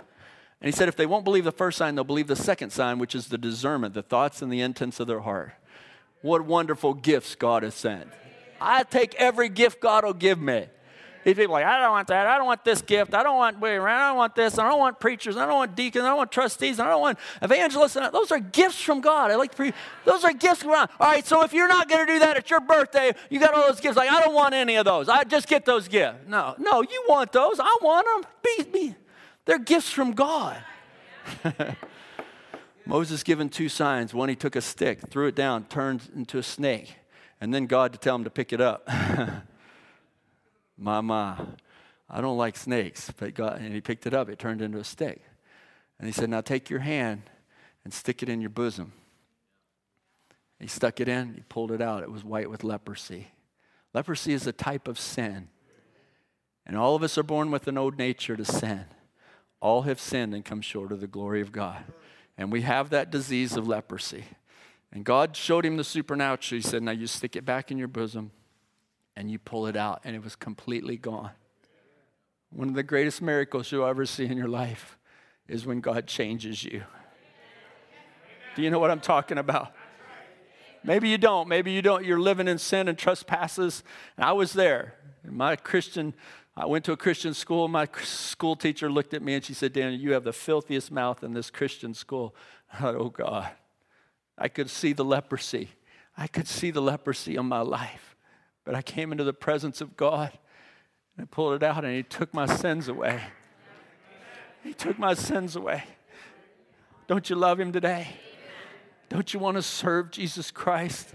And 0.62 0.68
he 0.68 0.72
said, 0.72 0.88
If 0.88 0.96
they 0.96 1.06
won't 1.06 1.26
believe 1.26 1.44
the 1.44 1.52
first 1.52 1.78
sign, 1.78 1.94
they'll 1.96 2.04
believe 2.04 2.28
the 2.28 2.36
second 2.36 2.72
sign, 2.72 2.98
which 2.98 3.14
is 3.14 3.28
the 3.28 3.38
discernment, 3.38 3.94
the 3.94 4.02
thoughts 4.02 4.42
and 4.42 4.52
the 4.52 4.62
intents 4.62 5.00
of 5.00 5.06
their 5.06 5.20
heart. 5.20 5.54
What 6.22 6.46
wonderful 6.46 6.96
gifts 6.96 7.36
God 7.36 7.62
has 7.62 7.76
sent. 7.76 8.10
I 8.60 8.82
take 8.84 9.14
every 9.16 9.50
gift 9.50 9.80
God 9.80 10.06
will 10.06 10.14
give 10.14 10.40
me. 10.40 10.66
These 11.26 11.38
people 11.38 11.54
like, 11.54 11.66
I 11.66 11.80
don't 11.80 11.90
want 11.90 12.08
that. 12.10 12.28
I 12.28 12.38
don't 12.38 12.46
want 12.46 12.64
this 12.64 12.84
gift. 12.84 13.16
I 13.16 13.24
don't 13.24 13.36
want 13.36 13.58
I 13.64 14.08
don't 14.10 14.16
want 14.16 14.36
this. 14.36 14.60
I 14.60 14.70
don't 14.70 14.78
want 14.78 15.00
preachers. 15.00 15.36
I 15.38 15.48
don't 15.48 15.56
want 15.56 15.76
deacons. 15.76 16.04
I 16.04 16.10
don't 16.10 16.18
want 16.18 16.32
trustees. 16.32 16.80
I 16.80 16.88
don't 16.88 17.02
want 17.02 17.18
evangelists. 17.42 17.96
Those 17.96 18.32
are 18.32 18.38
gifts 18.38 18.80
from 18.80 19.02
God. 19.02 19.32
I 19.32 19.36
like 19.36 19.50
to 19.50 19.58
pre- 19.58 19.74
those 20.06 20.24
are 20.24 20.32
gifts 20.34 20.62
from 20.62 20.70
God. 20.70 20.88
All 21.00 21.08
right, 21.08 21.26
so 21.26 21.42
if 21.42 21.52
you're 21.52 21.68
not 21.68 21.90
going 21.90 22.06
to 22.06 22.14
do 22.14 22.20
that 22.20 22.38
at 22.38 22.52
your 22.52 22.60
birthday, 22.60 23.12
you 23.32 23.40
got 23.40 23.56
all 23.56 23.68
those 23.68 23.80
gifts. 23.80 23.98
Like, 23.98 24.12
I 24.12 24.22
don't 24.22 24.36
want 24.36 24.54
any 24.54 24.76
of 24.76 24.86
those. 24.86 25.10
I 25.10 25.24
just 25.24 25.48
get 25.48 25.66
those 25.66 25.88
gifts. 25.88 26.20
No, 26.28 26.54
no, 26.60 26.84
you 26.84 27.04
want 27.10 27.32
those. 27.32 27.60
I 27.60 27.76
want 27.82 28.06
them. 28.06 28.32
Be, 28.44 28.64
be. 28.72 28.96
They're 29.46 29.58
gifts 29.58 29.90
from 29.90 30.12
God. 30.12 30.58
Moses 32.86 33.24
given 33.24 33.50
two 33.50 33.68
signs. 33.68 34.14
One, 34.14 34.30
he 34.30 34.36
took 34.36 34.56
a 34.56 34.62
stick, 34.62 35.10
threw 35.10 35.26
it 35.26 35.36
down, 35.36 35.64
turned 35.64 36.04
into 36.16 36.38
a 36.38 36.44
snake, 36.44 36.98
and 37.42 37.52
then 37.52 37.66
God 37.66 37.94
to 37.94 37.98
tell 37.98 38.14
him 38.14 38.26
to 38.26 38.30
pick 38.30 38.54
it 38.54 38.62
up. 38.62 38.88
Mama, 40.78 41.56
I 42.10 42.22
don't 42.22 42.38
like 42.38 42.58
snakes. 42.58 43.12
But 43.16 43.34
God, 43.34 43.60
and 43.60 43.74
he 43.74 43.82
picked 43.82 44.06
it 44.06 44.14
up, 44.14 44.30
it 44.30 44.40
turned 44.40 44.62
into 44.62 44.78
a 44.78 44.84
stick. 44.84 45.22
And 46.00 46.08
he 46.08 46.14
said, 46.14 46.30
Now 46.30 46.42
take 46.42 46.70
your 46.70 46.80
hand 46.80 47.24
and 47.84 47.94
stick 47.94 48.22
it 48.22 48.30
in 48.30 48.42
your 48.42 48.50
bosom. 48.50 48.94
He 50.60 50.68
stuck 50.68 51.00
it 51.00 51.08
in, 51.08 51.34
he 51.36 51.42
pulled 51.42 51.72
it 51.72 51.82
out. 51.82 52.04
It 52.04 52.12
was 52.12 52.24
white 52.24 52.50
with 52.50 52.64
leprosy. 52.64 53.28
Leprosy 53.94 54.34
is 54.34 54.48
a 54.48 54.54
type 54.54 54.88
of 54.88 55.00
sin. 55.00 55.50
And 56.66 56.78
all 56.78 56.96
of 56.96 57.04
us 57.04 57.18
are 57.18 57.24
born 57.24 57.52
with 57.52 57.68
an 57.68 57.78
old 57.78 57.98
nature 57.98 58.36
to 58.36 58.46
sin. 58.46 58.86
All 59.60 59.84
have 59.84 60.00
sinned 60.00 60.34
and 60.34 60.44
come 60.44 60.62
short 60.62 60.92
of 60.92 61.02
the 61.02 61.08
glory 61.08 61.42
of 61.42 61.52
God. 61.52 61.84
And 62.38 62.52
we 62.52 62.62
have 62.62 62.90
that 62.90 63.12
disease 63.12 63.56
of 63.56 63.68
leprosy. 63.68 64.26
And 64.92 65.04
God 65.04 65.36
showed 65.36 65.66
him 65.66 65.78
the 65.78 65.84
supernatural. 65.84 66.62
He 66.62 66.68
said, 66.68 66.82
Now 66.82 66.92
you 66.92 67.08
stick 67.08 67.36
it 67.36 67.46
back 67.46 67.72
in 67.72 67.78
your 67.78 67.88
bosom 67.88 68.32
and 69.16 69.32
you 69.32 69.40
pull 69.40 69.68
it 69.68 69.76
out, 69.76 70.02
and 70.04 70.16
it 70.16 70.24
was 70.24 70.36
completely 70.36 70.98
gone. 70.98 71.32
One 72.50 72.70
of 72.70 72.76
the 72.76 72.84
greatest 72.84 73.22
miracles 73.22 73.72
you'll 73.72 73.86
ever 73.86 74.06
see 74.06 74.26
in 74.26 74.38
your 74.38 74.48
life 74.48 74.98
is 75.48 75.66
when 75.66 75.82
God 75.82 76.08
changes 76.08 76.64
you. 76.64 76.84
Do 78.56 78.62
you 78.62 78.70
know 78.70 78.80
what 78.80 78.92
I'm 78.92 79.02
talking 79.02 79.38
about? 79.38 79.74
Maybe 80.84 81.10
you 81.10 81.18
don't. 81.18 81.50
Maybe 81.50 81.72
you 81.72 81.82
don't. 81.82 82.06
You're 82.06 82.20
living 82.20 82.48
in 82.48 82.58
sin 82.58 82.88
and 82.88 82.98
trespasses. 82.98 83.84
And 84.16 84.26
I 84.26 84.32
was 84.32 84.54
there. 84.54 84.94
My 85.28 85.56
Christian, 85.56 86.14
I 86.56 86.66
went 86.68 86.86
to 86.86 86.92
a 86.92 86.98
Christian 86.98 87.34
school. 87.34 87.68
My 87.68 87.88
school 88.04 88.56
teacher 88.56 88.90
looked 88.90 89.14
at 89.14 89.22
me 89.22 89.34
and 89.34 89.44
she 89.44 89.54
said, 89.54 89.74
Daniel, 89.74 90.00
you 90.00 90.14
have 90.14 90.24
the 90.24 90.34
filthiest 90.34 90.92
mouth 90.92 91.24
in 91.24 91.34
this 91.34 91.50
Christian 91.50 91.94
school. 91.94 92.36
I 92.72 92.78
thought, 92.78 92.96
oh 93.00 93.10
God. 93.10 93.50
I 94.38 94.48
could 94.48 94.70
see 94.70 94.94
the 94.94 95.06
leprosy. 95.06 95.70
I 96.18 96.28
could 96.28 96.48
see 96.48 96.72
the 96.72 96.82
leprosy 96.82 97.36
in 97.36 97.46
my 97.46 97.62
life. 97.62 98.15
But 98.66 98.76
I 98.76 98.82
came 98.82 99.12
into 99.12 99.24
the 99.24 99.34
presence 99.34 99.80
of 99.80 99.96
God 99.96 100.32
and 101.16 101.24
I 101.24 101.28
pulled 101.34 101.54
it 101.54 101.64
out 101.64 101.86
and 101.86 101.96
He 101.96 102.04
took 102.04 102.34
my 102.34 102.48
sins 102.48 102.88
away. 102.88 103.22
He 104.64 104.74
took 104.74 104.98
my 104.98 105.14
sins 105.14 105.56
away. 105.56 105.84
Don't 107.08 107.30
you 107.30 107.36
love 107.36 107.60
Him 107.60 107.72
today? 107.72 108.08
Don't 109.10 109.32
you 109.34 109.40
want 109.40 109.56
to 109.56 109.62
serve 109.62 110.10
Jesus 110.10 110.50
Christ? 110.50 111.14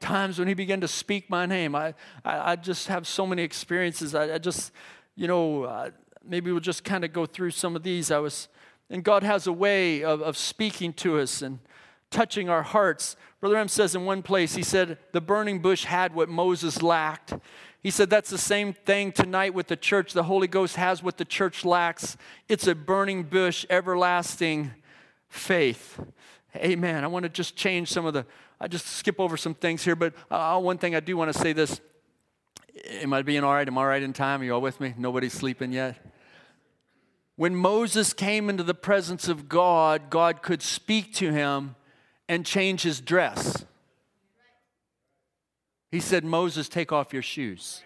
Times 0.00 0.38
when 0.38 0.48
He 0.48 0.54
began 0.54 0.80
to 0.80 0.88
speak 0.88 1.28
my 1.28 1.44
name, 1.44 1.74
I, 1.74 1.94
I, 2.24 2.52
I 2.52 2.56
just 2.56 2.88
have 2.88 3.06
so 3.06 3.26
many 3.26 3.42
experiences. 3.42 4.14
I, 4.14 4.34
I 4.34 4.38
just, 4.38 4.72
you 5.14 5.28
know, 5.28 5.64
uh, 5.64 5.90
maybe 6.26 6.50
we'll 6.50 6.60
just 6.60 6.82
kind 6.82 7.04
of 7.04 7.12
go 7.12 7.26
through 7.26 7.50
some 7.50 7.76
of 7.76 7.82
these. 7.82 8.10
I 8.10 8.18
was, 8.18 8.48
and 8.88 9.04
God 9.04 9.22
has 9.22 9.46
a 9.46 9.52
way 9.52 10.02
of, 10.02 10.22
of 10.22 10.38
speaking 10.38 10.94
to 10.94 11.18
us 11.18 11.42
and 11.42 11.58
touching 12.12 12.48
our 12.48 12.62
hearts. 12.62 13.16
Brother 13.40 13.56
M 13.56 13.66
says 13.66 13.96
in 13.96 14.04
one 14.04 14.22
place, 14.22 14.54
he 14.54 14.62
said, 14.62 14.98
the 15.12 15.20
burning 15.20 15.58
bush 15.58 15.84
had 15.84 16.14
what 16.14 16.28
Moses 16.28 16.82
lacked. 16.82 17.34
He 17.82 17.90
said, 17.90 18.08
that's 18.08 18.30
the 18.30 18.38
same 18.38 18.72
thing 18.72 19.10
tonight 19.10 19.54
with 19.54 19.66
the 19.66 19.76
church. 19.76 20.12
The 20.12 20.22
Holy 20.22 20.46
Ghost 20.46 20.76
has 20.76 21.02
what 21.02 21.16
the 21.16 21.24
church 21.24 21.64
lacks. 21.64 22.16
It's 22.48 22.68
a 22.68 22.76
burning 22.76 23.24
bush, 23.24 23.66
everlasting 23.68 24.70
faith. 25.28 25.98
Amen. 26.54 27.02
I 27.02 27.08
want 27.08 27.24
to 27.24 27.28
just 27.28 27.56
change 27.56 27.90
some 27.90 28.06
of 28.06 28.14
the, 28.14 28.24
I 28.60 28.68
just 28.68 28.86
skip 28.86 29.18
over 29.18 29.36
some 29.36 29.54
things 29.54 29.82
here, 29.82 29.96
but 29.96 30.14
uh, 30.30 30.60
one 30.60 30.78
thing 30.78 30.94
I 30.94 31.00
do 31.00 31.16
want 31.16 31.32
to 31.32 31.38
say 31.38 31.52
this. 31.52 31.80
Am 33.00 33.12
I 33.12 33.22
being 33.22 33.42
all 33.42 33.52
right? 33.52 33.66
Am 33.66 33.76
I 33.76 33.80
all 33.80 33.86
right 33.88 34.02
in 34.02 34.12
time? 34.12 34.42
Are 34.42 34.44
you 34.44 34.54
all 34.54 34.60
with 34.60 34.80
me? 34.80 34.94
Nobody's 34.96 35.32
sleeping 35.32 35.72
yet? 35.72 35.96
When 37.36 37.56
Moses 37.56 38.12
came 38.12 38.48
into 38.48 38.62
the 38.62 38.74
presence 38.74 39.26
of 39.26 39.48
God, 39.48 40.10
God 40.10 40.42
could 40.42 40.62
speak 40.62 41.14
to 41.14 41.32
him 41.32 41.74
and 42.32 42.46
change 42.46 42.80
his 42.80 42.98
dress. 42.98 43.66
He 45.90 46.00
said, 46.00 46.24
Moses, 46.24 46.66
take 46.66 46.90
off 46.90 47.12
your 47.12 47.20
shoes. 47.20 47.82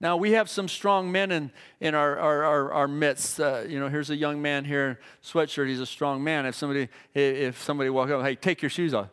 Now, 0.00 0.16
we 0.16 0.30
have 0.32 0.48
some 0.48 0.68
strong 0.68 1.10
men 1.10 1.32
in, 1.32 1.50
in 1.80 1.96
our, 1.96 2.16
our, 2.16 2.44
our, 2.44 2.72
our 2.72 2.88
midst. 2.88 3.40
Uh, 3.40 3.64
you 3.66 3.80
know, 3.80 3.88
here's 3.88 4.10
a 4.10 4.16
young 4.16 4.40
man 4.40 4.64
here, 4.64 5.00
sweatshirt, 5.24 5.66
he's 5.66 5.80
a 5.80 5.86
strong 5.86 6.22
man. 6.22 6.46
If 6.46 6.54
somebody, 6.54 6.88
if 7.14 7.60
somebody 7.60 7.90
walk 7.90 8.10
up, 8.10 8.22
hey, 8.22 8.36
take 8.36 8.62
your 8.62 8.70
shoes 8.70 8.94
off. 8.94 9.08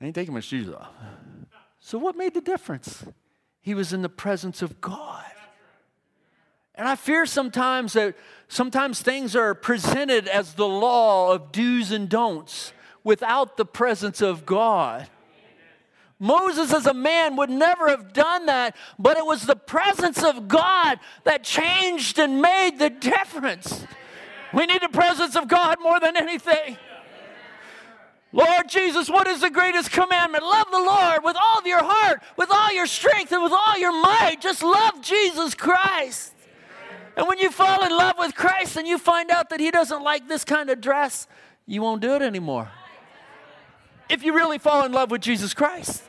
I 0.00 0.06
ain't 0.06 0.14
taking 0.16 0.34
my 0.34 0.40
shoes 0.40 0.68
off. 0.68 0.88
So, 1.78 1.96
what 1.96 2.16
made 2.16 2.34
the 2.34 2.40
difference? 2.40 3.04
He 3.60 3.72
was 3.72 3.92
in 3.92 4.02
the 4.02 4.08
presence 4.08 4.62
of 4.62 4.80
God. 4.80 5.22
And 6.74 6.88
I 6.88 6.96
fear 6.96 7.24
sometimes 7.24 7.92
that 7.92 8.16
sometimes 8.48 9.00
things 9.00 9.36
are 9.36 9.54
presented 9.54 10.26
as 10.26 10.54
the 10.54 10.66
law 10.66 11.30
of 11.32 11.52
do's 11.52 11.92
and 11.92 12.08
don'ts 12.08 12.72
without 13.04 13.56
the 13.56 13.64
presence 13.64 14.20
of 14.20 14.46
God. 14.46 15.08
Moses, 16.18 16.72
as 16.74 16.86
a 16.86 16.92
man, 16.92 17.36
would 17.36 17.48
never 17.48 17.88
have 17.88 18.12
done 18.12 18.44
that, 18.46 18.76
but 18.98 19.16
it 19.16 19.24
was 19.24 19.42
the 19.42 19.56
presence 19.56 20.22
of 20.22 20.48
God 20.48 21.00
that 21.24 21.42
changed 21.42 22.18
and 22.18 22.42
made 22.42 22.78
the 22.78 22.90
difference. 22.90 23.86
We 24.52 24.66
need 24.66 24.82
the 24.82 24.90
presence 24.90 25.34
of 25.34 25.48
God 25.48 25.78
more 25.80 25.98
than 25.98 26.18
anything. 26.18 26.76
Lord 28.32 28.68
Jesus, 28.68 29.08
what 29.08 29.26
is 29.26 29.40
the 29.40 29.50
greatest 29.50 29.90
commandment? 29.90 30.44
Love 30.44 30.66
the 30.70 30.78
Lord 30.78 31.24
with 31.24 31.36
all 31.36 31.58
of 31.58 31.66
your 31.66 31.82
heart, 31.82 32.22
with 32.36 32.50
all 32.52 32.72
your 32.72 32.86
strength, 32.86 33.32
and 33.32 33.42
with 33.42 33.52
all 33.52 33.78
your 33.78 33.92
might. 33.92 34.36
Just 34.40 34.62
love 34.62 35.00
Jesus 35.00 35.54
Christ. 35.54 36.34
And 37.16 37.26
when 37.26 37.38
you 37.38 37.50
fall 37.50 37.84
in 37.84 37.90
love 37.90 38.16
with 38.18 38.34
Christ 38.34 38.76
and 38.76 38.86
you 38.86 38.98
find 38.98 39.30
out 39.30 39.50
that 39.50 39.58
He 39.58 39.70
doesn't 39.70 40.02
like 40.02 40.28
this 40.28 40.44
kind 40.44 40.70
of 40.70 40.80
dress, 40.80 41.26
you 41.66 41.82
won't 41.82 42.02
do 42.02 42.14
it 42.14 42.22
anymore. 42.22 42.70
If 44.10 44.24
you 44.24 44.34
really 44.34 44.58
fall 44.58 44.84
in 44.84 44.92
love 44.92 45.10
with 45.10 45.22
Jesus 45.22 45.54
Christ. 45.54 46.02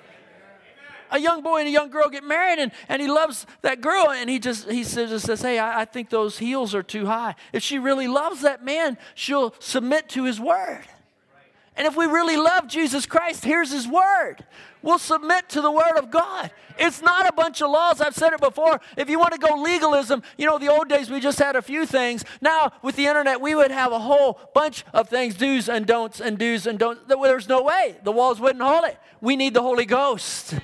A 1.12 1.20
young 1.20 1.44
boy 1.44 1.60
and 1.60 1.68
a 1.68 1.72
young 1.72 1.90
girl 1.90 2.10
get 2.10 2.24
married 2.24 2.58
and, 2.58 2.72
and 2.88 3.02
he 3.02 3.08
loves 3.08 3.46
that 3.64 3.82
girl 3.82 4.10
and 4.10 4.30
he 4.30 4.40
just 4.40 4.70
he 4.72 4.86
says, 4.86 5.10
just 5.10 5.26
says 5.26 5.42
hey 5.42 5.60
I, 5.60 5.82
I 5.82 5.86
think 5.86 6.10
those 6.10 6.38
heels 6.38 6.74
are 6.74 6.84
too 6.84 7.06
high. 7.06 7.36
If 7.52 7.64
she 7.64 7.80
really 7.80 8.08
loves 8.08 8.42
that 8.42 8.64
man 8.64 8.98
she'll 9.14 9.54
submit 9.60 10.08
to 10.10 10.24
his 10.24 10.40
word. 10.40 10.84
And 11.76 11.86
if 11.86 11.98
we 11.98 12.06
really 12.06 12.38
love 12.38 12.68
jesus 12.68 13.06
christ 13.06 13.44
here's 13.44 13.72
his 13.72 13.88
word 13.88 14.46
we'll 14.82 15.00
submit 15.00 15.48
to 15.50 15.62
the 15.62 15.72
word 15.72 15.98
of 15.98 16.12
god 16.12 16.52
it's 16.78 17.02
not 17.02 17.28
a 17.28 17.34
bunch 17.34 17.62
of 17.62 17.70
laws 17.70 18.02
i've 18.02 18.16
said 18.16 18.34
it 18.34 18.40
before 18.40 18.80
if 18.98 19.10
you 19.10 19.20
want 19.20 19.34
to 19.34 19.40
go 19.40 19.56
legalism 19.56 20.22
you 20.38 20.46
know 20.46 20.58
the 20.58 20.68
old 20.68 20.90
days 20.90 21.10
we 21.10 21.20
just 21.20 21.40
had 21.40 21.56
a 21.56 21.62
few 21.62 21.86
things 21.86 22.24
now 22.42 22.72
with 22.82 22.96
the 22.96 23.06
internet 23.06 23.40
we 23.40 23.56
would 23.56 23.72
have 23.72 23.92
a 23.92 24.00
whole 24.00 24.40
bunch 24.54 24.84
of 24.94 25.10
things 25.10 25.36
do's 25.36 25.70
and 25.70 25.86
don'ts 25.86 26.20
and 26.20 26.38
do's 26.38 26.66
and 26.68 26.80
don'ts 26.80 27.02
there's 27.08 27.48
no 27.48 27.64
way 27.64 27.96
the 28.04 28.12
walls 28.12 28.40
wouldn't 28.40 28.64
hold 28.64 28.86
it 28.86 28.98
we 29.22 29.36
need 29.36 29.54
the 29.54 29.62
holy 29.62 29.86
ghost 29.86 30.56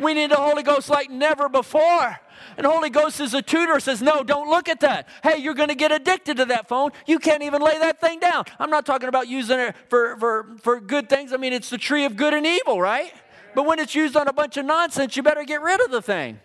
we 0.00 0.14
need 0.14 0.30
the 0.30 0.36
Holy 0.36 0.62
Ghost 0.62 0.88
like 0.88 1.10
never 1.10 1.48
before. 1.48 2.18
And 2.56 2.66
Holy 2.66 2.90
Ghost 2.90 3.20
is 3.20 3.34
a 3.34 3.42
tutor, 3.42 3.78
says, 3.80 4.00
No, 4.00 4.22
don't 4.22 4.48
look 4.48 4.68
at 4.68 4.80
that. 4.80 5.06
Hey, 5.22 5.38
you're 5.38 5.54
going 5.54 5.68
to 5.68 5.74
get 5.74 5.92
addicted 5.92 6.38
to 6.38 6.46
that 6.46 6.68
phone. 6.68 6.90
You 7.06 7.18
can't 7.18 7.42
even 7.42 7.60
lay 7.62 7.78
that 7.78 8.00
thing 8.00 8.18
down. 8.18 8.44
I'm 8.58 8.70
not 8.70 8.86
talking 8.86 9.08
about 9.08 9.28
using 9.28 9.60
it 9.60 9.76
for, 9.88 10.16
for, 10.18 10.56
for 10.62 10.80
good 10.80 11.08
things. 11.08 11.32
I 11.32 11.36
mean, 11.36 11.52
it's 11.52 11.70
the 11.70 11.78
tree 11.78 12.04
of 12.06 12.16
good 12.16 12.32
and 12.32 12.46
evil, 12.46 12.80
right? 12.80 13.12
But 13.54 13.66
when 13.66 13.78
it's 13.78 13.94
used 13.94 14.16
on 14.16 14.28
a 14.28 14.32
bunch 14.32 14.56
of 14.56 14.64
nonsense, 14.64 15.16
you 15.16 15.22
better 15.22 15.44
get 15.44 15.60
rid 15.62 15.80
of 15.80 15.90
the 15.90 16.02
thing. 16.02 16.40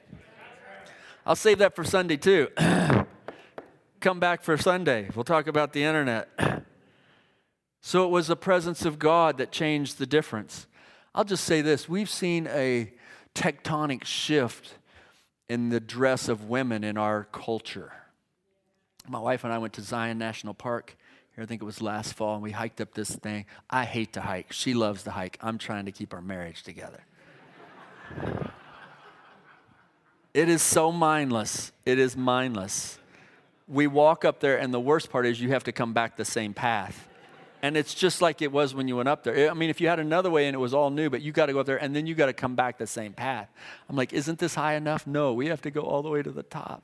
I'll 1.25 1.35
save 1.35 1.59
that 1.59 1.75
for 1.75 1.83
Sunday 1.83 2.17
too. 2.17 2.49
Come 3.99 4.19
back 4.19 4.43
for 4.43 4.57
Sunday. 4.57 5.09
We'll 5.15 5.23
talk 5.23 5.47
about 5.47 5.73
the 5.73 5.83
internet. 5.83 6.29
so 7.81 8.05
it 8.05 8.09
was 8.09 8.27
the 8.27 8.35
presence 8.35 8.85
of 8.85 8.99
God 8.99 9.37
that 9.37 9.51
changed 9.51 9.97
the 9.97 10.05
difference. 10.05 10.67
I'll 11.13 11.23
just 11.23 11.45
say 11.45 11.61
this 11.61 11.89
we've 11.89 12.09
seen 12.09 12.47
a 12.47 12.91
tectonic 13.33 14.03
shift 14.03 14.75
in 15.47 15.69
the 15.69 15.79
dress 15.79 16.27
of 16.27 16.45
women 16.45 16.83
in 16.83 16.97
our 16.97 17.25
culture. 17.31 17.93
My 19.07 19.19
wife 19.19 19.43
and 19.43 19.53
I 19.53 19.57
went 19.59 19.73
to 19.73 19.81
Zion 19.81 20.17
National 20.17 20.53
Park 20.53 20.97
here, 21.35 21.43
I 21.43 21.47
think 21.47 21.61
it 21.61 21.65
was 21.65 21.81
last 21.81 22.13
fall, 22.13 22.35
and 22.35 22.43
we 22.43 22.51
hiked 22.51 22.79
up 22.79 22.93
this 22.93 23.13
thing. 23.13 23.45
I 23.69 23.85
hate 23.85 24.13
to 24.13 24.21
hike. 24.21 24.51
She 24.51 24.73
loves 24.73 25.03
to 25.03 25.11
hike. 25.11 25.37
I'm 25.41 25.57
trying 25.57 25.85
to 25.85 25.91
keep 25.91 26.13
our 26.13 26.21
marriage 26.21 26.63
together. 26.63 27.03
it 30.33 30.47
is 30.49 30.61
so 30.61 30.91
mindless. 30.91 31.71
It 31.85 31.99
is 31.99 32.15
mindless. 32.15 32.99
We 33.67 33.87
walk 33.87 34.23
up 34.23 34.39
there, 34.39 34.57
and 34.57 34.73
the 34.73 34.79
worst 34.79 35.09
part 35.09 35.25
is 35.25 35.41
you 35.41 35.49
have 35.49 35.65
to 35.65 35.71
come 35.71 35.93
back 35.93 36.17
the 36.17 36.25
same 36.25 36.53
path 36.53 37.09
and 37.65 37.75
it's 37.75 37.95
just 37.95 38.21
like 38.21 38.43
it 38.43 38.51
was 38.51 38.75
when 38.75 38.87
you 38.87 38.95
went 38.95 39.09
up 39.09 39.23
there. 39.23 39.49
I 39.49 39.55
mean, 39.55 39.71
if 39.71 39.81
you 39.81 39.87
had 39.87 39.99
another 39.99 40.29
way 40.29 40.45
and 40.45 40.53
it 40.53 40.59
was 40.59 40.75
all 40.75 40.91
new, 40.91 41.09
but 41.09 41.23
you 41.23 41.31
got 41.31 41.47
to 41.47 41.53
go 41.53 41.61
up 41.61 41.65
there 41.65 41.81
and 41.81 41.95
then 41.95 42.05
you 42.05 42.13
got 42.13 42.27
to 42.27 42.33
come 42.33 42.53
back 42.53 42.77
the 42.77 42.85
same 42.85 43.11
path. 43.11 43.49
I'm 43.89 43.95
like, 43.95 44.13
isn't 44.13 44.37
this 44.37 44.53
high 44.53 44.75
enough? 44.75 45.07
No, 45.07 45.33
we 45.33 45.47
have 45.47 45.63
to 45.63 45.71
go 45.71 45.81
all 45.81 46.03
the 46.03 46.09
way 46.09 46.21
to 46.21 46.29
the 46.29 46.43
top. 46.43 46.83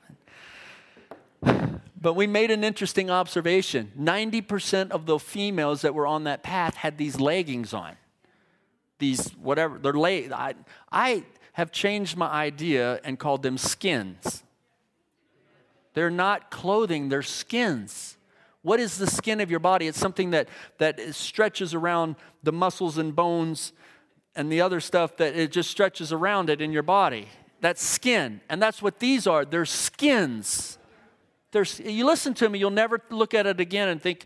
But 2.02 2.14
we 2.14 2.26
made 2.26 2.50
an 2.50 2.64
interesting 2.64 3.10
observation 3.10 3.92
90% 3.96 4.90
of 4.90 5.06
the 5.06 5.20
females 5.20 5.82
that 5.82 5.94
were 5.94 6.06
on 6.06 6.24
that 6.24 6.42
path 6.42 6.74
had 6.74 6.98
these 6.98 7.20
leggings 7.20 7.72
on. 7.72 7.96
These, 8.98 9.30
whatever, 9.36 9.78
they're 9.78 9.92
leg. 9.92 10.32
I, 10.32 10.54
I 10.90 11.24
have 11.52 11.70
changed 11.70 12.16
my 12.16 12.28
idea 12.28 13.00
and 13.04 13.18
called 13.18 13.44
them 13.44 13.56
skins. 13.56 14.42
They're 15.94 16.10
not 16.10 16.50
clothing, 16.50 17.08
they're 17.08 17.22
skins. 17.22 18.16
What 18.62 18.80
is 18.80 18.98
the 18.98 19.06
skin 19.06 19.40
of 19.40 19.50
your 19.50 19.60
body? 19.60 19.86
It's 19.86 19.98
something 19.98 20.30
that, 20.30 20.48
that 20.78 21.14
stretches 21.14 21.72
around 21.72 22.16
the 22.42 22.52
muscles 22.52 22.98
and 22.98 23.14
bones 23.14 23.72
and 24.34 24.50
the 24.50 24.60
other 24.60 24.80
stuff 24.80 25.16
that 25.18 25.36
it 25.36 25.52
just 25.52 25.70
stretches 25.70 26.12
around 26.12 26.50
it 26.50 26.60
in 26.60 26.72
your 26.72 26.82
body. 26.82 27.28
That's 27.60 27.82
skin. 27.82 28.40
And 28.48 28.60
that's 28.60 28.82
what 28.82 28.98
these 28.98 29.26
are. 29.26 29.44
They're 29.44 29.66
skins. 29.66 30.78
They're, 31.52 31.66
you 31.84 32.06
listen 32.06 32.34
to 32.34 32.48
me, 32.48 32.58
you'll 32.58 32.70
never 32.70 33.00
look 33.10 33.34
at 33.34 33.46
it 33.46 33.60
again 33.60 33.88
and 33.88 34.00
think. 34.00 34.24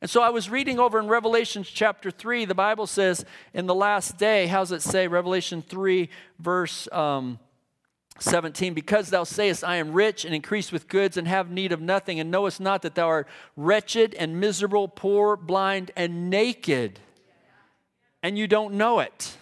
And 0.00 0.10
so 0.10 0.20
I 0.20 0.30
was 0.30 0.50
reading 0.50 0.78
over 0.78 0.98
in 0.98 1.06
Revelation 1.06 1.62
chapter 1.62 2.10
3. 2.10 2.44
The 2.44 2.54
Bible 2.54 2.86
says, 2.86 3.24
in 3.54 3.66
the 3.66 3.74
last 3.74 4.18
day, 4.18 4.48
how's 4.48 4.72
it 4.72 4.82
say? 4.82 5.08
Revelation 5.08 5.62
3, 5.62 6.10
verse. 6.38 6.88
Um, 6.92 7.38
17 8.20 8.74
because 8.74 9.10
thou 9.10 9.24
sayest 9.24 9.64
i 9.64 9.74
am 9.74 9.92
rich 9.92 10.24
and 10.24 10.32
increased 10.32 10.72
with 10.72 10.86
goods 10.86 11.16
and 11.16 11.26
have 11.26 11.50
need 11.50 11.72
of 11.72 11.80
nothing 11.80 12.20
and 12.20 12.30
knowest 12.30 12.60
not 12.60 12.82
that 12.82 12.94
thou 12.94 13.08
art 13.08 13.26
wretched 13.56 14.14
and 14.14 14.38
miserable 14.38 14.86
poor 14.86 15.36
blind 15.36 15.90
and 15.96 16.30
naked 16.30 17.00
and 18.22 18.38
you 18.38 18.46
don't 18.46 18.72
know 18.72 19.00
it 19.00 19.36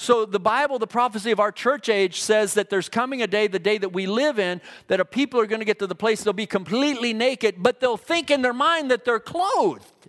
so 0.00 0.24
the 0.24 0.40
bible 0.40 0.78
the 0.78 0.86
prophecy 0.86 1.30
of 1.30 1.38
our 1.38 1.52
church 1.52 1.88
age 1.88 2.20
says 2.20 2.54
that 2.54 2.70
there's 2.70 2.88
coming 2.88 3.22
a 3.22 3.26
day 3.26 3.46
the 3.46 3.58
day 3.58 3.78
that 3.78 3.92
we 3.92 4.06
live 4.06 4.38
in 4.38 4.60
that 4.86 5.00
a 5.00 5.04
people 5.04 5.38
are 5.38 5.46
going 5.46 5.60
to 5.60 5.64
get 5.64 5.78
to 5.78 5.86
the 5.86 5.94
place 5.94 6.24
they'll 6.24 6.32
be 6.32 6.46
completely 6.46 7.12
naked 7.12 7.56
but 7.58 7.80
they'll 7.80 7.96
think 7.96 8.30
in 8.30 8.42
their 8.42 8.54
mind 8.54 8.90
that 8.90 9.04
they're 9.04 9.20
clothed 9.20 10.08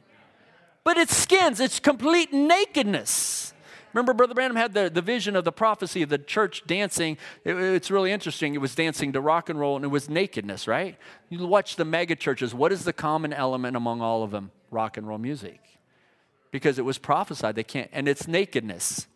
but 0.83 0.97
it's 0.97 1.15
skins 1.15 1.59
it's 1.59 1.79
complete 1.79 2.31
nakedness 2.31 3.51
Remember, 3.93 4.13
Brother 4.13 4.33
Branham 4.33 4.55
had 4.55 4.73
the, 4.73 4.89
the 4.89 5.01
vision 5.01 5.35
of 5.35 5.43
the 5.43 5.51
prophecy 5.51 6.01
of 6.01 6.09
the 6.09 6.17
church 6.17 6.63
dancing. 6.65 7.17
It, 7.43 7.55
it's 7.55 7.91
really 7.91 8.11
interesting. 8.11 8.55
It 8.55 8.59
was 8.59 8.73
dancing 8.73 9.11
to 9.13 9.21
rock 9.21 9.49
and 9.49 9.59
roll, 9.59 9.75
and 9.75 9.83
it 9.83 9.89
was 9.89 10.09
nakedness, 10.09 10.67
right? 10.67 10.97
You 11.29 11.45
watch 11.45 11.75
the 11.75 11.85
mega 11.85 12.15
churches. 12.15 12.53
What 12.53 12.71
is 12.71 12.85
the 12.85 12.93
common 12.93 13.33
element 13.33 13.75
among 13.75 14.01
all 14.01 14.23
of 14.23 14.31
them? 14.31 14.51
Rock 14.69 14.95
and 14.95 15.07
roll 15.07 15.17
music. 15.17 15.59
Because 16.51 16.79
it 16.79 16.85
was 16.85 16.97
prophesied, 16.97 17.55
they 17.55 17.63
can't, 17.63 17.89
and 17.91 18.07
it's 18.07 18.27
nakedness. 18.27 19.07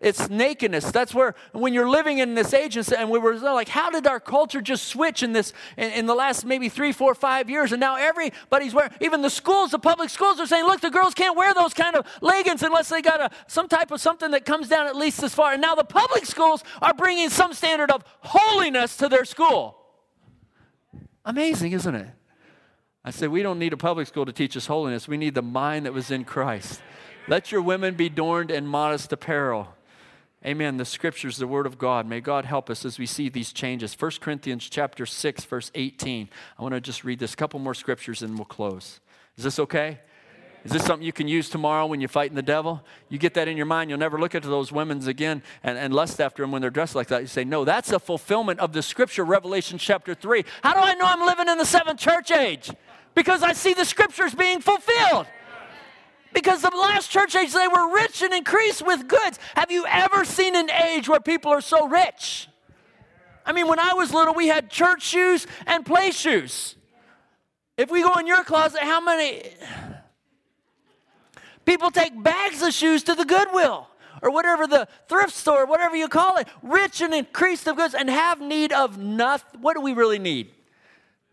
It's 0.00 0.28
nakedness. 0.28 0.90
That's 0.90 1.14
where, 1.14 1.34
when 1.52 1.72
you're 1.72 1.88
living 1.88 2.18
in 2.18 2.34
this 2.34 2.52
age, 2.52 2.76
and 2.76 3.10
we 3.10 3.18
were 3.18 3.36
like, 3.36 3.68
how 3.68 3.90
did 3.90 4.06
our 4.06 4.20
culture 4.20 4.60
just 4.60 4.88
switch 4.88 5.22
in 5.22 5.32
this, 5.32 5.52
in, 5.78 5.90
in, 5.92 6.06
the 6.06 6.14
last 6.14 6.44
maybe 6.44 6.68
three, 6.68 6.92
four, 6.92 7.14
five 7.14 7.48
years? 7.48 7.72
And 7.72 7.80
now 7.80 7.96
everybody's 7.96 8.74
wearing, 8.74 8.92
even 9.00 9.22
the 9.22 9.30
schools, 9.30 9.70
the 9.70 9.78
public 9.78 10.10
schools 10.10 10.38
are 10.40 10.46
saying, 10.46 10.64
look, 10.64 10.80
the 10.80 10.90
girls 10.90 11.14
can't 11.14 11.36
wear 11.36 11.54
those 11.54 11.72
kind 11.72 11.96
of 11.96 12.06
leggings 12.20 12.62
unless 12.62 12.90
they 12.90 13.00
got 13.00 13.20
a, 13.20 13.30
some 13.46 13.66
type 13.66 13.90
of 13.92 14.00
something 14.00 14.32
that 14.32 14.44
comes 14.44 14.68
down 14.68 14.86
at 14.86 14.96
least 14.96 15.22
as 15.22 15.34
far. 15.34 15.52
And 15.52 15.62
now 15.62 15.74
the 15.74 15.84
public 15.84 16.26
schools 16.26 16.62
are 16.82 16.92
bringing 16.92 17.30
some 17.30 17.54
standard 17.54 17.90
of 17.90 18.04
holiness 18.20 18.96
to 18.98 19.08
their 19.08 19.24
school. 19.24 19.78
Amazing, 21.24 21.72
isn't 21.72 21.94
it? 21.94 22.08
I 23.04 23.10
said, 23.10 23.30
we 23.30 23.42
don't 23.42 23.58
need 23.58 23.72
a 23.72 23.78
public 23.78 24.06
school 24.06 24.26
to 24.26 24.32
teach 24.32 24.56
us 24.56 24.66
holiness. 24.66 25.08
We 25.08 25.16
need 25.16 25.34
the 25.34 25.42
mind 25.42 25.86
that 25.86 25.92
was 25.92 26.10
in 26.10 26.24
Christ. 26.24 26.82
Let 27.26 27.52
your 27.52 27.62
women 27.62 27.94
be 27.94 28.06
adorned 28.06 28.50
in 28.50 28.66
modest 28.66 29.12
apparel. 29.12 29.74
Amen. 30.46 30.76
The 30.76 30.84
scriptures, 30.84 31.38
the 31.38 31.46
word 31.46 31.64
of 31.64 31.78
God. 31.78 32.06
May 32.06 32.20
God 32.20 32.44
help 32.44 32.68
us 32.68 32.84
as 32.84 32.98
we 32.98 33.06
see 33.06 33.30
these 33.30 33.50
changes. 33.50 33.96
1 33.98 34.10
Corinthians 34.20 34.68
chapter 34.68 35.06
6, 35.06 35.44
verse 35.46 35.70
18. 35.74 36.28
I 36.58 36.62
want 36.62 36.74
to 36.74 36.82
just 36.82 37.02
read 37.02 37.18
this 37.18 37.34
couple 37.34 37.58
more 37.60 37.72
scriptures 37.72 38.20
and 38.20 38.36
we'll 38.36 38.44
close. 38.44 39.00
Is 39.38 39.44
this 39.44 39.58
okay? 39.58 40.00
Is 40.62 40.72
this 40.72 40.84
something 40.84 41.04
you 41.04 41.12
can 41.12 41.28
use 41.28 41.48
tomorrow 41.48 41.86
when 41.86 42.00
you're 42.00 42.08
fighting 42.08 42.34
the 42.34 42.42
devil? 42.42 42.82
You 43.08 43.18
get 43.18 43.34
that 43.34 43.48
in 43.48 43.56
your 43.56 43.66
mind, 43.66 43.88
you'll 43.88 43.98
never 43.98 44.18
look 44.18 44.34
at 44.34 44.42
those 44.42 44.70
women's 44.70 45.06
again 45.06 45.42
and, 45.62 45.78
and 45.78 45.94
lust 45.94 46.20
after 46.20 46.42
them 46.42 46.52
when 46.52 46.60
they're 46.60 46.70
dressed 46.70 46.94
like 46.94 47.08
that. 47.08 47.22
You 47.22 47.26
say, 47.26 47.44
No, 47.44 47.64
that's 47.64 47.92
a 47.92 47.98
fulfillment 47.98 48.60
of 48.60 48.72
the 48.72 48.82
scripture, 48.82 49.24
Revelation 49.24 49.78
chapter 49.78 50.14
3. 50.14 50.44
How 50.62 50.74
do 50.74 50.80
I 50.80 50.94
know 50.94 51.04
I'm 51.06 51.26
living 51.26 51.48
in 51.48 51.58
the 51.58 51.66
seventh 51.66 52.00
church 52.00 52.30
age? 52.30 52.70
Because 53.14 53.42
I 53.42 53.52
see 53.52 53.74
the 53.74 53.84
scriptures 53.84 54.34
being 54.34 54.60
fulfilled. 54.60 55.26
Because 56.34 56.62
the 56.62 56.70
last 56.70 57.10
church 57.10 57.36
age, 57.36 57.52
they 57.52 57.68
were 57.68 57.94
rich 57.94 58.20
and 58.20 58.34
increased 58.34 58.84
with 58.84 59.06
goods. 59.06 59.38
Have 59.54 59.70
you 59.70 59.86
ever 59.86 60.24
seen 60.24 60.56
an 60.56 60.68
age 60.68 61.08
where 61.08 61.20
people 61.20 61.52
are 61.52 61.60
so 61.60 61.86
rich? 61.86 62.48
I 63.46 63.52
mean, 63.52 63.68
when 63.68 63.78
I 63.78 63.94
was 63.94 64.12
little, 64.12 64.34
we 64.34 64.48
had 64.48 64.68
church 64.68 65.02
shoes 65.02 65.46
and 65.66 65.86
play 65.86 66.10
shoes. 66.10 66.74
If 67.76 67.90
we 67.90 68.02
go 68.02 68.14
in 68.14 68.26
your 68.26 68.42
closet, 68.42 68.80
how 68.80 69.00
many 69.00 69.42
people 71.64 71.90
take 71.90 72.20
bags 72.20 72.62
of 72.62 72.72
shoes 72.72 73.04
to 73.04 73.14
the 73.14 73.24
Goodwill 73.24 73.88
or 74.20 74.30
whatever 74.30 74.66
the 74.66 74.88
thrift 75.08 75.34
store, 75.34 75.66
whatever 75.66 75.94
you 75.94 76.08
call 76.08 76.36
it, 76.38 76.48
rich 76.62 77.00
and 77.00 77.14
increased 77.14 77.68
of 77.68 77.76
goods 77.76 77.94
and 77.94 78.10
have 78.10 78.40
need 78.40 78.72
of 78.72 78.98
nothing? 78.98 79.60
What 79.60 79.74
do 79.74 79.82
we 79.82 79.92
really 79.92 80.18
need? 80.18 80.53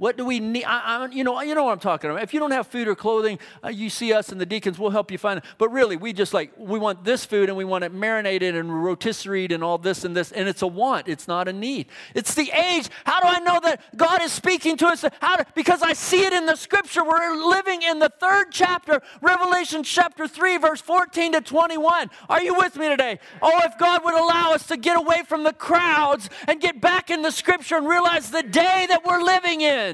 What 0.02 0.18
do 0.18 0.26
we 0.26 0.40
need? 0.40 0.64
I, 0.64 0.80
I, 0.80 1.06
you, 1.12 1.24
know, 1.24 1.40
you 1.44 1.54
know 1.54 1.66
what 1.66 1.74
I'm 1.74 1.80
talking 1.80 2.10
about. 2.10 2.24
If 2.24 2.34
you 2.34 2.40
don't 2.40 2.50
have 2.50 2.66
food 2.66 2.88
or 2.88 2.96
clothing, 2.96 3.38
uh, 3.64 3.70
you 3.70 3.88
see 3.88 4.14
us 4.14 4.30
and 4.30 4.42
the 4.42 4.48
deacons, 4.48 4.80
we'll 4.80 4.90
help 4.90 5.12
you 5.12 5.20
find 5.20 5.38
it. 5.38 5.44
But 5.60 5.70
really, 5.70 5.96
we 5.96 6.12
just 6.12 6.34
like, 6.34 6.52
we 6.58 6.80
want 6.80 7.04
this 7.04 7.24
food 7.24 7.50
and 7.50 7.56
we 7.56 7.66
want 7.66 7.84
it 7.84 7.94
marinated 7.94 8.56
and 8.56 8.84
rotisserie 8.84 9.46
and 9.46 9.64
all 9.64 9.78
this 9.78 10.04
and 10.04 10.18
this. 10.18 10.32
And 10.32 10.50
it's 10.50 10.64
a 10.64 10.68
want, 10.68 11.08
it's 11.08 11.28
not 11.28 11.48
a 11.48 11.54
need. 11.54 11.86
It's 12.16 12.34
the 12.34 12.50
age. 12.50 12.90
How 13.06 13.20
do 13.20 13.28
I 13.28 13.42
know 13.42 13.60
that 13.62 13.96
God 13.96 14.24
is 14.24 14.32
speaking 14.32 14.76
to 14.78 14.88
us? 14.88 15.06
How 15.20 15.38
do, 15.38 15.44
because 15.54 15.84
I 15.84 15.94
see 15.94 16.26
it 16.26 16.34
in 16.34 16.48
the 16.48 16.56
scripture. 16.56 17.04
We're 17.04 17.36
living 17.36 17.84
in 17.84 18.00
the 18.00 18.10
third 18.10 18.48
chapter, 18.50 19.04
Revelation 19.22 19.84
chapter 19.84 20.28
3, 20.28 20.58
verse 20.58 20.82
14 20.82 21.34
to 21.34 21.42
21. 21.42 22.10
Are 22.28 22.42
you 22.42 22.56
with 22.56 22.76
me 22.76 22.90
today? 22.90 23.20
Oh, 23.40 23.62
if 23.66 23.78
God 23.78 24.04
would 24.04 24.16
allow 24.16 24.54
us 24.54 24.66
to 24.66 24.78
get 24.78 24.98
away 24.98 25.22
from 25.28 25.44
the 25.44 25.54
crowds 25.54 26.28
and 26.48 26.60
get 26.60 26.82
back 26.82 27.12
in 27.12 27.22
the 27.22 27.32
scripture 27.32 27.78
and 27.78 27.88
realize 27.88 28.32
the 28.32 28.42
day 28.42 28.88
that 28.90 29.06
we're 29.06 29.22
living 29.22 29.62
in. 29.62 29.91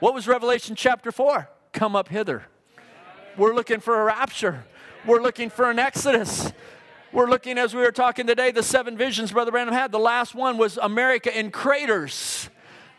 What 0.00 0.14
was 0.14 0.26
Revelation 0.28 0.76
chapter 0.76 1.12
4? 1.12 1.48
Come 1.72 1.96
up 1.96 2.08
hither. 2.08 2.44
We're 3.36 3.54
looking 3.54 3.80
for 3.80 4.00
a 4.00 4.04
rapture. 4.04 4.64
We're 5.06 5.22
looking 5.22 5.50
for 5.50 5.70
an 5.70 5.78
exodus. 5.78 6.52
We're 7.12 7.28
looking, 7.28 7.58
as 7.58 7.74
we 7.74 7.82
were 7.82 7.92
talking 7.92 8.26
today, 8.26 8.50
the 8.50 8.62
seven 8.62 8.96
visions 8.96 9.32
Brother 9.32 9.50
Branham 9.50 9.72
had. 9.72 9.92
The 9.92 9.98
last 9.98 10.34
one 10.34 10.58
was 10.58 10.78
America 10.78 11.36
in 11.36 11.50
craters. 11.50 12.50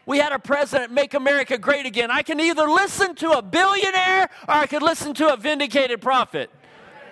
We 0.05 0.19
had 0.19 0.31
a 0.31 0.39
president 0.39 0.91
make 0.91 1.13
America 1.13 1.57
great 1.57 1.85
again. 1.85 2.11
I 2.11 2.21
can 2.21 2.39
either 2.39 2.69
listen 2.69 3.15
to 3.15 3.31
a 3.31 3.41
billionaire 3.41 4.29
or 4.47 4.53
I 4.53 4.67
could 4.67 4.83
listen 4.83 5.13
to 5.15 5.33
a 5.33 5.37
vindicated 5.37 6.01
prophet. 6.01 6.49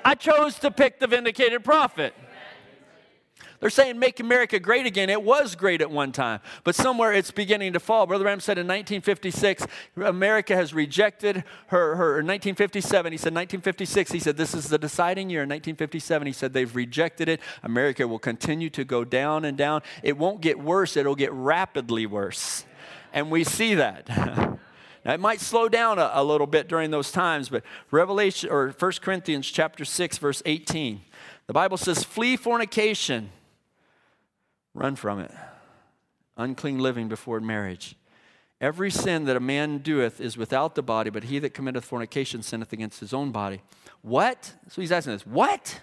I 0.06 0.16
chose 0.16 0.60
to 0.60 0.72
pick 0.72 1.00
the 1.00 1.08
vindicated 1.08 1.64
prophet. 1.64 2.14
They're 3.64 3.70
saying 3.70 3.98
make 3.98 4.20
America 4.20 4.60
great 4.60 4.86
again. 4.86 5.10
It 5.10 5.24
was 5.24 5.56
great 5.56 5.80
at 5.80 5.90
one 5.90 6.12
time, 6.12 6.42
but 6.66 6.76
somewhere 6.76 7.14
it's 7.14 7.32
beginning 7.32 7.72
to 7.72 7.80
fall. 7.80 8.06
Brother 8.06 8.26
Branham 8.26 8.42
said 8.42 8.58
in 8.58 8.68
1956, 8.68 9.66
America 9.96 10.54
has 10.54 10.74
rejected 10.74 11.46
her, 11.68 11.96
her 11.96 12.16
1957. 12.16 13.14
He 13.14 13.18
said 13.18 13.34
1956, 13.34 14.12
he 14.12 14.20
said 14.20 14.36
this 14.36 14.54
is 14.54 14.68
the 14.68 14.78
deciding 14.78 15.30
year. 15.30 15.44
In 15.44 15.48
1957, 15.48 16.28
he 16.28 16.34
said 16.34 16.52
they've 16.52 16.76
rejected 16.76 17.30
it. 17.30 17.40
America 17.64 18.06
will 18.06 18.20
continue 18.20 18.70
to 18.70 18.84
go 18.84 19.06
down 19.06 19.46
and 19.46 19.58
down. 19.58 19.82
It 20.04 20.18
won't 20.18 20.42
get 20.42 20.60
worse, 20.60 20.98
it'll 20.98 21.16
get 21.16 21.32
rapidly 21.32 22.06
worse. 22.06 22.66
And 23.14 23.32
we 23.32 23.46
see 23.46 23.76
that. 23.76 24.60
Now, 25.06 25.14
it 25.14 25.20
might 25.20 25.42
slow 25.42 25.68
down 25.68 26.00
a, 26.00 26.12
a, 26.14 26.24
little 26.24 26.48
bit 26.48 26.70
during 26.70 26.90
those 26.90 27.12
times, 27.12 27.50
but 27.50 27.64
Revelation 27.92 28.50
or 28.50 28.70
1 28.70 28.92
Corinthians 29.02 29.52
chapter 29.52 29.84
6 29.84 30.18
verse 30.18 30.42
18. 30.46 31.02
The 31.48 31.52
Bible 31.52 31.76
says 31.76 32.06
flee 32.06 32.38
fornication. 32.38 33.30
Run 34.74 34.96
from 34.96 35.20
it. 35.20 35.32
Unclean 36.38 36.80
living 36.80 37.08
before 37.08 37.40
marriage. 37.40 37.96
Every 38.60 38.90
sin 38.90 39.26
that 39.26 39.36
a 39.36 39.42
man 39.42 39.80
doeth 39.80 40.22
is 40.22 40.38
without 40.38 40.76
the 40.76 40.82
body, 40.82 41.10
but 41.10 41.26
he 41.26 41.38
that 41.40 41.54
committeth 41.54 41.84
fornication 41.84 42.42
sinneth 42.42 42.72
against 42.72 43.00
his 43.02 43.14
own 43.14 43.32
body. 43.32 43.62
What? 44.02 44.54
So 44.70 44.82
he's 44.82 44.92
asking 44.92 45.14
this. 45.14 45.28
What? 45.28 45.82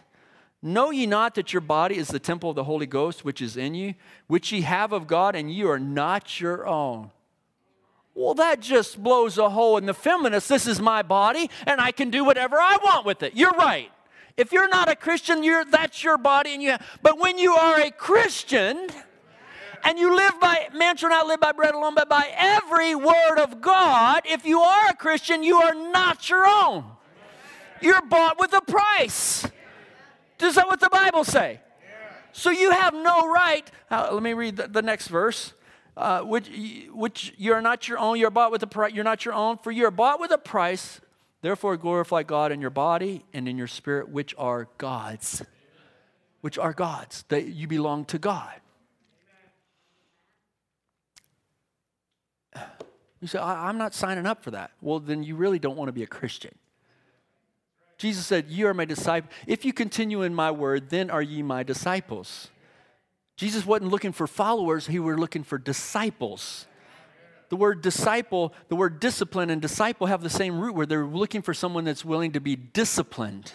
Know 0.63 0.91
ye 0.91 1.07
not 1.07 1.35
that 1.37 1.53
your 1.53 1.61
body 1.61 1.97
is 1.97 2.09
the 2.09 2.19
temple 2.19 2.51
of 2.51 2.57
the 2.57 2.65
Holy 2.65 2.87
Ghost 2.87 3.25
which 3.25 3.41
is 3.41 3.57
in 3.57 3.75
you, 3.75 3.95
which 4.27 4.53
ye 4.53 4.63
have 4.63 4.93
of 4.93 5.07
God, 5.07 5.35
and 5.35 5.53
you 5.53 5.71
are 5.71 5.79
not 5.79 6.41
your 6.41 6.67
own? 6.67 7.11
Well, 8.15 8.35
that 8.35 8.61
just 8.61 9.03
blows 9.03 9.39
a 9.39 9.51
hole 9.51 9.77
in 9.77 9.87
the 9.87 9.95
feminist. 9.95 10.49
This 10.49 10.67
is 10.67 10.81
my 10.81 11.03
body, 11.03 11.49
and 11.67 11.81
I 11.81 11.93
can 11.93 12.11
do 12.11 12.25
whatever 12.25 12.57
I 12.57 12.77
want 12.83 13.07
with 13.07 13.23
it. 13.23 13.35
You're 13.35 13.53
right. 13.53 13.91
If 14.41 14.53
you're 14.53 14.69
not 14.69 14.89
a 14.89 14.97
Christian, 14.97 15.45
you're, 15.45 15.67
that's 15.67 16.03
your 16.03 16.17
body. 16.17 16.55
And 16.55 16.63
you 16.63 16.71
have, 16.71 16.99
but 17.03 17.19
when 17.19 17.37
you 17.37 17.53
are 17.53 17.79
a 17.79 17.91
Christian 17.91 18.89
and 19.85 19.99
you 19.99 20.17
live 20.17 20.41
by, 20.41 20.69
man 20.75 20.97
shall 20.97 21.11
not 21.11 21.27
live 21.27 21.41
by 21.41 21.53
bread 21.53 21.75
alone, 21.75 21.95
but 21.95 22.09
by 22.09 22.27
every 22.35 22.95
word 22.95 23.39
of 23.39 23.61
God, 23.61 24.23
if 24.25 24.47
you 24.47 24.61
are 24.61 24.89
a 24.89 24.97
Christian, 24.97 25.43
you 25.43 25.57
are 25.57 25.75
not 25.75 26.31
your 26.31 26.47
own. 26.49 26.87
You're 27.83 28.01
bought 28.01 28.41
with 28.41 28.55
a 28.55 28.63
price. 28.63 29.47
Does 30.39 30.55
that 30.55 30.67
what 30.67 30.81
the 30.81 30.89
Bible 30.89 31.25
say? 31.25 31.61
So 32.33 32.49
you 32.49 32.71
have 32.71 32.95
no 32.95 33.31
right. 33.31 33.71
Uh, 33.91 34.09
let 34.11 34.23
me 34.23 34.33
read 34.33 34.57
the, 34.57 34.69
the 34.69 34.81
next 34.81 35.09
verse. 35.09 35.53
Uh, 35.99 36.23
which, 36.23 36.49
which 36.95 37.35
you're 37.37 37.61
not 37.61 37.89
your 37.89 37.99
own. 37.99 38.19
You're 38.19 38.31
bought 38.31 38.53
with 38.53 38.63
a 38.63 38.67
price. 38.67 38.95
You're 38.95 39.05
not 39.05 39.27
your 39.27 39.35
own, 39.35 39.59
for 39.59 39.71
you're 39.71 39.91
bought 39.91 40.19
with 40.19 40.31
a 40.31 40.39
price. 40.39 41.03
Therefore, 41.43 41.77
glorify 41.77 42.23
God 42.23 42.53
in 42.53 42.61
your 42.61 42.71
body 42.71 43.25
and 43.33 43.49
in 43.49 43.57
your 43.57 43.67
spirit, 43.67 44.11
which 44.11 44.35
are 44.37 44.69
God's. 44.79 45.43
Which 46.43 46.59
are 46.59 46.73
God's. 46.73 47.25
That 47.29 47.47
you 47.47 47.67
belong 47.67 48.05
to 48.07 48.19
God. 48.19 48.61
You 53.21 53.29
say, 53.29 53.39
I'm 53.39 53.79
not 53.79 53.95
signing 53.95 54.27
up 54.27 54.43
for 54.43 54.51
that. 54.53 54.71
Well, 54.81 54.99
then 54.99 55.23
you 55.23 55.37
really 55.37 55.59
don't 55.59 55.77
want 55.77 55.89
to 55.89 55.93
be 55.93 56.03
a 56.03 56.07
Christian. 56.07 56.55
Jesus 57.99 58.27
said, 58.27 58.47
You 58.49 58.67
are 58.67 58.75
my 58.75 58.87
disciple. 58.87 59.31
If 59.47 59.65
you 59.65 59.75
continue 59.75 60.23
in 60.23 60.35
my 60.35 60.51
word, 60.51 60.89
then 60.89 61.11
are 61.11 61.21
ye 61.21 61.43
my 61.43 61.63
disciples. 61.63 62.49
Jesus 63.37 63.67
wasn't 63.67 63.91
looking 63.91 64.13
for 64.13 64.27
followers, 64.27 64.87
he 64.87 64.99
was 64.99 65.19
looking 65.19 65.45
for 65.45 65.59
disciples. 65.59 66.67
The 67.51 67.57
word 67.57 67.83
disciple, 67.83 68.55
the 68.69 68.77
word 68.77 69.01
discipline 69.01 69.51
and 69.51 69.61
disciple 69.61 70.07
have 70.07 70.23
the 70.23 70.31
same 70.31 70.59
root 70.59 70.75
where 70.75 70.87
they're 70.87 71.05
looking 71.05 71.43
for 71.43 71.53
someone 71.53 71.85
that's 71.85 72.05
willing 72.05 72.33
to 72.33 72.41
be 72.41 72.57
disciplined 72.57 73.53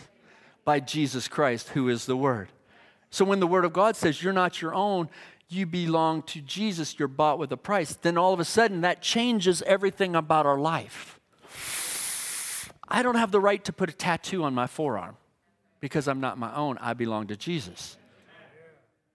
by 0.65 0.81
Jesus 0.81 1.27
Christ, 1.27 1.69
who 1.69 1.87
is 1.87 2.05
the 2.05 2.17
Word. 2.17 2.49
So 3.09 3.23
when 3.23 3.39
the 3.39 3.47
Word 3.47 3.63
of 3.63 3.71
God 3.71 3.95
says 3.95 4.21
you're 4.21 4.33
not 4.33 4.61
your 4.61 4.73
own, 4.73 5.09
you 5.47 5.65
belong 5.65 6.23
to 6.23 6.41
Jesus, 6.41 6.99
you're 6.99 7.07
bought 7.07 7.39
with 7.39 7.51
a 7.51 7.57
price, 7.57 7.95
then 8.01 8.17
all 8.17 8.33
of 8.33 8.39
a 8.39 8.45
sudden 8.45 8.81
that 8.81 9.01
changes 9.01 9.61
everything 9.61 10.15
about 10.15 10.45
our 10.45 10.57
life. 10.57 11.19
I 12.87 13.01
don't 13.01 13.15
have 13.15 13.31
the 13.31 13.39
right 13.39 13.63
to 13.63 13.71
put 13.71 13.89
a 13.89 13.93
tattoo 13.93 14.43
on 14.43 14.53
my 14.53 14.67
forearm 14.67 15.15
because 15.79 16.07
I'm 16.07 16.19
not 16.19 16.37
my 16.37 16.53
own. 16.53 16.77
I 16.79 16.93
belong 16.93 17.27
to 17.27 17.37
Jesus. 17.37 17.97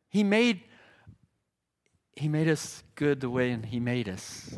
He 0.08 0.24
made 0.24 0.62
he 2.20 2.28
made 2.28 2.48
us 2.48 2.82
good 2.96 3.20
the 3.20 3.30
way 3.30 3.56
He 3.66 3.80
made 3.80 4.06
us. 4.06 4.54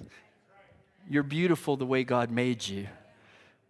You're 1.09 1.23
beautiful 1.23 1.77
the 1.77 1.87
way 1.87 2.03
God 2.03 2.29
made 2.29 2.67
you. 2.67 2.89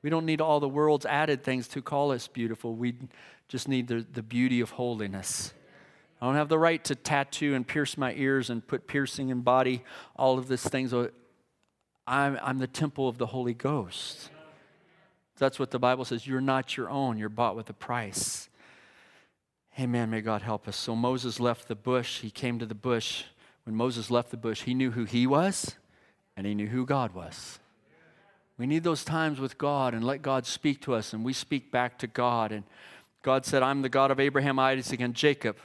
We 0.01 0.09
don't 0.09 0.24
need 0.24 0.40
all 0.40 0.60
the 0.60 0.69
world's 0.69 1.05
added 1.05 1.44
things 1.44 1.69
to 1.69 1.82
call 1.82 2.10
us 2.10 2.27
beautiful. 2.27 2.74
We 2.74 2.94
just 3.48 3.69
need 3.69 3.89
the, 3.89 4.06
the 4.10 4.23
beauty 4.23 4.62
of 4.62 4.70
holiness. 4.70 5.52
I 6.23 6.24
don't 6.24 6.36
have 6.36 6.48
the 6.48 6.59
right 6.59 6.82
to 6.85 6.94
tattoo 6.94 7.55
and 7.55 7.69
pierce 7.69 7.98
my 7.98 8.14
ears 8.14 8.48
and 8.48 8.66
put 8.66 8.86
piercing 8.86 9.28
in 9.28 9.43
body, 9.43 9.85
all 10.16 10.39
of 10.39 10.48
these 10.48 10.62
things. 10.62 10.94
I'm, 10.94 12.39
I'm 12.43 12.60
the 12.60 12.66
temple 12.66 13.10
of 13.10 13.19
the 13.19 13.27
Holy 13.27 13.52
Ghost. 13.52 14.31
That's 15.36 15.59
what 15.59 15.70
the 15.70 15.78
Bible 15.78 16.06
says. 16.06 16.27
You're 16.27 16.40
not 16.40 16.78
your 16.78 16.89
own, 16.89 17.19
you're 17.19 17.28
bought 17.28 17.56
with 17.56 17.69
a 17.69 17.74
price. 17.74 18.48
Amen. 19.78 20.09
May 20.09 20.23
God 20.23 20.40
help 20.40 20.66
us. 20.66 20.77
So 20.77 20.97
Moses 20.97 21.39
left 21.39 21.69
the 21.69 21.74
bush. 21.74 22.20
He 22.20 22.31
came 22.31 22.59
to 22.59 22.64
the 22.64 22.74
bush 22.74 23.24
when 23.64 23.76
Moses 23.76 24.10
left 24.10 24.30
the 24.30 24.36
bush, 24.36 24.62
he 24.62 24.74
knew 24.74 24.90
who 24.90 25.05
he 25.05 25.26
was 25.26 25.76
and 26.36 26.47
he 26.47 26.55
knew 26.55 26.68
who 26.68 26.84
God 26.84 27.14
was. 27.14 27.59
We 28.59 28.66
need 28.66 28.84
those 28.84 29.05
times 29.05 29.40
with 29.40 29.59
God 29.59 29.94
and 29.94 30.05
let 30.05 30.22
God 30.22 30.47
speak 30.47 30.80
to 30.82 30.94
us 30.94 31.12
and 31.12 31.24
we 31.24 31.32
speak 31.32 31.70
back 31.70 31.98
to 31.98 32.06
God. 32.06 32.52
And 32.52 32.64
God 33.22 33.44
said, 33.44 33.62
I'm 33.62 33.82
the 33.82 33.89
God 33.89 34.10
of 34.10 34.20
Abraham, 34.20 34.59
Isaac, 34.59 35.01
and 35.01 35.14
Jacob. 35.14 35.56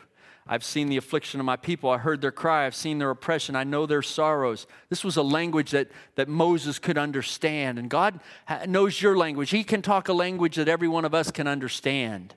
I've 0.49 0.63
seen 0.63 0.87
the 0.87 0.97
affliction 0.97 1.39
of 1.39 1.45
my 1.45 1.57
people. 1.57 1.89
I 1.89 1.97
heard 1.97 2.21
their 2.21 2.31
cry. 2.31 2.65
I've 2.65 2.75
seen 2.75 2.99
their 2.99 3.09
oppression. 3.09 3.55
I 3.55 3.65
know 3.65 3.85
their 3.85 4.01
sorrows. 4.01 4.65
This 4.89 5.03
was 5.03 5.17
a 5.17 5.21
language 5.21 5.71
that, 5.71 5.89
that 6.15 6.29
Moses 6.29 6.79
could 6.79 6.97
understand. 6.97 7.77
And 7.77 7.89
God 7.89 8.19
knows 8.65 9.01
your 9.01 9.17
language. 9.17 9.49
He 9.49 9.63
can 9.63 9.81
talk 9.81 10.07
a 10.07 10.13
language 10.13 10.55
that 10.55 10.69
every 10.69 10.87
one 10.87 11.03
of 11.03 11.13
us 11.13 11.31
can 11.31 11.47
understand. 11.47 12.33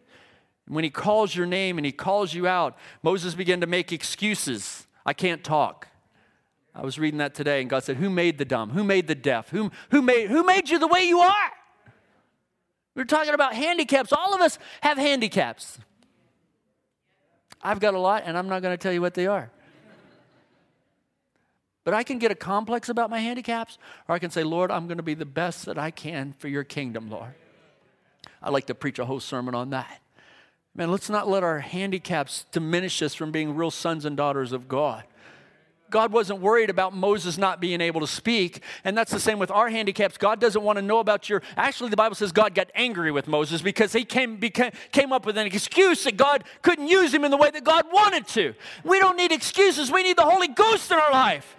When 0.67 0.83
He 0.83 0.91
calls 0.91 1.37
your 1.37 1.47
name 1.47 1.79
and 1.79 1.87
He 1.87 1.93
calls 1.93 2.35
you 2.35 2.49
out, 2.49 2.77
Moses 3.03 3.35
began 3.35 3.61
to 3.61 3.67
make 3.67 3.93
excuses. 3.93 4.87
I 5.05 5.13
can't 5.13 5.43
talk. 5.43 5.89
I 6.75 6.83
was 6.83 6.99
reading 6.99 7.19
that 7.19 7.35
today, 7.35 7.61
and 7.61 7.69
God 7.69 7.85
said, 7.85 7.97
Who 7.97 8.11
made 8.11 8.39
the 8.39 8.45
dumb? 8.45 8.71
Who 8.71 8.85
made 8.85 9.07
the 9.07 9.15
deaf? 9.15 9.51
Who, 9.51 9.71
who, 9.91 10.03
made, 10.03 10.31
who 10.31 10.45
made 10.45 10.69
you 10.69 10.79
the 10.79 10.87
way 10.87 11.05
you 11.05 11.21
are? 11.21 11.51
We 12.95 13.03
are 13.03 13.07
talking 13.07 13.35
about 13.35 13.55
handicaps. 13.55 14.13
All 14.13 14.35
of 14.35 14.41
us 14.41 14.59
have 14.81 14.99
handicaps. 14.99 15.79
I've 17.63 17.81
got 17.81 17.95
a 17.95 17.99
lot, 17.99 18.23
and 18.25 18.39
I'm 18.39 18.49
not 18.49 18.63
going 18.63 18.73
to 18.73 18.83
tell 18.83 18.93
you 18.93 19.01
what 19.01 19.15
they 19.15 19.27
are. 19.27 19.51
But 21.85 21.95
I 21.95 22.03
can 22.03 22.19
get 22.19 22.31
a 22.31 22.35
complex 22.35 22.89
about 22.89 23.11
my 23.11 23.19
handicaps, 23.19 23.79
or 24.09 24.15
I 24.15 24.19
can 24.19 24.31
say, 24.31 24.45
Lord, 24.45 24.71
I'm 24.71 24.87
going 24.87 24.99
to 24.99 25.03
be 25.03 25.15
the 25.15 25.27
best 25.27 25.67
that 25.67 25.79
I 25.79 25.91
can 25.91 26.35
for 26.39 26.49
your 26.49 26.65
kingdom, 26.65 27.11
Lord. 27.11 27.35
I'd 28.43 28.53
like 28.53 28.67
to 28.67 28.75
preach 28.75 28.99
a 28.99 29.05
whole 29.05 29.21
sermon 29.21 29.55
on 29.55 29.71
that. 29.71 30.01
Man, 30.75 30.91
let's 30.91 31.11
not 31.11 31.29
let 31.29 31.43
our 31.43 31.59
handicaps 31.59 32.47
diminish 32.53 33.03
us 33.03 33.15
from 33.15 33.33
being 33.33 33.55
real 33.55 33.71
sons 33.71 34.05
and 34.05 34.17
daughters 34.17 34.53
of 34.53 34.69
God. 34.69 35.05
God 35.91 36.13
wasn't 36.13 36.41
worried 36.41 36.71
about 36.71 36.95
Moses 36.95 37.37
not 37.37 37.61
being 37.61 37.81
able 37.81 38.01
to 38.01 38.07
speak. 38.07 38.63
And 38.85 38.97
that's 38.97 39.11
the 39.11 39.21
same 39.21 39.39
with 39.39 39.51
our 39.51 39.69
handicaps. 39.69 40.17
God 40.17 40.41
doesn't 40.41 40.63
want 40.63 40.79
to 40.79 40.83
know 40.83 41.01
about 41.01 41.29
your. 41.29 41.43
Actually, 41.57 41.91
the 41.91 41.97
Bible 41.97 42.15
says 42.15 42.33
God 42.33 42.55
got 42.55 42.71
angry 42.75 43.11
with 43.11 43.27
Moses 43.27 43.61
because 43.61 43.93
he 43.93 44.05
came, 44.05 44.37
became, 44.37 44.71
came 44.93 45.13
up 45.13 45.27
with 45.27 45.37
an 45.37 45.47
excuse 45.47 46.05
that 46.05 46.17
God 46.17 46.45
couldn't 46.63 46.87
use 46.87 47.13
him 47.13 47.25
in 47.25 47.31
the 47.31 47.37
way 47.37 47.51
that 47.51 47.65
God 47.65 47.87
wanted 47.93 48.27
to. 48.29 48.55
We 48.85 49.01
don't 49.01 49.17
need 49.17 49.33
excuses, 49.33 49.91
we 49.91 50.03
need 50.03 50.17
the 50.17 50.23
Holy 50.23 50.49
Ghost 50.49 50.91
in 50.91 50.99
our 50.99 51.13
life. 51.13 51.57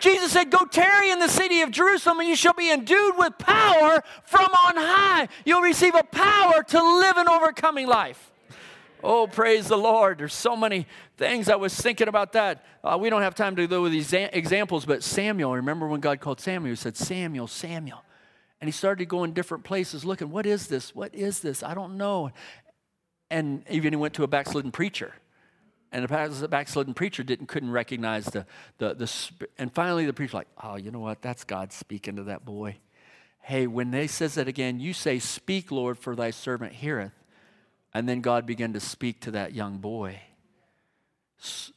Jesus 0.00 0.32
said, 0.32 0.50
Go 0.50 0.64
tarry 0.64 1.10
in 1.10 1.18
the 1.18 1.28
city 1.28 1.62
of 1.62 1.70
Jerusalem, 1.70 2.20
and 2.20 2.28
you 2.28 2.36
shall 2.36 2.52
be 2.52 2.70
endued 2.70 3.14
with 3.16 3.36
power 3.38 4.02
from 4.24 4.44
on 4.44 4.76
high. 4.76 5.28
You'll 5.44 5.62
receive 5.62 5.94
a 5.94 6.04
power 6.04 6.62
to 6.62 6.98
live 6.98 7.16
an 7.16 7.28
overcoming 7.28 7.86
life. 7.86 8.30
Oh, 9.04 9.26
praise 9.26 9.68
the 9.68 9.76
Lord. 9.76 10.18
There's 10.18 10.32
so 10.32 10.56
many 10.56 10.86
things. 11.18 11.50
I 11.50 11.56
was 11.56 11.78
thinking 11.78 12.08
about 12.08 12.32
that. 12.32 12.64
Uh, 12.82 12.96
we 12.98 13.10
don't 13.10 13.20
have 13.20 13.34
time 13.34 13.54
to 13.56 13.66
go 13.66 13.82
with 13.82 13.92
these 13.92 14.14
examples, 14.14 14.86
but 14.86 15.02
Samuel, 15.02 15.54
remember 15.54 15.86
when 15.86 16.00
God 16.00 16.20
called 16.20 16.40
Samuel? 16.40 16.70
He 16.70 16.76
said, 16.76 16.96
Samuel, 16.96 17.46
Samuel. 17.46 18.02
And 18.62 18.68
he 18.68 18.72
started 18.72 19.06
going 19.06 19.34
different 19.34 19.62
places 19.62 20.06
looking, 20.06 20.30
what 20.30 20.46
is 20.46 20.68
this? 20.68 20.94
What 20.94 21.14
is 21.14 21.40
this? 21.40 21.62
I 21.62 21.74
don't 21.74 21.98
know. 21.98 22.30
And 23.30 23.62
even 23.68 23.92
he 23.92 23.96
went 23.96 24.14
to 24.14 24.22
a 24.22 24.26
backslidden 24.26 24.72
preacher. 24.72 25.12
And 25.92 26.02
the 26.02 26.48
backslidden 26.48 26.94
preacher 26.94 27.22
didn't 27.22 27.46
couldn't 27.46 27.70
recognize 27.70 28.24
the, 28.24 28.46
the, 28.78 28.94
the 28.94 29.30
and 29.58 29.72
finally 29.72 30.06
the 30.06 30.12
preacher 30.14 30.38
like, 30.38 30.48
oh, 30.62 30.76
you 30.76 30.90
know 30.90 30.98
what? 30.98 31.20
That's 31.20 31.44
God 31.44 31.72
speaking 31.72 32.16
to 32.16 32.24
that 32.24 32.44
boy. 32.44 32.78
Hey, 33.42 33.66
when 33.66 33.90
they 33.90 34.06
says 34.06 34.34
that 34.34 34.48
again, 34.48 34.80
you 34.80 34.94
say, 34.94 35.18
Speak, 35.18 35.70
Lord, 35.70 35.98
for 35.98 36.16
thy 36.16 36.30
servant 36.30 36.72
heareth. 36.72 37.12
And 37.94 38.08
then 38.08 38.20
God 38.20 38.44
began 38.44 38.72
to 38.72 38.80
speak 38.80 39.20
to 39.20 39.30
that 39.30 39.54
young 39.54 39.78
boy. 39.78 40.20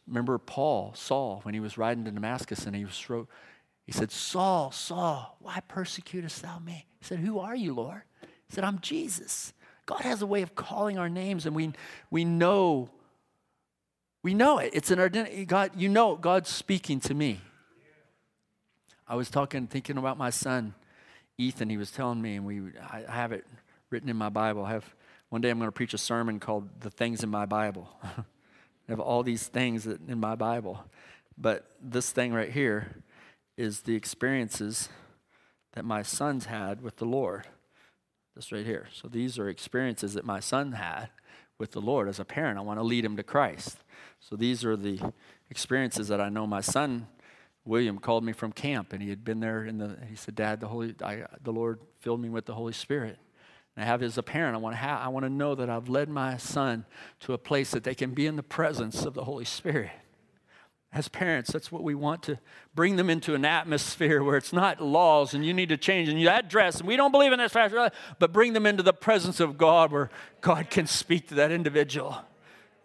Remember 0.07 0.38
Paul, 0.38 0.94
Saul, 0.95 1.41
when 1.44 1.53
he 1.53 1.60
was 1.60 1.77
riding 1.77 2.06
to 2.06 2.11
Damascus 2.11 2.65
and 2.65 2.76
he 2.76 2.85
was 2.85 2.98
he 3.88 3.94
said, 3.94 4.11
Saul, 4.11 4.72
Saul, 4.72 5.38
why 5.39 5.61
persecutest 5.68 6.41
thou 6.41 6.60
me? 6.60 6.85
He 6.99 7.06
said, 7.06 7.19
Who 7.19 7.39
are 7.39 7.56
you, 7.56 7.73
Lord? 7.73 8.02
He 8.22 8.53
said, 8.53 8.65
I'm 8.65 8.80
Jesus. 8.80 9.53
God 9.85 10.02
has 10.02 10.22
a 10.22 10.27
way 10.27 10.41
of 10.41 10.56
calling 10.56 10.98
our 10.98 11.07
names, 11.07 11.45
and 11.45 11.56
we, 11.56 11.72
we 12.11 12.26
know, 12.26 12.89
we 14.23 14.34
know 14.34 14.57
it. 14.57 14.72
It's 14.73 14.91
an 14.91 14.99
identity. 14.99 15.45
God, 15.45 15.72
you 15.77 15.88
know 15.88 16.18
God's 16.18 16.49
speaking 16.49 16.99
to 17.02 17.14
me. 17.14 17.39
I 19.07 19.15
was 19.15 19.30
talking, 19.30 19.68
thinking 19.68 19.98
about 19.98 20.18
my 20.18 20.31
son, 20.31 20.73
Ethan. 21.38 21.69
He 21.69 21.77
was 21.77 21.89
telling 21.89 22.22
me, 22.22 22.35
and 22.35 22.45
we 22.45 22.61
I 22.91 23.06
have 23.07 23.31
it 23.31 23.45
written 23.89 24.10
in 24.10 24.18
my 24.18 24.27
Bible. 24.27 24.65
I 24.65 24.72
have 24.72 24.95
one 25.30 25.41
day 25.41 25.49
I'm 25.49 25.58
going 25.58 25.68
to 25.68 25.74
preach 25.74 25.94
a 25.94 25.98
sermon 25.98 26.40
called 26.40 26.82
The 26.82 26.90
Things 26.90 27.24
in 27.24 27.30
My 27.30 27.45
Bible. 27.45 27.90
I 28.04 28.24
have 28.88 28.99
all 28.99 29.24
these 29.24 29.48
things 29.48 29.86
in 29.86 30.20
my 30.20 30.36
Bible. 30.36 30.86
But 31.38 31.70
this 31.82 32.12
thing 32.12 32.34
right 32.34 32.52
here 32.52 33.04
is 33.58 33.82
the 33.82 33.95
experiences 33.95 34.90
that 35.74 35.84
my 35.84 36.02
sons 36.02 36.45
had 36.45 36.82
with 36.82 36.98
the 36.98 37.06
Lord. 37.06 37.48
This 38.36 38.52
right 38.52 38.66
here. 38.66 38.88
So 38.94 39.08
these 39.08 39.38
are 39.38 39.49
experiences 39.49 40.14
that 40.14 40.24
my 40.24 40.40
son 40.40 40.74
had 40.74 41.10
with 41.58 41.72
the 41.72 41.82
Lord. 41.82 42.08
As 42.08 42.20
a 42.20 42.26
parent, 42.26 42.58
I 42.58 42.62
want 42.62 42.80
to 42.80 42.84
lead 42.84 43.04
him 43.04 43.18
to 43.18 43.24
Christ. 43.24 43.78
So 44.20 44.36
these 44.36 44.64
are 44.64 44.78
the 44.78 44.99
experiences 45.49 46.08
that 46.08 46.22
I 46.22 46.30
know 46.30 46.48
my 46.48 46.62
son 46.62 47.08
William 47.66 47.99
called 47.99 48.24
me 48.24 48.32
from 48.32 48.54
camp, 48.54 48.94
and 48.94 49.04
he 49.04 49.10
had 49.10 49.26
been 49.26 49.41
there. 49.41 49.66
In 49.66 49.78
the 49.78 49.98
he 50.10 50.16
said, 50.16 50.36
"Dad, 50.36 50.62
the 50.62 50.70
Holy, 50.70 50.95
I, 51.04 51.26
the 51.44 51.52
Lord 51.52 51.82
filled 51.99 52.22
me 52.22 52.30
with 52.30 52.45
the 52.45 52.54
Holy 52.54 52.72
Spirit." 52.72 53.20
I 53.78 53.86
have 53.86 54.02
as 54.02 54.18
a 54.18 54.24
parent, 54.24 54.56
I 54.56 54.58
want, 54.58 54.74
to 54.74 54.80
have, 54.80 55.02
I 55.02 55.08
want 55.10 55.26
to 55.26 55.30
know 55.30 55.54
that 55.54 55.70
I've 55.70 55.88
led 55.88 56.10
my 56.10 56.38
son 56.38 56.86
to 57.22 57.34
a 57.34 57.38
place 57.38 57.72
that 57.72 57.84
they 57.84 57.94
can 57.94 58.12
be 58.12 58.26
in 58.26 58.36
the 58.36 58.44
presence 58.44 59.06
of 59.06 59.14
the 59.14 59.24
Holy 59.24 59.45
Spirit. 59.45 59.91
As 60.91 61.08
parents, 61.08 61.52
that's 61.52 61.72
what 61.72 61.84
we 61.84 61.94
want 61.94 62.24
to 62.24 62.40
bring 62.74 62.95
them 62.95 63.10
into 63.10 63.36
an 63.36 63.45
atmosphere 63.45 64.24
where 64.24 64.36
it's 64.36 64.54
not 64.54 64.82
laws 64.82 65.36
and 65.36 65.45
you 65.45 65.54
need 65.54 65.70
to 65.70 65.78
change 65.78 66.10
and 66.10 66.20
you 66.20 66.28
address, 66.28 66.80
and 66.80 66.88
we 66.88 66.95
don't 66.95 67.12
believe 67.12 67.34
in 67.34 67.40
this, 67.40 67.54
but 67.54 68.34
bring 68.34 68.54
them 68.54 68.66
into 68.66 68.82
the 68.82 68.94
presence 68.94 69.40
of 69.40 69.58
God 69.58 69.91
where 69.91 70.10
God 70.41 70.72
can 70.72 70.88
speak 70.88 71.28
to 71.28 71.36
that 71.36 71.52
individual. 71.52 72.18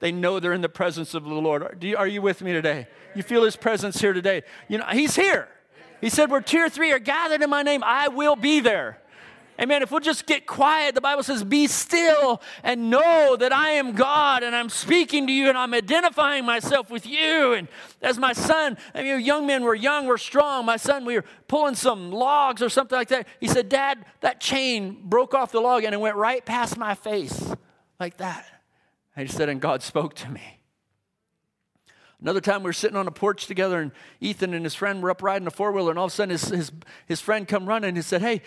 They 0.00 0.12
know 0.12 0.40
they're 0.40 0.52
in 0.52 0.62
the 0.62 0.68
presence 0.68 1.14
of 1.14 1.24
the 1.24 1.30
Lord. 1.30 1.82
You, 1.82 1.96
are 1.96 2.08
you 2.08 2.20
with 2.20 2.42
me 2.42 2.52
today? 2.52 2.88
You 3.14 3.22
feel 3.22 3.44
His 3.44 3.56
presence 3.56 4.00
here 4.00 4.12
today? 4.12 4.42
You 4.68 4.78
know, 4.78 4.86
He's 4.86 5.14
here. 5.14 5.48
He 6.00 6.08
said, 6.08 6.28
Where 6.28 6.40
two 6.40 6.58
or 6.58 6.68
three 6.68 6.92
are 6.92 6.98
gathered 6.98 7.40
in 7.40 7.48
my 7.48 7.62
name, 7.62 7.84
I 7.84 8.08
will 8.08 8.34
be 8.34 8.58
there. 8.58 8.98
Amen. 9.62 9.80
If 9.80 9.92
we'll 9.92 10.00
just 10.00 10.26
get 10.26 10.44
quiet, 10.44 10.96
the 10.96 11.00
Bible 11.00 11.22
says, 11.22 11.44
be 11.44 11.68
still 11.68 12.42
and 12.64 12.90
know 12.90 13.36
that 13.36 13.52
I 13.52 13.70
am 13.70 13.92
God 13.92 14.42
and 14.42 14.56
I'm 14.56 14.68
speaking 14.68 15.28
to 15.28 15.32
you 15.32 15.48
and 15.48 15.56
I'm 15.56 15.72
identifying 15.72 16.44
myself 16.44 16.90
with 16.90 17.06
you. 17.06 17.52
And 17.52 17.68
as 18.00 18.18
my 18.18 18.32
son, 18.32 18.76
I 18.92 19.04
mean, 19.04 19.20
young 19.20 19.46
men 19.46 19.62
were 19.62 19.76
young, 19.76 20.06
we're 20.08 20.18
strong. 20.18 20.66
My 20.66 20.76
son, 20.76 21.04
we 21.04 21.14
were 21.14 21.24
pulling 21.46 21.76
some 21.76 22.10
logs 22.10 22.60
or 22.60 22.68
something 22.68 22.98
like 22.98 23.08
that. 23.08 23.28
He 23.38 23.46
said, 23.46 23.68
Dad, 23.68 24.04
that 24.20 24.40
chain 24.40 24.98
broke 25.04 25.32
off 25.32 25.52
the 25.52 25.60
log 25.60 25.84
and 25.84 25.94
it 25.94 26.00
went 26.00 26.16
right 26.16 26.44
past 26.44 26.76
my 26.76 26.96
face 26.96 27.54
like 28.00 28.16
that. 28.16 28.44
And 29.14 29.28
he 29.28 29.32
said, 29.32 29.48
and 29.48 29.60
God 29.60 29.82
spoke 29.82 30.14
to 30.14 30.28
me. 30.28 30.61
Another 32.22 32.40
time 32.40 32.62
we 32.62 32.68
were 32.68 32.72
sitting 32.72 32.96
on 32.96 33.08
a 33.08 33.10
porch 33.10 33.48
together, 33.48 33.80
and 33.80 33.90
Ethan 34.20 34.54
and 34.54 34.64
his 34.64 34.76
friend 34.76 35.02
were 35.02 35.10
up 35.10 35.24
riding 35.24 35.48
a 35.48 35.50
four 35.50 35.72
wheeler, 35.72 35.90
and 35.90 35.98
all 35.98 36.04
of 36.04 36.12
a 36.12 36.14
sudden 36.14 36.30
his, 36.30 36.44
his, 36.44 36.72
his 37.06 37.20
friend 37.20 37.48
come 37.48 37.66
running 37.66 37.88
and 37.88 37.96
he 37.96 38.02
said, 38.02 38.22
Hey, 38.22 38.42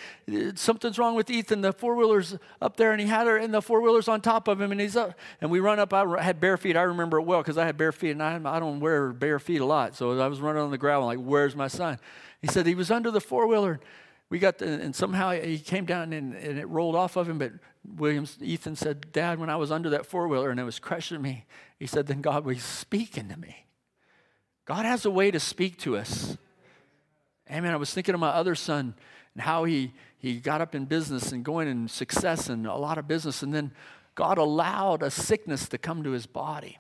something's 0.56 0.98
wrong 0.98 1.14
with 1.14 1.30
Ethan. 1.30 1.60
The 1.60 1.74
four 1.74 1.94
wheeler's 1.94 2.38
up 2.62 2.78
there, 2.78 2.94
and 2.94 3.02
he 3.02 3.08
had 3.08 3.28
her, 3.28 3.36
and 3.36 3.54
the 3.54 3.62
four 3.62 3.82
wheeler's 3.82 4.08
on 4.08 4.22
top 4.22 4.48
of 4.48 4.62
him, 4.62 4.72
and 4.72 4.80
he's 4.80 4.96
up. 4.96 5.20
And 5.42 5.52
we 5.52 5.60
run 5.60 5.78
up. 5.78 5.94
I 5.94 6.24
had 6.24 6.40
bare 6.40 6.56
feet. 6.56 6.78
I 6.78 6.84
remember 6.84 7.20
it 7.20 7.24
well 7.24 7.42
because 7.42 7.58
I 7.58 7.66
had 7.66 7.76
bare 7.76 7.92
feet, 7.92 8.12
and 8.12 8.24
I, 8.24 8.40
I 8.46 8.60
don't 8.60 8.80
wear 8.80 9.12
bare 9.12 9.40
feet 9.40 9.60
a 9.60 9.66
lot. 9.66 9.94
So 9.94 10.18
I 10.22 10.28
was 10.28 10.40
running 10.40 10.62
on 10.62 10.72
the 10.72 10.78
gravel, 10.78 11.06
like, 11.06 11.20
Where's 11.20 11.56
my 11.56 11.68
son? 11.68 12.00
He 12.42 12.48
said, 12.48 12.66
He 12.66 12.76
was 12.76 12.90
under 12.90 13.12
the 13.12 13.22
four 13.22 13.46
wheeler. 13.46 13.82
We 14.30 14.40
got 14.40 14.58
the, 14.60 14.68
and 14.68 14.96
somehow 14.96 15.32
he 15.32 15.60
came 15.60 15.86
down 15.86 16.14
and, 16.14 16.34
and 16.34 16.58
it 16.58 16.68
rolled 16.70 16.96
off 16.96 17.18
of 17.18 17.30
him. 17.30 17.38
But 17.38 17.52
Williams, 17.86 18.38
Ethan 18.42 18.76
said, 18.76 19.12
Dad, 19.12 19.38
when 19.38 19.50
I 19.50 19.56
was 19.58 19.72
under 19.72 19.90
that 19.92 20.06
four 20.06 20.28
wheeler 20.28 20.50
and 20.50 20.60
it 20.60 20.64
was 20.64 20.80
crushing 20.80 21.22
me, 21.22 21.46
he 21.78 21.86
said, 21.86 22.08
then 22.08 22.22
God 22.22 22.46
was 22.46 22.64
speaking 22.64 23.30
to 23.30 23.38
me. 23.38 23.65
God 24.66 24.86
has 24.86 25.06
a 25.06 25.12
way 25.12 25.32
to 25.32 25.40
speak 25.40 25.78
to 25.80 25.96
us. 25.96 26.38
Amen. 27.52 27.72
I 27.72 27.78
was 27.78 27.94
thinking 27.94 28.16
of 28.16 28.20
my 28.20 28.30
other 28.30 28.56
son 28.56 28.96
and 29.34 29.44
how 29.44 29.66
he, 29.66 29.94
he 30.18 30.40
got 30.40 30.62
up 30.62 30.74
in 30.74 30.86
business 30.86 31.32
and 31.32 31.46
going 31.46 31.68
in 31.68 31.88
success 31.88 32.50
and 32.50 32.66
a 32.66 32.76
lot 32.76 32.98
of 32.98 33.08
business. 33.08 33.44
And 33.44 33.54
then 33.54 33.72
God 34.16 34.38
allowed 34.38 35.04
a 35.04 35.12
sickness 35.12 35.70
to 35.70 35.78
come 35.78 36.04
to 36.04 36.12
his 36.12 36.26
body. 36.26 36.80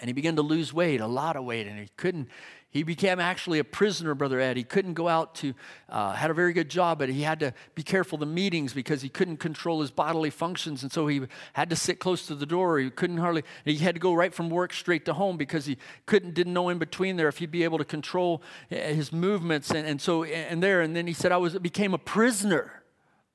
And 0.00 0.08
he 0.08 0.14
began 0.14 0.36
to 0.36 0.42
lose 0.42 0.72
weight, 0.72 1.00
a 1.00 1.06
lot 1.06 1.36
of 1.36 1.44
weight, 1.44 1.66
and 1.66 1.78
he 1.78 1.88
couldn't, 1.96 2.28
he 2.70 2.82
became 2.82 3.20
actually 3.20 3.58
a 3.58 3.64
prisoner, 3.64 4.14
Brother 4.14 4.38
Ed. 4.38 4.56
He 4.56 4.64
couldn't 4.64 4.94
go 4.94 5.08
out 5.08 5.34
to, 5.36 5.54
uh, 5.88 6.12
had 6.12 6.30
a 6.30 6.34
very 6.34 6.52
good 6.52 6.68
job, 6.68 6.98
but 6.98 7.08
he 7.08 7.22
had 7.22 7.40
to 7.40 7.54
be 7.74 7.82
careful 7.82 8.18
the 8.18 8.26
meetings 8.26 8.74
because 8.74 9.00
he 9.00 9.08
couldn't 9.08 9.38
control 9.38 9.80
his 9.80 9.90
bodily 9.90 10.30
functions. 10.30 10.82
And 10.82 10.92
so 10.92 11.06
he 11.06 11.22
had 11.54 11.70
to 11.70 11.76
sit 11.76 12.00
close 12.00 12.26
to 12.26 12.34
the 12.34 12.44
door. 12.44 12.78
He 12.78 12.90
couldn't 12.90 13.18
hardly, 13.18 13.44
he 13.64 13.78
had 13.78 13.94
to 13.94 14.00
go 14.00 14.12
right 14.12 14.34
from 14.34 14.50
work 14.50 14.74
straight 14.74 15.04
to 15.06 15.14
home 15.14 15.36
because 15.36 15.64
he 15.64 15.78
couldn't, 16.04 16.34
didn't 16.34 16.52
know 16.52 16.68
in 16.68 16.78
between 16.78 17.16
there 17.16 17.28
if 17.28 17.38
he'd 17.38 17.50
be 17.50 17.64
able 17.64 17.78
to 17.78 17.84
control 17.84 18.42
eh, 18.70 18.92
his 18.92 19.12
movements. 19.12 19.70
And, 19.70 19.86
and 19.86 20.00
so, 20.00 20.24
and 20.24 20.62
there, 20.62 20.82
and 20.82 20.94
then 20.94 21.06
he 21.06 21.14
said, 21.14 21.32
I 21.32 21.38
was, 21.38 21.58
became 21.58 21.94
a 21.94 21.98
prisoner 21.98 22.82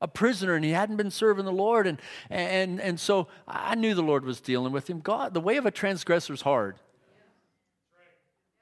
a 0.04 0.08
prisoner 0.08 0.56
and 0.56 0.66
he 0.66 0.72
hadn't 0.72 0.98
been 0.98 1.12
serving 1.12 1.46
the 1.46 1.52
Lord. 1.52 1.86
And, 1.86 2.02
and, 2.32 2.82
and 2.82 3.00
so 3.00 3.28
I 3.48 3.76
knew 3.76 3.94
the 3.94 4.02
Lord 4.02 4.26
was 4.26 4.42
dealing 4.42 4.74
with 4.74 4.90
him. 4.90 5.00
God, 5.00 5.36
the 5.36 5.40
way 5.40 5.58
of 5.58 5.68
a 5.68 5.72
transgressor 5.72 6.34
is 6.34 6.42
hard. 6.42 6.78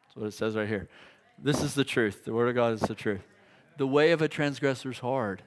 That's 0.10 0.16
what 0.16 0.28
it 0.28 0.34
says 0.34 0.56
right 0.56 0.68
here. 0.68 0.88
This 1.38 1.62
is 1.62 1.76
the 1.76 1.84
truth. 1.84 2.26
The 2.26 2.34
Word 2.34 2.50
of 2.50 2.56
God 2.56 2.74
is 2.74 2.82
the 2.82 2.96
truth. 2.96 3.22
The 3.78 3.86
way 3.86 4.12
of 4.12 4.24
a 4.24 4.28
transgressor 4.28 4.90
is 4.90 5.00
hard. 5.00 5.44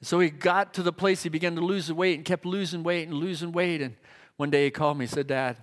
So 0.00 0.18
he 0.18 0.30
got 0.30 0.72
to 0.74 0.82
the 0.82 0.92
place 0.92 1.22
he 1.22 1.28
began 1.28 1.54
to 1.56 1.60
lose 1.60 1.92
weight 1.92 2.16
and 2.16 2.24
kept 2.24 2.46
losing 2.46 2.82
weight 2.82 3.08
and 3.08 3.18
losing 3.18 3.52
weight. 3.52 3.82
And 3.82 3.96
one 4.38 4.48
day 4.48 4.64
he 4.64 4.70
called 4.70 4.96
me 4.96 5.04
and 5.04 5.12
said, 5.12 5.26
Dad, 5.26 5.58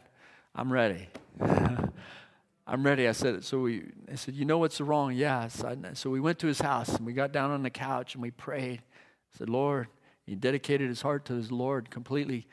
I'm 0.53 0.71
ready. 0.71 1.09
I'm 1.41 2.83
ready. 2.83 3.07
I 3.07 3.13
said, 3.13 3.43
so 3.43 3.61
we, 3.61 3.85
I 4.11 4.15
said, 4.15 4.35
you 4.35 4.45
know 4.45 4.59
what's 4.59 4.79
wrong? 4.79 5.13
Yes. 5.13 5.63
Yeah. 5.63 5.93
So 5.93 6.11
we 6.11 6.19
went 6.19 6.37
to 6.39 6.47
his 6.47 6.61
house 6.61 6.89
and 6.89 7.05
we 7.05 7.13
got 7.13 7.31
down 7.31 7.49
on 7.49 7.63
the 7.63 7.71
couch 7.71 8.13
and 8.13 8.21
we 8.21 8.29
prayed. 8.29 8.81
I 9.33 9.37
said, 9.39 9.49
Lord, 9.49 9.87
he 10.27 10.35
dedicated 10.35 10.89
his 10.89 11.01
heart 11.01 11.25
to 11.25 11.33
his 11.33 11.51
Lord, 11.51 11.89
completely 11.89 12.45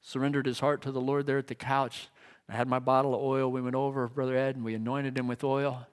surrendered 0.00 0.46
his 0.46 0.58
heart 0.60 0.82
to 0.82 0.92
the 0.92 1.00
Lord 1.00 1.26
there 1.26 1.38
at 1.38 1.46
the 1.46 1.54
couch. 1.54 2.08
I 2.48 2.56
had 2.56 2.68
my 2.68 2.78
bottle 2.78 3.14
of 3.14 3.20
oil. 3.20 3.50
We 3.50 3.60
went 3.60 3.76
over, 3.76 4.08
Brother 4.08 4.36
Ed, 4.36 4.56
and 4.56 4.64
we 4.64 4.74
anointed 4.74 5.18
him 5.18 5.28
with 5.28 5.44
oil. 5.44 5.86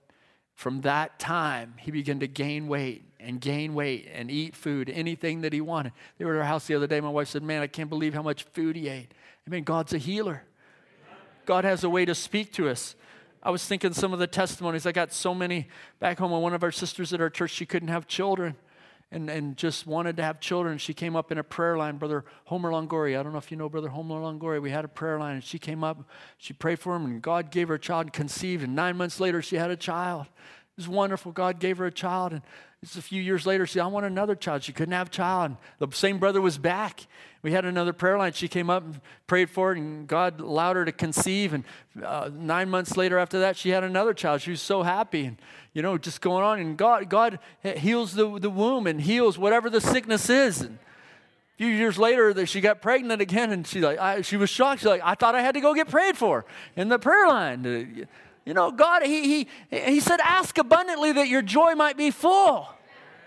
From 0.53 0.81
that 0.81 1.19
time, 1.19 1.73
he 1.79 1.91
began 1.91 2.19
to 2.21 2.27
gain 2.27 2.67
weight 2.67 3.03
and 3.19 3.41
gain 3.41 3.73
weight 3.73 4.09
and 4.13 4.31
eat 4.31 4.55
food, 4.55 4.89
anything 4.89 5.41
that 5.41 5.51
he 5.51 5.59
wanted. 5.59 5.91
They 6.17 6.23
were 6.23 6.35
at 6.35 6.39
our 6.39 6.45
house 6.45 6.67
the 6.67 6.75
other 6.75 6.87
day. 6.87 7.01
My 7.01 7.09
wife 7.09 7.27
said, 7.27 7.43
Man, 7.43 7.61
I 7.61 7.67
can't 7.67 7.89
believe 7.89 8.13
how 8.13 8.21
much 8.21 8.43
food 8.43 8.77
he 8.77 8.87
ate. 8.87 9.13
I 9.45 9.49
mean, 9.49 9.65
God's 9.65 9.93
a 9.93 9.97
healer. 9.97 10.43
God 11.45 11.65
has 11.65 11.83
a 11.83 11.89
way 11.89 12.05
to 12.05 12.15
speak 12.15 12.53
to 12.53 12.69
us. 12.69 12.95
I 13.43 13.51
was 13.51 13.65
thinking 13.65 13.93
some 13.93 14.13
of 14.13 14.19
the 14.19 14.27
testimonies. 14.27 14.85
I 14.87 14.91
got 14.91 15.13
so 15.13 15.35
many 15.35 15.67
back 15.99 16.17
home. 16.17 16.31
One 16.31 16.53
of 16.53 16.63
our 16.63 16.71
sisters 16.71 17.13
at 17.13 17.21
our 17.21 17.29
church, 17.29 17.51
she 17.51 17.65
couldn't 17.65 17.89
have 17.89 18.07
children. 18.07 18.55
And, 19.11 19.29
and 19.29 19.55
just 19.55 19.87
wanted 19.87 20.17
to 20.17 20.23
have 20.23 20.39
children. 20.39 20.77
She 20.77 20.93
came 20.93 21.15
up 21.15 21.31
in 21.31 21.37
a 21.37 21.43
prayer 21.43 21.77
line, 21.77 21.97
Brother 21.97 22.25
Homer 22.45 22.71
Longoria. 22.71 23.19
I 23.19 23.23
don't 23.23 23.31
know 23.31 23.37
if 23.37 23.51
you 23.51 23.57
know 23.57 23.69
Brother 23.69 23.89
Homer 23.89 24.15
Longoria. 24.15 24.61
We 24.61 24.71
had 24.71 24.85
a 24.85 24.89
prayer 24.89 25.19
line, 25.19 25.35
and 25.35 25.43
she 25.43 25.59
came 25.59 25.83
up, 25.83 26.07
she 26.37 26.53
prayed 26.53 26.79
for 26.79 26.95
him, 26.95 27.05
and 27.05 27.21
God 27.21 27.51
gave 27.51 27.67
her 27.67 27.75
a 27.75 27.79
child 27.79 28.07
and 28.07 28.13
conceived. 28.13 28.63
And 28.63 28.75
nine 28.75 28.97
months 28.97 29.19
later, 29.19 29.41
she 29.41 29.55
had 29.55 29.71
a 29.71 29.75
child. 29.75 30.27
It 30.77 30.81
was 30.81 30.89
wonderful. 30.89 31.31
God 31.31 31.59
gave 31.59 31.77
her 31.77 31.85
a 31.85 31.91
child. 31.91 32.33
And 32.33 32.41
just 32.83 32.97
a 32.97 33.01
few 33.01 33.21
years 33.21 33.45
later, 33.45 33.65
she 33.65 33.73
said, 33.73 33.83
I 33.83 33.87
want 33.87 34.05
another 34.05 34.35
child. 34.35 34.61
She 34.61 34.73
couldn't 34.73 34.93
have 34.93 35.07
a 35.07 35.09
child. 35.09 35.51
And 35.51 35.57
the 35.79 35.95
same 35.95 36.19
brother 36.19 36.41
was 36.41 36.57
back. 36.57 37.07
We 37.43 37.53
had 37.53 37.63
another 37.63 37.93
prayer 37.93 38.17
line. 38.17 38.33
She 38.33 38.49
came 38.49 38.69
up 38.69 38.83
and 38.83 38.99
prayed 39.25 39.49
for 39.49 39.71
it, 39.71 39.77
and 39.77 40.05
God 40.05 40.41
allowed 40.41 40.75
her 40.75 40.83
to 40.83 40.91
conceive. 40.91 41.53
And 41.53 41.63
uh, 42.03 42.29
nine 42.33 42.69
months 42.69 42.97
later, 42.97 43.17
after 43.17 43.39
that, 43.39 43.55
she 43.55 43.69
had 43.69 43.85
another 43.85 44.13
child. 44.13 44.41
She 44.41 44.51
was 44.51 44.61
so 44.61 44.83
happy. 44.83 45.25
And, 45.25 45.37
you 45.73 45.81
know, 45.81 45.97
just 45.97 46.19
going 46.19 46.43
on. 46.43 46.59
And 46.59 46.75
God, 46.75 47.09
God 47.09 47.39
heals 47.63 48.13
the, 48.13 48.37
the 48.37 48.49
womb 48.49 48.85
and 48.85 48.99
heals 48.99 49.37
whatever 49.37 49.69
the 49.69 49.79
sickness 49.79 50.29
is. 50.29 50.59
And 50.59 50.77
a 51.55 51.57
few 51.57 51.67
years 51.67 51.97
later, 51.97 52.33
that 52.33 52.47
she 52.47 52.59
got 52.59 52.81
pregnant 52.81 53.21
again, 53.21 53.53
and 53.53 53.65
she 53.65 53.79
like 53.79 53.97
I, 53.97 54.21
she 54.21 54.35
was 54.35 54.49
shocked. 54.49 54.81
She's 54.81 54.87
like, 54.87 55.01
I 55.05 55.15
thought 55.15 55.35
I 55.35 55.41
had 55.41 55.53
to 55.53 55.61
go 55.61 55.73
get 55.73 55.87
prayed 55.87 56.17
for 56.17 56.43
in 56.75 56.89
the 56.89 56.99
prayer 56.99 57.27
line. 57.29 58.07
You 58.45 58.53
know, 58.53 58.71
God, 58.71 59.03
he, 59.03 59.47
he, 59.69 59.79
he 59.91 59.99
said, 59.99 60.19
ask 60.21 60.57
abundantly 60.57 61.11
that 61.13 61.27
your 61.27 61.41
joy 61.41 61.73
might 61.73 61.97
be 61.97 62.11
full. 62.11 62.69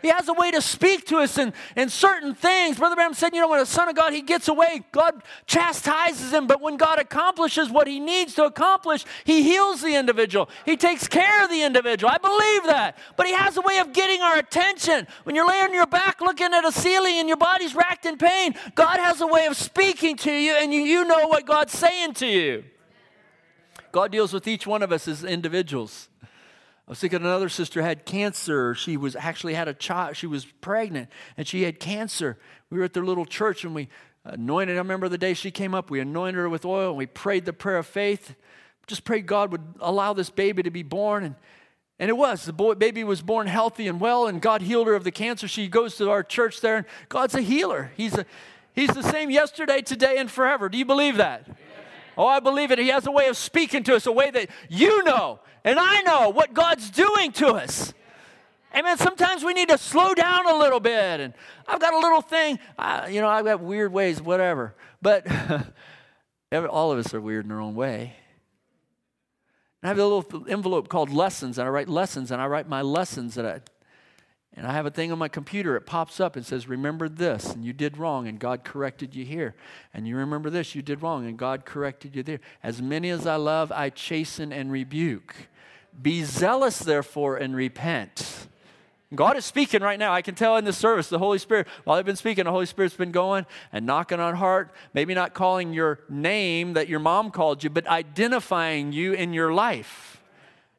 He 0.01 0.09
has 0.09 0.29
a 0.29 0.33
way 0.33 0.53
to 0.53 0.63
speak 0.63 1.07
to 1.07 1.19
us 1.19 1.39
in, 1.39 1.53
in 1.75 1.89
certain 1.89 2.35
things. 2.35 2.79
Brother 2.79 2.95
Branham 2.95 3.15
said, 3.15 3.35
you 3.35 3.41
know, 3.41 3.49
when 3.49 3.59
a 3.59 3.67
Son 3.67 3.89
of 3.89 3.97
God, 3.97 4.13
he 4.13 4.23
gets 4.23 4.47
away, 4.47 4.83
God 4.93 5.23
chastises 5.47 6.33
him. 6.33 6.47
But 6.47 6.61
when 6.61 6.77
God 6.77 7.01
accomplishes 7.01 7.69
what 7.69 7.89
he 7.89 7.99
needs 7.99 8.35
to 8.35 8.45
accomplish, 8.45 9.05
he 9.25 9.43
heals 9.43 9.83
the 9.83 9.97
individual. 9.97 10.49
He 10.65 10.77
takes 10.77 11.09
care 11.09 11.43
of 11.43 11.51
the 11.51 11.63
individual. 11.63 12.13
I 12.13 12.19
believe 12.19 12.65
that. 12.67 12.97
But 13.17 13.27
he 13.27 13.33
has 13.33 13.57
a 13.57 13.61
way 13.61 13.79
of 13.79 13.93
getting 13.93 14.23
our 14.23 14.39
attention. 14.39 15.09
When 15.25 15.35
you're 15.35 15.49
laying 15.49 15.65
on 15.65 15.75
your 15.75 15.87
back 15.87 16.21
looking 16.21 16.55
at 16.55 16.65
a 16.65 16.71
ceiling 16.71 17.15
and 17.15 17.27
your 17.27 17.37
body's 17.37 17.75
racked 17.75 18.07
in 18.07 18.19
pain, 18.19 18.55
God 18.77 19.01
has 19.01 19.21
a 19.21 19.27
way 19.27 19.47
of 19.47 19.57
speaking 19.57 20.17
to 20.19 20.33
you 20.33 20.53
and 20.53 20.73
you, 20.73 20.83
you 20.83 21.05
know 21.05 21.27
what 21.27 21.45
God's 21.45 21.73
saying 21.73 22.15
to 22.15 22.27
you. 22.27 22.63
God 23.93 24.13
deals 24.13 24.33
with 24.33 24.47
each 24.47 24.67
one 24.67 24.83
of 24.83 24.93
us 24.93 25.09
as 25.09 25.25
individuals. 25.25 26.09
I 26.23 26.93
was 26.93 27.01
thinking 27.01 27.21
another 27.21 27.51
sister 27.51 27.83
had 27.83 28.07
cancer. 28.07 28.75
She 28.75 28.97
was 28.97 29.15
actually 29.15 29.55
had 29.55 29.69
a 29.69 29.75
child. 29.75 30.17
She 30.17 30.27
was 30.27 30.47
pregnant 30.47 31.11
and 31.37 31.47
she 31.47 31.65
had 31.65 31.81
cancer. 31.81 32.39
We 32.71 32.79
were 32.79 32.85
at 32.85 32.95
their 32.95 33.05
little 33.05 33.27
church 33.27 33.63
and 33.65 33.75
we 33.75 33.89
anointed. 34.25 34.77
I 34.77 34.79
remember 34.79 35.09
the 35.11 35.19
day 35.19 35.35
she 35.35 35.51
came 35.51 35.75
up. 35.75 35.91
We 35.91 36.01
anointed 36.01 36.37
her 36.37 36.49
with 36.49 36.65
oil 36.65 36.89
and 36.89 36.97
we 36.97 37.05
prayed 37.05 37.45
the 37.45 37.53
prayer 37.53 37.77
of 37.77 37.87
faith. 37.87 38.35
Just 38.87 39.05
prayed 39.05 39.27
God 39.27 39.53
would 39.53 39.63
allow 39.81 40.15
this 40.15 40.31
baby 40.31 40.63
to 40.63 40.71
be 40.71 40.83
born 40.83 41.25
and. 41.25 41.35
And 42.01 42.09
it 42.09 42.17
was. 42.17 42.45
The 42.45 42.53
boy, 42.53 42.75
baby 42.75 43.03
was 43.03 43.23
born 43.23 43.49
healthy 43.49 43.89
and 43.89 43.99
well, 44.01 44.29
and 44.29 44.41
God 44.41 44.63
healed 44.63 44.87
her 44.87 44.95
of 44.95 45.03
the 45.03 45.11
cancer. 45.11 45.49
She 45.49 45.67
goes 45.67 45.97
to 45.97 46.11
our 46.11 46.23
church 46.23 46.61
there, 46.61 46.77
and 46.77 46.87
God's 47.09 47.35
a 47.35 47.41
healer. 47.41 47.91
He's, 47.97 48.17
a, 48.17 48.25
he's 48.73 48.91
the 48.91 49.03
same 49.03 49.31
yesterday, 49.31 49.83
today, 49.83 50.17
and 50.19 50.31
forever. 50.31 50.69
Do 50.69 50.79
you 50.79 50.85
believe 50.85 51.17
that? 51.17 51.49
Oh, 52.19 52.27
I 52.27 52.41
believe 52.41 52.71
it. 52.71 52.79
He 52.79 52.89
has 52.89 53.07
a 53.07 53.13
way 53.13 53.29
of 53.29 53.37
speaking 53.39 53.85
to 53.85 53.95
us, 53.95 54.05
a 54.05 54.13
way 54.13 54.31
that 54.31 54.51
you 54.69 55.03
know 55.05 55.41
and 55.65 55.79
I 55.79 56.01
know 56.03 56.31
what 56.31 56.55
God's 56.55 56.91
doing 56.91 57.33
to 57.33 57.49
us. 57.49 57.93
Amen. 58.75 58.97
Sometimes 58.99 59.45
we 59.45 59.55
need 59.55 59.69
to 59.71 59.79
slow 59.79 60.15
down 60.15 60.47
a 60.47 60.57
little 60.57 60.81
bit. 60.81 61.21
And 61.21 61.35
I've 61.67 61.81
got 61.81 61.95
a 61.95 61.99
little 61.99 62.21
thing, 62.21 62.59
uh, 62.79 63.07
you 63.11 63.21
know, 63.21 63.29
I've 63.29 63.45
got 63.45 63.61
weird 63.61 63.93
ways, 63.93 64.21
whatever. 64.21 64.75
But 65.03 65.27
all 66.53 66.93
of 66.93 66.99
us 66.99 67.13
are 67.15 67.21
weird 67.21 67.45
in 67.45 67.53
our 67.53 67.61
own 67.61 67.75
way. 67.75 68.15
I 69.83 69.89
have 69.89 69.99
a 69.99 70.05
little 70.05 70.45
envelope 70.49 70.89
called 70.89 71.11
lessons, 71.11 71.59
and 71.59 71.69
I 71.69 71.71
write 71.71 71.89
lessons, 71.89 72.31
and 72.31 72.43
I 72.43 72.47
write 72.47 72.69
my 72.69 72.83
lessons 72.83 73.35
that 73.35 73.47
I 73.47 73.61
and 74.59 74.67
I 74.67 74.73
have 74.73 74.87
a 74.87 74.91
thing 74.91 75.13
on 75.13 75.21
my 75.21 75.29
computer, 75.29 75.77
it 75.77 75.87
pops 75.87 76.19
up 76.19 76.35
and 76.35 76.45
says, 76.45 76.69
Remember 76.69 77.09
this, 77.09 77.55
and 77.55 77.65
you 77.65 77.73
did 77.73 77.97
wrong, 77.97 78.27
and 78.27 78.41
God 78.41 78.65
corrected 78.65 79.15
you 79.15 79.25
here. 79.25 79.55
And 79.95 80.09
you 80.09 80.17
remember 80.17 80.51
this, 80.51 80.75
you 80.75 80.83
did 80.83 81.01
wrong, 81.01 81.27
and 81.27 81.39
God 81.39 81.65
corrected 81.65 82.17
you 82.17 82.25
there. 82.25 82.41
As 82.61 82.83
many 82.83 83.09
as 83.11 83.25
I 83.25 83.37
love, 83.37 83.71
I 83.71 83.89
chasten 83.91 84.53
and 84.53 84.73
rebuke. 84.73 85.33
Be 86.03 86.25
zealous, 86.25 86.81
therefore, 86.81 87.37
and 87.37 87.55
repent. 87.55 88.49
God 89.15 89.37
is 89.37 89.45
speaking 89.45 89.81
right 89.81 89.99
now. 89.99 90.13
I 90.13 90.23
can 90.23 90.35
tell 90.35 90.57
in 90.57 90.65
this 90.65 90.77
service, 90.77 91.09
the 91.09 91.21
Holy 91.21 91.39
Spirit, 91.39 91.69
while 91.85 91.97
I've 91.97 92.05
been 92.05 92.17
speaking, 92.17 92.43
the 92.43 92.51
Holy 92.51 92.67
Spirit's 92.67 92.97
been 92.97 93.13
going 93.13 93.47
and 93.73 93.87
knocking 93.87 94.19
on 94.19 94.35
heart, 94.35 94.75
maybe 94.93 95.15
not 95.15 95.35
calling 95.35 95.73
your 95.73 96.01
name 96.09 96.73
that 96.73 96.89
your 96.89 96.99
mom 96.99 97.31
called 97.31 97.63
you, 97.63 97.71
but 97.71 97.87
identifying 97.87 98.91
you 98.91 99.13
in 99.13 99.33
your 99.33 99.53
life. 99.53 100.18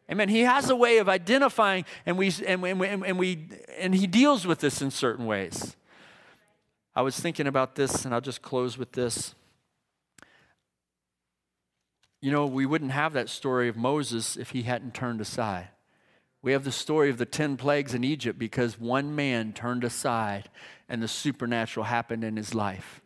Amen. 0.09 0.29
He 0.29 0.41
has 0.41 0.69
a 0.69 0.75
way 0.75 0.97
of 0.97 1.07
identifying, 1.07 1.85
and 2.05 2.17
we 2.17 2.33
and, 2.45 2.63
and, 2.65 3.05
and 3.05 3.19
we 3.19 3.47
and 3.77 3.93
he 3.93 4.07
deals 4.07 4.47
with 4.47 4.59
this 4.59 4.81
in 4.81 4.89
certain 4.89 5.25
ways. 5.25 5.75
I 6.95 7.01
was 7.01 7.19
thinking 7.19 7.47
about 7.47 7.75
this, 7.75 8.05
and 8.05 8.13
I'll 8.13 8.21
just 8.21 8.41
close 8.41 8.77
with 8.77 8.93
this. 8.93 9.35
You 12.21 12.31
know, 12.31 12.45
we 12.45 12.65
wouldn't 12.65 12.91
have 12.91 13.13
that 13.13 13.29
story 13.29 13.69
of 13.69 13.77
Moses 13.77 14.35
if 14.35 14.49
he 14.51 14.63
hadn't 14.63 14.93
turned 14.93 15.21
aside. 15.21 15.69
We 16.41 16.53
have 16.53 16.63
the 16.63 16.71
story 16.71 17.09
of 17.09 17.17
the 17.17 17.25
10 17.25 17.57
plagues 17.57 17.93
in 17.93 18.03
Egypt 18.03 18.39
because 18.39 18.79
one 18.79 19.15
man 19.15 19.53
turned 19.53 19.83
aside 19.83 20.49
and 20.87 21.01
the 21.01 21.07
supernatural 21.07 21.85
happened 21.85 22.23
in 22.23 22.35
his 22.37 22.53
life. 22.55 23.01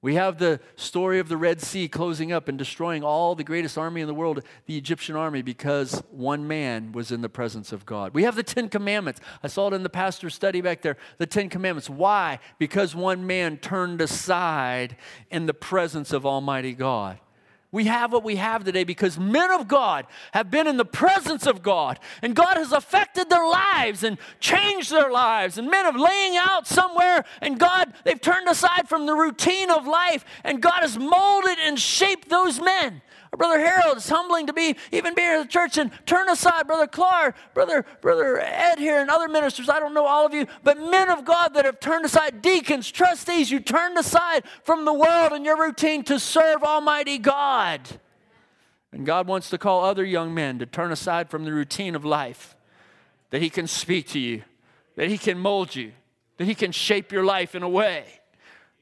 We 0.00 0.14
have 0.14 0.38
the 0.38 0.60
story 0.76 1.18
of 1.18 1.28
the 1.28 1.36
Red 1.36 1.60
Sea 1.60 1.88
closing 1.88 2.30
up 2.30 2.46
and 2.48 2.56
destroying 2.56 3.02
all 3.02 3.34
the 3.34 3.42
greatest 3.42 3.76
army 3.76 4.00
in 4.00 4.06
the 4.06 4.14
world, 4.14 4.44
the 4.66 4.78
Egyptian 4.78 5.16
army, 5.16 5.42
because 5.42 6.04
one 6.12 6.46
man 6.46 6.92
was 6.92 7.10
in 7.10 7.20
the 7.20 7.28
presence 7.28 7.72
of 7.72 7.84
God. 7.84 8.14
We 8.14 8.22
have 8.22 8.36
the 8.36 8.44
Ten 8.44 8.68
Commandments. 8.68 9.20
I 9.42 9.48
saw 9.48 9.66
it 9.66 9.74
in 9.74 9.82
the 9.82 9.88
pastor's 9.88 10.36
study 10.36 10.60
back 10.60 10.82
there. 10.82 10.96
The 11.18 11.26
Ten 11.26 11.48
Commandments. 11.48 11.90
Why? 11.90 12.38
Because 12.58 12.94
one 12.94 13.26
man 13.26 13.56
turned 13.56 14.00
aside 14.00 14.96
in 15.32 15.46
the 15.46 15.54
presence 15.54 16.12
of 16.12 16.24
Almighty 16.24 16.74
God. 16.74 17.18
We 17.70 17.84
have 17.84 18.14
what 18.14 18.24
we 18.24 18.36
have 18.36 18.64
today 18.64 18.84
because 18.84 19.18
men 19.18 19.50
of 19.50 19.68
God 19.68 20.06
have 20.32 20.50
been 20.50 20.66
in 20.66 20.78
the 20.78 20.86
presence 20.86 21.46
of 21.46 21.62
God 21.62 21.98
and 22.22 22.34
God 22.34 22.56
has 22.56 22.72
affected 22.72 23.28
their 23.28 23.46
lives 23.46 24.02
and 24.02 24.16
changed 24.40 24.90
their 24.90 25.10
lives. 25.10 25.58
And 25.58 25.70
men 25.70 25.84
of 25.84 25.94
laying 25.94 26.38
out 26.38 26.66
somewhere 26.66 27.26
and 27.42 27.60
God, 27.60 27.92
they've 28.04 28.20
turned 28.20 28.48
aside 28.48 28.88
from 28.88 29.04
the 29.04 29.14
routine 29.14 29.70
of 29.70 29.86
life 29.86 30.24
and 30.44 30.62
God 30.62 30.80
has 30.80 30.96
molded 30.96 31.58
and 31.58 31.78
shaped 31.78 32.30
those 32.30 32.58
men. 32.58 33.02
Brother 33.36 33.58
Harold, 33.58 33.98
it's 33.98 34.08
humbling 34.08 34.46
to 34.46 34.52
be 34.52 34.76
even 34.90 35.14
be 35.14 35.22
here 35.22 35.40
at 35.40 35.42
the 35.42 35.48
church 35.48 35.76
and 35.76 35.90
turn 36.06 36.28
aside. 36.28 36.66
Brother 36.66 36.86
Clark, 36.86 37.36
Brother, 37.54 37.84
Brother 38.00 38.40
Ed 38.40 38.78
here, 38.78 39.00
and 39.00 39.10
other 39.10 39.28
ministers. 39.28 39.68
I 39.68 39.80
don't 39.80 39.94
know 39.94 40.06
all 40.06 40.24
of 40.24 40.32
you, 40.32 40.46
but 40.64 40.78
men 40.78 41.10
of 41.10 41.24
God 41.24 41.54
that 41.54 41.64
have 41.64 41.78
turned 41.78 42.04
aside, 42.04 42.40
deacons, 42.40 42.90
trustees, 42.90 43.50
you 43.50 43.60
turned 43.60 43.98
aside 43.98 44.44
from 44.64 44.84
the 44.84 44.92
world 44.92 45.32
and 45.32 45.44
your 45.44 45.60
routine 45.60 46.04
to 46.04 46.18
serve 46.18 46.62
Almighty 46.62 47.18
God. 47.18 47.80
And 48.92 49.04
God 49.04 49.26
wants 49.26 49.50
to 49.50 49.58
call 49.58 49.84
other 49.84 50.04
young 50.04 50.32
men 50.32 50.58
to 50.60 50.66
turn 50.66 50.90
aside 50.90 51.28
from 51.28 51.44
the 51.44 51.52
routine 51.52 51.94
of 51.94 52.04
life, 52.04 52.56
that 53.30 53.42
He 53.42 53.50
can 53.50 53.66
speak 53.66 54.08
to 54.08 54.18
you, 54.18 54.42
that 54.96 55.08
He 55.08 55.18
can 55.18 55.38
mold 55.38 55.76
you, 55.76 55.92
that 56.38 56.46
He 56.46 56.54
can 56.54 56.72
shape 56.72 57.12
your 57.12 57.24
life 57.24 57.54
in 57.54 57.62
a 57.62 57.68
way. 57.68 58.04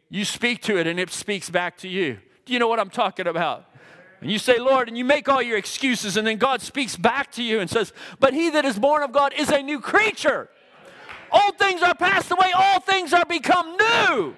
You 0.09 0.25
speak 0.25 0.63
to 0.63 0.79
it 0.79 0.87
and 0.87 1.01
it 1.01 1.11
speaks 1.11 1.51
back 1.51 1.79
to 1.79 1.89
you. 1.89 2.19
Do 2.45 2.53
you 2.53 2.61
know 2.61 2.69
what 2.69 2.79
I'm 2.79 2.91
talking 2.91 3.27
about? 3.27 3.65
And 4.21 4.31
you 4.31 4.39
say, 4.39 4.59
Lord, 4.59 4.89
and 4.89 4.97
you 4.97 5.05
make 5.05 5.29
all 5.29 5.43
your 5.43 5.59
excuses, 5.59 6.17
and 6.17 6.27
then 6.27 6.39
God 6.39 6.63
speaks 6.63 6.97
back 6.97 7.33
to 7.33 7.43
you 7.43 7.61
and 7.61 7.69
says, 7.69 7.93
But 8.19 8.33
he 8.35 8.51
that 8.51 8.65
is 8.65 8.79
born 8.79 9.03
of 9.03 9.13
God 9.13 9.35
is 9.37 9.51
a 9.51 9.63
new 9.63 9.81
creature. 9.81 10.49
Old 11.31 11.59
things 11.59 11.83
are 11.83 11.95
passed 11.95 12.31
away, 12.31 12.53
all 12.55 12.81
things 12.81 13.13
are 13.13 13.25
become 13.25 13.77
new. 13.77 14.37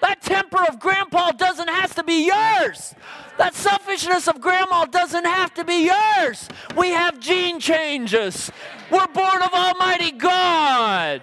That 0.00 0.22
temper 0.22 0.64
of 0.68 0.78
grandpa 0.78 1.32
doesn't 1.32 1.68
have 1.68 1.94
to 1.96 2.04
be 2.04 2.26
yours. 2.26 2.94
That 3.36 3.54
selfishness 3.54 4.28
of 4.28 4.40
grandma 4.40 4.84
doesn't 4.84 5.24
have 5.24 5.54
to 5.54 5.64
be 5.64 5.86
yours. 5.86 6.48
We 6.76 6.90
have 6.90 7.18
gene 7.18 7.58
changes. 7.58 8.50
We're 8.90 9.06
born 9.08 9.42
of 9.42 9.52
Almighty 9.52 10.12
God. 10.12 11.22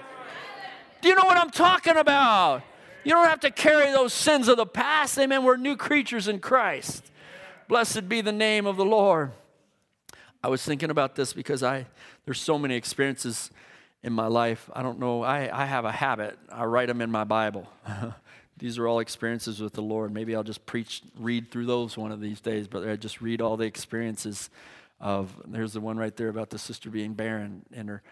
Do 1.01 1.09
you 1.09 1.15
know 1.15 1.25
what 1.25 1.37
I'm 1.37 1.51
talking 1.51 1.97
about? 1.97 2.63
You 3.03 3.11
don't 3.11 3.27
have 3.27 3.41
to 3.41 3.51
carry 3.51 3.91
those 3.91 4.13
sins 4.13 4.47
of 4.47 4.57
the 4.57 4.65
past. 4.65 5.17
Amen. 5.19 5.43
We're 5.43 5.57
new 5.57 5.77
creatures 5.77 6.27
in 6.27 6.39
Christ. 6.39 7.11
Blessed 7.67 8.07
be 8.07 8.21
the 8.21 8.31
name 8.31 8.67
of 8.67 8.77
the 8.77 8.85
Lord. 8.85 9.31
I 10.43 10.49
was 10.49 10.63
thinking 10.63 10.91
about 10.91 11.15
this 11.15 11.33
because 11.33 11.63
I 11.63 11.87
there's 12.25 12.39
so 12.39 12.59
many 12.59 12.75
experiences 12.75 13.49
in 14.03 14.13
my 14.13 14.27
life. 14.27 14.69
I 14.73 14.83
don't 14.83 14.99
know. 14.99 15.23
I, 15.23 15.49
I 15.51 15.65
have 15.65 15.83
a 15.83 15.91
habit. 15.91 16.37
I 16.51 16.65
write 16.65 16.87
them 16.87 17.01
in 17.01 17.09
my 17.09 17.23
Bible. 17.23 17.67
these 18.57 18.77
are 18.77 18.87
all 18.87 18.99
experiences 18.99 19.59
with 19.59 19.73
the 19.73 19.81
Lord. 19.81 20.13
Maybe 20.13 20.35
I'll 20.35 20.43
just 20.43 20.65
preach, 20.67 21.01
read 21.17 21.49
through 21.49 21.65
those 21.65 21.97
one 21.97 22.11
of 22.11 22.21
these 22.21 22.39
days, 22.39 22.67
but 22.67 22.87
I 22.87 22.95
just 22.95 23.19
read 23.19 23.41
all 23.41 23.57
the 23.57 23.65
experiences 23.65 24.51
of 24.99 25.41
there's 25.45 25.73
the 25.73 25.81
one 25.81 25.97
right 25.97 26.15
there 26.15 26.29
about 26.29 26.51
the 26.51 26.59
sister 26.59 26.91
being 26.91 27.15
barren 27.15 27.63
in 27.71 27.87
her. 27.87 28.03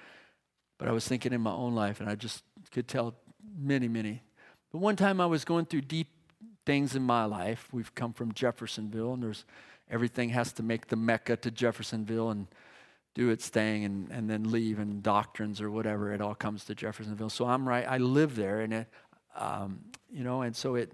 But 0.79 0.87
I 0.87 0.91
was 0.91 1.07
thinking 1.07 1.31
in 1.31 1.41
my 1.41 1.53
own 1.53 1.75
life, 1.75 1.99
and 1.99 2.09
I 2.09 2.15
just 2.15 2.43
could 2.71 2.87
tell 2.87 3.13
many, 3.55 3.87
many. 3.87 4.23
But 4.71 4.79
one 4.79 4.95
time 4.95 5.21
I 5.21 5.27
was 5.27 5.45
going 5.45 5.65
through 5.65 5.81
deep 5.81 6.07
things 6.65 6.95
in 6.95 7.03
my 7.03 7.25
life. 7.25 7.67
We've 7.71 7.93
come 7.95 8.13
from 8.13 8.33
Jeffersonville, 8.33 9.13
and 9.13 9.23
there's 9.23 9.45
everything 9.89 10.29
has 10.29 10.53
to 10.53 10.63
make 10.63 10.87
the 10.87 10.95
Mecca 10.95 11.37
to 11.37 11.51
Jeffersonville, 11.51 12.29
and 12.29 12.47
do 13.15 13.29
its 13.29 13.47
thing 13.47 13.85
and, 13.85 14.09
and 14.11 14.29
then 14.29 14.51
leave 14.51 14.79
and 14.79 15.03
doctrines 15.03 15.61
or 15.61 15.69
whatever. 15.69 16.11
It 16.13 16.21
all 16.21 16.35
comes 16.35 16.65
to 16.65 16.75
Jeffersonville. 16.75 17.29
So 17.29 17.45
I'm 17.45 17.67
right. 17.67 17.85
I 17.87 17.97
live 17.97 18.35
there, 18.35 18.61
and 18.61 18.73
it, 18.73 18.87
um, 19.35 19.79
you 20.11 20.23
know, 20.23 20.41
and 20.41 20.55
so 20.55 20.75
it 20.75 20.93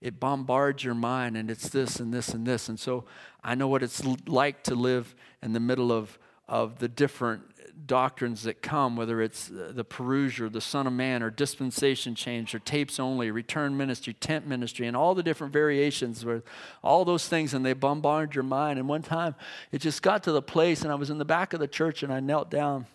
it 0.00 0.20
bombards 0.20 0.84
your 0.84 0.94
mind, 0.94 1.36
and 1.36 1.50
it's 1.50 1.68
this 1.70 1.98
and 1.98 2.12
this 2.12 2.28
and 2.30 2.46
this. 2.46 2.68
And 2.68 2.78
so 2.78 3.04
I 3.42 3.54
know 3.54 3.68
what 3.68 3.82
it's 3.82 4.04
like 4.26 4.62
to 4.64 4.74
live 4.74 5.14
in 5.42 5.52
the 5.52 5.60
middle 5.60 5.90
of 5.92 6.18
of 6.46 6.78
the 6.78 6.88
different 6.88 7.42
doctrines 7.86 8.44
that 8.44 8.62
come, 8.62 8.96
whether 8.96 9.20
it's 9.20 9.48
the 9.48 9.84
Parousia 9.84 10.40
or 10.40 10.48
the 10.48 10.60
Son 10.60 10.86
of 10.86 10.92
Man 10.92 11.22
or 11.22 11.30
dispensation 11.30 12.14
change 12.14 12.54
or 12.54 12.58
tapes 12.58 12.98
only, 12.98 13.30
return 13.30 13.76
ministry, 13.76 14.14
tent 14.14 14.46
ministry, 14.46 14.86
and 14.86 14.96
all 14.96 15.14
the 15.14 15.22
different 15.22 15.52
variations 15.52 16.24
where 16.24 16.42
all 16.82 17.04
those 17.04 17.28
things 17.28 17.54
and 17.54 17.64
they 17.64 17.72
bombard 17.72 18.34
your 18.34 18.44
mind. 18.44 18.78
And 18.78 18.88
one 18.88 19.02
time 19.02 19.34
it 19.72 19.78
just 19.78 20.02
got 20.02 20.22
to 20.24 20.32
the 20.32 20.42
place, 20.42 20.82
and 20.82 20.92
I 20.92 20.94
was 20.94 21.10
in 21.10 21.18
the 21.18 21.24
back 21.24 21.52
of 21.52 21.60
the 21.60 21.68
church 21.68 22.02
and 22.02 22.12
I 22.12 22.20
knelt 22.20 22.50
down 22.50 22.86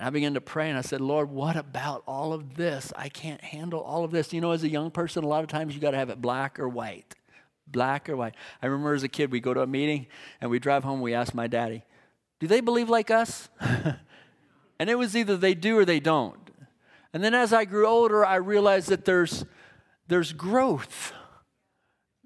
and 0.00 0.06
I 0.06 0.10
began 0.10 0.32
to 0.32 0.40
pray 0.40 0.70
and 0.70 0.78
I 0.78 0.80
said, 0.80 1.02
Lord, 1.02 1.28
what 1.28 1.56
about 1.56 2.02
all 2.06 2.32
of 2.32 2.54
this? 2.54 2.90
I 2.96 3.10
can't 3.10 3.42
handle 3.42 3.80
all 3.80 4.02
of 4.02 4.10
this. 4.10 4.32
You 4.32 4.40
know, 4.40 4.52
as 4.52 4.62
a 4.62 4.68
young 4.68 4.90
person, 4.90 5.24
a 5.24 5.28
lot 5.28 5.42
of 5.42 5.50
times 5.50 5.74
you 5.74 5.80
got 5.80 5.90
to 5.90 5.98
have 5.98 6.08
it 6.08 6.22
black 6.22 6.58
or 6.58 6.70
white. 6.70 7.14
Black 7.66 8.08
or 8.08 8.16
white. 8.16 8.34
I 8.62 8.66
remember 8.66 8.94
as 8.94 9.02
a 9.02 9.08
kid, 9.08 9.30
we 9.30 9.40
go 9.40 9.52
to 9.52 9.60
a 9.60 9.66
meeting 9.66 10.06
and 10.40 10.50
we 10.50 10.58
drive 10.58 10.84
home, 10.84 11.02
we 11.02 11.12
ask 11.12 11.34
my 11.34 11.48
daddy, 11.48 11.84
do 12.40 12.46
they 12.46 12.60
believe 12.60 12.88
like 12.88 13.10
us? 13.10 13.48
and 13.60 14.90
it 14.90 14.96
was 14.96 15.14
either 15.14 15.36
they 15.36 15.54
do 15.54 15.78
or 15.78 15.84
they 15.84 16.00
don't. 16.00 16.50
And 17.12 17.22
then 17.22 17.34
as 17.34 17.52
I 17.52 17.66
grew 17.66 17.86
older, 17.86 18.24
I 18.24 18.36
realized 18.36 18.88
that 18.88 19.04
there's, 19.04 19.44
there's 20.08 20.32
growth. 20.32 21.12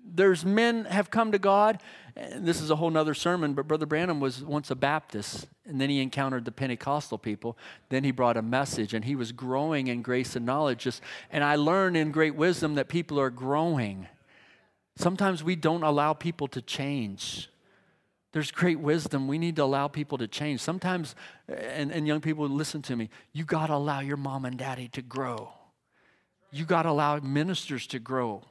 There's 0.05 0.45
men 0.45 0.85
have 0.85 1.11
come 1.11 1.32
to 1.32 1.39
God. 1.39 1.81
And 2.16 2.47
this 2.47 2.61
is 2.61 2.70
a 2.70 2.77
whole 2.77 2.91
nother 2.91 3.15
sermon, 3.15 3.55
but 3.55 3.66
Brother 3.66 3.86
Branham 3.86 4.20
was 4.20 4.45
once 4.45 4.70
a 4.70 4.77
Baptist, 4.77 5.49
and 5.66 5.81
then 5.81 5.91
he 5.91 6.01
encountered 6.01 6.45
the 6.45 6.53
Pentecostal 6.53 7.19
people. 7.19 7.59
Then 7.89 8.05
he 8.05 8.12
brought 8.12 8.36
a 8.36 8.43
message, 8.43 8.95
and 8.95 9.05
he 9.05 9.16
was 9.16 9.32
growing 9.32 9.89
in 9.89 10.01
grace 10.01 10.36
and 10.36 10.47
knowledge. 10.47 10.85
Just, 10.85 11.03
and 11.32 11.43
I 11.43 11.57
learned 11.57 11.97
in 11.97 12.12
great 12.12 12.36
wisdom 12.36 12.77
that 12.77 12.89
people 12.89 13.19
are 13.19 13.31
growing. 13.31 14.07
Sometimes 14.97 15.43
we 15.43 15.57
don't 15.57 15.82
allow 15.82 16.12
people 16.12 16.47
to 16.49 16.62
change 16.62 17.49
there's 18.35 18.51
great 18.51 18.81
wisdom. 18.81 19.28
We 19.28 19.39
need 19.39 19.55
to 19.56 19.62
allow 19.62 19.86
people 19.86 20.19
to 20.19 20.27
change. 20.27 20.61
Sometimes, 20.61 21.15
and, 21.47 21.93
and 21.93 22.05
young 22.05 22.20
people 22.20 22.48
listen 22.48 22.82
to 22.82 22.97
me, 22.97 23.09
you 23.32 23.44
got 23.44 23.69
to 23.69 23.74
allow 23.74 24.01
your 24.01 24.16
mom 24.16 24.44
and 24.44 24.59
daddy 24.59 24.89
to 24.89 25.02
grow. 25.02 25.52
You 26.51 26.65
got 26.65 26.82
to 26.82 26.90
allow 26.90 27.20
ministers 27.20 27.86
to 27.89 28.01
grow. 28.01 28.43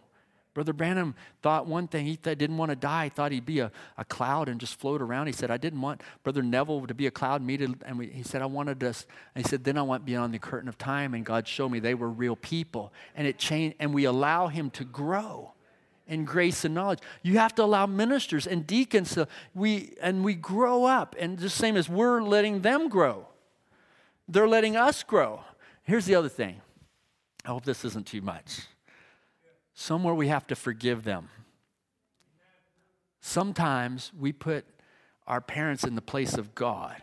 Brother 0.53 0.71
Branham 0.71 1.15
thought 1.41 1.67
one 1.67 1.89
thing. 1.89 2.05
He 2.05 2.15
th- 2.15 2.37
didn't 2.37 2.55
want 2.55 2.69
to 2.69 2.77
die. 2.77 3.05
He 3.05 3.09
thought 3.09 3.33
he'd 3.33 3.45
be 3.45 3.59
a, 3.59 3.73
a 3.97 4.05
cloud 4.05 4.47
and 4.47 4.57
just 4.57 4.79
float 4.79 5.01
around. 5.01 5.27
He 5.27 5.33
said, 5.33 5.51
I 5.51 5.57
didn't 5.57 5.81
want 5.81 6.01
Brother 6.23 6.43
Neville 6.43 6.87
to 6.87 6.93
be 6.93 7.07
a 7.07 7.11
cloud. 7.11 7.41
Me 7.41 7.57
to, 7.57 7.75
and 7.85 7.97
we, 7.97 8.07
he 8.07 8.23
said, 8.23 8.41
I 8.41 8.45
wanted 8.45 8.81
us. 8.85 9.05
And 9.35 9.43
he 9.43 9.49
said, 9.49 9.65
then 9.65 9.77
I 9.77 9.81
went 9.81 10.05
beyond 10.05 10.33
the 10.33 10.39
curtain 10.39 10.69
of 10.69 10.77
time, 10.77 11.13
and 11.13 11.25
God 11.25 11.45
showed 11.45 11.69
me 11.69 11.79
they 11.79 11.95
were 11.95 12.09
real 12.09 12.37
people. 12.37 12.93
And 13.15 13.27
it 13.27 13.37
changed, 13.37 13.75
and 13.81 13.93
we 13.93 14.05
allow 14.05 14.47
him 14.47 14.69
to 14.71 14.85
grow 14.85 15.52
and 16.07 16.27
grace 16.27 16.65
and 16.65 16.73
knowledge. 16.73 16.99
You 17.21 17.37
have 17.37 17.55
to 17.55 17.63
allow 17.63 17.85
ministers 17.85 18.45
and 18.45 18.65
deacons 18.67 19.13
to 19.13 19.27
we 19.53 19.95
and 20.01 20.23
we 20.23 20.35
grow 20.35 20.85
up, 20.85 21.15
and 21.19 21.37
the 21.37 21.49
same 21.49 21.77
as 21.77 21.89
we're 21.89 22.21
letting 22.21 22.61
them 22.61 22.89
grow. 22.89 23.27
They're 24.27 24.47
letting 24.47 24.75
us 24.75 25.03
grow. 25.03 25.41
Here's 25.83 26.05
the 26.05 26.15
other 26.15 26.29
thing. 26.29 26.61
I 27.45 27.49
hope 27.49 27.65
this 27.65 27.83
isn't 27.83 28.07
too 28.07 28.21
much. 28.21 28.61
Somewhere 29.73 30.13
we 30.13 30.27
have 30.29 30.47
to 30.47 30.55
forgive 30.55 31.03
them. 31.03 31.29
Sometimes 33.19 34.11
we 34.17 34.31
put 34.31 34.65
our 35.27 35.41
parents 35.41 35.83
in 35.83 35.95
the 35.95 36.01
place 36.01 36.37
of 36.37 36.53
God, 36.55 37.01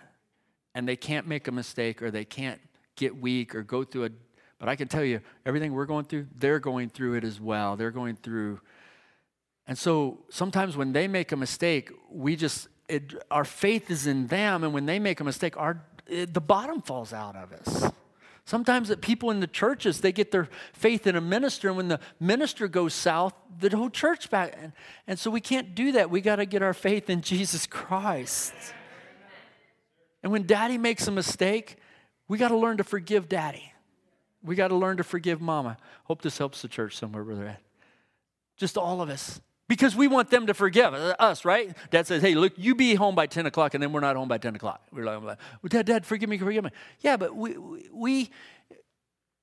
and 0.75 0.87
they 0.87 0.97
can't 0.97 1.27
make 1.27 1.49
a 1.49 1.53
mistake 1.53 2.03
or 2.03 2.11
they 2.11 2.25
can't 2.25 2.61
get 2.97 3.17
weak 3.17 3.55
or 3.55 3.63
go 3.63 3.85
through 3.85 4.05
a 4.05 4.11
but 4.61 4.69
I 4.69 4.77
can 4.77 4.89
tell 4.89 5.03
you, 5.03 5.23
everything 5.47 5.73
we're 5.73 5.87
going 5.87 6.05
through, 6.05 6.27
they're 6.37 6.59
going 6.59 6.91
through 6.91 7.15
it 7.15 7.25
as 7.25 7.41
well. 7.41 7.77
They're 7.77 7.91
going 7.91 8.17
through 8.17 8.61
and 9.71 9.79
so 9.79 10.19
sometimes 10.31 10.77
when 10.77 10.93
they 10.93 11.07
make 11.07 11.31
a 11.31 11.37
mistake, 11.37 11.93
we 12.11 12.35
just, 12.35 12.67
it, 12.89 13.15
our 13.31 13.45
faith 13.45 13.89
is 13.89 14.09
in 14.09 14.27
them. 14.27 14.65
And 14.65 14.75
when 14.75 14.85
they 14.85 14.99
make 14.99 15.21
a 15.21 15.25
mistake, 15.25 15.57
our, 15.57 15.81
it, 16.09 16.35
the 16.35 16.41
bottom 16.41 16.83
falls 16.83 17.13
out 17.13 17.37
of 17.37 17.53
us. 17.53 17.93
Sometimes 18.45 18.89
that 18.89 19.01
people 19.01 19.31
in 19.31 19.39
the 19.39 19.47
churches, 19.47 20.01
they 20.01 20.11
get 20.11 20.33
their 20.33 20.49
faith 20.73 21.07
in 21.07 21.15
a 21.15 21.21
minister, 21.21 21.69
and 21.69 21.77
when 21.77 21.87
the 21.87 22.01
minister 22.19 22.67
goes 22.67 22.95
south, 22.95 23.33
the 23.61 23.71
whole 23.77 23.91
church 23.91 24.29
back. 24.29 24.59
And, 24.61 24.73
and 25.07 25.17
so 25.17 25.31
we 25.31 25.41
can't 25.41 25.73
do 25.73 25.93
that. 25.93 26.11
We 26.11 26.21
got 26.21 26.37
to 26.37 26.47
get 26.47 26.63
our 26.63 26.75
faith 26.75 27.09
in 27.09 27.21
Jesus 27.21 27.65
Christ. 27.65 28.53
And 30.25 30.33
when 30.33 30.49
daddy 30.49 30.79
makes 30.79 31.07
a 31.07 31.13
mistake, 31.13 31.77
we 32.27 32.39
got 32.39 32.49
to 32.49 32.57
learn 32.57 32.79
to 32.79 32.85
forgive 32.85 33.29
daddy. 33.29 33.73
We 34.43 34.57
got 34.57 34.69
to 34.69 34.75
learn 34.75 34.97
to 34.97 35.05
forgive 35.05 35.41
mama. 35.41 35.77
Hope 36.07 36.23
this 36.23 36.39
helps 36.39 36.61
the 36.61 36.67
church 36.67 36.97
somewhere, 36.97 37.23
Brother 37.23 37.47
Ed. 37.47 37.59
Just 38.57 38.77
all 38.77 39.01
of 39.01 39.09
us 39.11 39.41
because 39.71 39.95
we 39.95 40.09
want 40.09 40.31
them 40.31 40.49
to 40.49 40.53
forgive 40.53 40.93
us, 40.93 41.45
right? 41.45 41.77
Dad 41.93 42.05
says, 42.05 42.21
hey, 42.21 42.35
look, 42.35 42.55
you 42.57 42.75
be 42.75 42.97
home 42.97 43.15
by 43.15 43.27
10 43.27 43.47
o'clock, 43.47 43.73
and 43.73 43.81
then 43.81 43.93
we're 43.93 44.01
not 44.01 44.17
home 44.17 44.27
by 44.27 44.37
10 44.37 44.57
o'clock. 44.57 44.83
We're 44.91 45.05
like, 45.05 45.23
well, 45.23 45.37
Dad, 45.69 45.87
Dad, 45.87 46.05
forgive 46.05 46.29
me, 46.29 46.39
forgive 46.39 46.65
me. 46.65 46.71
Yeah, 46.99 47.17
but 47.17 47.37
we, 47.37 47.57
we, 47.93 48.31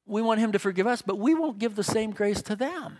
we 0.06 0.22
want 0.22 0.42
him 0.42 0.52
to 0.52 0.60
forgive 0.60 0.86
us, 0.86 1.02
but 1.02 1.18
we 1.18 1.34
won't 1.34 1.60
give 1.60 1.78
the 1.78 1.84
same 1.84 2.12
grace 2.12 2.42
to 2.42 2.58
them. 2.58 2.98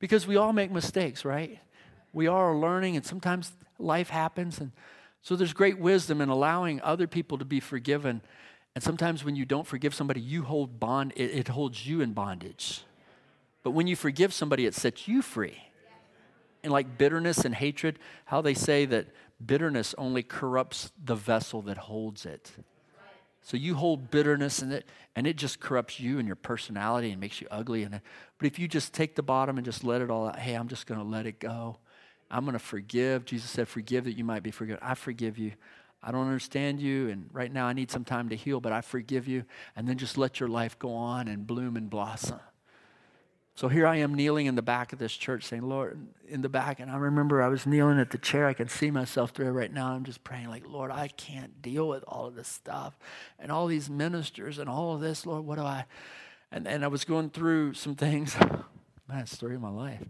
Because 0.00 0.26
we 0.26 0.34
all 0.34 0.52
make 0.52 0.72
mistakes, 0.72 1.24
right? 1.24 1.60
We 2.12 2.26
are 2.26 2.56
learning, 2.56 2.96
and 2.96 3.06
sometimes 3.06 3.52
life 3.78 4.10
happens. 4.10 4.58
And 4.58 4.72
so 5.22 5.36
there's 5.36 5.52
great 5.52 5.78
wisdom 5.78 6.20
in 6.20 6.28
allowing 6.28 6.80
other 6.80 7.06
people 7.06 7.38
to 7.38 7.44
be 7.44 7.60
forgiven. 7.60 8.20
And 8.74 8.82
sometimes 8.82 9.22
when 9.22 9.36
you 9.36 9.44
don't 9.44 9.68
forgive 9.68 9.94
somebody, 9.94 10.20
you 10.20 10.42
hold 10.42 10.80
bond, 10.80 11.12
it, 11.14 11.30
it 11.30 11.48
holds 11.48 11.86
you 11.86 12.00
in 12.00 12.14
bondage. 12.14 12.82
But 13.62 13.72
when 13.72 13.86
you 13.86 13.96
forgive 13.96 14.32
somebody, 14.32 14.66
it 14.66 14.74
sets 14.74 15.06
you 15.06 15.22
free. 15.22 15.62
And 16.62 16.72
like 16.72 16.98
bitterness 16.98 17.44
and 17.44 17.54
hatred, 17.54 17.98
how 18.26 18.40
they 18.40 18.54
say 18.54 18.84
that 18.86 19.08
bitterness 19.44 19.94
only 19.96 20.22
corrupts 20.22 20.92
the 21.02 21.14
vessel 21.14 21.62
that 21.62 21.78
holds 21.78 22.26
it. 22.26 22.52
So 23.42 23.56
you 23.56 23.74
hold 23.74 24.10
bitterness 24.10 24.60
in 24.60 24.70
it, 24.70 24.86
and 25.16 25.26
it 25.26 25.36
just 25.36 25.60
corrupts 25.60 25.98
you 25.98 26.18
and 26.18 26.26
your 26.26 26.36
personality 26.36 27.10
and 27.10 27.20
makes 27.20 27.40
you 27.40 27.48
ugly. 27.50 27.82
And 27.82 28.00
but 28.38 28.46
if 28.46 28.58
you 28.58 28.68
just 28.68 28.92
take 28.92 29.14
the 29.14 29.22
bottom 29.22 29.56
and 29.56 29.64
just 29.64 29.82
let 29.82 30.02
it 30.02 30.10
all 30.10 30.28
out, 30.28 30.38
hey, 30.38 30.54
I'm 30.54 30.68
just 30.68 30.86
going 30.86 31.00
to 31.00 31.06
let 31.06 31.26
it 31.26 31.40
go. 31.40 31.78
I'm 32.30 32.44
going 32.44 32.52
to 32.52 32.58
forgive. 32.58 33.24
Jesus 33.24 33.50
said, 33.50 33.66
"Forgive 33.66 34.04
that 34.04 34.16
you 34.16 34.24
might 34.24 34.42
be 34.42 34.50
forgiven." 34.50 34.78
I 34.82 34.94
forgive 34.94 35.38
you. 35.38 35.52
I 36.02 36.12
don't 36.12 36.26
understand 36.26 36.80
you, 36.80 37.08
and 37.08 37.28
right 37.32 37.52
now 37.52 37.66
I 37.66 37.72
need 37.72 37.90
some 37.90 38.04
time 38.04 38.28
to 38.28 38.36
heal, 38.36 38.60
but 38.60 38.72
I 38.72 38.82
forgive 38.82 39.26
you. 39.26 39.44
And 39.74 39.88
then 39.88 39.98
just 39.98 40.16
let 40.16 40.38
your 40.38 40.48
life 40.48 40.78
go 40.78 40.94
on 40.94 41.26
and 41.26 41.46
bloom 41.46 41.76
and 41.76 41.90
blossom. 41.90 42.40
So 43.60 43.68
here 43.68 43.86
I 43.86 43.96
am 43.96 44.14
kneeling 44.14 44.46
in 44.46 44.54
the 44.54 44.62
back 44.62 44.94
of 44.94 44.98
this 44.98 45.12
church 45.12 45.44
saying, 45.44 45.68
Lord, 45.68 46.00
in 46.26 46.40
the 46.40 46.48
back. 46.48 46.80
And 46.80 46.90
I 46.90 46.96
remember 46.96 47.42
I 47.42 47.48
was 47.48 47.66
kneeling 47.66 47.98
at 47.98 48.08
the 48.08 48.16
chair. 48.16 48.46
I 48.46 48.54
can 48.54 48.70
see 48.70 48.90
myself 48.90 49.34
there 49.34 49.52
right 49.52 49.70
now. 49.70 49.88
I'm 49.88 50.04
just 50.04 50.24
praying, 50.24 50.48
like, 50.48 50.66
Lord, 50.66 50.90
I 50.90 51.08
can't 51.08 51.60
deal 51.60 51.86
with 51.86 52.02
all 52.08 52.24
of 52.24 52.34
this 52.34 52.48
stuff 52.48 52.98
and 53.38 53.52
all 53.52 53.66
these 53.66 53.90
ministers 53.90 54.58
and 54.58 54.66
all 54.66 54.94
of 54.94 55.02
this. 55.02 55.26
Lord, 55.26 55.44
what 55.44 55.56
do 55.56 55.64
I? 55.64 55.84
And, 56.50 56.66
and 56.66 56.82
I 56.82 56.88
was 56.88 57.04
going 57.04 57.28
through 57.28 57.74
some 57.74 57.94
things. 57.96 58.34
Man, 59.10 59.26
story 59.26 59.56
of 59.56 59.60
my 59.60 59.68
life. 59.68 60.04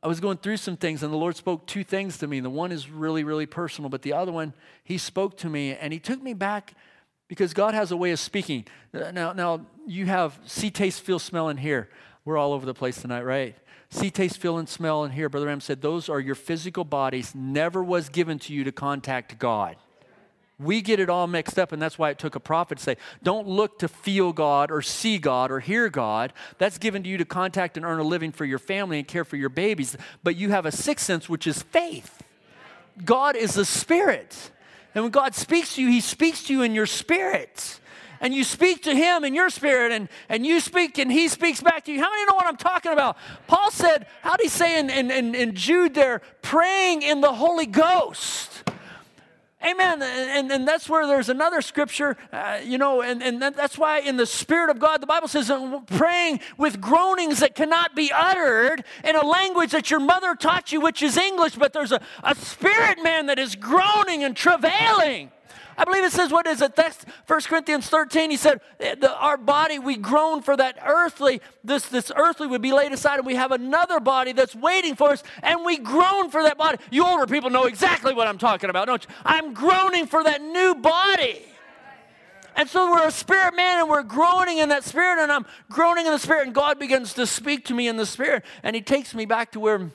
I 0.00 0.06
was 0.06 0.20
going 0.20 0.36
through 0.36 0.58
some 0.58 0.76
things, 0.76 1.02
and 1.02 1.12
the 1.12 1.18
Lord 1.18 1.34
spoke 1.34 1.66
two 1.66 1.82
things 1.82 2.18
to 2.18 2.28
me. 2.28 2.38
The 2.38 2.48
one 2.50 2.70
is 2.70 2.88
really, 2.88 3.24
really 3.24 3.46
personal, 3.46 3.90
but 3.90 4.02
the 4.02 4.12
other 4.12 4.30
one, 4.30 4.54
He 4.84 4.96
spoke 4.96 5.38
to 5.38 5.48
me, 5.48 5.74
and 5.74 5.92
He 5.92 5.98
took 5.98 6.22
me 6.22 6.34
back 6.34 6.74
because 7.26 7.52
God 7.52 7.74
has 7.74 7.90
a 7.90 7.96
way 7.96 8.12
of 8.12 8.20
speaking. 8.20 8.66
Now, 8.92 9.32
now 9.32 9.66
you 9.88 10.06
have 10.06 10.38
see, 10.46 10.70
taste, 10.70 11.00
feel, 11.00 11.18
smell, 11.18 11.48
and 11.48 11.58
hear. 11.58 11.88
We're 12.24 12.38
all 12.38 12.52
over 12.52 12.64
the 12.64 12.74
place 12.74 13.00
tonight, 13.00 13.22
right? 13.22 13.56
See, 13.90 14.10
taste, 14.10 14.38
feel, 14.38 14.58
and 14.58 14.68
smell, 14.68 15.04
and 15.04 15.12
hear. 15.12 15.28
Brother 15.28 15.46
Branham 15.46 15.60
said 15.60 15.82
those 15.82 16.08
are 16.08 16.20
your 16.20 16.34
physical 16.34 16.84
bodies. 16.84 17.34
Never 17.34 17.82
was 17.82 18.08
given 18.08 18.38
to 18.40 18.52
you 18.52 18.64
to 18.64 18.72
contact 18.72 19.38
God. 19.38 19.76
We 20.58 20.80
get 20.80 21.00
it 21.00 21.10
all 21.10 21.26
mixed 21.26 21.58
up, 21.58 21.72
and 21.72 21.82
that's 21.82 21.98
why 21.98 22.10
it 22.10 22.18
took 22.18 22.36
a 22.36 22.40
prophet 22.40 22.78
to 22.78 22.84
say, 22.84 22.96
Don't 23.22 23.48
look 23.48 23.80
to 23.80 23.88
feel 23.88 24.32
God 24.32 24.70
or 24.70 24.80
see 24.80 25.18
God 25.18 25.50
or 25.50 25.60
hear 25.60 25.88
God. 25.88 26.32
That's 26.58 26.78
given 26.78 27.02
to 27.02 27.08
you 27.08 27.18
to 27.18 27.24
contact 27.24 27.76
and 27.76 27.84
earn 27.84 27.98
a 27.98 28.04
living 28.04 28.32
for 28.32 28.44
your 28.44 28.60
family 28.60 28.98
and 28.98 29.08
care 29.08 29.24
for 29.24 29.36
your 29.36 29.48
babies. 29.48 29.96
But 30.22 30.36
you 30.36 30.50
have 30.50 30.64
a 30.64 30.72
sixth 30.72 31.04
sense, 31.04 31.28
which 31.28 31.46
is 31.46 31.62
faith. 31.62 32.22
God 33.04 33.34
is 33.34 33.56
a 33.56 33.64
spirit. 33.64 34.50
And 34.94 35.04
when 35.04 35.10
God 35.10 35.34
speaks 35.34 35.74
to 35.74 35.82
you, 35.82 35.88
He 35.88 36.00
speaks 36.00 36.44
to 36.44 36.52
you 36.52 36.62
in 36.62 36.74
your 36.74 36.86
spirit. 36.86 37.80
And 38.22 38.32
you 38.32 38.44
speak 38.44 38.84
to 38.84 38.94
Him 38.94 39.24
in 39.24 39.34
your 39.34 39.50
spirit, 39.50 39.90
and, 39.90 40.08
and 40.28 40.46
you 40.46 40.60
speak, 40.60 40.96
and 40.98 41.10
He 41.10 41.26
speaks 41.26 41.60
back 41.60 41.84
to 41.84 41.92
you. 41.92 42.00
How 42.00 42.08
many 42.08 42.24
know 42.24 42.36
what 42.36 42.46
I'm 42.46 42.56
talking 42.56 42.92
about? 42.92 43.18
Paul 43.48 43.72
said, 43.72 44.06
how 44.22 44.36
do 44.36 44.42
he 44.44 44.48
say 44.48 44.78
in, 44.78 44.88
in, 44.88 45.34
in, 45.34 45.54
Jude 45.56 45.94
there, 45.94 46.22
praying 46.40 47.02
in 47.02 47.20
the 47.20 47.32
Holy 47.32 47.66
Ghost? 47.66 48.62
Amen. 49.64 50.02
And, 50.02 50.50
and 50.50 50.66
that's 50.66 50.88
where 50.88 51.06
there's 51.06 51.28
another 51.28 51.60
scripture, 51.62 52.16
uh, 52.32 52.60
you 52.64 52.78
know, 52.78 53.02
and, 53.02 53.22
and 53.22 53.40
that's 53.40 53.78
why 53.78 54.00
in 54.00 54.16
the 54.16 54.26
Spirit 54.26 54.70
of 54.70 54.78
God, 54.78 55.00
the 55.00 55.06
Bible 55.06 55.28
says, 55.28 55.52
praying 55.86 56.40
with 56.56 56.80
groanings 56.80 57.40
that 57.40 57.54
cannot 57.54 57.94
be 57.94 58.10
uttered 58.12 58.84
in 59.04 59.14
a 59.14 59.24
language 59.24 59.70
that 59.70 59.90
your 59.90 60.00
mother 60.00 60.34
taught 60.34 60.72
you, 60.72 60.80
which 60.80 61.02
is 61.02 61.16
English, 61.16 61.56
but 61.56 61.72
there's 61.72 61.92
a, 61.92 62.00
a 62.24 62.34
spirit 62.34 63.02
man 63.02 63.26
that 63.26 63.38
is 63.38 63.54
groaning 63.54 64.24
and 64.24 64.36
travailing. 64.36 65.30
I 65.82 65.84
believe 65.84 66.04
it 66.04 66.12
says, 66.12 66.30
what 66.30 66.46
is 66.46 66.62
it? 66.62 66.76
That's 66.76 67.04
1 67.26 67.40
Corinthians 67.40 67.88
13. 67.88 68.30
He 68.30 68.36
said, 68.36 68.60
our 69.18 69.36
body, 69.36 69.80
we 69.80 69.96
groan 69.96 70.40
for 70.40 70.56
that 70.56 70.78
earthly, 70.86 71.40
this, 71.64 71.86
this 71.86 72.12
earthly 72.14 72.46
would 72.46 72.62
be 72.62 72.72
laid 72.72 72.92
aside, 72.92 73.16
and 73.16 73.26
we 73.26 73.34
have 73.34 73.50
another 73.50 73.98
body 73.98 74.30
that's 74.30 74.54
waiting 74.54 74.94
for 74.94 75.10
us, 75.10 75.24
and 75.42 75.64
we 75.64 75.78
groan 75.78 76.30
for 76.30 76.44
that 76.44 76.56
body. 76.56 76.78
You 76.92 77.04
older 77.04 77.26
people 77.26 77.50
know 77.50 77.64
exactly 77.64 78.14
what 78.14 78.28
I'm 78.28 78.38
talking 78.38 78.70
about, 78.70 78.86
don't 78.86 79.02
you? 79.02 79.12
I'm 79.24 79.54
groaning 79.54 80.06
for 80.06 80.22
that 80.22 80.40
new 80.40 80.76
body. 80.76 81.42
And 82.54 82.68
so 82.68 82.92
we're 82.92 83.08
a 83.08 83.10
spirit 83.10 83.56
man 83.56 83.80
and 83.80 83.88
we're 83.88 84.04
groaning 84.04 84.58
in 84.58 84.68
that 84.68 84.84
spirit, 84.84 85.20
and 85.20 85.32
I'm 85.32 85.46
groaning 85.68 86.06
in 86.06 86.12
the 86.12 86.18
spirit, 86.20 86.46
and 86.46 86.54
God 86.54 86.78
begins 86.78 87.12
to 87.14 87.26
speak 87.26 87.64
to 87.64 87.74
me 87.74 87.88
in 87.88 87.96
the 87.96 88.06
spirit, 88.06 88.44
and 88.62 88.76
He 88.76 88.82
takes 88.82 89.16
me 89.16 89.24
back 89.24 89.50
to 89.50 89.58
where 89.58 89.90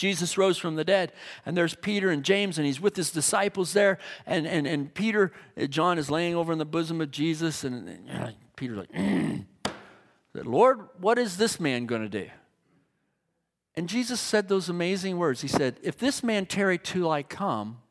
Jesus 0.00 0.38
rose 0.38 0.56
from 0.56 0.76
the 0.76 0.84
dead, 0.84 1.12
and 1.44 1.54
there's 1.54 1.74
Peter 1.74 2.08
and 2.08 2.24
James, 2.24 2.56
and 2.56 2.66
he's 2.66 2.80
with 2.80 2.96
his 2.96 3.10
disciples 3.10 3.74
there. 3.74 3.98
And, 4.24 4.46
and, 4.46 4.66
and 4.66 4.94
Peter, 4.94 5.30
uh, 5.60 5.66
John 5.66 5.98
is 5.98 6.10
laying 6.10 6.34
over 6.34 6.54
in 6.54 6.58
the 6.58 6.64
bosom 6.64 7.02
of 7.02 7.10
Jesus, 7.10 7.64
and, 7.64 7.86
and 8.08 8.34
Peter's 8.56 8.78
like, 8.78 8.92
mm. 8.92 9.44
Lord, 10.32 10.88
what 10.98 11.18
is 11.18 11.36
this 11.36 11.60
man 11.60 11.84
going 11.84 12.00
to 12.00 12.08
do? 12.08 12.30
And 13.76 13.90
Jesus 13.90 14.20
said 14.20 14.48
those 14.48 14.70
amazing 14.70 15.18
words. 15.18 15.42
He 15.42 15.48
said, 15.48 15.78
If 15.82 15.98
this 15.98 16.22
man 16.22 16.46
tarry 16.46 16.78
till 16.78 17.10
I 17.10 17.22
come, 17.22 17.82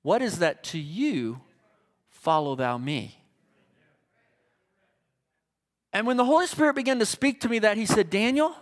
what 0.00 0.22
is 0.22 0.38
that 0.38 0.64
to 0.64 0.78
you? 0.78 1.42
Follow 2.08 2.56
thou 2.56 2.78
me. 2.78 3.18
And 5.92 6.06
when 6.06 6.16
the 6.16 6.24
Holy 6.24 6.46
Spirit 6.46 6.76
began 6.76 6.98
to 6.98 7.06
speak 7.06 7.42
to 7.42 7.48
me 7.50 7.58
that, 7.58 7.76
he 7.76 7.84
said, 7.84 8.08
Daniel, 8.08 8.56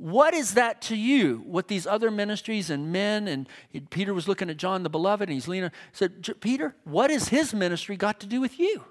what 0.00 0.32
is 0.32 0.54
that 0.54 0.80
to 0.82 0.96
you? 0.96 1.42
What 1.44 1.68
these 1.68 1.86
other 1.86 2.10
ministries 2.10 2.70
and 2.70 2.90
men, 2.90 3.28
and 3.28 3.46
Peter 3.90 4.14
was 4.14 4.26
looking 4.26 4.48
at 4.48 4.56
John 4.56 4.82
the 4.82 4.88
Beloved, 4.88 5.28
and 5.28 5.34
he's 5.34 5.46
leaning, 5.46 5.70
said, 5.92 6.26
Peter, 6.40 6.74
what 6.84 7.10
has 7.10 7.28
his 7.28 7.52
ministry 7.52 7.98
got 7.98 8.18
to 8.20 8.26
do 8.26 8.40
with 8.40 8.58
you? 8.58 8.82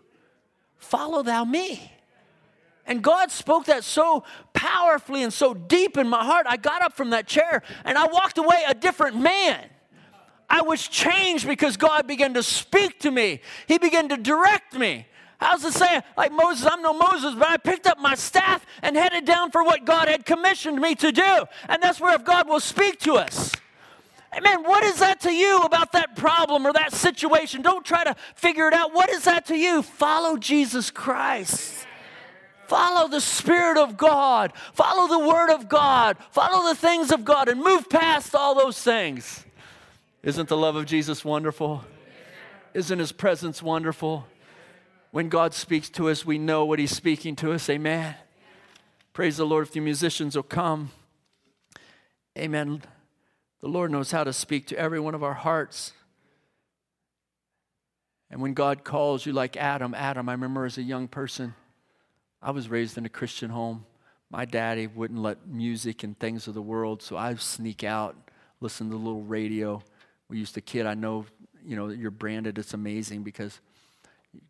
Follow 0.78 1.24
thou 1.24 1.46
me. 1.46 1.92
And 2.86 3.04
God 3.04 3.32
spoke 3.32 3.66
that 3.66 3.84
so 3.84 4.24
powerfully 4.54 5.24
and 5.24 5.34
so 5.34 5.56
deep 5.56 5.98
in 5.98 6.08
my 6.08 6.24
heart. 6.24 6.46
I 6.48 6.58
got 6.58 6.84
up 6.84 6.94
from 6.94 7.10
that 7.10 7.26
chair 7.26 7.64
and 7.86 7.98
I 7.98 8.06
walked 8.06 8.38
away 8.38 8.64
a 8.68 8.76
different 8.76 9.18
man. 9.18 9.66
I 10.48 10.62
was 10.62 10.88
changed 10.88 11.48
because 11.48 11.76
God 11.76 12.06
began 12.06 12.36
to 12.36 12.44
speak 12.44 13.00
to 13.00 13.10
me, 13.10 13.42
He 13.68 13.80
began 13.80 14.10
to 14.10 14.18
direct 14.18 14.76
me. 14.76 15.08
How's 15.40 15.64
it 15.64 15.74
saying? 15.74 16.02
Like 16.18 16.34
Moses, 16.34 16.68
I'm 16.70 16.82
no 16.82 16.94
Moses, 16.94 17.34
but 17.34 17.48
I 17.48 17.58
picked 17.58 17.88
up 17.88 17.98
my 17.98 18.16
staff 18.16 18.66
and 18.82 18.96
headed 18.96 19.24
down 19.24 19.52
for 19.52 19.64
what 19.64 19.86
God 19.86 20.10
had 20.10 20.26
commissioned 20.26 20.80
me 20.80 20.96
to 20.96 21.12
do. 21.12 21.46
And 21.70 21.82
that's 21.82 22.02
where 22.02 22.14
if 22.14 22.26
God 22.26 22.50
will 22.50 22.60
speak 22.60 23.00
to 23.02 23.14
us. 23.14 23.54
Amen. 24.36 24.64
What 24.64 24.84
is 24.84 25.00
that 25.00 25.22
to 25.22 25.32
you 25.32 25.62
about 25.62 25.94
that 25.94 26.16
problem 26.16 26.68
or 26.68 26.74
that 26.74 26.94
situation? 26.94 27.62
Don't 27.62 27.86
try 27.86 28.04
to 28.04 28.16
figure 28.36 28.68
it 28.68 28.74
out. 28.74 28.94
What 28.94 29.10
is 29.10 29.24
that 29.24 29.46
to 29.48 29.56
you? 29.56 29.82
Follow 29.82 30.38
Jesus 30.38 30.92
Christ. 30.92 31.88
Follow 32.68 33.08
the 33.08 33.22
Spirit 33.22 33.78
of 33.78 33.98
God. 33.98 34.54
Follow 34.74 35.08
the 35.08 35.28
Word 35.28 35.52
of 35.52 35.68
God. 35.68 36.18
Follow 36.30 36.70
the 36.70 36.76
things 36.76 37.12
of 37.12 37.26
God 37.26 37.48
and 37.50 37.64
move 37.64 37.90
past 37.90 38.36
all 38.36 38.54
those 38.54 38.80
things. 38.80 39.46
Isn't 40.22 40.50
the 40.50 40.58
love 40.58 40.76
of 40.76 40.86
Jesus 40.86 41.26
wonderful? 41.26 41.84
Isn't 42.76 43.00
His 43.00 43.12
presence 43.12 43.64
wonderful? 43.64 44.28
When 45.12 45.30
God 45.30 45.54
speaks 45.54 45.90
to 45.92 46.10
us, 46.10 46.26
we 46.26 46.38
know 46.38 46.66
what 46.66 46.80
He's 46.80 46.96
speaking 46.96 47.36
to 47.38 47.52
us. 47.52 47.70
Amen. 47.70 48.16
Praise 49.12 49.38
the 49.38 49.46
Lord 49.46 49.68
if 49.68 49.74
the 49.74 49.80
musicians 49.80 50.36
will 50.36 50.44
come. 50.44 50.92
Amen. 52.38 52.84
The 53.62 53.68
Lord 53.68 53.92
knows 53.92 54.12
how 54.12 54.24
to 54.24 54.32
speak 54.32 54.68
to 54.68 54.78
every 54.78 55.00
one 55.00 55.16
of 55.16 55.24
our 55.24 55.34
hearts. 55.34 55.94
And 58.30 58.42
when 58.42 58.54
God 58.54 58.84
calls 58.84 59.26
you, 59.26 59.34
like 59.34 59.58
Adam, 59.58 59.96
Adam, 59.96 60.30
I 60.30 60.34
remember 60.34 60.66
as 60.66 60.78
a 60.78 60.84
young 60.84 61.08
person, 61.08 61.56
I 62.42 62.52
was 62.52 62.70
raised 62.70 62.98
in 62.98 63.06
a 63.06 63.10
Christian 63.10 63.50
home. 63.50 63.86
My 64.30 64.46
daddy 64.46 64.86
wouldn't 64.86 65.20
let 65.20 65.48
music 65.48 66.04
and 66.04 66.18
things 66.20 66.48
of 66.48 66.54
the 66.54 66.62
world, 66.62 67.02
so 67.02 67.18
I'd 67.18 67.42
sneak 67.42 67.84
out, 67.84 68.16
listen 68.62 68.88
to 68.90 68.92
the 68.92 69.04
little 69.04 69.24
radio. 69.24 69.82
We 70.30 70.38
used 70.38 70.54
to 70.54 70.62
kid, 70.62 70.86
I 70.86 70.94
know, 70.94 71.26
you 71.66 71.76
know, 71.76 71.90
you're 71.90 72.12
branded, 72.12 72.60
it's 72.60 72.76
amazing 72.76 73.24
because 73.24 73.60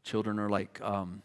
Children 0.03 0.39
are 0.39 0.49
like, 0.49 0.79
um, 0.81 1.21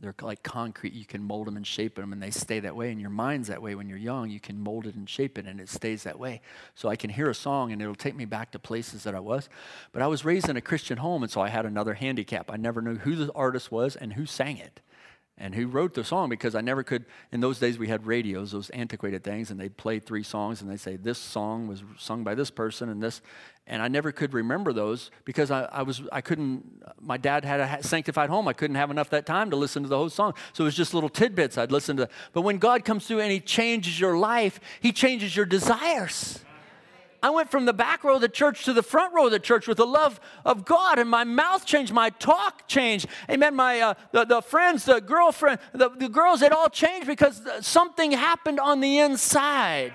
they're 0.00 0.14
like 0.22 0.42
concrete. 0.42 0.94
You 0.94 1.04
can 1.04 1.22
mold 1.22 1.46
them 1.46 1.56
and 1.56 1.66
shape 1.66 1.96
them, 1.96 2.12
and 2.12 2.22
they 2.22 2.30
stay 2.30 2.60
that 2.60 2.74
way. 2.74 2.90
And 2.90 3.00
your 3.00 3.10
mind's 3.10 3.48
that 3.48 3.60
way 3.60 3.74
when 3.74 3.88
you're 3.88 3.98
young. 3.98 4.30
You 4.30 4.40
can 4.40 4.58
mold 4.58 4.86
it 4.86 4.94
and 4.94 5.08
shape 5.08 5.36
it, 5.36 5.46
and 5.46 5.60
it 5.60 5.68
stays 5.68 6.04
that 6.04 6.18
way. 6.18 6.40
So 6.74 6.88
I 6.88 6.96
can 6.96 7.10
hear 7.10 7.28
a 7.28 7.34
song, 7.34 7.70
and 7.70 7.82
it'll 7.82 7.94
take 7.94 8.16
me 8.16 8.24
back 8.24 8.52
to 8.52 8.58
places 8.58 9.04
that 9.04 9.14
I 9.14 9.20
was. 9.20 9.48
But 9.92 10.00
I 10.00 10.06
was 10.06 10.24
raised 10.24 10.48
in 10.48 10.56
a 10.56 10.62
Christian 10.62 10.98
home, 10.98 11.22
and 11.22 11.30
so 11.30 11.42
I 11.42 11.48
had 11.48 11.66
another 11.66 11.94
handicap. 11.94 12.50
I 12.50 12.56
never 12.56 12.80
knew 12.80 12.96
who 12.96 13.14
the 13.14 13.32
artist 13.34 13.70
was 13.70 13.94
and 13.94 14.14
who 14.14 14.24
sang 14.24 14.56
it 14.56 14.80
and 15.40 15.54
who 15.54 15.66
wrote 15.66 15.94
the 15.94 16.04
song 16.04 16.28
because 16.28 16.54
I 16.54 16.60
never 16.60 16.82
could. 16.82 17.06
In 17.32 17.40
those 17.40 17.58
days, 17.58 17.78
we 17.78 17.88
had 17.88 18.06
radios, 18.06 18.52
those 18.52 18.68
antiquated 18.70 19.24
things, 19.24 19.50
and 19.50 19.58
they'd 19.58 19.76
play 19.76 19.98
three 19.98 20.22
songs 20.22 20.60
and 20.60 20.70
they'd 20.70 20.78
say, 20.78 20.96
This 20.96 21.18
song 21.18 21.66
was 21.66 21.82
sung 21.98 22.22
by 22.22 22.34
this 22.34 22.50
person 22.50 22.90
and 22.90 23.02
this. 23.02 23.22
And 23.66 23.82
I 23.82 23.88
never 23.88 24.12
could 24.12 24.34
remember 24.34 24.72
those 24.72 25.10
because 25.24 25.50
I, 25.50 25.62
I 25.64 25.82
was, 25.82 26.02
I 26.12 26.20
couldn't, 26.20 26.82
my 27.00 27.16
dad 27.16 27.44
had 27.44 27.60
a 27.60 27.82
sanctified 27.82 28.28
home. 28.28 28.48
I 28.48 28.52
couldn't 28.52 28.76
have 28.76 28.90
enough 28.90 29.10
that 29.10 29.26
time 29.26 29.50
to 29.50 29.56
listen 29.56 29.82
to 29.82 29.88
the 29.88 29.96
whole 29.96 30.10
song. 30.10 30.34
So 30.52 30.64
it 30.64 30.66
was 30.66 30.74
just 30.74 30.92
little 30.92 31.08
tidbits 31.08 31.56
I'd 31.56 31.72
listen 31.72 31.96
to. 31.96 32.08
But 32.32 32.42
when 32.42 32.58
God 32.58 32.84
comes 32.84 33.06
through 33.06 33.20
and 33.20 33.32
He 33.32 33.40
changes 33.40 33.98
your 33.98 34.18
life, 34.18 34.60
He 34.80 34.92
changes 34.92 35.34
your 35.34 35.46
desires. 35.46 36.40
I 37.22 37.30
went 37.30 37.50
from 37.50 37.66
the 37.66 37.72
back 37.72 38.04
row 38.04 38.14
of 38.14 38.20
the 38.20 38.28
church 38.28 38.64
to 38.64 38.72
the 38.72 38.82
front 38.82 39.14
row 39.14 39.26
of 39.26 39.32
the 39.32 39.38
church 39.38 39.68
with 39.68 39.76
the 39.76 39.86
love 39.86 40.20
of 40.44 40.64
God, 40.64 40.98
and 40.98 41.08
my 41.08 41.24
mouth 41.24 41.66
changed, 41.66 41.92
my 41.92 42.10
talk 42.10 42.66
changed. 42.66 43.06
Amen. 43.30 43.54
My 43.54 43.80
uh, 43.80 43.94
the, 44.12 44.24
the 44.24 44.42
friends, 44.42 44.84
the 44.84 45.00
girlfriend, 45.00 45.58
the, 45.72 45.90
the 45.90 46.08
girls, 46.08 46.42
it 46.42 46.52
all 46.52 46.70
changed 46.70 47.06
because 47.06 47.42
something 47.60 48.12
happened 48.12 48.58
on 48.58 48.80
the 48.80 48.98
inside. 48.98 49.92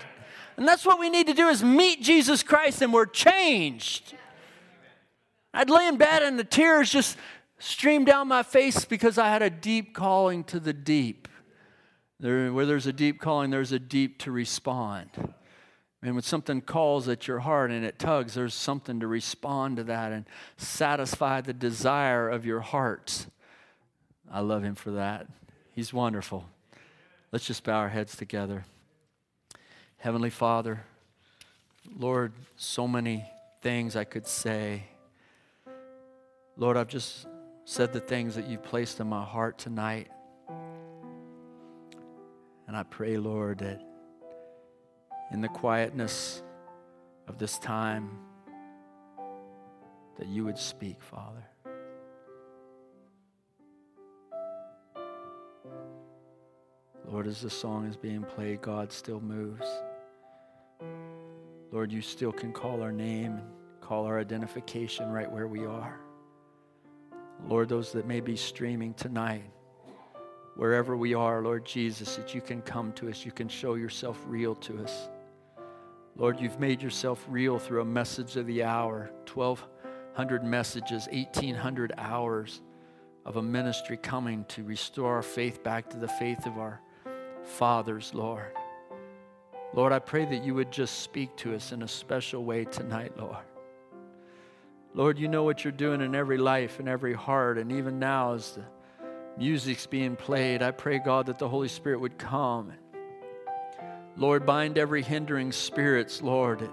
And 0.56 0.66
that's 0.66 0.86
what 0.86 0.98
we 0.98 1.10
need 1.10 1.26
to 1.26 1.34
do 1.34 1.48
is 1.48 1.62
meet 1.62 2.02
Jesus 2.02 2.42
Christ, 2.42 2.80
and 2.80 2.92
we're 2.92 3.06
changed. 3.06 4.14
I'd 5.56 5.70
lay 5.70 5.88
in 5.88 5.96
bed 5.96 6.22
and 6.22 6.38
the 6.38 6.44
tears 6.44 6.90
just 6.90 7.16
streamed 7.58 8.06
down 8.06 8.28
my 8.28 8.42
face 8.42 8.84
because 8.84 9.16
I 9.16 9.30
had 9.30 9.40
a 9.40 9.48
deep 9.48 9.94
calling 9.94 10.44
to 10.44 10.60
the 10.60 10.74
deep. 10.74 11.28
There, 12.20 12.52
where 12.52 12.66
there's 12.66 12.86
a 12.86 12.92
deep 12.92 13.20
calling, 13.20 13.50
there's 13.50 13.72
a 13.72 13.78
deep 13.78 14.18
to 14.20 14.30
respond. 14.30 15.08
And 16.06 16.14
when 16.14 16.22
something 16.22 16.60
calls 16.60 17.08
at 17.08 17.26
your 17.26 17.40
heart 17.40 17.72
and 17.72 17.84
it 17.84 17.98
tugs, 17.98 18.34
there's 18.34 18.54
something 18.54 19.00
to 19.00 19.08
respond 19.08 19.78
to 19.78 19.84
that 19.84 20.12
and 20.12 20.24
satisfy 20.56 21.40
the 21.40 21.52
desire 21.52 22.28
of 22.28 22.46
your 22.46 22.60
heart. 22.60 23.26
I 24.30 24.38
love 24.38 24.62
him 24.62 24.76
for 24.76 24.92
that. 24.92 25.26
He's 25.72 25.92
wonderful. 25.92 26.48
Let's 27.32 27.44
just 27.44 27.64
bow 27.64 27.78
our 27.78 27.88
heads 27.88 28.14
together. 28.14 28.66
Heavenly 29.96 30.30
Father, 30.30 30.84
Lord, 31.98 32.34
so 32.54 32.86
many 32.86 33.24
things 33.60 33.96
I 33.96 34.04
could 34.04 34.28
say. 34.28 34.84
Lord, 36.56 36.76
I've 36.76 36.86
just 36.86 37.26
said 37.64 37.92
the 37.92 37.98
things 37.98 38.36
that 38.36 38.46
you've 38.46 38.62
placed 38.62 39.00
in 39.00 39.08
my 39.08 39.24
heart 39.24 39.58
tonight. 39.58 40.06
And 42.68 42.76
I 42.76 42.84
pray, 42.84 43.16
Lord, 43.16 43.58
that 43.58 43.82
in 45.32 45.40
the 45.40 45.48
quietness 45.48 46.42
of 47.28 47.38
this 47.38 47.58
time 47.58 48.10
that 50.18 50.28
you 50.28 50.44
would 50.44 50.58
speak, 50.58 51.02
Father. 51.02 51.44
Lord, 57.08 57.26
as 57.26 57.40
the 57.40 57.50
song 57.50 57.86
is 57.86 57.96
being 57.96 58.24
played, 58.24 58.62
God 58.62 58.92
still 58.92 59.20
moves. 59.20 59.66
Lord, 61.70 61.92
you 61.92 62.00
still 62.00 62.32
can 62.32 62.52
call 62.52 62.82
our 62.82 62.92
name 62.92 63.32
and 63.32 63.46
call 63.80 64.06
our 64.06 64.18
identification 64.18 65.10
right 65.10 65.30
where 65.30 65.46
we 65.46 65.64
are. 65.64 66.00
Lord, 67.46 67.68
those 67.68 67.92
that 67.92 68.06
may 68.06 68.20
be 68.20 68.36
streaming 68.36 68.94
tonight, 68.94 69.44
wherever 70.56 70.96
we 70.96 71.14
are, 71.14 71.42
Lord 71.42 71.64
Jesus, 71.64 72.16
that 72.16 72.34
you 72.34 72.40
can 72.40 72.62
come 72.62 72.92
to 72.94 73.08
us, 73.08 73.24
you 73.24 73.32
can 73.32 73.48
show 73.48 73.74
yourself 73.74 74.18
real 74.26 74.54
to 74.56 74.82
us. 74.82 75.08
Lord, 76.18 76.40
you've 76.40 76.58
made 76.58 76.80
yourself 76.80 77.24
real 77.28 77.58
through 77.58 77.82
a 77.82 77.84
message 77.84 78.36
of 78.36 78.46
the 78.46 78.62
hour, 78.62 79.10
1,200 79.32 80.42
messages, 80.42 81.06
1,800 81.12 81.92
hours 81.98 82.62
of 83.26 83.36
a 83.36 83.42
ministry 83.42 83.98
coming 83.98 84.46
to 84.46 84.64
restore 84.64 85.16
our 85.16 85.22
faith 85.22 85.62
back 85.62 85.90
to 85.90 85.98
the 85.98 86.08
faith 86.08 86.46
of 86.46 86.56
our 86.56 86.80
fathers, 87.44 88.14
Lord. 88.14 88.52
Lord, 89.74 89.92
I 89.92 89.98
pray 89.98 90.24
that 90.24 90.42
you 90.42 90.54
would 90.54 90.72
just 90.72 91.00
speak 91.00 91.36
to 91.36 91.54
us 91.54 91.72
in 91.72 91.82
a 91.82 91.88
special 91.88 92.44
way 92.44 92.64
tonight, 92.64 93.12
Lord. 93.18 93.44
Lord, 94.94 95.18
you 95.18 95.28
know 95.28 95.42
what 95.42 95.64
you're 95.64 95.72
doing 95.72 96.00
in 96.00 96.14
every 96.14 96.38
life 96.38 96.78
and 96.78 96.88
every 96.88 97.12
heart. 97.12 97.58
And 97.58 97.70
even 97.72 97.98
now, 97.98 98.32
as 98.32 98.52
the 98.52 98.64
music's 99.36 99.84
being 99.84 100.16
played, 100.16 100.62
I 100.62 100.70
pray, 100.70 100.98
God, 100.98 101.26
that 101.26 101.38
the 101.38 101.48
Holy 101.48 101.68
Spirit 101.68 102.00
would 102.00 102.16
come. 102.16 102.72
Lord, 104.16 104.46
bind 104.46 104.78
every 104.78 105.02
hindering 105.02 105.52
spirits, 105.52 106.22
Lord. 106.22 106.68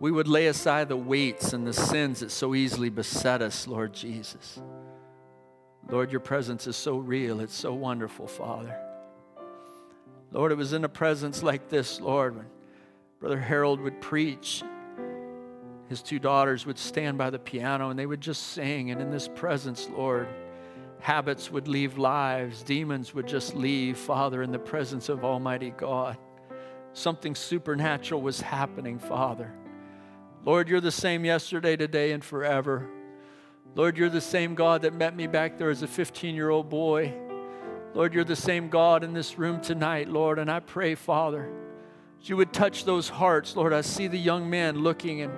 We 0.00 0.10
would 0.10 0.26
lay 0.26 0.48
aside 0.48 0.88
the 0.88 0.96
weights 0.96 1.52
and 1.52 1.66
the 1.66 1.72
sins 1.72 2.20
that 2.20 2.30
so 2.30 2.54
easily 2.54 2.90
beset 2.90 3.42
us, 3.42 3.68
Lord 3.68 3.92
Jesus. 3.92 4.60
Lord, 5.88 6.10
your 6.10 6.20
presence 6.20 6.66
is 6.66 6.76
so 6.76 6.96
real. 6.96 7.40
It's 7.40 7.54
so 7.54 7.74
wonderful, 7.74 8.26
Father. 8.26 8.76
Lord, 10.32 10.50
it 10.50 10.56
was 10.56 10.72
in 10.72 10.84
a 10.84 10.88
presence 10.88 11.42
like 11.42 11.68
this, 11.68 12.00
Lord, 12.00 12.36
when 12.36 12.46
Brother 13.20 13.38
Harold 13.38 13.80
would 13.80 14.00
preach. 14.00 14.64
His 15.88 16.02
two 16.02 16.18
daughters 16.18 16.66
would 16.66 16.78
stand 16.78 17.18
by 17.18 17.30
the 17.30 17.38
piano 17.38 17.90
and 17.90 17.98
they 17.98 18.06
would 18.06 18.20
just 18.20 18.48
sing. 18.48 18.90
And 18.90 19.00
in 19.00 19.10
this 19.10 19.28
presence, 19.28 19.88
Lord, 19.96 20.26
habits 20.98 21.52
would 21.52 21.68
leave 21.68 21.98
lives, 21.98 22.62
demons 22.62 23.14
would 23.14 23.28
just 23.28 23.54
leave, 23.54 23.96
Father, 23.96 24.42
in 24.42 24.50
the 24.50 24.58
presence 24.58 25.08
of 25.08 25.24
Almighty 25.24 25.70
God. 25.70 26.16
Something 26.94 27.34
supernatural 27.34 28.22
was 28.22 28.40
happening, 28.40 29.00
Father. 29.00 29.52
Lord, 30.44 30.68
you're 30.68 30.80
the 30.80 30.92
same 30.92 31.24
yesterday, 31.24 31.76
today, 31.76 32.12
and 32.12 32.24
forever. 32.24 32.88
Lord, 33.74 33.98
you're 33.98 34.08
the 34.08 34.20
same 34.20 34.54
God 34.54 34.82
that 34.82 34.94
met 34.94 35.16
me 35.16 35.26
back 35.26 35.58
there 35.58 35.70
as 35.70 35.82
a 35.82 35.88
15 35.88 36.36
year 36.36 36.50
old 36.50 36.70
boy. 36.70 37.12
Lord, 37.94 38.14
you're 38.14 38.24
the 38.24 38.36
same 38.36 38.68
God 38.68 39.02
in 39.02 39.12
this 39.12 39.38
room 39.38 39.60
tonight, 39.60 40.08
Lord. 40.08 40.38
And 40.38 40.48
I 40.48 40.60
pray, 40.60 40.94
Father, 40.94 41.50
that 42.18 42.28
you 42.28 42.36
would 42.36 42.52
touch 42.52 42.84
those 42.84 43.08
hearts. 43.08 43.56
Lord, 43.56 43.72
I 43.72 43.80
see 43.80 44.06
the 44.06 44.18
young 44.18 44.48
men 44.48 44.78
looking, 44.78 45.22
and 45.22 45.32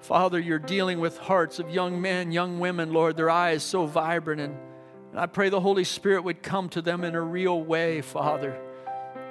Father, 0.00 0.38
you're 0.38 0.58
dealing 0.58 1.00
with 1.00 1.16
hearts 1.16 1.58
of 1.58 1.70
young 1.70 2.02
men, 2.02 2.32
young 2.32 2.58
women, 2.58 2.92
Lord, 2.92 3.16
their 3.16 3.30
eyes 3.30 3.62
so 3.62 3.86
vibrant. 3.86 4.42
And, 4.42 4.58
and 5.10 5.20
I 5.20 5.26
pray 5.26 5.48
the 5.48 5.60
Holy 5.60 5.84
Spirit 5.84 6.24
would 6.24 6.42
come 6.42 6.68
to 6.70 6.82
them 6.82 7.02
in 7.02 7.14
a 7.14 7.20
real 7.22 7.62
way, 7.62 8.02
Father. 8.02 8.60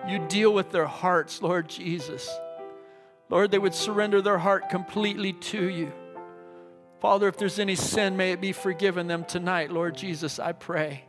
You 0.07 0.19
deal 0.27 0.53
with 0.53 0.71
their 0.71 0.87
hearts, 0.87 1.41
Lord 1.41 1.69
Jesus. 1.69 2.29
Lord, 3.29 3.51
they 3.51 3.59
would 3.59 3.73
surrender 3.73 4.21
their 4.21 4.37
heart 4.37 4.69
completely 4.69 5.33
to 5.33 5.69
you. 5.69 5.91
Father, 6.99 7.27
if 7.27 7.37
there's 7.37 7.59
any 7.59 7.75
sin, 7.75 8.17
may 8.17 8.31
it 8.31 8.41
be 8.41 8.51
forgiven 8.51 9.07
them 9.07 9.25
tonight, 9.25 9.71
Lord 9.71 9.95
Jesus, 9.95 10.37
I 10.37 10.51
pray. 10.51 11.05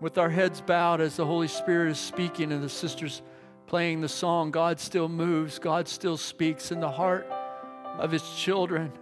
With 0.00 0.18
our 0.18 0.28
heads 0.28 0.60
bowed 0.60 1.00
as 1.00 1.16
the 1.16 1.24
Holy 1.24 1.48
Spirit 1.48 1.90
is 1.90 1.98
speaking 1.98 2.52
and 2.52 2.62
the 2.62 2.68
sisters 2.68 3.22
playing 3.66 4.00
the 4.00 4.08
song, 4.08 4.50
God 4.50 4.80
still 4.80 5.08
moves, 5.08 5.58
God 5.58 5.88
still 5.88 6.16
speaks 6.16 6.72
in 6.72 6.80
the 6.80 6.90
heart 6.90 7.26
of 7.98 8.10
His 8.10 8.28
children. 8.34 8.92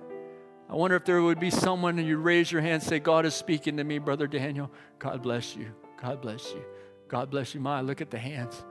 I 0.69 0.75
wonder 0.75 0.97
if 0.97 1.05
there 1.05 1.23
would 1.23 1.41
be 1.41 1.51
someone 1.51 1.99
and 1.99 2.07
you 2.07 2.19
raise 2.19 2.53
your 2.53 2.61
hand 2.61 2.75
and 2.75 2.83
say, 2.83 2.99
God 2.99 3.25
is 3.25 3.35
speaking 3.35 3.79
to 3.79 3.85
me, 3.85 3.99
Brother 3.99 4.27
Daniel. 4.27 4.71
God 4.99 5.23
bless 5.23 5.57
you. 5.57 5.73
God 6.01 6.21
bless 6.21 6.53
you. 6.53 6.63
God 7.09 7.31
bless 7.31 7.55
you. 7.55 7.61
My, 7.61 7.81
look 7.81 8.03
at 8.03 8.11
the 8.11 8.19
hands. 8.19 8.63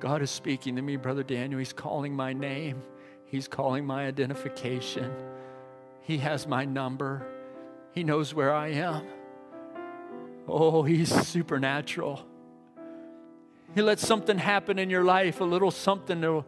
God 0.00 0.22
is 0.22 0.30
speaking 0.30 0.76
to 0.76 0.82
me, 0.82 0.96
Brother 0.96 1.22
Daniel. 1.22 1.58
He's 1.58 1.72
calling 1.72 2.14
my 2.14 2.32
name, 2.32 2.82
He's 3.26 3.48
calling 3.48 3.84
my 3.84 4.06
identification. 4.06 5.12
He 6.02 6.18
has 6.18 6.46
my 6.46 6.64
number. 6.64 7.26
He 7.92 8.04
knows 8.04 8.32
where 8.32 8.54
I 8.54 8.68
am. 8.68 9.04
Oh, 10.46 10.82
He's 10.84 11.12
supernatural. 11.26 12.24
He 13.74 13.82
lets 13.82 14.06
something 14.06 14.38
happen 14.38 14.78
in 14.78 14.88
your 14.88 15.02
life, 15.02 15.40
a 15.40 15.44
little 15.44 15.70
something 15.70 16.20
to 16.22 16.44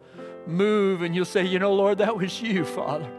move, 0.47 1.01
and 1.01 1.15
you'll 1.15 1.25
say, 1.25 1.45
You 1.45 1.59
know, 1.59 1.73
Lord, 1.73 1.97
that 1.97 2.15
was 2.15 2.41
you, 2.41 2.63
Father. 2.63 3.11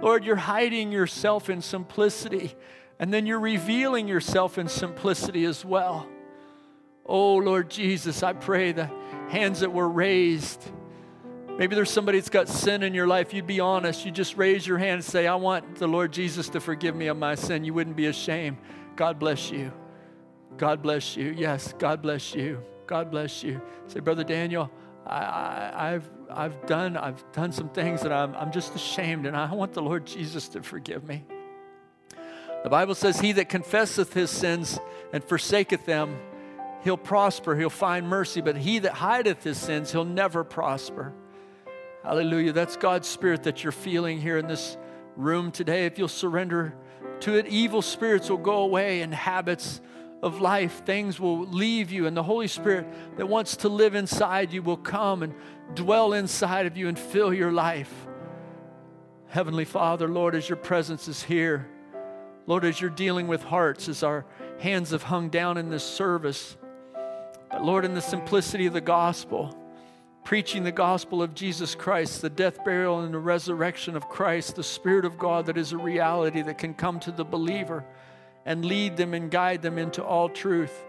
Lord, 0.00 0.24
you're 0.24 0.36
hiding 0.36 0.92
yourself 0.92 1.48
in 1.48 1.62
simplicity, 1.62 2.54
and 2.98 3.12
then 3.12 3.26
you're 3.26 3.40
revealing 3.40 4.08
yourself 4.08 4.58
in 4.58 4.68
simplicity 4.68 5.44
as 5.44 5.64
well. 5.64 6.08
Oh, 7.04 7.36
Lord 7.36 7.70
Jesus, 7.70 8.22
I 8.22 8.32
pray 8.32 8.72
the 8.72 8.90
hands 9.28 9.60
that 9.60 9.72
were 9.72 9.88
raised 9.88 10.62
Maybe 11.58 11.74
there's 11.74 11.90
somebody 11.90 12.18
that's 12.18 12.28
got 12.28 12.48
sin 12.48 12.82
in 12.82 12.92
your 12.92 13.06
life. 13.06 13.32
You'd 13.32 13.46
be 13.46 13.60
honest. 13.60 14.04
You 14.04 14.10
just 14.10 14.36
raise 14.36 14.66
your 14.66 14.76
hand 14.76 14.96
and 14.96 15.04
say, 15.04 15.26
I 15.26 15.36
want 15.36 15.76
the 15.76 15.86
Lord 15.86 16.12
Jesus 16.12 16.50
to 16.50 16.60
forgive 16.60 16.94
me 16.94 17.06
of 17.06 17.16
my 17.16 17.34
sin. 17.34 17.64
You 17.64 17.72
wouldn't 17.72 17.96
be 17.96 18.06
ashamed. 18.06 18.58
God 18.94 19.18
bless 19.18 19.50
you. 19.50 19.72
God 20.58 20.82
bless 20.82 21.16
you. 21.16 21.34
Yes, 21.36 21.72
God 21.78 22.02
bless 22.02 22.34
you. 22.34 22.62
God 22.86 23.10
bless 23.10 23.42
you. 23.42 23.62
Say, 23.86 24.00
Brother 24.00 24.22
Daniel, 24.22 24.70
I, 25.06 25.92
have 25.92 26.10
I've, 26.30 26.66
done, 26.66 26.96
I've 26.96 27.24
done 27.32 27.52
some 27.52 27.70
things 27.70 28.02
that 28.02 28.12
I'm, 28.12 28.34
I'm 28.34 28.52
just 28.52 28.74
ashamed, 28.74 29.26
and 29.26 29.34
I 29.34 29.52
want 29.54 29.72
the 29.72 29.82
Lord 29.82 30.06
Jesus 30.06 30.48
to 30.48 30.62
forgive 30.62 31.04
me. 31.08 31.24
The 32.64 32.70
Bible 32.70 32.94
says, 32.94 33.18
He 33.20 33.32
that 33.32 33.48
confesseth 33.48 34.12
his 34.12 34.30
sins 34.30 34.78
and 35.12 35.24
forsaketh 35.24 35.86
them, 35.86 36.18
he'll 36.86 36.96
prosper, 36.96 37.56
he'll 37.56 37.68
find 37.68 38.06
mercy, 38.06 38.40
but 38.40 38.56
he 38.56 38.78
that 38.78 38.92
hideth 38.92 39.42
his 39.42 39.58
sins, 39.58 39.90
he'll 39.90 40.04
never 40.04 40.44
prosper. 40.44 41.12
Hallelujah. 42.04 42.52
That's 42.52 42.76
God's 42.76 43.08
Spirit 43.08 43.42
that 43.42 43.64
you're 43.64 43.72
feeling 43.72 44.20
here 44.20 44.38
in 44.38 44.46
this 44.46 44.76
room 45.16 45.50
today. 45.50 45.86
If 45.86 45.98
you'll 45.98 46.06
surrender 46.06 46.76
to 47.20 47.34
it, 47.34 47.48
evil 47.48 47.82
spirits 47.82 48.30
will 48.30 48.36
go 48.36 48.58
away 48.58 49.00
and 49.00 49.12
habits 49.12 49.80
of 50.22 50.40
life, 50.40 50.84
things 50.86 51.18
will 51.18 51.40
leave 51.40 51.90
you, 51.90 52.06
and 52.06 52.16
the 52.16 52.22
Holy 52.22 52.46
Spirit 52.46 52.86
that 53.16 53.26
wants 53.26 53.56
to 53.58 53.68
live 53.68 53.96
inside 53.96 54.52
you 54.52 54.62
will 54.62 54.76
come 54.76 55.24
and 55.24 55.34
dwell 55.74 56.12
inside 56.12 56.66
of 56.66 56.76
you 56.76 56.86
and 56.86 56.96
fill 56.96 57.34
your 57.34 57.50
life. 57.50 57.92
Heavenly 59.26 59.64
Father, 59.64 60.06
Lord, 60.06 60.36
as 60.36 60.48
your 60.48 60.56
presence 60.56 61.08
is 61.08 61.24
here, 61.24 61.68
Lord, 62.46 62.64
as 62.64 62.80
you're 62.80 62.90
dealing 62.90 63.26
with 63.26 63.42
hearts, 63.42 63.88
as 63.88 64.04
our 64.04 64.24
hands 64.60 64.92
have 64.92 65.02
hung 65.02 65.30
down 65.30 65.56
in 65.56 65.68
this 65.68 65.82
service, 65.82 66.56
but 67.50 67.64
Lord, 67.64 67.84
in 67.84 67.94
the 67.94 68.02
simplicity 68.02 68.66
of 68.66 68.72
the 68.72 68.80
gospel, 68.80 69.56
preaching 70.24 70.64
the 70.64 70.72
gospel 70.72 71.22
of 71.22 71.34
Jesus 71.34 71.76
Christ, 71.76 72.20
the 72.20 72.28
death, 72.28 72.64
burial, 72.64 73.00
and 73.00 73.14
the 73.14 73.18
resurrection 73.18 73.96
of 73.96 74.08
Christ, 74.08 74.56
the 74.56 74.64
Spirit 74.64 75.04
of 75.04 75.16
God 75.16 75.46
that 75.46 75.56
is 75.56 75.72
a 75.72 75.78
reality 75.78 76.42
that 76.42 76.58
can 76.58 76.74
come 76.74 76.98
to 77.00 77.12
the 77.12 77.24
believer 77.24 77.84
and 78.44 78.64
lead 78.64 78.96
them 78.96 79.14
and 79.14 79.30
guide 79.30 79.62
them 79.62 79.78
into 79.78 80.02
all 80.02 80.28
truth. 80.28 80.84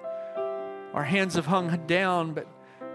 Our 0.94 1.04
hands 1.04 1.36
have 1.36 1.46
hung 1.46 1.86
down, 1.86 2.34
but 2.34 2.48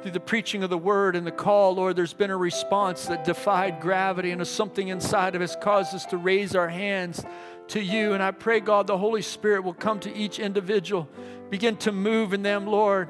through 0.02 0.10
the 0.10 0.20
preaching 0.20 0.64
of 0.64 0.70
the 0.70 0.78
word 0.78 1.14
and 1.14 1.24
the 1.24 1.30
call, 1.30 1.76
Lord, 1.76 1.94
there's 1.94 2.12
been 2.12 2.30
a 2.30 2.36
response 2.36 3.06
that 3.06 3.22
defied 3.22 3.80
gravity, 3.80 4.32
and 4.32 4.44
something 4.44 4.88
inside 4.88 5.36
of 5.36 5.42
us 5.42 5.54
caused 5.54 5.94
us 5.94 6.04
to 6.06 6.16
raise 6.16 6.56
our 6.56 6.68
hands 6.68 7.24
to 7.68 7.80
you. 7.80 8.14
And 8.14 8.22
I 8.22 8.32
pray, 8.32 8.58
God, 8.58 8.88
the 8.88 8.98
Holy 8.98 9.22
Spirit 9.22 9.62
will 9.62 9.74
come 9.74 10.00
to 10.00 10.12
each 10.12 10.40
individual, 10.40 11.08
begin 11.50 11.76
to 11.76 11.92
move 11.92 12.32
in 12.32 12.42
them, 12.42 12.66
Lord 12.66 13.08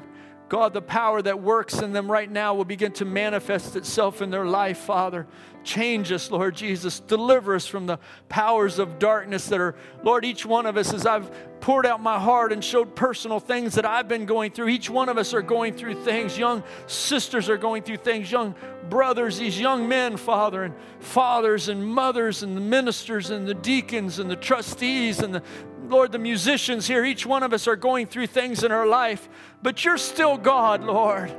God, 0.53 0.71
the 0.73 0.83
power 0.83 1.19
that 1.19 1.41
works 1.41 1.79
in 1.79 1.93
them 1.93 2.11
right 2.11 2.29
now 2.29 2.53
will 2.53 2.63
begin 2.63 2.91
to 2.91 3.05
manifest 3.05 3.75
itself 3.75 4.21
in 4.21 4.29
their 4.29 4.45
life, 4.45 4.77
Father. 4.77 5.25
Change 5.63 6.11
us, 6.11 6.29
Lord 6.29 6.55
Jesus. 6.55 6.99
Deliver 6.99 7.55
us 7.55 7.65
from 7.65 7.87
the 7.87 7.97
powers 8.29 8.77
of 8.77 8.99
darkness 8.99 9.47
that 9.47 9.59
are, 9.59 9.73
Lord, 10.03 10.23
each 10.23 10.45
one 10.45 10.67
of 10.67 10.77
us, 10.77 10.93
as 10.93 11.07
I've 11.07 11.31
poured 11.59 11.87
out 11.87 12.03
my 12.03 12.19
heart 12.19 12.53
and 12.53 12.63
showed 12.63 12.95
personal 12.95 13.39
things 13.39 13.73
that 13.73 13.85
I've 13.85 14.07
been 14.07 14.27
going 14.27 14.51
through, 14.51 14.67
each 14.67 14.91
one 14.91 15.09
of 15.09 15.17
us 15.17 15.33
are 15.33 15.41
going 15.41 15.73
through 15.73 16.03
things. 16.03 16.37
Young 16.37 16.61
sisters 16.85 17.49
are 17.49 17.57
going 17.57 17.81
through 17.81 17.97
things, 17.97 18.31
young 18.31 18.53
brothers, 18.91 19.39
these 19.39 19.59
young 19.59 19.87
men, 19.87 20.17
Father, 20.17 20.65
and 20.65 20.75
fathers 20.99 21.67
and 21.67 21.83
mothers 21.83 22.43
and 22.43 22.55
the 22.55 22.61
ministers 22.61 23.31
and 23.31 23.47
the 23.47 23.55
deacons 23.55 24.19
and 24.19 24.29
the 24.29 24.35
trustees 24.35 25.17
and 25.17 25.33
the 25.33 25.41
Lord, 25.87 26.11
the 26.11 26.19
musicians 26.19 26.87
here, 26.87 27.03
each 27.03 27.25
one 27.25 27.43
of 27.43 27.53
us 27.53 27.67
are 27.67 27.75
going 27.75 28.07
through 28.07 28.27
things 28.27 28.63
in 28.63 28.71
our 28.71 28.87
life, 28.87 29.27
but 29.63 29.83
you're 29.83 29.97
still 29.97 30.37
God, 30.37 30.83
Lord. 30.83 31.33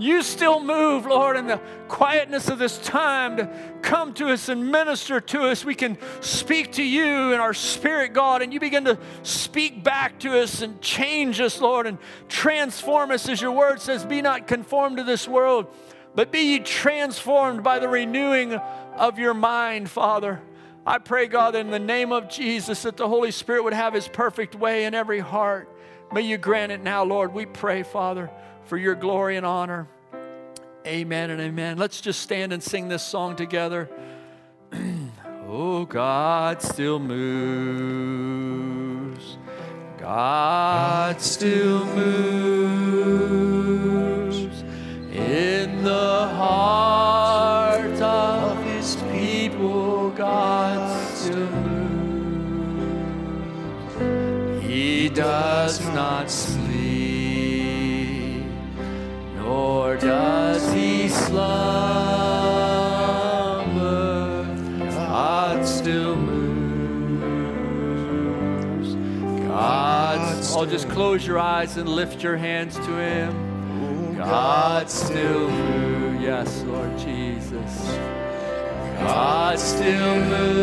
You 0.00 0.22
still 0.22 0.64
move, 0.64 1.04
Lord, 1.04 1.36
in 1.36 1.46
the 1.46 1.60
quietness 1.86 2.48
of 2.48 2.58
this 2.58 2.78
time 2.78 3.36
to 3.36 3.50
come 3.82 4.14
to 4.14 4.28
us 4.28 4.48
and 4.48 4.72
minister 4.72 5.20
to 5.20 5.42
us. 5.42 5.62
We 5.62 5.74
can 5.74 5.98
speak 6.20 6.72
to 6.72 6.82
you 6.82 7.34
in 7.34 7.38
our 7.38 7.52
spirit, 7.52 8.14
God, 8.14 8.40
and 8.40 8.50
you 8.50 8.60
begin 8.60 8.86
to 8.86 8.98
speak 9.22 9.84
back 9.84 10.18
to 10.20 10.40
us 10.40 10.62
and 10.62 10.80
change 10.80 11.38
us, 11.38 11.60
Lord, 11.60 11.86
and 11.86 11.98
transform 12.30 13.10
us, 13.10 13.28
as 13.28 13.42
your 13.42 13.52
word 13.52 13.78
says, 13.82 14.06
Be 14.06 14.22
not 14.22 14.46
conformed 14.46 14.96
to 14.96 15.04
this 15.04 15.28
world, 15.28 15.66
but 16.14 16.32
be 16.32 16.40
ye 16.40 16.58
transformed 16.60 17.62
by 17.62 17.78
the 17.78 17.88
renewing 17.88 18.54
of 18.54 19.18
your 19.18 19.34
mind, 19.34 19.90
Father. 19.90 20.40
I 20.86 20.96
pray, 20.96 21.26
God, 21.26 21.54
in 21.54 21.70
the 21.70 21.78
name 21.78 22.10
of 22.10 22.30
Jesus, 22.30 22.84
that 22.84 22.96
the 22.96 23.06
Holy 23.06 23.30
Spirit 23.30 23.64
would 23.64 23.74
have 23.74 23.92
his 23.92 24.08
perfect 24.08 24.54
way 24.54 24.86
in 24.86 24.94
every 24.94 25.20
heart. 25.20 25.68
May 26.12 26.22
you 26.22 26.38
grant 26.38 26.72
it 26.72 26.82
now, 26.82 27.04
Lord. 27.04 27.32
We 27.32 27.46
pray, 27.46 27.84
Father, 27.84 28.30
for 28.64 28.76
your 28.76 28.96
glory 28.96 29.36
and 29.36 29.46
honor. 29.46 29.86
Amen 30.84 31.30
and 31.30 31.40
amen. 31.40 31.78
Let's 31.78 32.00
just 32.00 32.20
stand 32.20 32.52
and 32.52 32.60
sing 32.62 32.88
this 32.88 33.02
song 33.02 33.36
together. 33.36 33.88
oh, 35.46 35.84
God 35.84 36.60
still 36.62 36.98
moves. 36.98 38.40
God 39.98 41.20
still 41.20 41.84
moves 41.84 43.14
in 45.12 45.84
the 45.84 46.28
heart 46.34 47.19
Just 70.68 70.88
close 70.90 71.26
your 71.26 71.38
eyes 71.38 71.76
and 71.78 71.88
lift 71.88 72.22
your 72.22 72.36
hands 72.36 72.76
to 72.76 72.96
Him. 72.96 74.16
God 74.16 74.90
still 74.90 75.50
moves. 75.50 76.22
Yes, 76.22 76.62
Lord 76.62 76.96
Jesus. 76.98 77.96
God 78.98 79.58
still 79.58 80.20
moves 80.26 80.60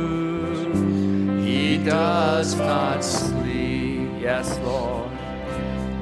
He 1.47 1.76
does 1.78 2.55
not 2.56 3.05
sleep. 3.05 4.09
Yes, 4.20 4.59
Lord. 4.60 5.10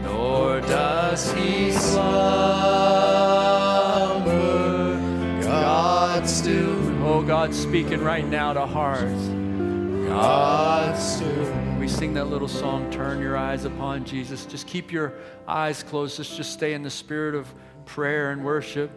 Nor 0.05 0.61
does 0.61 1.33
He 1.33 1.73
slumber. 1.73 2.60
God's 7.41 7.59
speaking 7.59 8.05
right 8.05 8.29
now 8.29 8.53
to 8.53 8.67
hearts. 8.67 9.29
God 10.09 10.95
still. 10.99 11.51
We 11.79 11.89
sing 11.89 12.13
that 12.13 12.27
little 12.27 12.47
song, 12.47 12.91
Turn 12.91 13.19
Your 13.19 13.35
Eyes 13.35 13.65
Upon 13.65 14.05
Jesus. 14.05 14.45
Just 14.45 14.67
keep 14.67 14.93
your 14.93 15.15
eyes 15.49 15.83
closed. 15.83 16.19
Let's 16.19 16.37
just 16.37 16.53
stay 16.53 16.75
in 16.75 16.83
the 16.83 16.91
spirit 16.91 17.35
of 17.35 17.51
prayer 17.87 18.33
and 18.33 18.45
worship. 18.45 18.91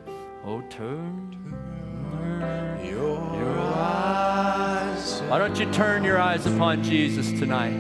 Oh, 0.44 0.60
turn 0.70 1.56
your, 2.84 3.40
your 3.40 3.60
eyes. 3.60 5.22
Why 5.30 5.38
don't 5.38 5.58
you 5.58 5.72
turn 5.72 6.04
your 6.04 6.20
eyes 6.20 6.46
upon 6.46 6.84
Jesus 6.84 7.30
tonight? 7.40 7.72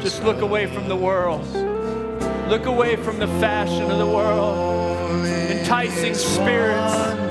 Just 0.00 0.24
look 0.24 0.40
away 0.40 0.66
from 0.66 0.88
the 0.88 0.96
world. 0.96 1.46
Look 2.48 2.64
away 2.64 2.96
from 2.96 3.18
the 3.18 3.28
fashion 3.38 3.90
of 3.90 3.98
the 3.98 4.06
world, 4.06 5.26
enticing 5.26 6.14
spirits. 6.14 7.29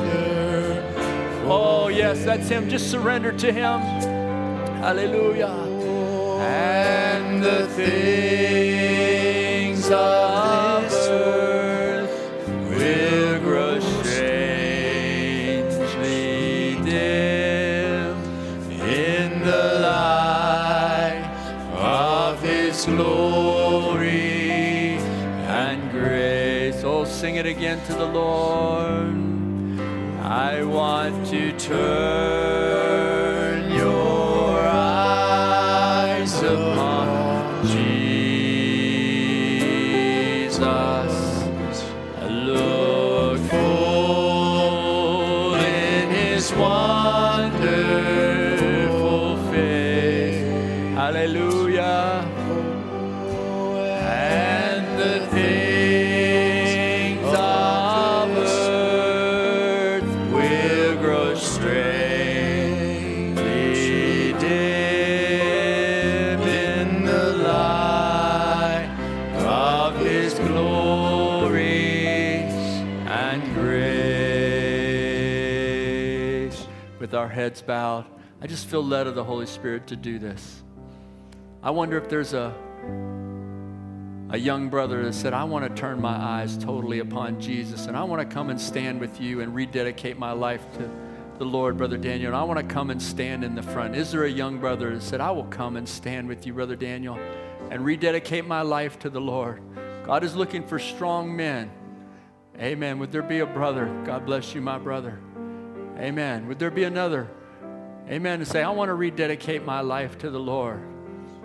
Oh, 1.52 1.88
yes, 1.88 2.24
that's 2.26 2.48
Him. 2.48 2.70
Just 2.70 2.92
surrender 2.92 3.32
to 3.32 3.52
Him. 3.52 3.80
Hallelujah. 4.82 5.48
And 6.40 7.44
the 7.44 7.68
things 7.70 7.90
of 9.90 10.84
this 10.84 11.08
earth 11.10 12.12
will 12.70 13.40
grow 13.40 13.80
strangely 13.80 14.46
dim 16.86 18.16
in 18.70 19.42
the 19.44 19.80
light 19.82 21.26
of 21.74 22.40
His 22.44 22.86
glory 22.86 24.20
and 25.48 25.90
grace. 25.90 26.84
Oh, 26.84 27.06
sing 27.06 27.38
it 27.38 27.48
again 27.48 27.84
to 27.88 27.94
the 27.94 28.06
Lord. 28.06 29.09
I 30.30 30.62
want 30.62 31.26
to 31.32 31.52
turn 31.54 32.59
our 77.20 77.28
heads 77.28 77.62
bowed, 77.62 78.06
I 78.42 78.48
just 78.48 78.68
feel 78.68 78.84
led 78.84 79.06
of 79.06 79.14
the 79.14 79.24
Holy 79.24 79.46
Spirit 79.46 79.88
to 79.88 79.96
do 79.96 80.20
this. 80.20 80.64
I 81.62 81.72
wonder 81.72 81.98
if 81.98 82.08
there's 82.08 82.34
a 82.34 82.56
a 84.32 84.38
young 84.38 84.70
brother 84.70 85.04
that 85.04 85.14
said, 85.14 85.34
I 85.34 85.44
want 85.44 85.68
to 85.68 85.82
turn 85.82 86.00
my 86.00 86.16
eyes 86.16 86.56
totally 86.56 87.00
upon 87.00 87.42
Jesus 87.42 87.88
and 87.88 87.98
I 87.98 88.04
want 88.04 88.22
to 88.22 88.32
come 88.32 88.52
and 88.52 88.62
stand 88.62 89.00
with 89.00 89.20
you 89.20 89.42
and 89.42 89.56
rededicate 89.56 90.20
my 90.20 90.34
life 90.34 90.62
to 90.78 90.90
the 91.40 91.46
Lord, 91.46 91.78
Brother 91.78 91.98
Daniel. 91.98 92.28
And 92.28 92.36
I 92.36 92.44
want 92.44 92.60
to 92.60 92.74
come 92.74 92.92
and 92.92 93.02
stand 93.02 93.44
in 93.44 93.56
the 93.56 93.64
front. 93.64 93.96
Is 93.96 94.12
there 94.12 94.26
a 94.26 94.30
young 94.30 94.60
brother 94.60 94.94
that 94.94 95.02
said, 95.02 95.20
I 95.20 95.32
will 95.32 95.46
come 95.46 95.78
and 95.78 95.90
stand 95.90 96.28
with 96.28 96.46
you, 96.46 96.54
Brother 96.54 96.76
Daniel, 96.76 97.18
and 97.72 97.84
rededicate 97.84 98.46
my 98.46 98.62
life 98.62 99.00
to 99.00 99.10
the 99.10 99.22
Lord? 99.22 99.62
God 100.06 100.24
is 100.24 100.36
looking 100.36 100.66
for 100.66 100.78
strong 100.78 101.36
men. 101.36 101.72
Amen. 102.60 103.00
Would 103.00 103.12
there 103.12 103.24
be 103.24 103.40
a 103.40 103.48
brother? 103.48 103.88
God 104.06 104.26
bless 104.26 104.54
you, 104.54 104.62
my 104.62 104.78
brother. 104.78 105.20
Amen. 106.00 106.48
Would 106.48 106.60
there 106.60 106.72
be 106.72 106.86
another? 106.86 107.28
Amen. 108.10 108.40
To 108.40 108.46
say, 108.46 108.64
I 108.64 108.70
want 108.70 108.90
to 108.90 108.96
rededicate 108.96 109.66
my 109.66 109.82
life 109.82 110.18
to 110.20 110.30
the 110.30 110.40
Lord. 110.40 110.82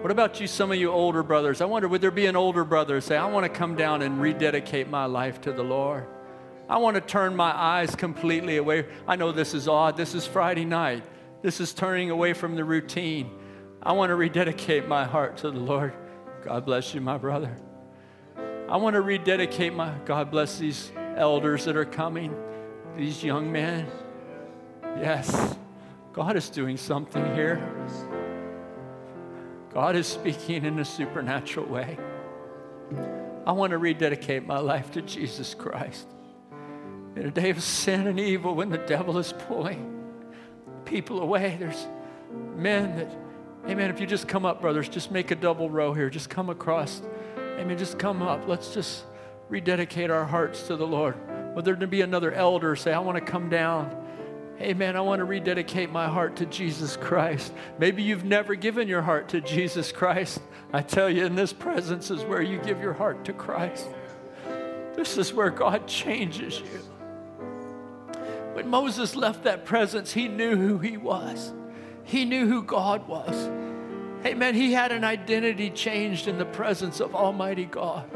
What 0.01 0.11
about 0.11 0.41
you, 0.41 0.47
some 0.47 0.71
of 0.71 0.79
you 0.79 0.91
older 0.91 1.23
brothers? 1.23 1.61
I 1.61 1.65
wonder, 1.65 1.89
would 1.89 2.01
there 2.01 2.11
be 2.11 2.27
an 2.27 2.37
older 2.37 2.63
brother 2.63 3.01
say, 3.01 3.17
I 3.17 3.27
want 3.27 3.45
to 3.45 3.49
come 3.49 3.75
down 3.75 4.03
and 4.03 4.21
rededicate 4.21 4.89
my 4.89 5.07
life 5.07 5.41
to 5.43 5.53
the 5.53 5.63
Lord? 5.63 6.07
I 6.69 6.79
want 6.79 6.95
to 6.95 7.01
turn 7.01 7.35
my 7.35 7.55
eyes 7.55 7.95
completely 7.95 8.59
away. 8.59 8.87
I 9.09 9.17
know 9.17 9.33
this 9.33 9.55
is 9.55 9.67
odd. 9.67 9.97
This 9.97 10.15
is 10.15 10.27
Friday 10.27 10.65
night. 10.65 11.05
This 11.43 11.61
is 11.61 11.75
turning 11.75 12.11
away 12.11 12.33
from 12.33 12.55
the 12.55 12.65
routine. 12.65 13.31
I 13.83 13.93
want 13.93 14.11
to 14.11 14.15
rededicate 14.15 14.87
my 14.87 15.05
heart 15.05 15.39
to 15.39 15.51
the 15.51 15.59
Lord. 15.59 15.93
God 16.45 16.65
bless 16.65 16.95
you, 16.95 17.01
my 17.01 17.19
brother. 17.19 17.55
I 18.69 18.77
want 18.77 18.95
to 18.95 19.03
rededicate 19.03 19.75
my, 19.75 19.93
God 20.05 20.31
bless 20.31 20.59
these 20.59 20.91
elders 21.17 21.65
that 21.67 21.77
are 21.77 21.85
coming, 21.85 22.35
these 22.97 23.23
young 23.23 23.53
men. 23.53 23.87
Yes, 24.97 25.57
God 26.13 26.37
is 26.37 26.49
doing 26.49 26.77
something 26.77 27.35
here. 27.35 27.61
God 29.73 29.97
is 29.97 30.07
speaking 30.07 30.65
in 30.65 30.79
a 30.79 30.85
supernatural 30.85 31.67
way. 31.67 31.99
I 33.45 33.53
want 33.53 33.73
to 33.73 33.79
rededicate 33.79 34.47
my 34.47 34.59
life 34.59 34.93
to 34.93 35.03
Jesus 35.03 35.53
Christ. 35.53 36.09
In 37.17 37.27
a 37.27 37.31
day 37.31 37.51
of 37.51 37.63
sin 37.63 38.07
and 38.07 38.19
evil, 38.19 38.55
when 38.55 38.71
the 38.71 38.79
devil 38.79 39.19
is 39.19 39.33
pulling 39.33 39.91
people 40.85 41.21
away, 41.21 41.57
there's 41.59 41.87
men 42.57 42.97
that, 42.97 43.11
amen, 43.69 43.91
if 43.91 44.01
you 44.01 44.07
just 44.07 44.29
come 44.29 44.45
up, 44.45 44.61
brothers, 44.61 44.89
just 44.89 45.11
make 45.11 45.33
a 45.33 45.35
double 45.35 45.69
row 45.69 45.93
here. 45.93 46.09
Just 46.09 46.31
come 46.31 46.51
across. 46.51 47.03
Amen, 47.59 47.77
just 47.77 47.99
come 47.99 48.23
up. 48.23 48.47
Let's 48.47 48.73
just 48.73 49.05
rededicate 49.49 50.11
our 50.11 50.25
hearts 50.25 50.69
to 50.69 50.77
the 50.77 50.87
Lord. 50.87 51.17
Whether 51.55 51.75
there 51.75 51.89
be 51.89 52.01
another 52.01 52.33
elder, 52.33 52.77
say, 52.77 52.93
I 52.93 53.01
want 53.01 53.19
to 53.19 53.33
come 53.33 53.49
down. 53.49 54.04
Amen. 54.61 54.95
I 54.97 55.01
want 55.01 55.19
to 55.19 55.25
rededicate 55.25 55.91
my 55.91 56.07
heart 56.07 56.37
to 56.37 56.47
Jesus 56.47 56.97
Christ. 56.97 57.53
Maybe 57.79 58.03
you've 58.03 58.25
never 58.25 58.55
given 58.55 58.87
your 58.87 59.03
heart 59.03 59.29
to 59.31 59.41
Jesus 59.41 59.91
Christ. 59.91 60.41
I 60.73 60.81
tell 60.81 61.11
you, 61.11 61.27
in 61.27 61.35
this 61.35 61.53
presence 61.53 62.11
is 62.11 62.23
where 62.25 62.43
you 62.43 62.59
give 62.59 62.81
your 62.81 62.93
heart 62.93 63.25
to 63.25 63.33
Christ. 63.33 63.89
This 64.95 65.19
is 65.19 65.35
where 65.35 65.51
God 65.51 65.89
changes 65.89 66.61
you. 66.61 66.81
When 68.53 68.69
Moses 68.69 69.17
left 69.17 69.43
that 69.43 69.65
presence, 69.65 70.13
he 70.13 70.29
knew 70.29 70.57
who 70.57 70.79
he 70.79 70.97
was, 70.97 71.53
he 72.05 72.25
knew 72.25 72.47
who 72.47 72.63
God 72.63 73.09
was. 73.09 73.49
Amen. 74.25 74.55
He 74.55 74.73
had 74.73 74.93
an 74.93 75.03
identity 75.03 75.71
changed 75.71 76.29
in 76.29 76.39
the 76.39 76.45
presence 76.45 77.01
of 77.01 77.15
Almighty 77.15 77.67
God. 77.67 78.09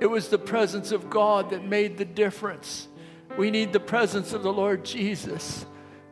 It 0.00 0.06
was 0.06 0.28
the 0.28 0.38
presence 0.38 0.92
of 0.92 1.10
God 1.10 1.50
that 1.50 1.64
made 1.64 1.98
the 1.98 2.04
difference. 2.04 2.88
We 3.36 3.50
need 3.50 3.72
the 3.72 3.80
presence 3.80 4.32
of 4.32 4.42
the 4.42 4.52
Lord 4.52 4.84
Jesus. 4.84 5.66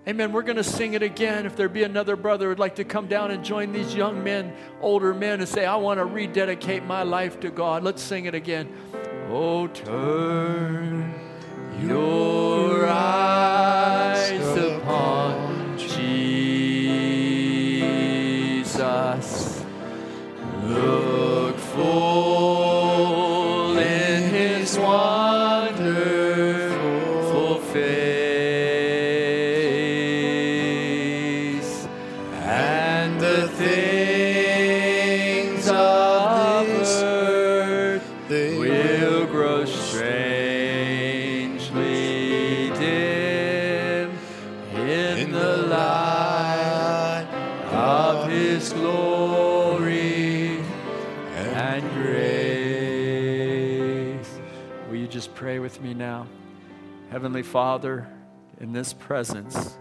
Amen. 0.08 0.32
We're 0.32 0.42
going 0.42 0.56
to 0.56 0.64
sing 0.64 0.94
it 0.94 1.02
again. 1.02 1.44
If 1.44 1.56
there 1.56 1.68
be 1.68 1.82
another 1.82 2.16
brother 2.16 2.48
who'd 2.48 2.58
like 2.58 2.76
to 2.76 2.84
come 2.84 3.06
down 3.06 3.30
and 3.30 3.44
join 3.44 3.70
these 3.72 3.94
young 3.94 4.24
men, 4.24 4.54
older 4.80 5.12
men, 5.12 5.40
and 5.40 5.48
say, 5.48 5.66
I 5.66 5.76
want 5.76 5.98
to 6.00 6.06
rededicate 6.06 6.84
my 6.84 7.02
life 7.02 7.38
to 7.40 7.50
God. 7.50 7.84
Let's 7.84 8.02
sing 8.02 8.24
it 8.24 8.34
again. 8.34 8.72
Oh, 9.28 9.66
turn 9.66 11.14
your 11.82 12.88
eyes 12.88 14.56
upon 14.56 15.76
Jesus. 15.76 16.00
Look 20.64 21.58
full 21.58 22.59
Heavenly 57.10 57.42
Father, 57.42 58.06
in 58.60 58.72
this 58.72 58.92
presence, 58.92 59.76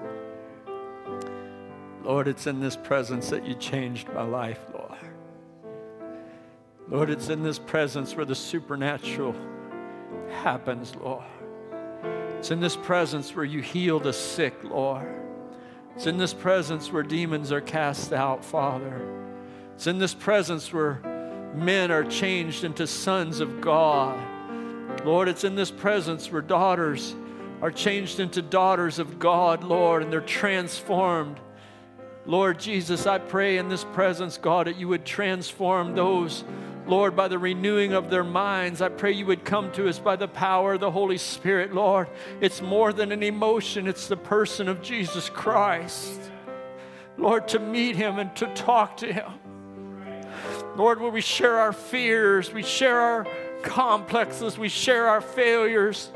Lord, 2.04 2.28
it's 2.28 2.48
in 2.48 2.60
this 2.60 2.76
presence 2.76 3.30
that 3.30 3.46
you 3.46 3.54
changed 3.54 4.08
my 4.16 4.24
life, 4.24 4.60
Lord. 4.74 4.98
Lord, 6.90 7.12
it's 7.12 7.30
in 7.30 7.44
this 7.44 7.60
presence 7.60 8.16
where 8.16 8.26
the 8.26 8.34
supernatural 8.34 9.36
happens, 10.42 10.96
Lord. 10.96 11.24
It's 12.40 12.50
in 12.50 12.62
this 12.62 12.76
presence 12.76 13.36
where 13.36 13.46
you 13.46 13.62
heal 13.62 14.00
the 14.00 14.12
sick, 14.12 14.56
Lord. 14.64 15.08
It's 15.96 16.08
in 16.08 16.18
this 16.18 16.34
presence 16.34 16.92
where 16.92 17.04
demons 17.04 17.52
are 17.52 17.62
cast 17.62 18.12
out, 18.12 18.44
Father. 18.44 19.08
It's 19.76 19.86
in 19.86 20.00
this 20.00 20.16
presence 20.16 20.74
where 20.74 21.52
men 21.54 21.92
are 21.92 22.06
changed 22.06 22.64
into 22.64 22.88
sons 22.88 23.40
of 23.40 23.62
God. 23.62 24.18
Lord, 25.04 25.28
it's 25.28 25.44
in 25.44 25.56
this 25.56 25.72
presence 25.72 26.32
where 26.32 26.42
daughters 26.42 27.16
are 27.62 27.72
changed 27.72 28.20
into 28.20 28.42
daughters 28.42 29.00
of 29.00 29.20
God, 29.20 29.64
Lord, 29.64 30.04
and 30.04 30.12
they're 30.12 30.22
transformed. 30.22 31.40
Lord 32.26 32.60
Jesus, 32.60 33.08
I 33.08 33.18
pray 33.18 33.58
in 33.58 33.70
this 33.70 33.84
presence, 33.84 34.38
God, 34.38 34.68
that 34.68 34.78
you 34.78 34.88
would 34.88 35.06
transform 35.06 35.96
those 35.96 36.44
Lord, 36.90 37.16
by 37.16 37.28
the 37.28 37.38
renewing 37.38 37.94
of 37.94 38.10
their 38.10 38.24
minds, 38.24 38.82
I 38.82 38.90
pray 38.90 39.12
you 39.12 39.28
would 39.28 39.46
come 39.46 39.72
to 39.74 39.88
us 39.88 40.00
by 40.00 40.16
the 40.16 40.28
power 40.28 40.74
of 40.74 40.80
the 40.80 40.90
Holy 40.90 41.20
Spirit, 41.20 41.72
Lord. 41.72 42.10
It's 42.42 42.64
more 42.64 42.92
than 42.92 43.12
an 43.12 43.22
emotion, 43.22 43.88
it's 43.88 44.08
the 44.08 44.18
person 44.18 44.68
of 44.68 44.82
Jesus 44.82 45.30
Christ. 45.30 46.20
Lord, 47.16 47.48
to 47.50 47.60
meet 47.60 47.96
him 47.96 48.18
and 48.18 48.36
to 48.38 48.48
talk 48.56 48.98
to 48.98 49.14
him. 49.14 49.32
Lord, 50.76 51.00
will 51.00 51.12
we 51.12 51.22
share 51.22 51.60
our 51.60 51.74
fears, 51.74 52.52
we 52.52 52.64
share 52.64 53.00
our 53.00 53.28
complexes, 53.62 54.58
we 54.58 54.70
share 54.70 55.08
our 55.08 55.22
failures. 55.22 56.12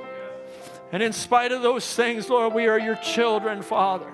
And 0.92 1.02
in 1.02 1.14
spite 1.14 1.52
of 1.52 1.62
those 1.62 1.96
things, 1.96 2.30
Lord, 2.30 2.54
we 2.54 2.68
are 2.68 2.80
your 2.80 2.96
children, 2.98 3.62
Father. 3.62 4.12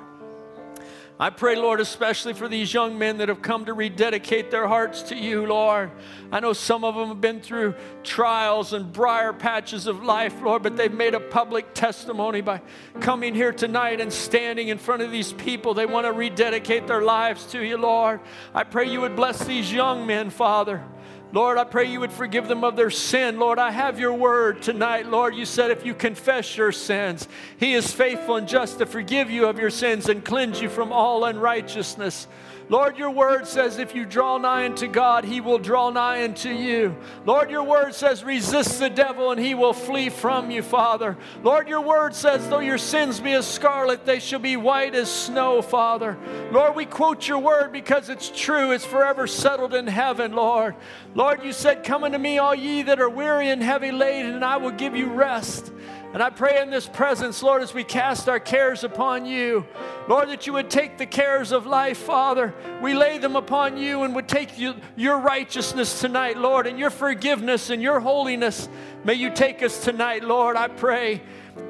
I 1.22 1.30
pray, 1.30 1.58
Lord, 1.58 1.82
especially 1.82 2.32
for 2.32 2.48
these 2.48 2.74
young 2.74 2.98
men 2.98 3.18
that 3.18 3.28
have 3.28 3.42
come 3.42 3.66
to 3.66 3.74
rededicate 3.74 4.52
their 4.52 4.70
hearts 4.70 5.02
to 5.04 5.18
you, 5.18 5.46
Lord. 5.46 5.92
I 6.32 6.40
know 6.40 6.54
some 6.54 6.86
of 6.86 6.96
them 6.96 7.10
have 7.10 7.20
been 7.20 7.42
through 7.42 7.76
trials 8.06 8.72
and 8.72 8.94
briar 8.94 9.34
patches 9.34 9.86
of 9.86 10.02
life, 10.02 10.42
Lord, 10.42 10.64
but 10.64 10.78
they've 10.78 10.94
made 10.94 11.16
a 11.16 11.20
public 11.20 11.74
testimony 11.74 12.40
by 12.40 12.62
coming 13.02 13.36
here 13.36 13.52
tonight 13.52 14.00
and 14.00 14.14
standing 14.14 14.70
in 14.70 14.78
front 14.78 15.02
of 15.02 15.12
these 15.12 15.34
people. 15.34 15.74
They 15.74 15.86
want 15.86 16.06
to 16.06 16.14
rededicate 16.14 16.88
their 16.88 17.02
lives 17.02 17.44
to 17.48 17.62
you, 17.62 17.76
Lord. 17.76 18.22
I 18.56 18.64
pray 18.64 18.90
you 18.90 19.02
would 19.02 19.18
bless 19.18 19.44
these 19.44 19.74
young 19.74 20.08
men, 20.08 20.30
Father. 20.30 20.86
Lord, 21.32 21.60
I 21.60 21.64
pray 21.64 21.86
you 21.86 22.00
would 22.00 22.12
forgive 22.12 22.48
them 22.48 22.64
of 22.64 22.76
their 22.76 22.90
sin. 22.90 23.38
Lord, 23.38 23.60
I 23.60 23.70
have 23.70 24.00
your 24.00 24.14
word 24.14 24.64
tonight. 24.64 25.06
Lord, 25.06 25.36
you 25.36 25.46
said 25.46 25.70
if 25.70 25.86
you 25.86 25.94
confess 25.94 26.58
your 26.58 26.72
sins, 26.72 27.28
He 27.60 27.74
is 27.76 27.92
faithful 27.92 28.38
and 28.38 28.48
just 28.48 28.80
to 28.80 28.88
forgive 28.88 29.30
you 29.30 29.48
of 29.48 29.60
your 29.60 29.70
sins 29.70 30.10
and 30.10 30.26
cleanse 30.26 30.60
you 30.60 30.70
from 30.70 30.92
all 30.92 31.26
unrighteousness. 31.26 32.28
Lord, 32.70 33.00
your 33.00 33.10
word 33.10 33.48
says 33.48 33.80
if 33.80 33.96
you 33.96 34.06
draw 34.06 34.38
nigh 34.38 34.66
unto 34.66 34.88
God, 34.88 35.26
he 35.26 35.42
will 35.42 35.58
draw 35.58 35.90
nigh 35.90 36.24
unto 36.24 36.50
you. 36.50 36.96
Lord, 37.26 37.50
your 37.50 37.64
word 37.64 37.96
says 37.96 38.24
resist 38.24 38.80
the 38.80 38.92
devil 38.92 39.32
and 39.32 39.42
he 39.42 39.56
will 39.56 39.74
flee 39.74 40.10
from 40.10 40.52
you, 40.52 40.62
Father. 40.62 41.18
Lord, 41.42 41.68
your 41.68 41.82
word 41.82 42.14
says 42.14 42.48
though 42.48 42.60
your 42.60 42.78
sins 42.78 43.20
be 43.20 43.34
as 43.34 43.48
scarlet, 43.48 44.06
they 44.06 44.20
shall 44.20 44.40
be 44.40 44.56
white 44.56 44.94
as 44.94 45.12
snow, 45.12 45.64
Father. 45.64 46.16
Lord, 46.52 46.76
we 46.76 46.86
quote 46.86 47.28
your 47.28 47.40
word 47.40 47.72
because 47.72 48.08
it's 48.08 48.30
true. 48.30 48.72
It's 48.72 48.86
forever 48.86 49.26
settled 49.26 49.74
in 49.74 49.88
heaven, 49.88 50.34
Lord. 50.34 50.76
Lord, 51.16 51.44
you 51.44 51.54
said, 51.54 51.84
Come 51.84 52.04
unto 52.04 52.20
me, 52.20 52.38
all 52.38 52.54
ye 52.54 52.84
that 52.84 53.02
are 53.02 53.10
weary 53.10 53.50
and 53.50 53.64
heavy 53.64 53.92
laden, 53.92 54.36
and 54.36 54.46
I 54.46 54.58
will 54.58 54.72
give 54.72 54.96
you 54.96 55.08
rest. 55.08 55.72
And 56.12 56.24
I 56.24 56.32
pray 56.32 56.60
in 56.60 56.72
this 56.72 56.88
presence, 56.88 57.44
Lord, 57.44 57.62
as 57.62 57.72
we 57.72 57.84
cast 57.84 58.28
our 58.28 58.40
cares 58.40 58.84
upon 58.84 59.28
you, 59.28 59.68
Lord, 60.08 60.30
that 60.30 60.48
you 60.48 60.54
would 60.54 60.72
take 60.72 60.98
the 60.98 61.06
cares 61.06 61.52
of 61.52 61.68
life, 61.68 62.00
Father. 62.00 62.56
We 62.82 62.96
lay 62.96 63.20
them 63.20 63.36
upon 63.36 63.78
you 63.78 64.02
and 64.02 64.16
would 64.16 64.28
take 64.28 64.58
you, 64.58 64.74
your 64.96 65.20
righteousness 65.20 66.02
tonight, 66.02 66.36
Lord, 66.36 66.66
and 66.66 66.80
your 66.80 66.90
forgiveness 66.90 67.70
and 67.70 67.80
your 67.80 68.00
holiness. 68.00 68.68
May 69.04 69.14
you 69.14 69.30
take 69.30 69.62
us 69.62 69.84
tonight, 69.84 70.24
Lord. 70.24 70.56
I 70.56 70.68
pray 70.68 71.22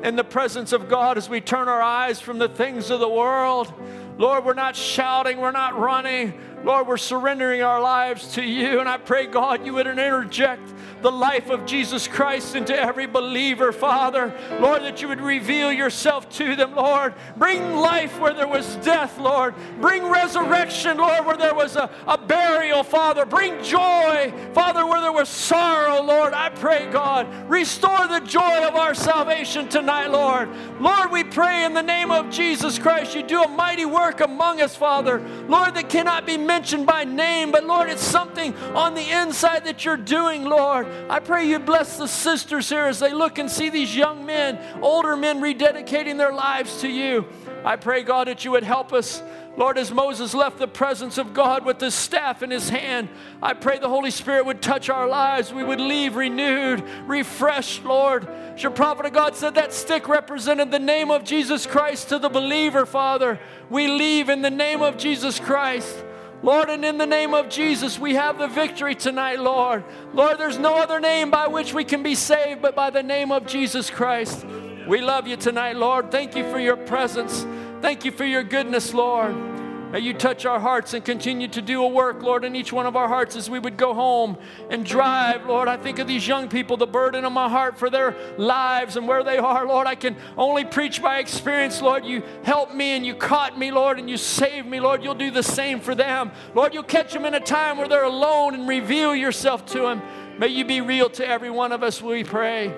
in 0.04 0.16
the 0.16 0.24
presence 0.24 0.72
of 0.72 0.88
God 0.88 1.18
as 1.18 1.28
we 1.28 1.42
turn 1.42 1.68
our 1.68 1.82
eyes 1.82 2.22
from 2.22 2.38
the 2.38 2.48
things 2.48 2.92
of 2.92 3.02
the 3.02 3.10
world. 3.10 3.74
Lord, 4.18 4.46
we're 4.46 4.54
not 4.54 4.76
shouting, 4.76 5.40
we're 5.40 5.52
not 5.52 5.78
running. 5.78 6.40
Lord, 6.64 6.88
we're 6.88 6.98
surrendering 6.98 7.62
our 7.62 7.82
lives 7.82 8.34
to 8.34 8.44
you. 8.44 8.80
And 8.80 8.88
I 8.88 8.98
pray, 8.98 9.26
God, 9.26 9.66
you 9.66 9.74
would 9.74 9.88
interject 9.88 10.70
the 11.02 11.12
life 11.12 11.50
of 11.50 11.66
Jesus 11.66 12.08
Christ 12.08 12.56
into 12.56 12.78
every 12.78 13.06
believer, 13.06 13.72
Father. 13.72 14.34
Lord, 14.60 14.84
that 14.84 15.02
you 15.02 15.08
would 15.08 15.22
reveal 15.22 15.72
yourself 15.72 16.30
to 16.32 16.56
them, 16.56 16.76
Lord. 16.76 17.14
Bring 17.38 17.76
life 17.76 18.20
where 18.20 18.34
there 18.34 18.48
was 18.48 18.76
death, 18.78 19.18
Lord. 19.18 19.56
Bring 19.80 20.04
resurrection, 20.04 20.98
Lord, 20.98 21.26
where 21.26 21.38
there 21.38 21.56
was 21.56 21.76
a, 21.76 21.90
a 22.08 22.18
burial, 22.18 22.84
Father. 22.84 23.26
Bring 23.26 23.64
joy, 23.64 24.34
Father, 24.54 24.86
where 24.86 25.02
there 25.02 25.12
was 25.12 25.30
sorrow, 25.30 26.02
Lord. 26.02 26.34
I 26.34 26.50
pray, 26.50 26.90
God, 26.92 27.28
restore 27.50 28.08
the 28.08 28.20
joy 28.20 28.68
of 28.68 28.76
our 28.76 28.94
salvation 28.94 29.70
tonight, 29.70 30.08
Lord. 30.08 30.50
Lord, 30.80 31.12
we 31.12 31.24
pray 31.24 31.64
in 31.66 31.74
the 31.74 31.84
name 31.84 32.12
of 32.12 32.30
Jesus 32.30 32.78
Christ, 32.78 33.16
you 33.16 33.24
do 33.24 33.42
a 33.42 33.48
mighty 33.48 33.86
work 33.86 34.22
among 34.22 34.62
us, 34.62 34.76
Father. 34.76 35.20
Lord, 35.48 35.76
that 35.76 35.90
cannot 35.90 36.26
be 36.26 36.38
mentioned 36.38 36.86
by 36.86 37.04
name, 37.04 37.52
but 37.52 37.64
Lord, 37.64 37.90
it's 37.90 38.04
something 38.04 38.56
on 38.76 38.94
the 38.96 39.10
inside 39.10 39.66
that 39.66 39.86
you're 39.86 39.98
doing, 39.98 40.44
Lord. 40.44 40.88
I 41.10 41.20
pray 41.20 41.48
you 41.48 41.60
bless 41.60 41.98
the 41.98 42.08
sisters 42.08 42.70
here 42.70 42.86
as 42.86 43.00
they 43.00 43.14
look 43.14 43.38
and 43.38 43.50
see 43.50 43.70
these 43.70 43.96
young 43.96 44.26
men, 44.26 44.60
older 44.82 45.16
men, 45.16 45.42
rededicating 45.42 46.18
their 46.18 46.34
lives 46.34 46.82
to 46.82 46.88
you. 46.88 47.26
I 47.66 47.76
pray, 47.76 48.04
God, 48.04 48.28
that 48.28 48.46
you 48.46 48.52
would 48.52 48.64
help 48.64 48.94
us. 48.94 49.22
Lord, 49.58 49.78
as 49.78 49.92
Moses 49.92 50.34
left 50.34 50.58
the 50.58 50.68
presence 50.68 51.18
of 51.18 51.34
God 51.34 51.66
with 51.66 51.82
his 51.82 51.94
staff 51.94 52.44
in 52.44 52.52
his 52.52 52.70
hand, 52.70 53.10
I 53.44 53.54
pray 53.54 53.78
the 53.78 53.90
Holy 53.90 54.12
Spirit 54.12 54.46
would 54.46 54.62
touch 54.62 54.90
our 54.90 55.08
lives. 55.08 55.52
We 55.52 55.64
would 55.64 55.82
leave 55.82 56.16
renewed, 56.16 56.82
refreshed, 57.06 57.84
Lord. 57.84 58.28
As 58.28 58.64
your 58.64 58.72
prophet 58.72 59.06
of 59.06 59.14
God 59.14 59.36
said, 59.36 59.56
that 59.56 59.74
stick 59.74 60.08
represented 60.08 60.72
the 60.72 60.80
name 60.80 61.12
of 61.12 61.26
Jesus 61.26 61.66
Christ 61.66 62.10
to 62.10 62.20
the 62.20 62.30
believer, 62.30 62.86
Father. 62.86 63.40
We 63.70 63.88
leave 63.88 64.30
in 64.30 64.42
the 64.42 64.50
name 64.50 64.82
of 64.82 64.98
Jesus 64.98 65.40
Christ. 65.40 66.06
Lord, 66.42 66.70
and 66.70 66.86
in 66.86 66.98
the 66.98 67.06
name 67.06 67.34
of 67.34 67.50
Jesus, 67.50 68.00
we 68.00 68.16
have 68.16 68.38
the 68.38 68.48
victory 68.48 68.96
tonight, 68.96 69.40
Lord. 69.40 69.84
Lord, 70.14 70.38
there's 70.38 70.58
no 70.58 70.76
other 70.76 71.00
name 71.00 71.30
by 71.30 71.48
which 71.48 71.74
we 71.74 71.84
can 71.84 72.02
be 72.02 72.16
saved 72.16 72.62
but 72.62 72.76
by 72.76 72.90
the 72.90 73.04
name 73.04 73.32
of 73.32 73.46
Jesus 73.46 73.90
Christ. 73.90 74.46
We 74.88 75.02
love 75.02 75.28
you 75.28 75.36
tonight, 75.36 75.76
Lord. 75.76 76.12
Thank 76.12 76.36
you 76.36 76.50
for 76.50 76.60
your 76.60 76.78
presence. 76.78 77.46
Thank 77.82 78.06
you 78.06 78.12
for 78.12 78.26
your 78.26 78.44
goodness, 78.44 78.94
Lord. 78.94 79.59
May 79.92 80.02
you 80.02 80.14
touch 80.14 80.46
our 80.46 80.60
hearts 80.60 80.94
and 80.94 81.04
continue 81.04 81.48
to 81.48 81.64
do 81.64 81.84
a 81.84 81.88
work, 81.88 82.22
Lord, 82.22 82.46
in 82.46 82.56
each 82.56 82.72
one 82.72 82.86
of 82.86 82.96
our 82.96 83.08
hearts 83.08 83.36
as 83.36 83.50
we 83.50 83.58
would 83.58 83.76
go 83.76 83.96
home 83.96 84.38
and 84.70 84.86
drive, 84.86 85.48
Lord. 85.48 85.68
I 85.68 85.78
think 85.78 85.98
of 85.98 86.08
these 86.08 86.28
young 86.28 86.48
people, 86.48 86.78
the 86.78 86.86
burden 86.86 87.26
on 87.26 87.34
my 87.34 87.50
heart 87.50 87.76
for 87.76 87.90
their 87.90 88.16
lives 88.38 88.98
and 88.98 89.08
where 89.08 89.24
they 89.24 89.40
are, 89.40 89.66
Lord. 89.66 89.88
I 89.88 89.96
can 89.96 90.16
only 90.38 90.64
preach 90.64 91.02
by 91.02 91.18
experience, 91.18 91.82
Lord. 91.82 92.06
You 92.06 92.22
helped 92.44 92.76
me 92.76 92.92
and 92.92 93.04
you 93.04 93.16
caught 93.16 93.58
me, 93.58 93.72
Lord, 93.72 93.98
and 93.98 94.08
you 94.08 94.18
saved 94.18 94.68
me, 94.68 94.80
Lord. 94.80 95.04
You'll 95.04 95.16
do 95.16 95.32
the 95.32 95.42
same 95.42 95.80
for 95.80 95.96
them. 95.96 96.32
Lord, 96.54 96.76
you'll 96.76 96.84
catch 96.84 97.12
them 97.12 97.26
in 97.26 97.34
a 97.34 97.40
time 97.40 97.78
where 97.78 97.88
they're 97.88 98.04
alone 98.04 98.54
and 98.54 98.70
reveal 98.70 99.16
yourself 99.16 99.66
to 99.68 99.80
them. 99.80 100.04
May 100.38 100.50
you 100.50 100.66
be 100.66 100.82
real 100.82 101.10
to 101.12 101.28
every 101.28 101.50
one 101.50 101.72
of 101.72 101.82
us, 101.82 102.00
we 102.00 102.24
pray. 102.24 102.72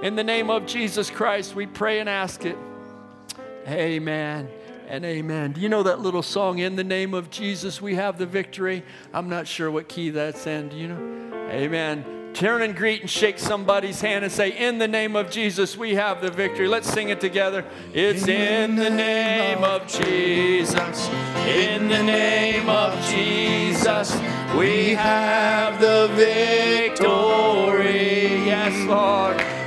In 0.00 0.14
the 0.14 0.24
name 0.24 0.48
of 0.48 0.66
Jesus 0.66 1.10
Christ, 1.10 1.56
we 1.56 1.66
pray 1.66 1.98
and 1.98 2.08
ask 2.08 2.44
it. 2.44 2.56
Amen 3.66 4.61
and 4.92 5.04
amen. 5.06 5.52
Do 5.52 5.60
you 5.62 5.70
know 5.70 5.82
that 5.84 6.00
little 6.00 6.22
song, 6.22 6.58
In 6.58 6.76
the 6.76 6.84
Name 6.84 7.14
of 7.14 7.30
Jesus, 7.30 7.80
We 7.80 7.94
Have 7.94 8.18
the 8.18 8.26
Victory? 8.26 8.84
I'm 9.14 9.30
not 9.30 9.48
sure 9.48 9.70
what 9.70 9.88
key 9.88 10.10
that's 10.10 10.46
in. 10.46 10.68
Do 10.68 10.76
you 10.76 10.88
know? 10.88 11.48
Amen. 11.50 12.04
Turn 12.34 12.60
and 12.60 12.76
greet 12.76 13.00
and 13.00 13.08
shake 13.08 13.38
somebody's 13.38 14.02
hand 14.02 14.22
and 14.22 14.30
say, 14.30 14.50
In 14.50 14.76
the 14.76 14.86
name 14.86 15.16
of 15.16 15.30
Jesus, 15.30 15.78
we 15.78 15.94
have 15.94 16.20
the 16.20 16.30
victory. 16.30 16.68
Let's 16.68 16.92
sing 16.92 17.08
it 17.08 17.22
together. 17.22 17.64
It's 17.94 18.28
in 18.28 18.76
the 18.76 18.90
name 18.90 19.64
of 19.64 19.86
Jesus, 19.86 21.08
in 21.46 21.88
the 21.88 22.02
name 22.02 22.68
of 22.68 22.92
Jesus, 23.06 24.14
we 24.58 24.90
have 24.90 25.80
the 25.80 26.08
victory. 26.14 27.06
Yes, 28.44 28.86
Lord. 28.86 29.61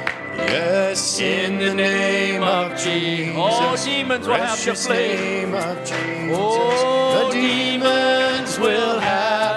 Yes, 0.48 1.20
in 1.20 1.58
the 1.58 1.74
name 1.74 2.44
of 2.44 2.78
Jesus. 2.78 3.36
All 3.36 3.76
demons 3.76 4.28
will 4.28 4.36
have 4.36 4.62
to 4.62 4.76
flee. 4.76 5.16
name 5.16 5.54
of 5.54 5.78
Jesus. 5.80 6.38
Oh, 6.38 7.30
the 7.30 7.34
demons 7.34 8.60
will 8.60 9.00
have 9.00 9.55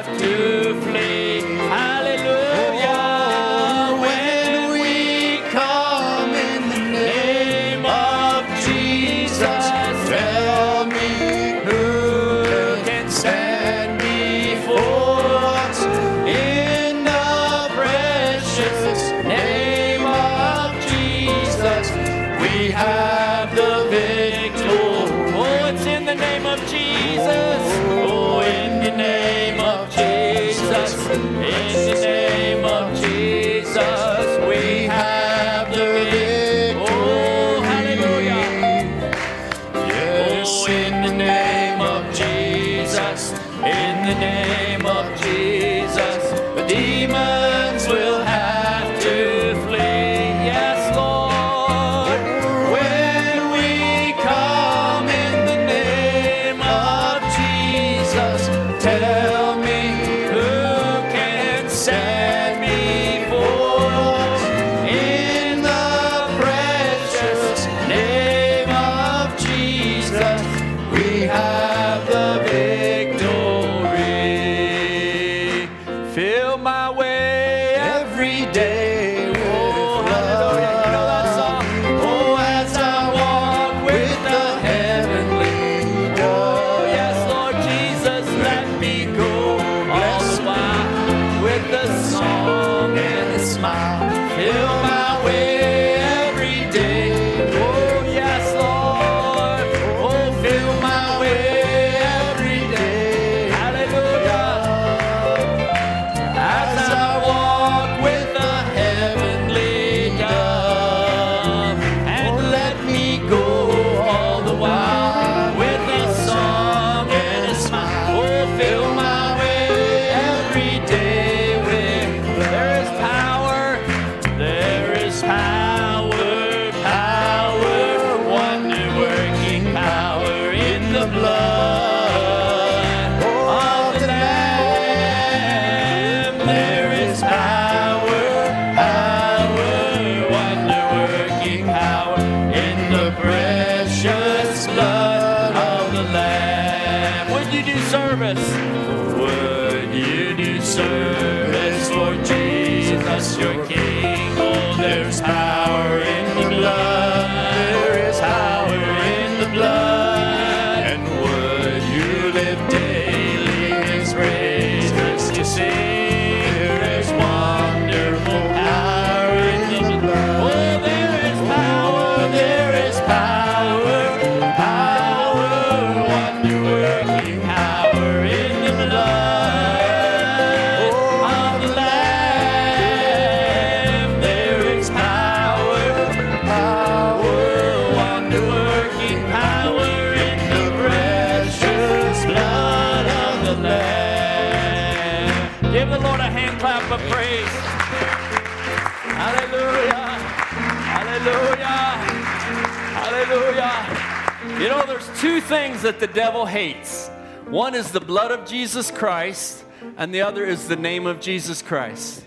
things 205.79 205.83
that 205.83 206.01
the 206.01 206.13
devil 206.13 206.45
hates 206.47 207.09
one 207.47 207.75
is 207.75 207.93
the 207.93 208.01
blood 208.01 208.31
of 208.31 208.47
Jesus 208.47 208.91
Christ, 208.91 209.65
and 209.97 210.13
the 210.13 210.21
other 210.21 210.45
is 210.45 210.69
the 210.69 210.77
name 210.77 211.07
of 211.07 211.19
Jesus 211.19 211.63
Christ. 211.63 212.23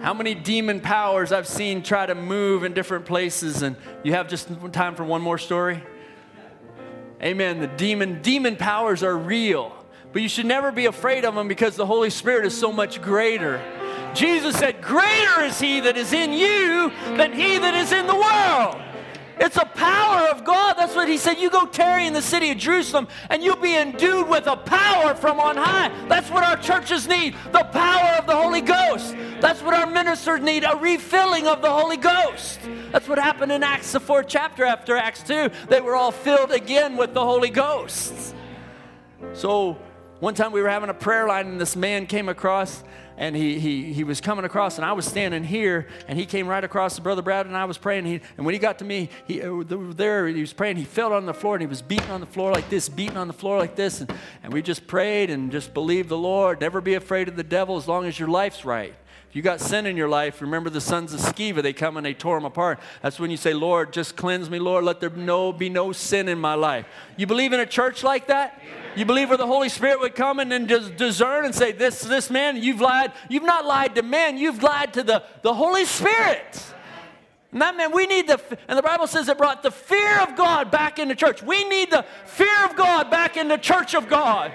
How 0.00 0.14
many 0.14 0.34
demon 0.34 0.80
powers 0.80 1.30
I've 1.30 1.46
seen 1.46 1.82
try 1.82 2.06
to 2.06 2.14
move 2.14 2.64
in 2.64 2.72
different 2.72 3.04
places, 3.04 3.60
and 3.60 3.76
you 4.02 4.12
have 4.12 4.28
just 4.28 4.48
time 4.72 4.94
for 4.94 5.04
one 5.04 5.20
more 5.20 5.36
story? 5.36 5.82
Amen. 7.22 7.60
The 7.60 7.66
demon 7.66 8.22
demon 8.22 8.56
powers 8.56 9.02
are 9.02 9.16
real, 9.16 9.74
but 10.14 10.22
you 10.22 10.28
should 10.28 10.46
never 10.46 10.72
be 10.72 10.86
afraid 10.86 11.26
of 11.26 11.34
them 11.34 11.48
because 11.48 11.76
the 11.76 11.86
Holy 11.86 12.08
Spirit 12.08 12.46
is 12.46 12.58
so 12.58 12.72
much 12.72 13.02
greater. 13.02 13.60
Jesus 14.14 14.56
said, 14.56 14.80
"Greater 14.80 15.42
is 15.42 15.60
he 15.60 15.80
that 15.80 15.98
is 15.98 16.14
in 16.14 16.32
you 16.32 16.92
than 17.16 17.32
he 17.32 17.58
that 17.58 17.74
is 17.74 17.92
in 17.92 18.06
the 18.06 18.14
world." 18.14 18.80
It's 19.38 19.56
a 19.56 19.66
power 19.66 20.28
of 20.28 20.44
God. 20.44 20.74
That's 20.74 20.94
what 20.94 21.08
he 21.08 21.18
said. 21.18 21.38
You 21.38 21.50
go 21.50 21.66
tarry 21.66 22.06
in 22.06 22.14
the 22.14 22.22
city 22.22 22.50
of 22.50 22.58
Jerusalem 22.58 23.06
and 23.28 23.42
you'll 23.42 23.56
be 23.56 23.76
endued 23.76 24.28
with 24.28 24.46
a 24.46 24.56
power 24.56 25.14
from 25.14 25.38
on 25.38 25.56
high. 25.56 25.90
That's 26.08 26.30
what 26.30 26.42
our 26.42 26.56
churches 26.56 27.06
need 27.06 27.34
the 27.52 27.64
power 27.64 28.16
of 28.18 28.26
the 28.26 28.34
Holy 28.34 28.62
Ghost. 28.62 29.14
That's 29.40 29.62
what 29.62 29.74
our 29.74 29.86
ministers 29.86 30.40
need 30.40 30.64
a 30.64 30.76
refilling 30.76 31.46
of 31.46 31.60
the 31.60 31.70
Holy 31.70 31.98
Ghost. 31.98 32.60
That's 32.92 33.08
what 33.08 33.18
happened 33.18 33.52
in 33.52 33.62
Acts, 33.62 33.92
the 33.92 34.00
fourth 34.00 34.26
chapter 34.28 34.64
after 34.64 34.96
Acts 34.96 35.22
2. 35.24 35.50
They 35.68 35.80
were 35.80 35.94
all 35.94 36.12
filled 36.12 36.52
again 36.52 36.96
with 36.96 37.12
the 37.12 37.22
Holy 37.22 37.50
Ghost. 37.50 38.34
So 39.34 39.76
one 40.20 40.34
time 40.34 40.52
we 40.52 40.62
were 40.62 40.68
having 40.68 40.88
a 40.88 40.94
prayer 40.94 41.26
line 41.26 41.46
and 41.46 41.60
this 41.60 41.76
man 41.76 42.06
came 42.06 42.30
across 42.30 42.82
and 43.16 43.34
he, 43.34 43.58
he, 43.58 43.92
he 43.92 44.04
was 44.04 44.20
coming 44.20 44.44
across 44.44 44.76
and 44.76 44.84
I 44.84 44.92
was 44.92 45.06
standing 45.06 45.44
here 45.44 45.88
and 46.06 46.18
he 46.18 46.26
came 46.26 46.46
right 46.46 46.62
across 46.62 46.96
to 46.96 47.02
Brother 47.02 47.22
Brad 47.22 47.46
and 47.46 47.56
I 47.56 47.64
was 47.64 47.78
praying. 47.78 48.04
He, 48.04 48.20
and 48.36 48.44
when 48.44 48.54
he 48.54 48.58
got 48.58 48.78
to 48.80 48.84
me, 48.84 49.08
he, 49.26 49.42
uh, 49.42 49.62
there 49.66 50.26
he 50.28 50.40
was 50.40 50.52
praying. 50.52 50.76
He 50.76 50.84
fell 50.84 51.12
on 51.12 51.26
the 51.26 51.34
floor 51.34 51.54
and 51.54 51.62
he 51.62 51.66
was 51.66 51.82
beating 51.82 52.10
on 52.10 52.20
the 52.20 52.26
floor 52.26 52.52
like 52.52 52.68
this, 52.68 52.88
beating 52.88 53.16
on 53.16 53.26
the 53.26 53.34
floor 53.34 53.58
like 53.58 53.74
this. 53.74 54.00
And, 54.00 54.12
and 54.42 54.52
we 54.52 54.62
just 54.62 54.86
prayed 54.86 55.30
and 55.30 55.50
just 55.50 55.72
believed 55.72 56.08
the 56.08 56.18
Lord. 56.18 56.60
Never 56.60 56.80
be 56.80 56.94
afraid 56.94 57.28
of 57.28 57.36
the 57.36 57.44
devil 57.44 57.76
as 57.76 57.88
long 57.88 58.04
as 58.04 58.18
your 58.18 58.28
life's 58.28 58.64
right. 58.64 58.94
You 59.36 59.42
got 59.42 59.60
sin 59.60 59.84
in 59.84 59.98
your 59.98 60.08
life, 60.08 60.40
remember 60.40 60.70
the 60.70 60.80
sons 60.80 61.12
of 61.12 61.20
Sceva, 61.20 61.62
they 61.62 61.74
come 61.74 61.98
and 61.98 62.06
they 62.06 62.14
tore 62.14 62.38
them 62.38 62.46
apart. 62.46 62.80
That's 63.02 63.20
when 63.20 63.30
you 63.30 63.36
say, 63.36 63.52
Lord, 63.52 63.92
just 63.92 64.16
cleanse 64.16 64.48
me, 64.48 64.58
Lord. 64.58 64.82
Let 64.84 64.98
there 64.98 65.10
no, 65.10 65.52
be 65.52 65.68
no 65.68 65.92
sin 65.92 66.26
in 66.26 66.38
my 66.38 66.54
life. 66.54 66.86
You 67.18 67.26
believe 67.26 67.52
in 67.52 67.60
a 67.60 67.66
church 67.66 68.02
like 68.02 68.28
that? 68.28 68.62
You 68.96 69.04
believe 69.04 69.28
where 69.28 69.36
the 69.36 69.46
Holy 69.46 69.68
Spirit 69.68 70.00
would 70.00 70.14
come 70.14 70.40
and 70.40 70.66
just 70.66 70.96
discern 70.96 71.44
and 71.44 71.54
say, 71.54 71.72
This, 71.72 72.00
this 72.00 72.30
man, 72.30 72.56
you've 72.56 72.80
lied. 72.80 73.12
You've 73.28 73.42
not 73.42 73.66
lied 73.66 73.94
to 73.96 74.02
men, 74.02 74.38
you've 74.38 74.62
lied 74.62 74.94
to 74.94 75.02
the, 75.02 75.22
the 75.42 75.52
Holy 75.52 75.84
Spirit. 75.84 76.64
And 77.52 77.60
that 77.60 77.76
meant 77.76 77.94
we 77.94 78.06
need 78.06 78.28
the, 78.28 78.40
and 78.68 78.78
the 78.78 78.82
Bible 78.82 79.06
says 79.06 79.28
it 79.28 79.36
brought 79.36 79.62
the 79.62 79.70
fear 79.70 80.18
of 80.20 80.34
God 80.34 80.70
back 80.70 80.98
into 80.98 81.14
church. 81.14 81.42
We 81.42 81.62
need 81.68 81.90
the 81.90 82.06
fear 82.24 82.64
of 82.64 82.74
God 82.74 83.10
back 83.10 83.36
in 83.36 83.48
the 83.48 83.58
church 83.58 83.94
of 83.94 84.08
God. 84.08 84.50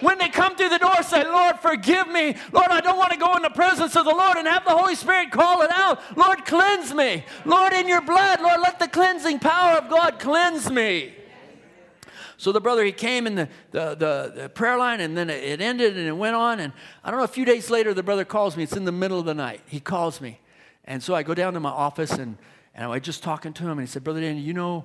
When 0.00 0.18
they 0.18 0.28
come 0.28 0.56
through 0.56 0.68
the 0.68 0.78
door, 0.78 1.02
say, 1.02 1.24
Lord, 1.24 1.58
forgive 1.60 2.08
me. 2.08 2.36
Lord, 2.52 2.70
I 2.70 2.80
don't 2.80 2.98
want 2.98 3.12
to 3.12 3.18
go 3.18 3.34
in 3.36 3.42
the 3.42 3.50
presence 3.50 3.96
of 3.96 4.04
the 4.04 4.14
Lord 4.14 4.36
and 4.36 4.46
have 4.46 4.64
the 4.64 4.76
Holy 4.76 4.94
Spirit 4.94 5.30
call 5.30 5.62
it 5.62 5.70
out. 5.72 6.00
Lord, 6.16 6.44
cleanse 6.44 6.92
me. 6.92 7.24
Lord, 7.44 7.72
in 7.72 7.88
your 7.88 8.02
blood, 8.02 8.40
Lord, 8.40 8.60
let 8.60 8.78
the 8.78 8.88
cleansing 8.88 9.38
power 9.38 9.78
of 9.78 9.88
God 9.88 10.18
cleanse 10.18 10.70
me. 10.70 11.14
So 12.38 12.52
the 12.52 12.60
brother, 12.60 12.84
he 12.84 12.92
came 12.92 13.26
in 13.26 13.34
the, 13.34 13.48
the, 13.70 13.94
the, 13.94 14.32
the, 14.42 14.48
prayer 14.50 14.76
line 14.76 15.00
and 15.00 15.16
then 15.16 15.30
it 15.30 15.60
ended 15.60 15.96
and 15.96 16.06
it 16.06 16.12
went 16.12 16.36
on. 16.36 16.60
And 16.60 16.72
I 17.02 17.10
don't 17.10 17.18
know, 17.18 17.24
a 17.24 17.28
few 17.28 17.46
days 17.46 17.70
later, 17.70 17.94
the 17.94 18.02
brother 18.02 18.26
calls 18.26 18.56
me. 18.56 18.62
It's 18.62 18.76
in 18.76 18.84
the 18.84 18.92
middle 18.92 19.18
of 19.18 19.24
the 19.24 19.34
night. 19.34 19.62
He 19.66 19.80
calls 19.80 20.20
me. 20.20 20.40
And 20.84 21.02
so 21.02 21.14
I 21.14 21.22
go 21.22 21.34
down 21.34 21.54
to 21.54 21.60
my 21.60 21.70
office 21.70 22.12
and, 22.12 22.36
and 22.74 22.84
I 22.84 22.88
was 22.88 23.00
just 23.00 23.22
talking 23.22 23.54
to 23.54 23.62
him. 23.64 23.70
And 23.70 23.80
he 23.80 23.86
said, 23.86 24.04
Brother 24.04 24.20
Danny, 24.20 24.40
you 24.40 24.52
know, 24.52 24.84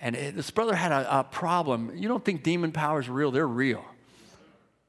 and 0.00 0.16
it, 0.16 0.34
this 0.34 0.50
brother 0.50 0.74
had 0.74 0.90
a, 0.90 1.20
a 1.20 1.24
problem. 1.24 1.92
You 1.94 2.08
don't 2.08 2.24
think 2.24 2.42
demon 2.42 2.72
powers 2.72 3.08
are 3.08 3.12
real, 3.12 3.30
they're 3.30 3.46
real. 3.46 3.84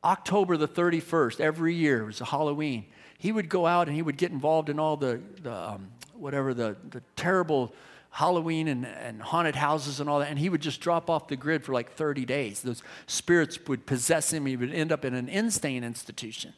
October 0.04 0.58
the 0.58 0.68
31st, 0.68 1.40
every 1.40 1.76
year, 1.76 2.02
it 2.02 2.06
was 2.06 2.20
Halloween. 2.20 2.86
He 3.18 3.32
would 3.32 3.50
go 3.50 3.68
out 3.68 3.88
and 3.88 3.96
he 3.96 4.02
would 4.02 4.18
get 4.18 4.32
involved 4.32 4.70
in 4.70 4.80
all 4.80 4.98
the, 4.98 5.22
the 5.44 5.54
um, 5.54 5.90
whatever, 6.14 6.54
the, 6.54 6.76
the 6.90 7.02
terrible 7.16 7.74
Halloween 8.10 8.68
and, 8.68 8.86
and 8.86 9.22
haunted 9.22 9.56
houses 9.56 10.00
and 10.00 10.10
all 10.10 10.20
that, 10.20 10.30
and 10.30 10.38
he 10.38 10.50
would 10.50 10.62
just 10.62 10.82
drop 10.82 11.10
off 11.10 11.28
the 11.28 11.36
grid 11.36 11.64
for 11.64 11.72
like 11.72 11.94
30 11.94 12.26
days. 12.26 12.62
Those 12.62 12.84
spirits 13.08 13.58
would 13.68 13.86
possess 13.86 14.34
him. 14.34 14.46
He 14.46 14.58
would 14.58 14.74
end 14.74 14.92
up 14.92 15.06
in 15.06 15.14
an 15.14 15.30
insane 15.30 15.84
institution. 15.84 16.54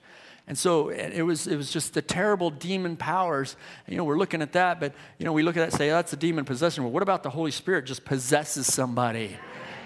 And 0.48 0.58
so 0.58 0.90
it 0.90 1.22
was, 1.22 1.48
it 1.48 1.56
was 1.56 1.72
just 1.72 1.94
the 1.94 2.02
terrible 2.02 2.50
demon 2.50 2.98
powers. 2.98 3.56
You 3.88 3.96
know, 3.96 4.04
we're 4.04 4.18
looking 4.18 4.42
at 4.42 4.52
that, 4.54 4.80
but, 4.80 4.94
you 5.18 5.26
know, 5.26 5.32
we 5.32 5.42
look 5.42 5.56
at 5.56 5.62
that 5.62 5.70
and 5.70 5.74
say, 5.74 5.90
oh, 5.92 5.96
that's 5.96 6.12
a 6.12 6.18
demon 6.18 6.44
possession. 6.44 6.84
Well, 6.84 6.92
what 6.92 7.04
about 7.04 7.24
the 7.24 7.30
Holy 7.30 7.52
Spirit 7.52 7.86
just 7.86 8.04
possesses 8.04 8.68
somebody? 8.68 9.38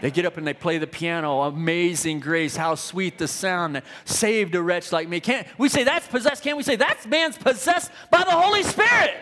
They 0.01 0.11
get 0.11 0.25
up 0.25 0.37
and 0.37 0.45
they 0.45 0.53
play 0.53 0.77
the 0.77 0.87
piano. 0.87 1.41
Amazing 1.41 2.19
grace, 2.19 2.55
how 2.55 2.75
sweet 2.75 3.17
the 3.17 3.27
sound 3.27 3.75
that 3.75 3.85
saved 4.05 4.53
a 4.55 4.61
wretch 4.61 4.91
like 4.91 5.09
me. 5.09 5.19
Can't 5.19 5.47
we 5.57 5.69
say 5.69 5.83
that's 5.83 6.07
possessed? 6.07 6.43
Can't 6.43 6.57
we 6.57 6.63
say 6.63 6.75
that 6.75 7.05
man's 7.07 7.37
possessed 7.37 7.91
by 8.11 8.23
the 8.23 8.31
Holy 8.31 8.63
Spirit? 8.63 9.15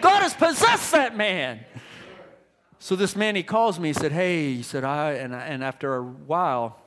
God 0.00 0.22
has 0.22 0.34
possessed 0.34 0.92
that 0.92 1.16
man. 1.16 1.60
So 2.78 2.96
this 2.96 3.14
man, 3.14 3.36
he 3.36 3.42
calls 3.42 3.78
me. 3.78 3.88
He 3.88 3.92
said, 3.92 4.12
"Hey," 4.12 4.54
he 4.54 4.62
said, 4.62 4.84
"I," 4.84 5.12
and, 5.12 5.34
and 5.34 5.62
after 5.62 5.96
a 5.96 6.02
while, 6.02 6.80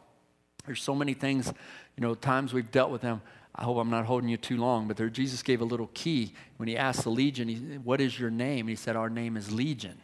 there's 0.65 0.81
so 0.81 0.95
many 0.95 1.14
things, 1.14 1.53
you 1.95 2.02
know, 2.02 2.15
times 2.15 2.52
we've 2.52 2.72
dealt 2.72 2.90
with 2.90 3.02
them. 3.02 3.22
I 3.56 3.64
hope 3.65 3.77
I'm 3.77 3.91
not 3.91 4.06
holding 4.06 4.27
you 4.27 4.38
too 4.38 4.57
long, 4.57 4.88
but 4.88 4.98
there, 4.98 5.11
Jesus 5.11 5.44
gave 5.44 5.61
a 5.61 5.65
little 5.65 5.91
key 5.94 6.34
when 6.57 6.68
he 6.68 6.76
asked 6.76 7.03
the 7.03 7.11
legion, 7.11 7.48
he, 7.48 7.57
"What 7.77 8.02
is 8.02 8.19
your 8.19 8.31
name?" 8.31 8.61
And 8.61 8.69
He 8.69 8.76
said, 8.76 8.95
"Our 8.95 9.11
name 9.11 9.38
is 9.38 9.52
Legion." 9.52 10.02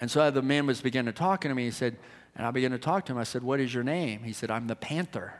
And 0.00 0.10
so 0.10 0.30
the 0.30 0.42
man 0.42 0.66
was 0.66 0.80
beginning 0.80 1.12
to 1.12 1.18
talk 1.18 1.42
to 1.42 1.54
me. 1.54 1.64
He 1.64 1.70
said, 1.70 1.96
and 2.36 2.46
I 2.46 2.50
began 2.50 2.70
to 2.70 2.78
talk 2.78 3.06
to 3.06 3.12
him. 3.12 3.18
I 3.18 3.24
said, 3.24 3.42
"What 3.42 3.60
is 3.60 3.74
your 3.74 3.82
name?" 3.82 4.22
He 4.22 4.32
said, 4.32 4.50
"I'm 4.50 4.66
the 4.66 4.76
Panther." 4.76 5.34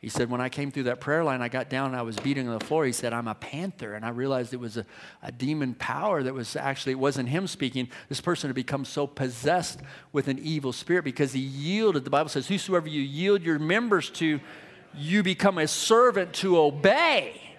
He 0.00 0.08
said, 0.08 0.30
when 0.30 0.40
I 0.40 0.48
came 0.48 0.70
through 0.70 0.84
that 0.84 0.98
prayer 0.98 1.22
line, 1.22 1.42
I 1.42 1.48
got 1.48 1.68
down 1.68 1.88
and 1.88 1.96
I 1.96 2.00
was 2.00 2.16
beating 2.16 2.48
on 2.48 2.58
the 2.58 2.64
floor. 2.64 2.86
He 2.86 2.92
said, 2.92 3.12
I'm 3.12 3.28
a 3.28 3.34
panther. 3.34 3.94
And 3.94 4.02
I 4.02 4.08
realized 4.08 4.54
it 4.54 4.60
was 4.60 4.78
a, 4.78 4.86
a 5.22 5.30
demon 5.30 5.74
power 5.74 6.22
that 6.22 6.32
was 6.32 6.56
actually, 6.56 6.92
it 6.92 6.98
wasn't 6.98 7.28
him 7.28 7.46
speaking. 7.46 7.90
This 8.08 8.20
person 8.20 8.48
had 8.48 8.54
become 8.54 8.86
so 8.86 9.06
possessed 9.06 9.80
with 10.10 10.28
an 10.28 10.38
evil 10.38 10.72
spirit 10.72 11.04
because 11.04 11.34
he 11.34 11.40
yielded. 11.40 12.04
The 12.04 12.10
Bible 12.10 12.30
says, 12.30 12.48
Whosoever 12.48 12.88
you 12.88 13.02
yield 13.02 13.42
your 13.42 13.58
members 13.58 14.08
to, 14.10 14.40
you 14.96 15.22
become 15.22 15.58
a 15.58 15.68
servant 15.68 16.32
to 16.34 16.58
obey. 16.58 17.49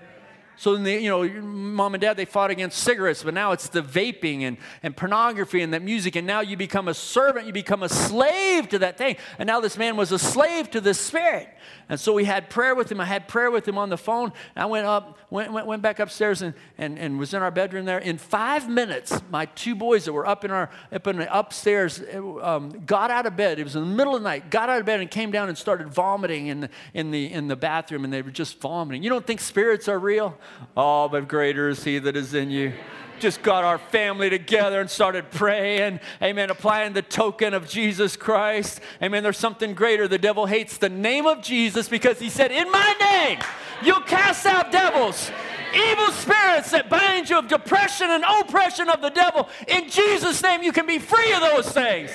So, 0.62 0.76
the, 0.76 0.92
you 0.92 1.10
know, 1.10 1.28
mom 1.42 1.96
and 1.96 2.02
dad, 2.02 2.18
they 2.18 2.26
fought 2.26 2.52
against 2.52 2.84
cigarettes, 2.84 3.24
but 3.24 3.34
now 3.34 3.52
it's 3.52 3.68
the 3.70 3.82
vaping 3.82 4.44
and, 4.44 4.58
and 4.84 4.96
pornography 4.96 5.64
and 5.64 5.74
that 5.74 5.82
music. 5.82 6.16
And 6.16 6.28
now 6.28 6.42
you 6.42 6.56
become 6.56 6.88
a 6.88 6.94
servant, 6.94 7.48
you 7.48 7.52
become 7.52 7.82
a 7.82 7.90
slave 7.90 8.70
to 8.70 8.78
that 8.78 8.96
thing. 8.96 9.18
And 9.40 9.48
now 9.48 9.60
this 9.60 9.76
man 9.76 9.98
was 9.98 10.12
a 10.12 10.20
slave 10.20 10.70
to 10.70 10.80
the 10.80 10.94
spirit. 10.94 11.50
And 11.90 12.00
so 12.00 12.14
we 12.14 12.26
had 12.26 12.52
prayer 12.52 12.76
with 12.76 12.92
him. 12.92 13.02
I 13.02 13.06
had 13.06 13.28
prayer 13.28 13.50
with 13.50 13.68
him 13.68 13.80
on 13.80 13.90
the 13.90 13.98
phone. 13.98 14.34
I 14.56 14.68
went 14.68 14.86
up, 14.86 15.18
went, 15.32 15.52
went, 15.52 15.66
went 15.66 15.82
back 15.82 16.00
upstairs 16.00 16.44
and, 16.44 16.54
and, 16.78 17.00
and 17.00 17.18
was 17.18 17.34
in 17.34 17.42
our 17.42 17.52
bedroom 17.52 17.86
there. 17.86 17.98
In 17.98 18.20
five 18.20 18.70
minutes, 18.70 19.20
my 19.32 19.48
two 19.48 19.74
boys 19.74 20.06
that 20.06 20.14
were 20.14 20.28
up 20.28 20.46
in 20.46 20.52
our 20.52 20.70
up 20.92 21.08
in 21.08 21.18
the 21.18 21.38
upstairs 21.38 22.04
um, 22.42 22.70
got 22.86 23.10
out 23.10 23.26
of 23.26 23.36
bed. 23.36 23.58
It 23.58 23.64
was 23.64 23.76
in 23.76 23.82
the 23.82 23.96
middle 23.96 24.16
of 24.16 24.22
the 24.22 24.30
night. 24.30 24.52
Got 24.52 24.70
out 24.70 24.80
of 24.80 24.86
bed 24.86 25.00
and 25.00 25.10
came 25.10 25.32
down 25.32 25.50
and 25.50 25.58
started 25.58 25.90
vomiting 25.90 26.48
in 26.48 26.62
the, 26.62 26.70
in 26.94 27.10
the, 27.10 27.32
in 27.32 27.48
the 27.48 27.56
bathroom, 27.56 28.04
and 28.04 28.14
they 28.14 28.22
were 28.22 28.30
just 28.30 28.62
vomiting. 28.62 29.02
You 29.02 29.10
don't 29.10 29.26
think 29.26 29.42
spirits 29.42 29.88
are 29.88 29.98
real? 29.98 30.38
Oh, 30.76 31.10
but 31.10 31.28
greater 31.28 31.70
is 31.70 31.84
he 31.84 32.00
that 32.00 32.16
is 32.16 32.34
in 32.34 32.50
you 32.50 32.74
just 33.22 33.44
got 33.44 33.64
our 33.64 33.78
family 33.78 34.32
together 34.32 34.82
and 34.82 34.90
started 34.90 35.30
praying. 35.30 36.00
Amen. 36.24 36.50
Applying 36.50 36.94
the 36.94 37.04
token 37.04 37.54
of 37.54 37.70
Jesus 37.70 38.18
Christ. 38.18 38.82
Amen. 39.02 39.22
There's 39.22 39.38
something 39.38 39.76
greater. 39.76 40.08
The 40.08 40.18
devil 40.18 40.48
hates 40.48 40.78
the 40.78 40.90
name 40.90 41.28
of 41.28 41.44
Jesus 41.44 41.88
because 41.88 42.20
he 42.20 42.30
said, 42.30 42.52
In 42.52 42.70
my 42.72 42.96
name, 43.00 43.40
you'll 43.84 44.02
cast 44.02 44.46
out 44.48 44.72
devils 44.72 45.30
evil 45.74 46.12
spirits 46.12 46.72
that 46.72 46.90
bind 46.90 47.30
you 47.30 47.38
of 47.38 47.48
depression 47.48 48.10
and 48.10 48.24
oppression 48.42 48.90
of 48.90 49.02
the 49.02 49.10
devil. 49.10 49.48
In 49.68 49.90
Jesus' 49.90 50.42
name, 50.44 50.64
you 50.64 50.72
can 50.72 50.86
be 50.86 51.00
free 51.00 51.32
of 51.34 51.42
those 51.42 51.72
things. 51.72 52.12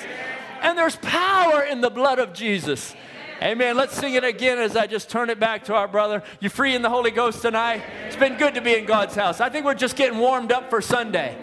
And 0.61 0.77
there's 0.77 0.95
power 0.97 1.63
in 1.63 1.81
the 1.81 1.89
blood 1.89 2.19
of 2.19 2.33
Jesus. 2.33 2.95
Amen. 3.41 3.77
Let's 3.77 3.93
sing 3.93 4.15
it 4.15 4.23
again 4.23 4.57
as 4.57 4.75
I 4.75 4.87
just 4.87 5.09
turn 5.09 5.29
it 5.29 5.39
back 5.39 5.65
to 5.65 5.75
our 5.75 5.87
brother. 5.87 6.23
You 6.39 6.49
free 6.49 6.73
in 6.73 6.81
the 6.81 6.89
Holy 6.89 7.11
Ghost 7.11 7.41
tonight? 7.41 7.83
It's 8.07 8.15
been 8.15 8.37
good 8.37 8.55
to 8.55 8.61
be 8.61 8.75
in 8.75 8.85
God's 8.85 9.13
house. 9.13 9.39
I 9.39 9.49
think 9.49 9.65
we're 9.65 9.75
just 9.75 9.95
getting 9.95 10.17
warmed 10.17 10.51
up 10.51 10.71
for 10.71 10.81
Sunday. 10.81 11.37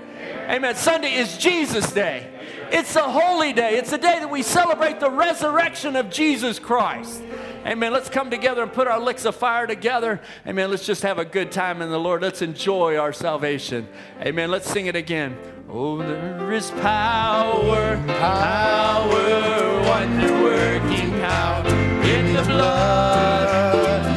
Amen. 0.48 0.74
Sunday 0.74 1.14
is 1.14 1.38
Jesus' 1.38 1.92
day. 1.92 2.30
It's 2.72 2.96
a 2.96 3.02
holy 3.02 3.52
day. 3.52 3.76
It's 3.76 3.92
a 3.92 3.98
day 3.98 4.18
that 4.18 4.30
we 4.30 4.42
celebrate 4.42 4.98
the 4.98 5.10
resurrection 5.10 5.94
of 5.94 6.10
Jesus 6.10 6.58
Christ. 6.58 7.22
Amen. 7.64 7.92
Let's 7.92 8.08
come 8.10 8.28
together 8.28 8.62
and 8.62 8.72
put 8.72 8.88
our 8.88 8.98
licks 8.98 9.24
of 9.24 9.36
fire 9.36 9.66
together. 9.66 10.20
Amen. 10.46 10.70
Let's 10.70 10.84
just 10.84 11.02
have 11.02 11.18
a 11.18 11.24
good 11.24 11.52
time 11.52 11.80
in 11.80 11.90
the 11.90 12.00
Lord. 12.00 12.22
Let's 12.22 12.42
enjoy 12.42 12.96
our 12.96 13.12
salvation. 13.12 13.88
Amen. 14.20 14.50
Let's 14.50 14.68
sing 14.68 14.86
it 14.86 14.96
again. 14.96 15.36
Oh, 15.76 15.96
there 15.96 16.52
is 16.52 16.70
power, 16.70 18.00
power, 18.06 19.82
wonder 19.88 20.32
working 20.44 21.10
power 21.20 21.66
in 22.04 22.32
the 22.32 22.44
blood. 22.44 24.13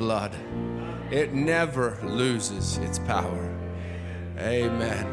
Blood. 0.00 0.34
It 1.10 1.34
never 1.34 1.98
loses 2.02 2.78
its 2.78 2.98
power. 2.98 3.54
Amen. 4.38 5.06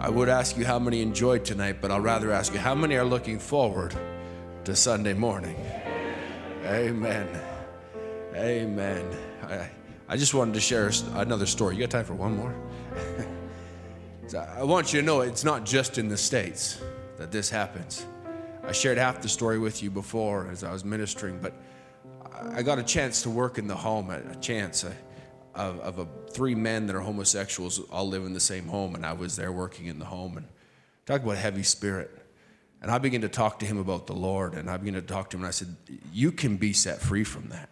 I 0.00 0.10
would 0.10 0.28
ask 0.28 0.56
you 0.58 0.66
how 0.66 0.80
many 0.80 1.00
enjoyed 1.02 1.44
tonight, 1.44 1.80
but 1.80 1.92
I'll 1.92 2.00
rather 2.00 2.32
ask 2.32 2.52
you 2.52 2.58
how 2.58 2.74
many 2.74 2.96
are 2.96 3.04
looking 3.04 3.38
forward 3.38 3.94
to 4.64 4.74
Sunday 4.74 5.14
morning. 5.14 5.56
Amen. 6.64 7.28
Amen. 8.34 9.16
I, 9.44 9.70
I 10.08 10.16
just 10.16 10.34
wanted 10.34 10.54
to 10.54 10.60
share 10.60 10.90
another 11.14 11.46
story. 11.46 11.76
You 11.76 11.80
got 11.82 11.90
time 11.90 12.04
for 12.04 12.14
one 12.14 12.36
more? 12.36 12.54
I 14.58 14.64
want 14.64 14.92
you 14.92 15.00
to 15.00 15.06
know 15.06 15.20
it's 15.20 15.44
not 15.44 15.64
just 15.64 15.96
in 15.96 16.08
the 16.08 16.18
States 16.18 16.82
that 17.18 17.30
this 17.30 17.48
happens. 17.48 18.04
I 18.64 18.72
shared 18.72 18.98
half 18.98 19.22
the 19.22 19.28
story 19.28 19.60
with 19.60 19.80
you 19.80 19.90
before 19.90 20.48
as 20.50 20.64
I 20.64 20.72
was 20.72 20.84
ministering, 20.84 21.38
but 21.40 21.54
I 22.52 22.62
got 22.62 22.78
a 22.78 22.82
chance 22.82 23.22
to 23.22 23.30
work 23.30 23.58
in 23.58 23.66
the 23.66 23.76
home, 23.76 24.10
a 24.10 24.34
chance 24.36 24.84
of, 24.84 24.94
of 25.80 25.98
a, 25.98 26.06
three 26.30 26.54
men 26.54 26.86
that 26.86 26.96
are 26.96 27.00
homosexuals 27.00 27.80
all 27.90 28.08
live 28.08 28.24
in 28.24 28.32
the 28.32 28.40
same 28.40 28.66
home, 28.68 28.94
and 28.94 29.04
I 29.04 29.12
was 29.12 29.36
there 29.36 29.50
working 29.50 29.86
in 29.86 29.98
the 29.98 30.04
home. 30.04 30.36
And 30.36 30.46
talk 31.06 31.22
about 31.22 31.36
heavy 31.36 31.62
spirit. 31.62 32.10
And 32.80 32.90
I 32.90 32.98
began 32.98 33.22
to 33.22 33.28
talk 33.28 33.58
to 33.60 33.66
him 33.66 33.78
about 33.78 34.06
the 34.06 34.12
Lord, 34.12 34.54
and 34.54 34.70
I 34.70 34.76
began 34.76 34.94
to 34.94 35.02
talk 35.02 35.30
to 35.30 35.36
him, 35.36 35.42
and 35.42 35.48
I 35.48 35.52
said, 35.52 35.74
You 36.12 36.30
can 36.30 36.56
be 36.56 36.72
set 36.72 37.00
free 37.00 37.24
from 37.24 37.48
that. 37.48 37.68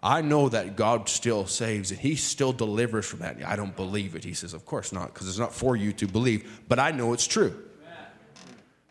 I 0.00 0.22
know 0.22 0.48
that 0.48 0.76
God 0.76 1.08
still 1.08 1.46
saves 1.46 1.90
and 1.90 1.98
He 1.98 2.14
still 2.14 2.52
delivers 2.52 3.04
from 3.04 3.18
that. 3.18 3.36
I 3.44 3.56
don't 3.56 3.74
believe 3.74 4.14
it. 4.14 4.22
He 4.22 4.32
says, 4.32 4.54
Of 4.54 4.64
course 4.64 4.92
not, 4.92 5.12
because 5.12 5.28
it's 5.28 5.38
not 5.38 5.52
for 5.52 5.76
you 5.76 5.92
to 5.94 6.06
believe, 6.06 6.60
but 6.68 6.78
I 6.78 6.92
know 6.92 7.12
it's 7.12 7.26
true. 7.26 7.67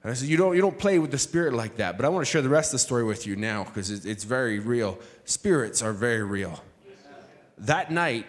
And 0.08 0.14
I 0.14 0.16
said, 0.16 0.30
you 0.30 0.38
don't, 0.38 0.56
you 0.56 0.62
don't 0.62 0.80
play 0.80 1.00
with 1.00 1.12
the 1.12 1.18
spirit 1.18 1.54
like 1.54 1.76
that. 1.76 1.98
But 1.98 2.06
I 2.06 2.10
want 2.10 2.26
to 2.26 2.32
share 2.32 2.42
the 2.42 2.48
rest 2.48 2.70
of 2.70 2.76
the 2.76 2.80
story 2.80 3.04
with 3.04 3.28
you 3.28 3.36
now 3.36 3.66
because 3.66 3.92
it, 3.92 4.06
it's 4.06 4.24
very 4.24 4.58
real. 4.58 4.98
Spirits 5.26 5.82
are 5.82 5.92
very 5.92 6.24
real. 6.24 6.64
That 7.58 7.92
night, 7.92 8.26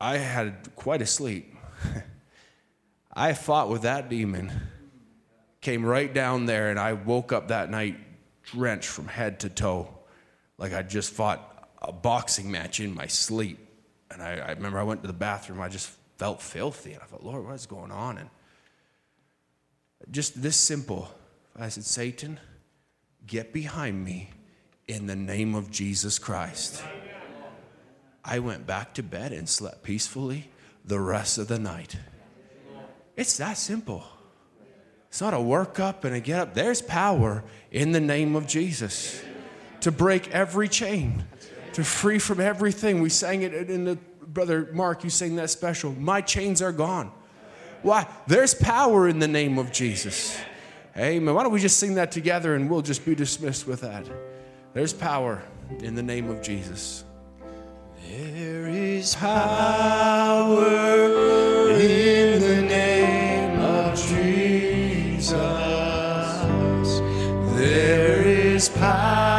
I 0.00 0.16
had 0.16 0.74
quite 0.74 1.02
a 1.02 1.06
sleep. 1.06 1.54
I 3.14 3.34
fought 3.34 3.68
with 3.68 3.82
that 3.82 4.08
demon, 4.08 4.50
came 5.60 5.86
right 5.86 6.12
down 6.12 6.46
there, 6.46 6.68
and 6.68 6.80
I 6.80 6.94
woke 6.94 7.32
up 7.32 7.46
that 7.48 7.70
night 7.70 7.96
drenched 8.42 8.88
from 8.88 9.06
head 9.06 9.38
to 9.38 9.48
toe, 9.48 9.88
like 10.58 10.72
I 10.72 10.82
just 10.82 11.12
fought 11.12 11.68
a 11.80 11.92
boxing 11.92 12.50
match 12.50 12.80
in 12.80 12.92
my 12.92 13.06
sleep. 13.06 13.60
And 14.10 14.20
I, 14.20 14.38
I 14.38 14.50
remember 14.50 14.80
I 14.80 14.82
went 14.82 15.02
to 15.02 15.06
the 15.06 15.12
bathroom, 15.12 15.60
I 15.60 15.68
just 15.68 15.92
felt 16.18 16.42
filthy, 16.42 16.94
and 16.94 17.02
I 17.04 17.06
thought, 17.06 17.22
Lord, 17.22 17.46
what 17.46 17.54
is 17.54 17.66
going 17.66 17.92
on? 17.92 18.18
And 18.18 18.30
just 20.10 20.42
this 20.42 20.56
simple. 20.56 21.10
I 21.56 21.68
said, 21.68 21.84
Satan, 21.84 22.40
get 23.26 23.52
behind 23.52 24.04
me 24.04 24.30
in 24.88 25.06
the 25.06 25.16
name 25.16 25.54
of 25.54 25.70
Jesus 25.70 26.18
Christ. 26.18 26.82
I 28.24 28.38
went 28.38 28.66
back 28.66 28.94
to 28.94 29.02
bed 29.02 29.32
and 29.32 29.48
slept 29.48 29.82
peacefully 29.82 30.50
the 30.84 30.98
rest 30.98 31.38
of 31.38 31.48
the 31.48 31.58
night. 31.58 31.96
It's 33.16 33.36
that 33.38 33.56
simple. 33.56 34.04
It's 35.08 35.20
not 35.20 35.34
a 35.34 35.38
workup 35.38 36.04
and 36.04 36.14
a 36.14 36.20
get 36.20 36.40
up. 36.40 36.54
There's 36.54 36.82
power 36.82 37.44
in 37.70 37.92
the 37.92 38.00
name 38.00 38.34
of 38.34 38.46
Jesus 38.46 39.22
to 39.80 39.92
break 39.92 40.30
every 40.30 40.68
chain, 40.68 41.24
to 41.74 41.84
free 41.84 42.18
from 42.18 42.40
everything. 42.40 43.00
We 43.00 43.10
sang 43.10 43.42
it 43.42 43.54
in 43.70 43.84
the 43.84 43.98
brother 44.26 44.68
Mark, 44.72 45.04
you 45.04 45.10
sang 45.10 45.36
that 45.36 45.50
special. 45.50 45.92
My 45.92 46.20
chains 46.20 46.60
are 46.60 46.72
gone. 46.72 47.12
Why? 47.84 48.08
There's 48.26 48.54
power 48.54 49.06
in 49.08 49.18
the 49.18 49.28
name 49.28 49.58
of 49.58 49.70
Jesus. 49.70 50.38
Amen. 50.96 51.34
Why 51.34 51.42
don't 51.42 51.52
we 51.52 51.60
just 51.60 51.78
sing 51.78 51.96
that 51.96 52.10
together 52.10 52.54
and 52.54 52.70
we'll 52.70 52.80
just 52.80 53.04
be 53.04 53.14
dismissed 53.14 53.66
with 53.66 53.82
that? 53.82 54.06
There's 54.72 54.94
power 54.94 55.42
in 55.80 55.94
the 55.94 56.02
name 56.02 56.30
of 56.30 56.40
Jesus. 56.40 57.04
There 58.08 58.68
is 58.68 59.14
power 59.14 60.64
in 61.72 62.40
the 62.40 62.62
name 62.62 63.60
of 63.60 63.98
Jesus. 63.98 65.34
There 67.58 68.22
is 68.26 68.70
power 68.70 69.33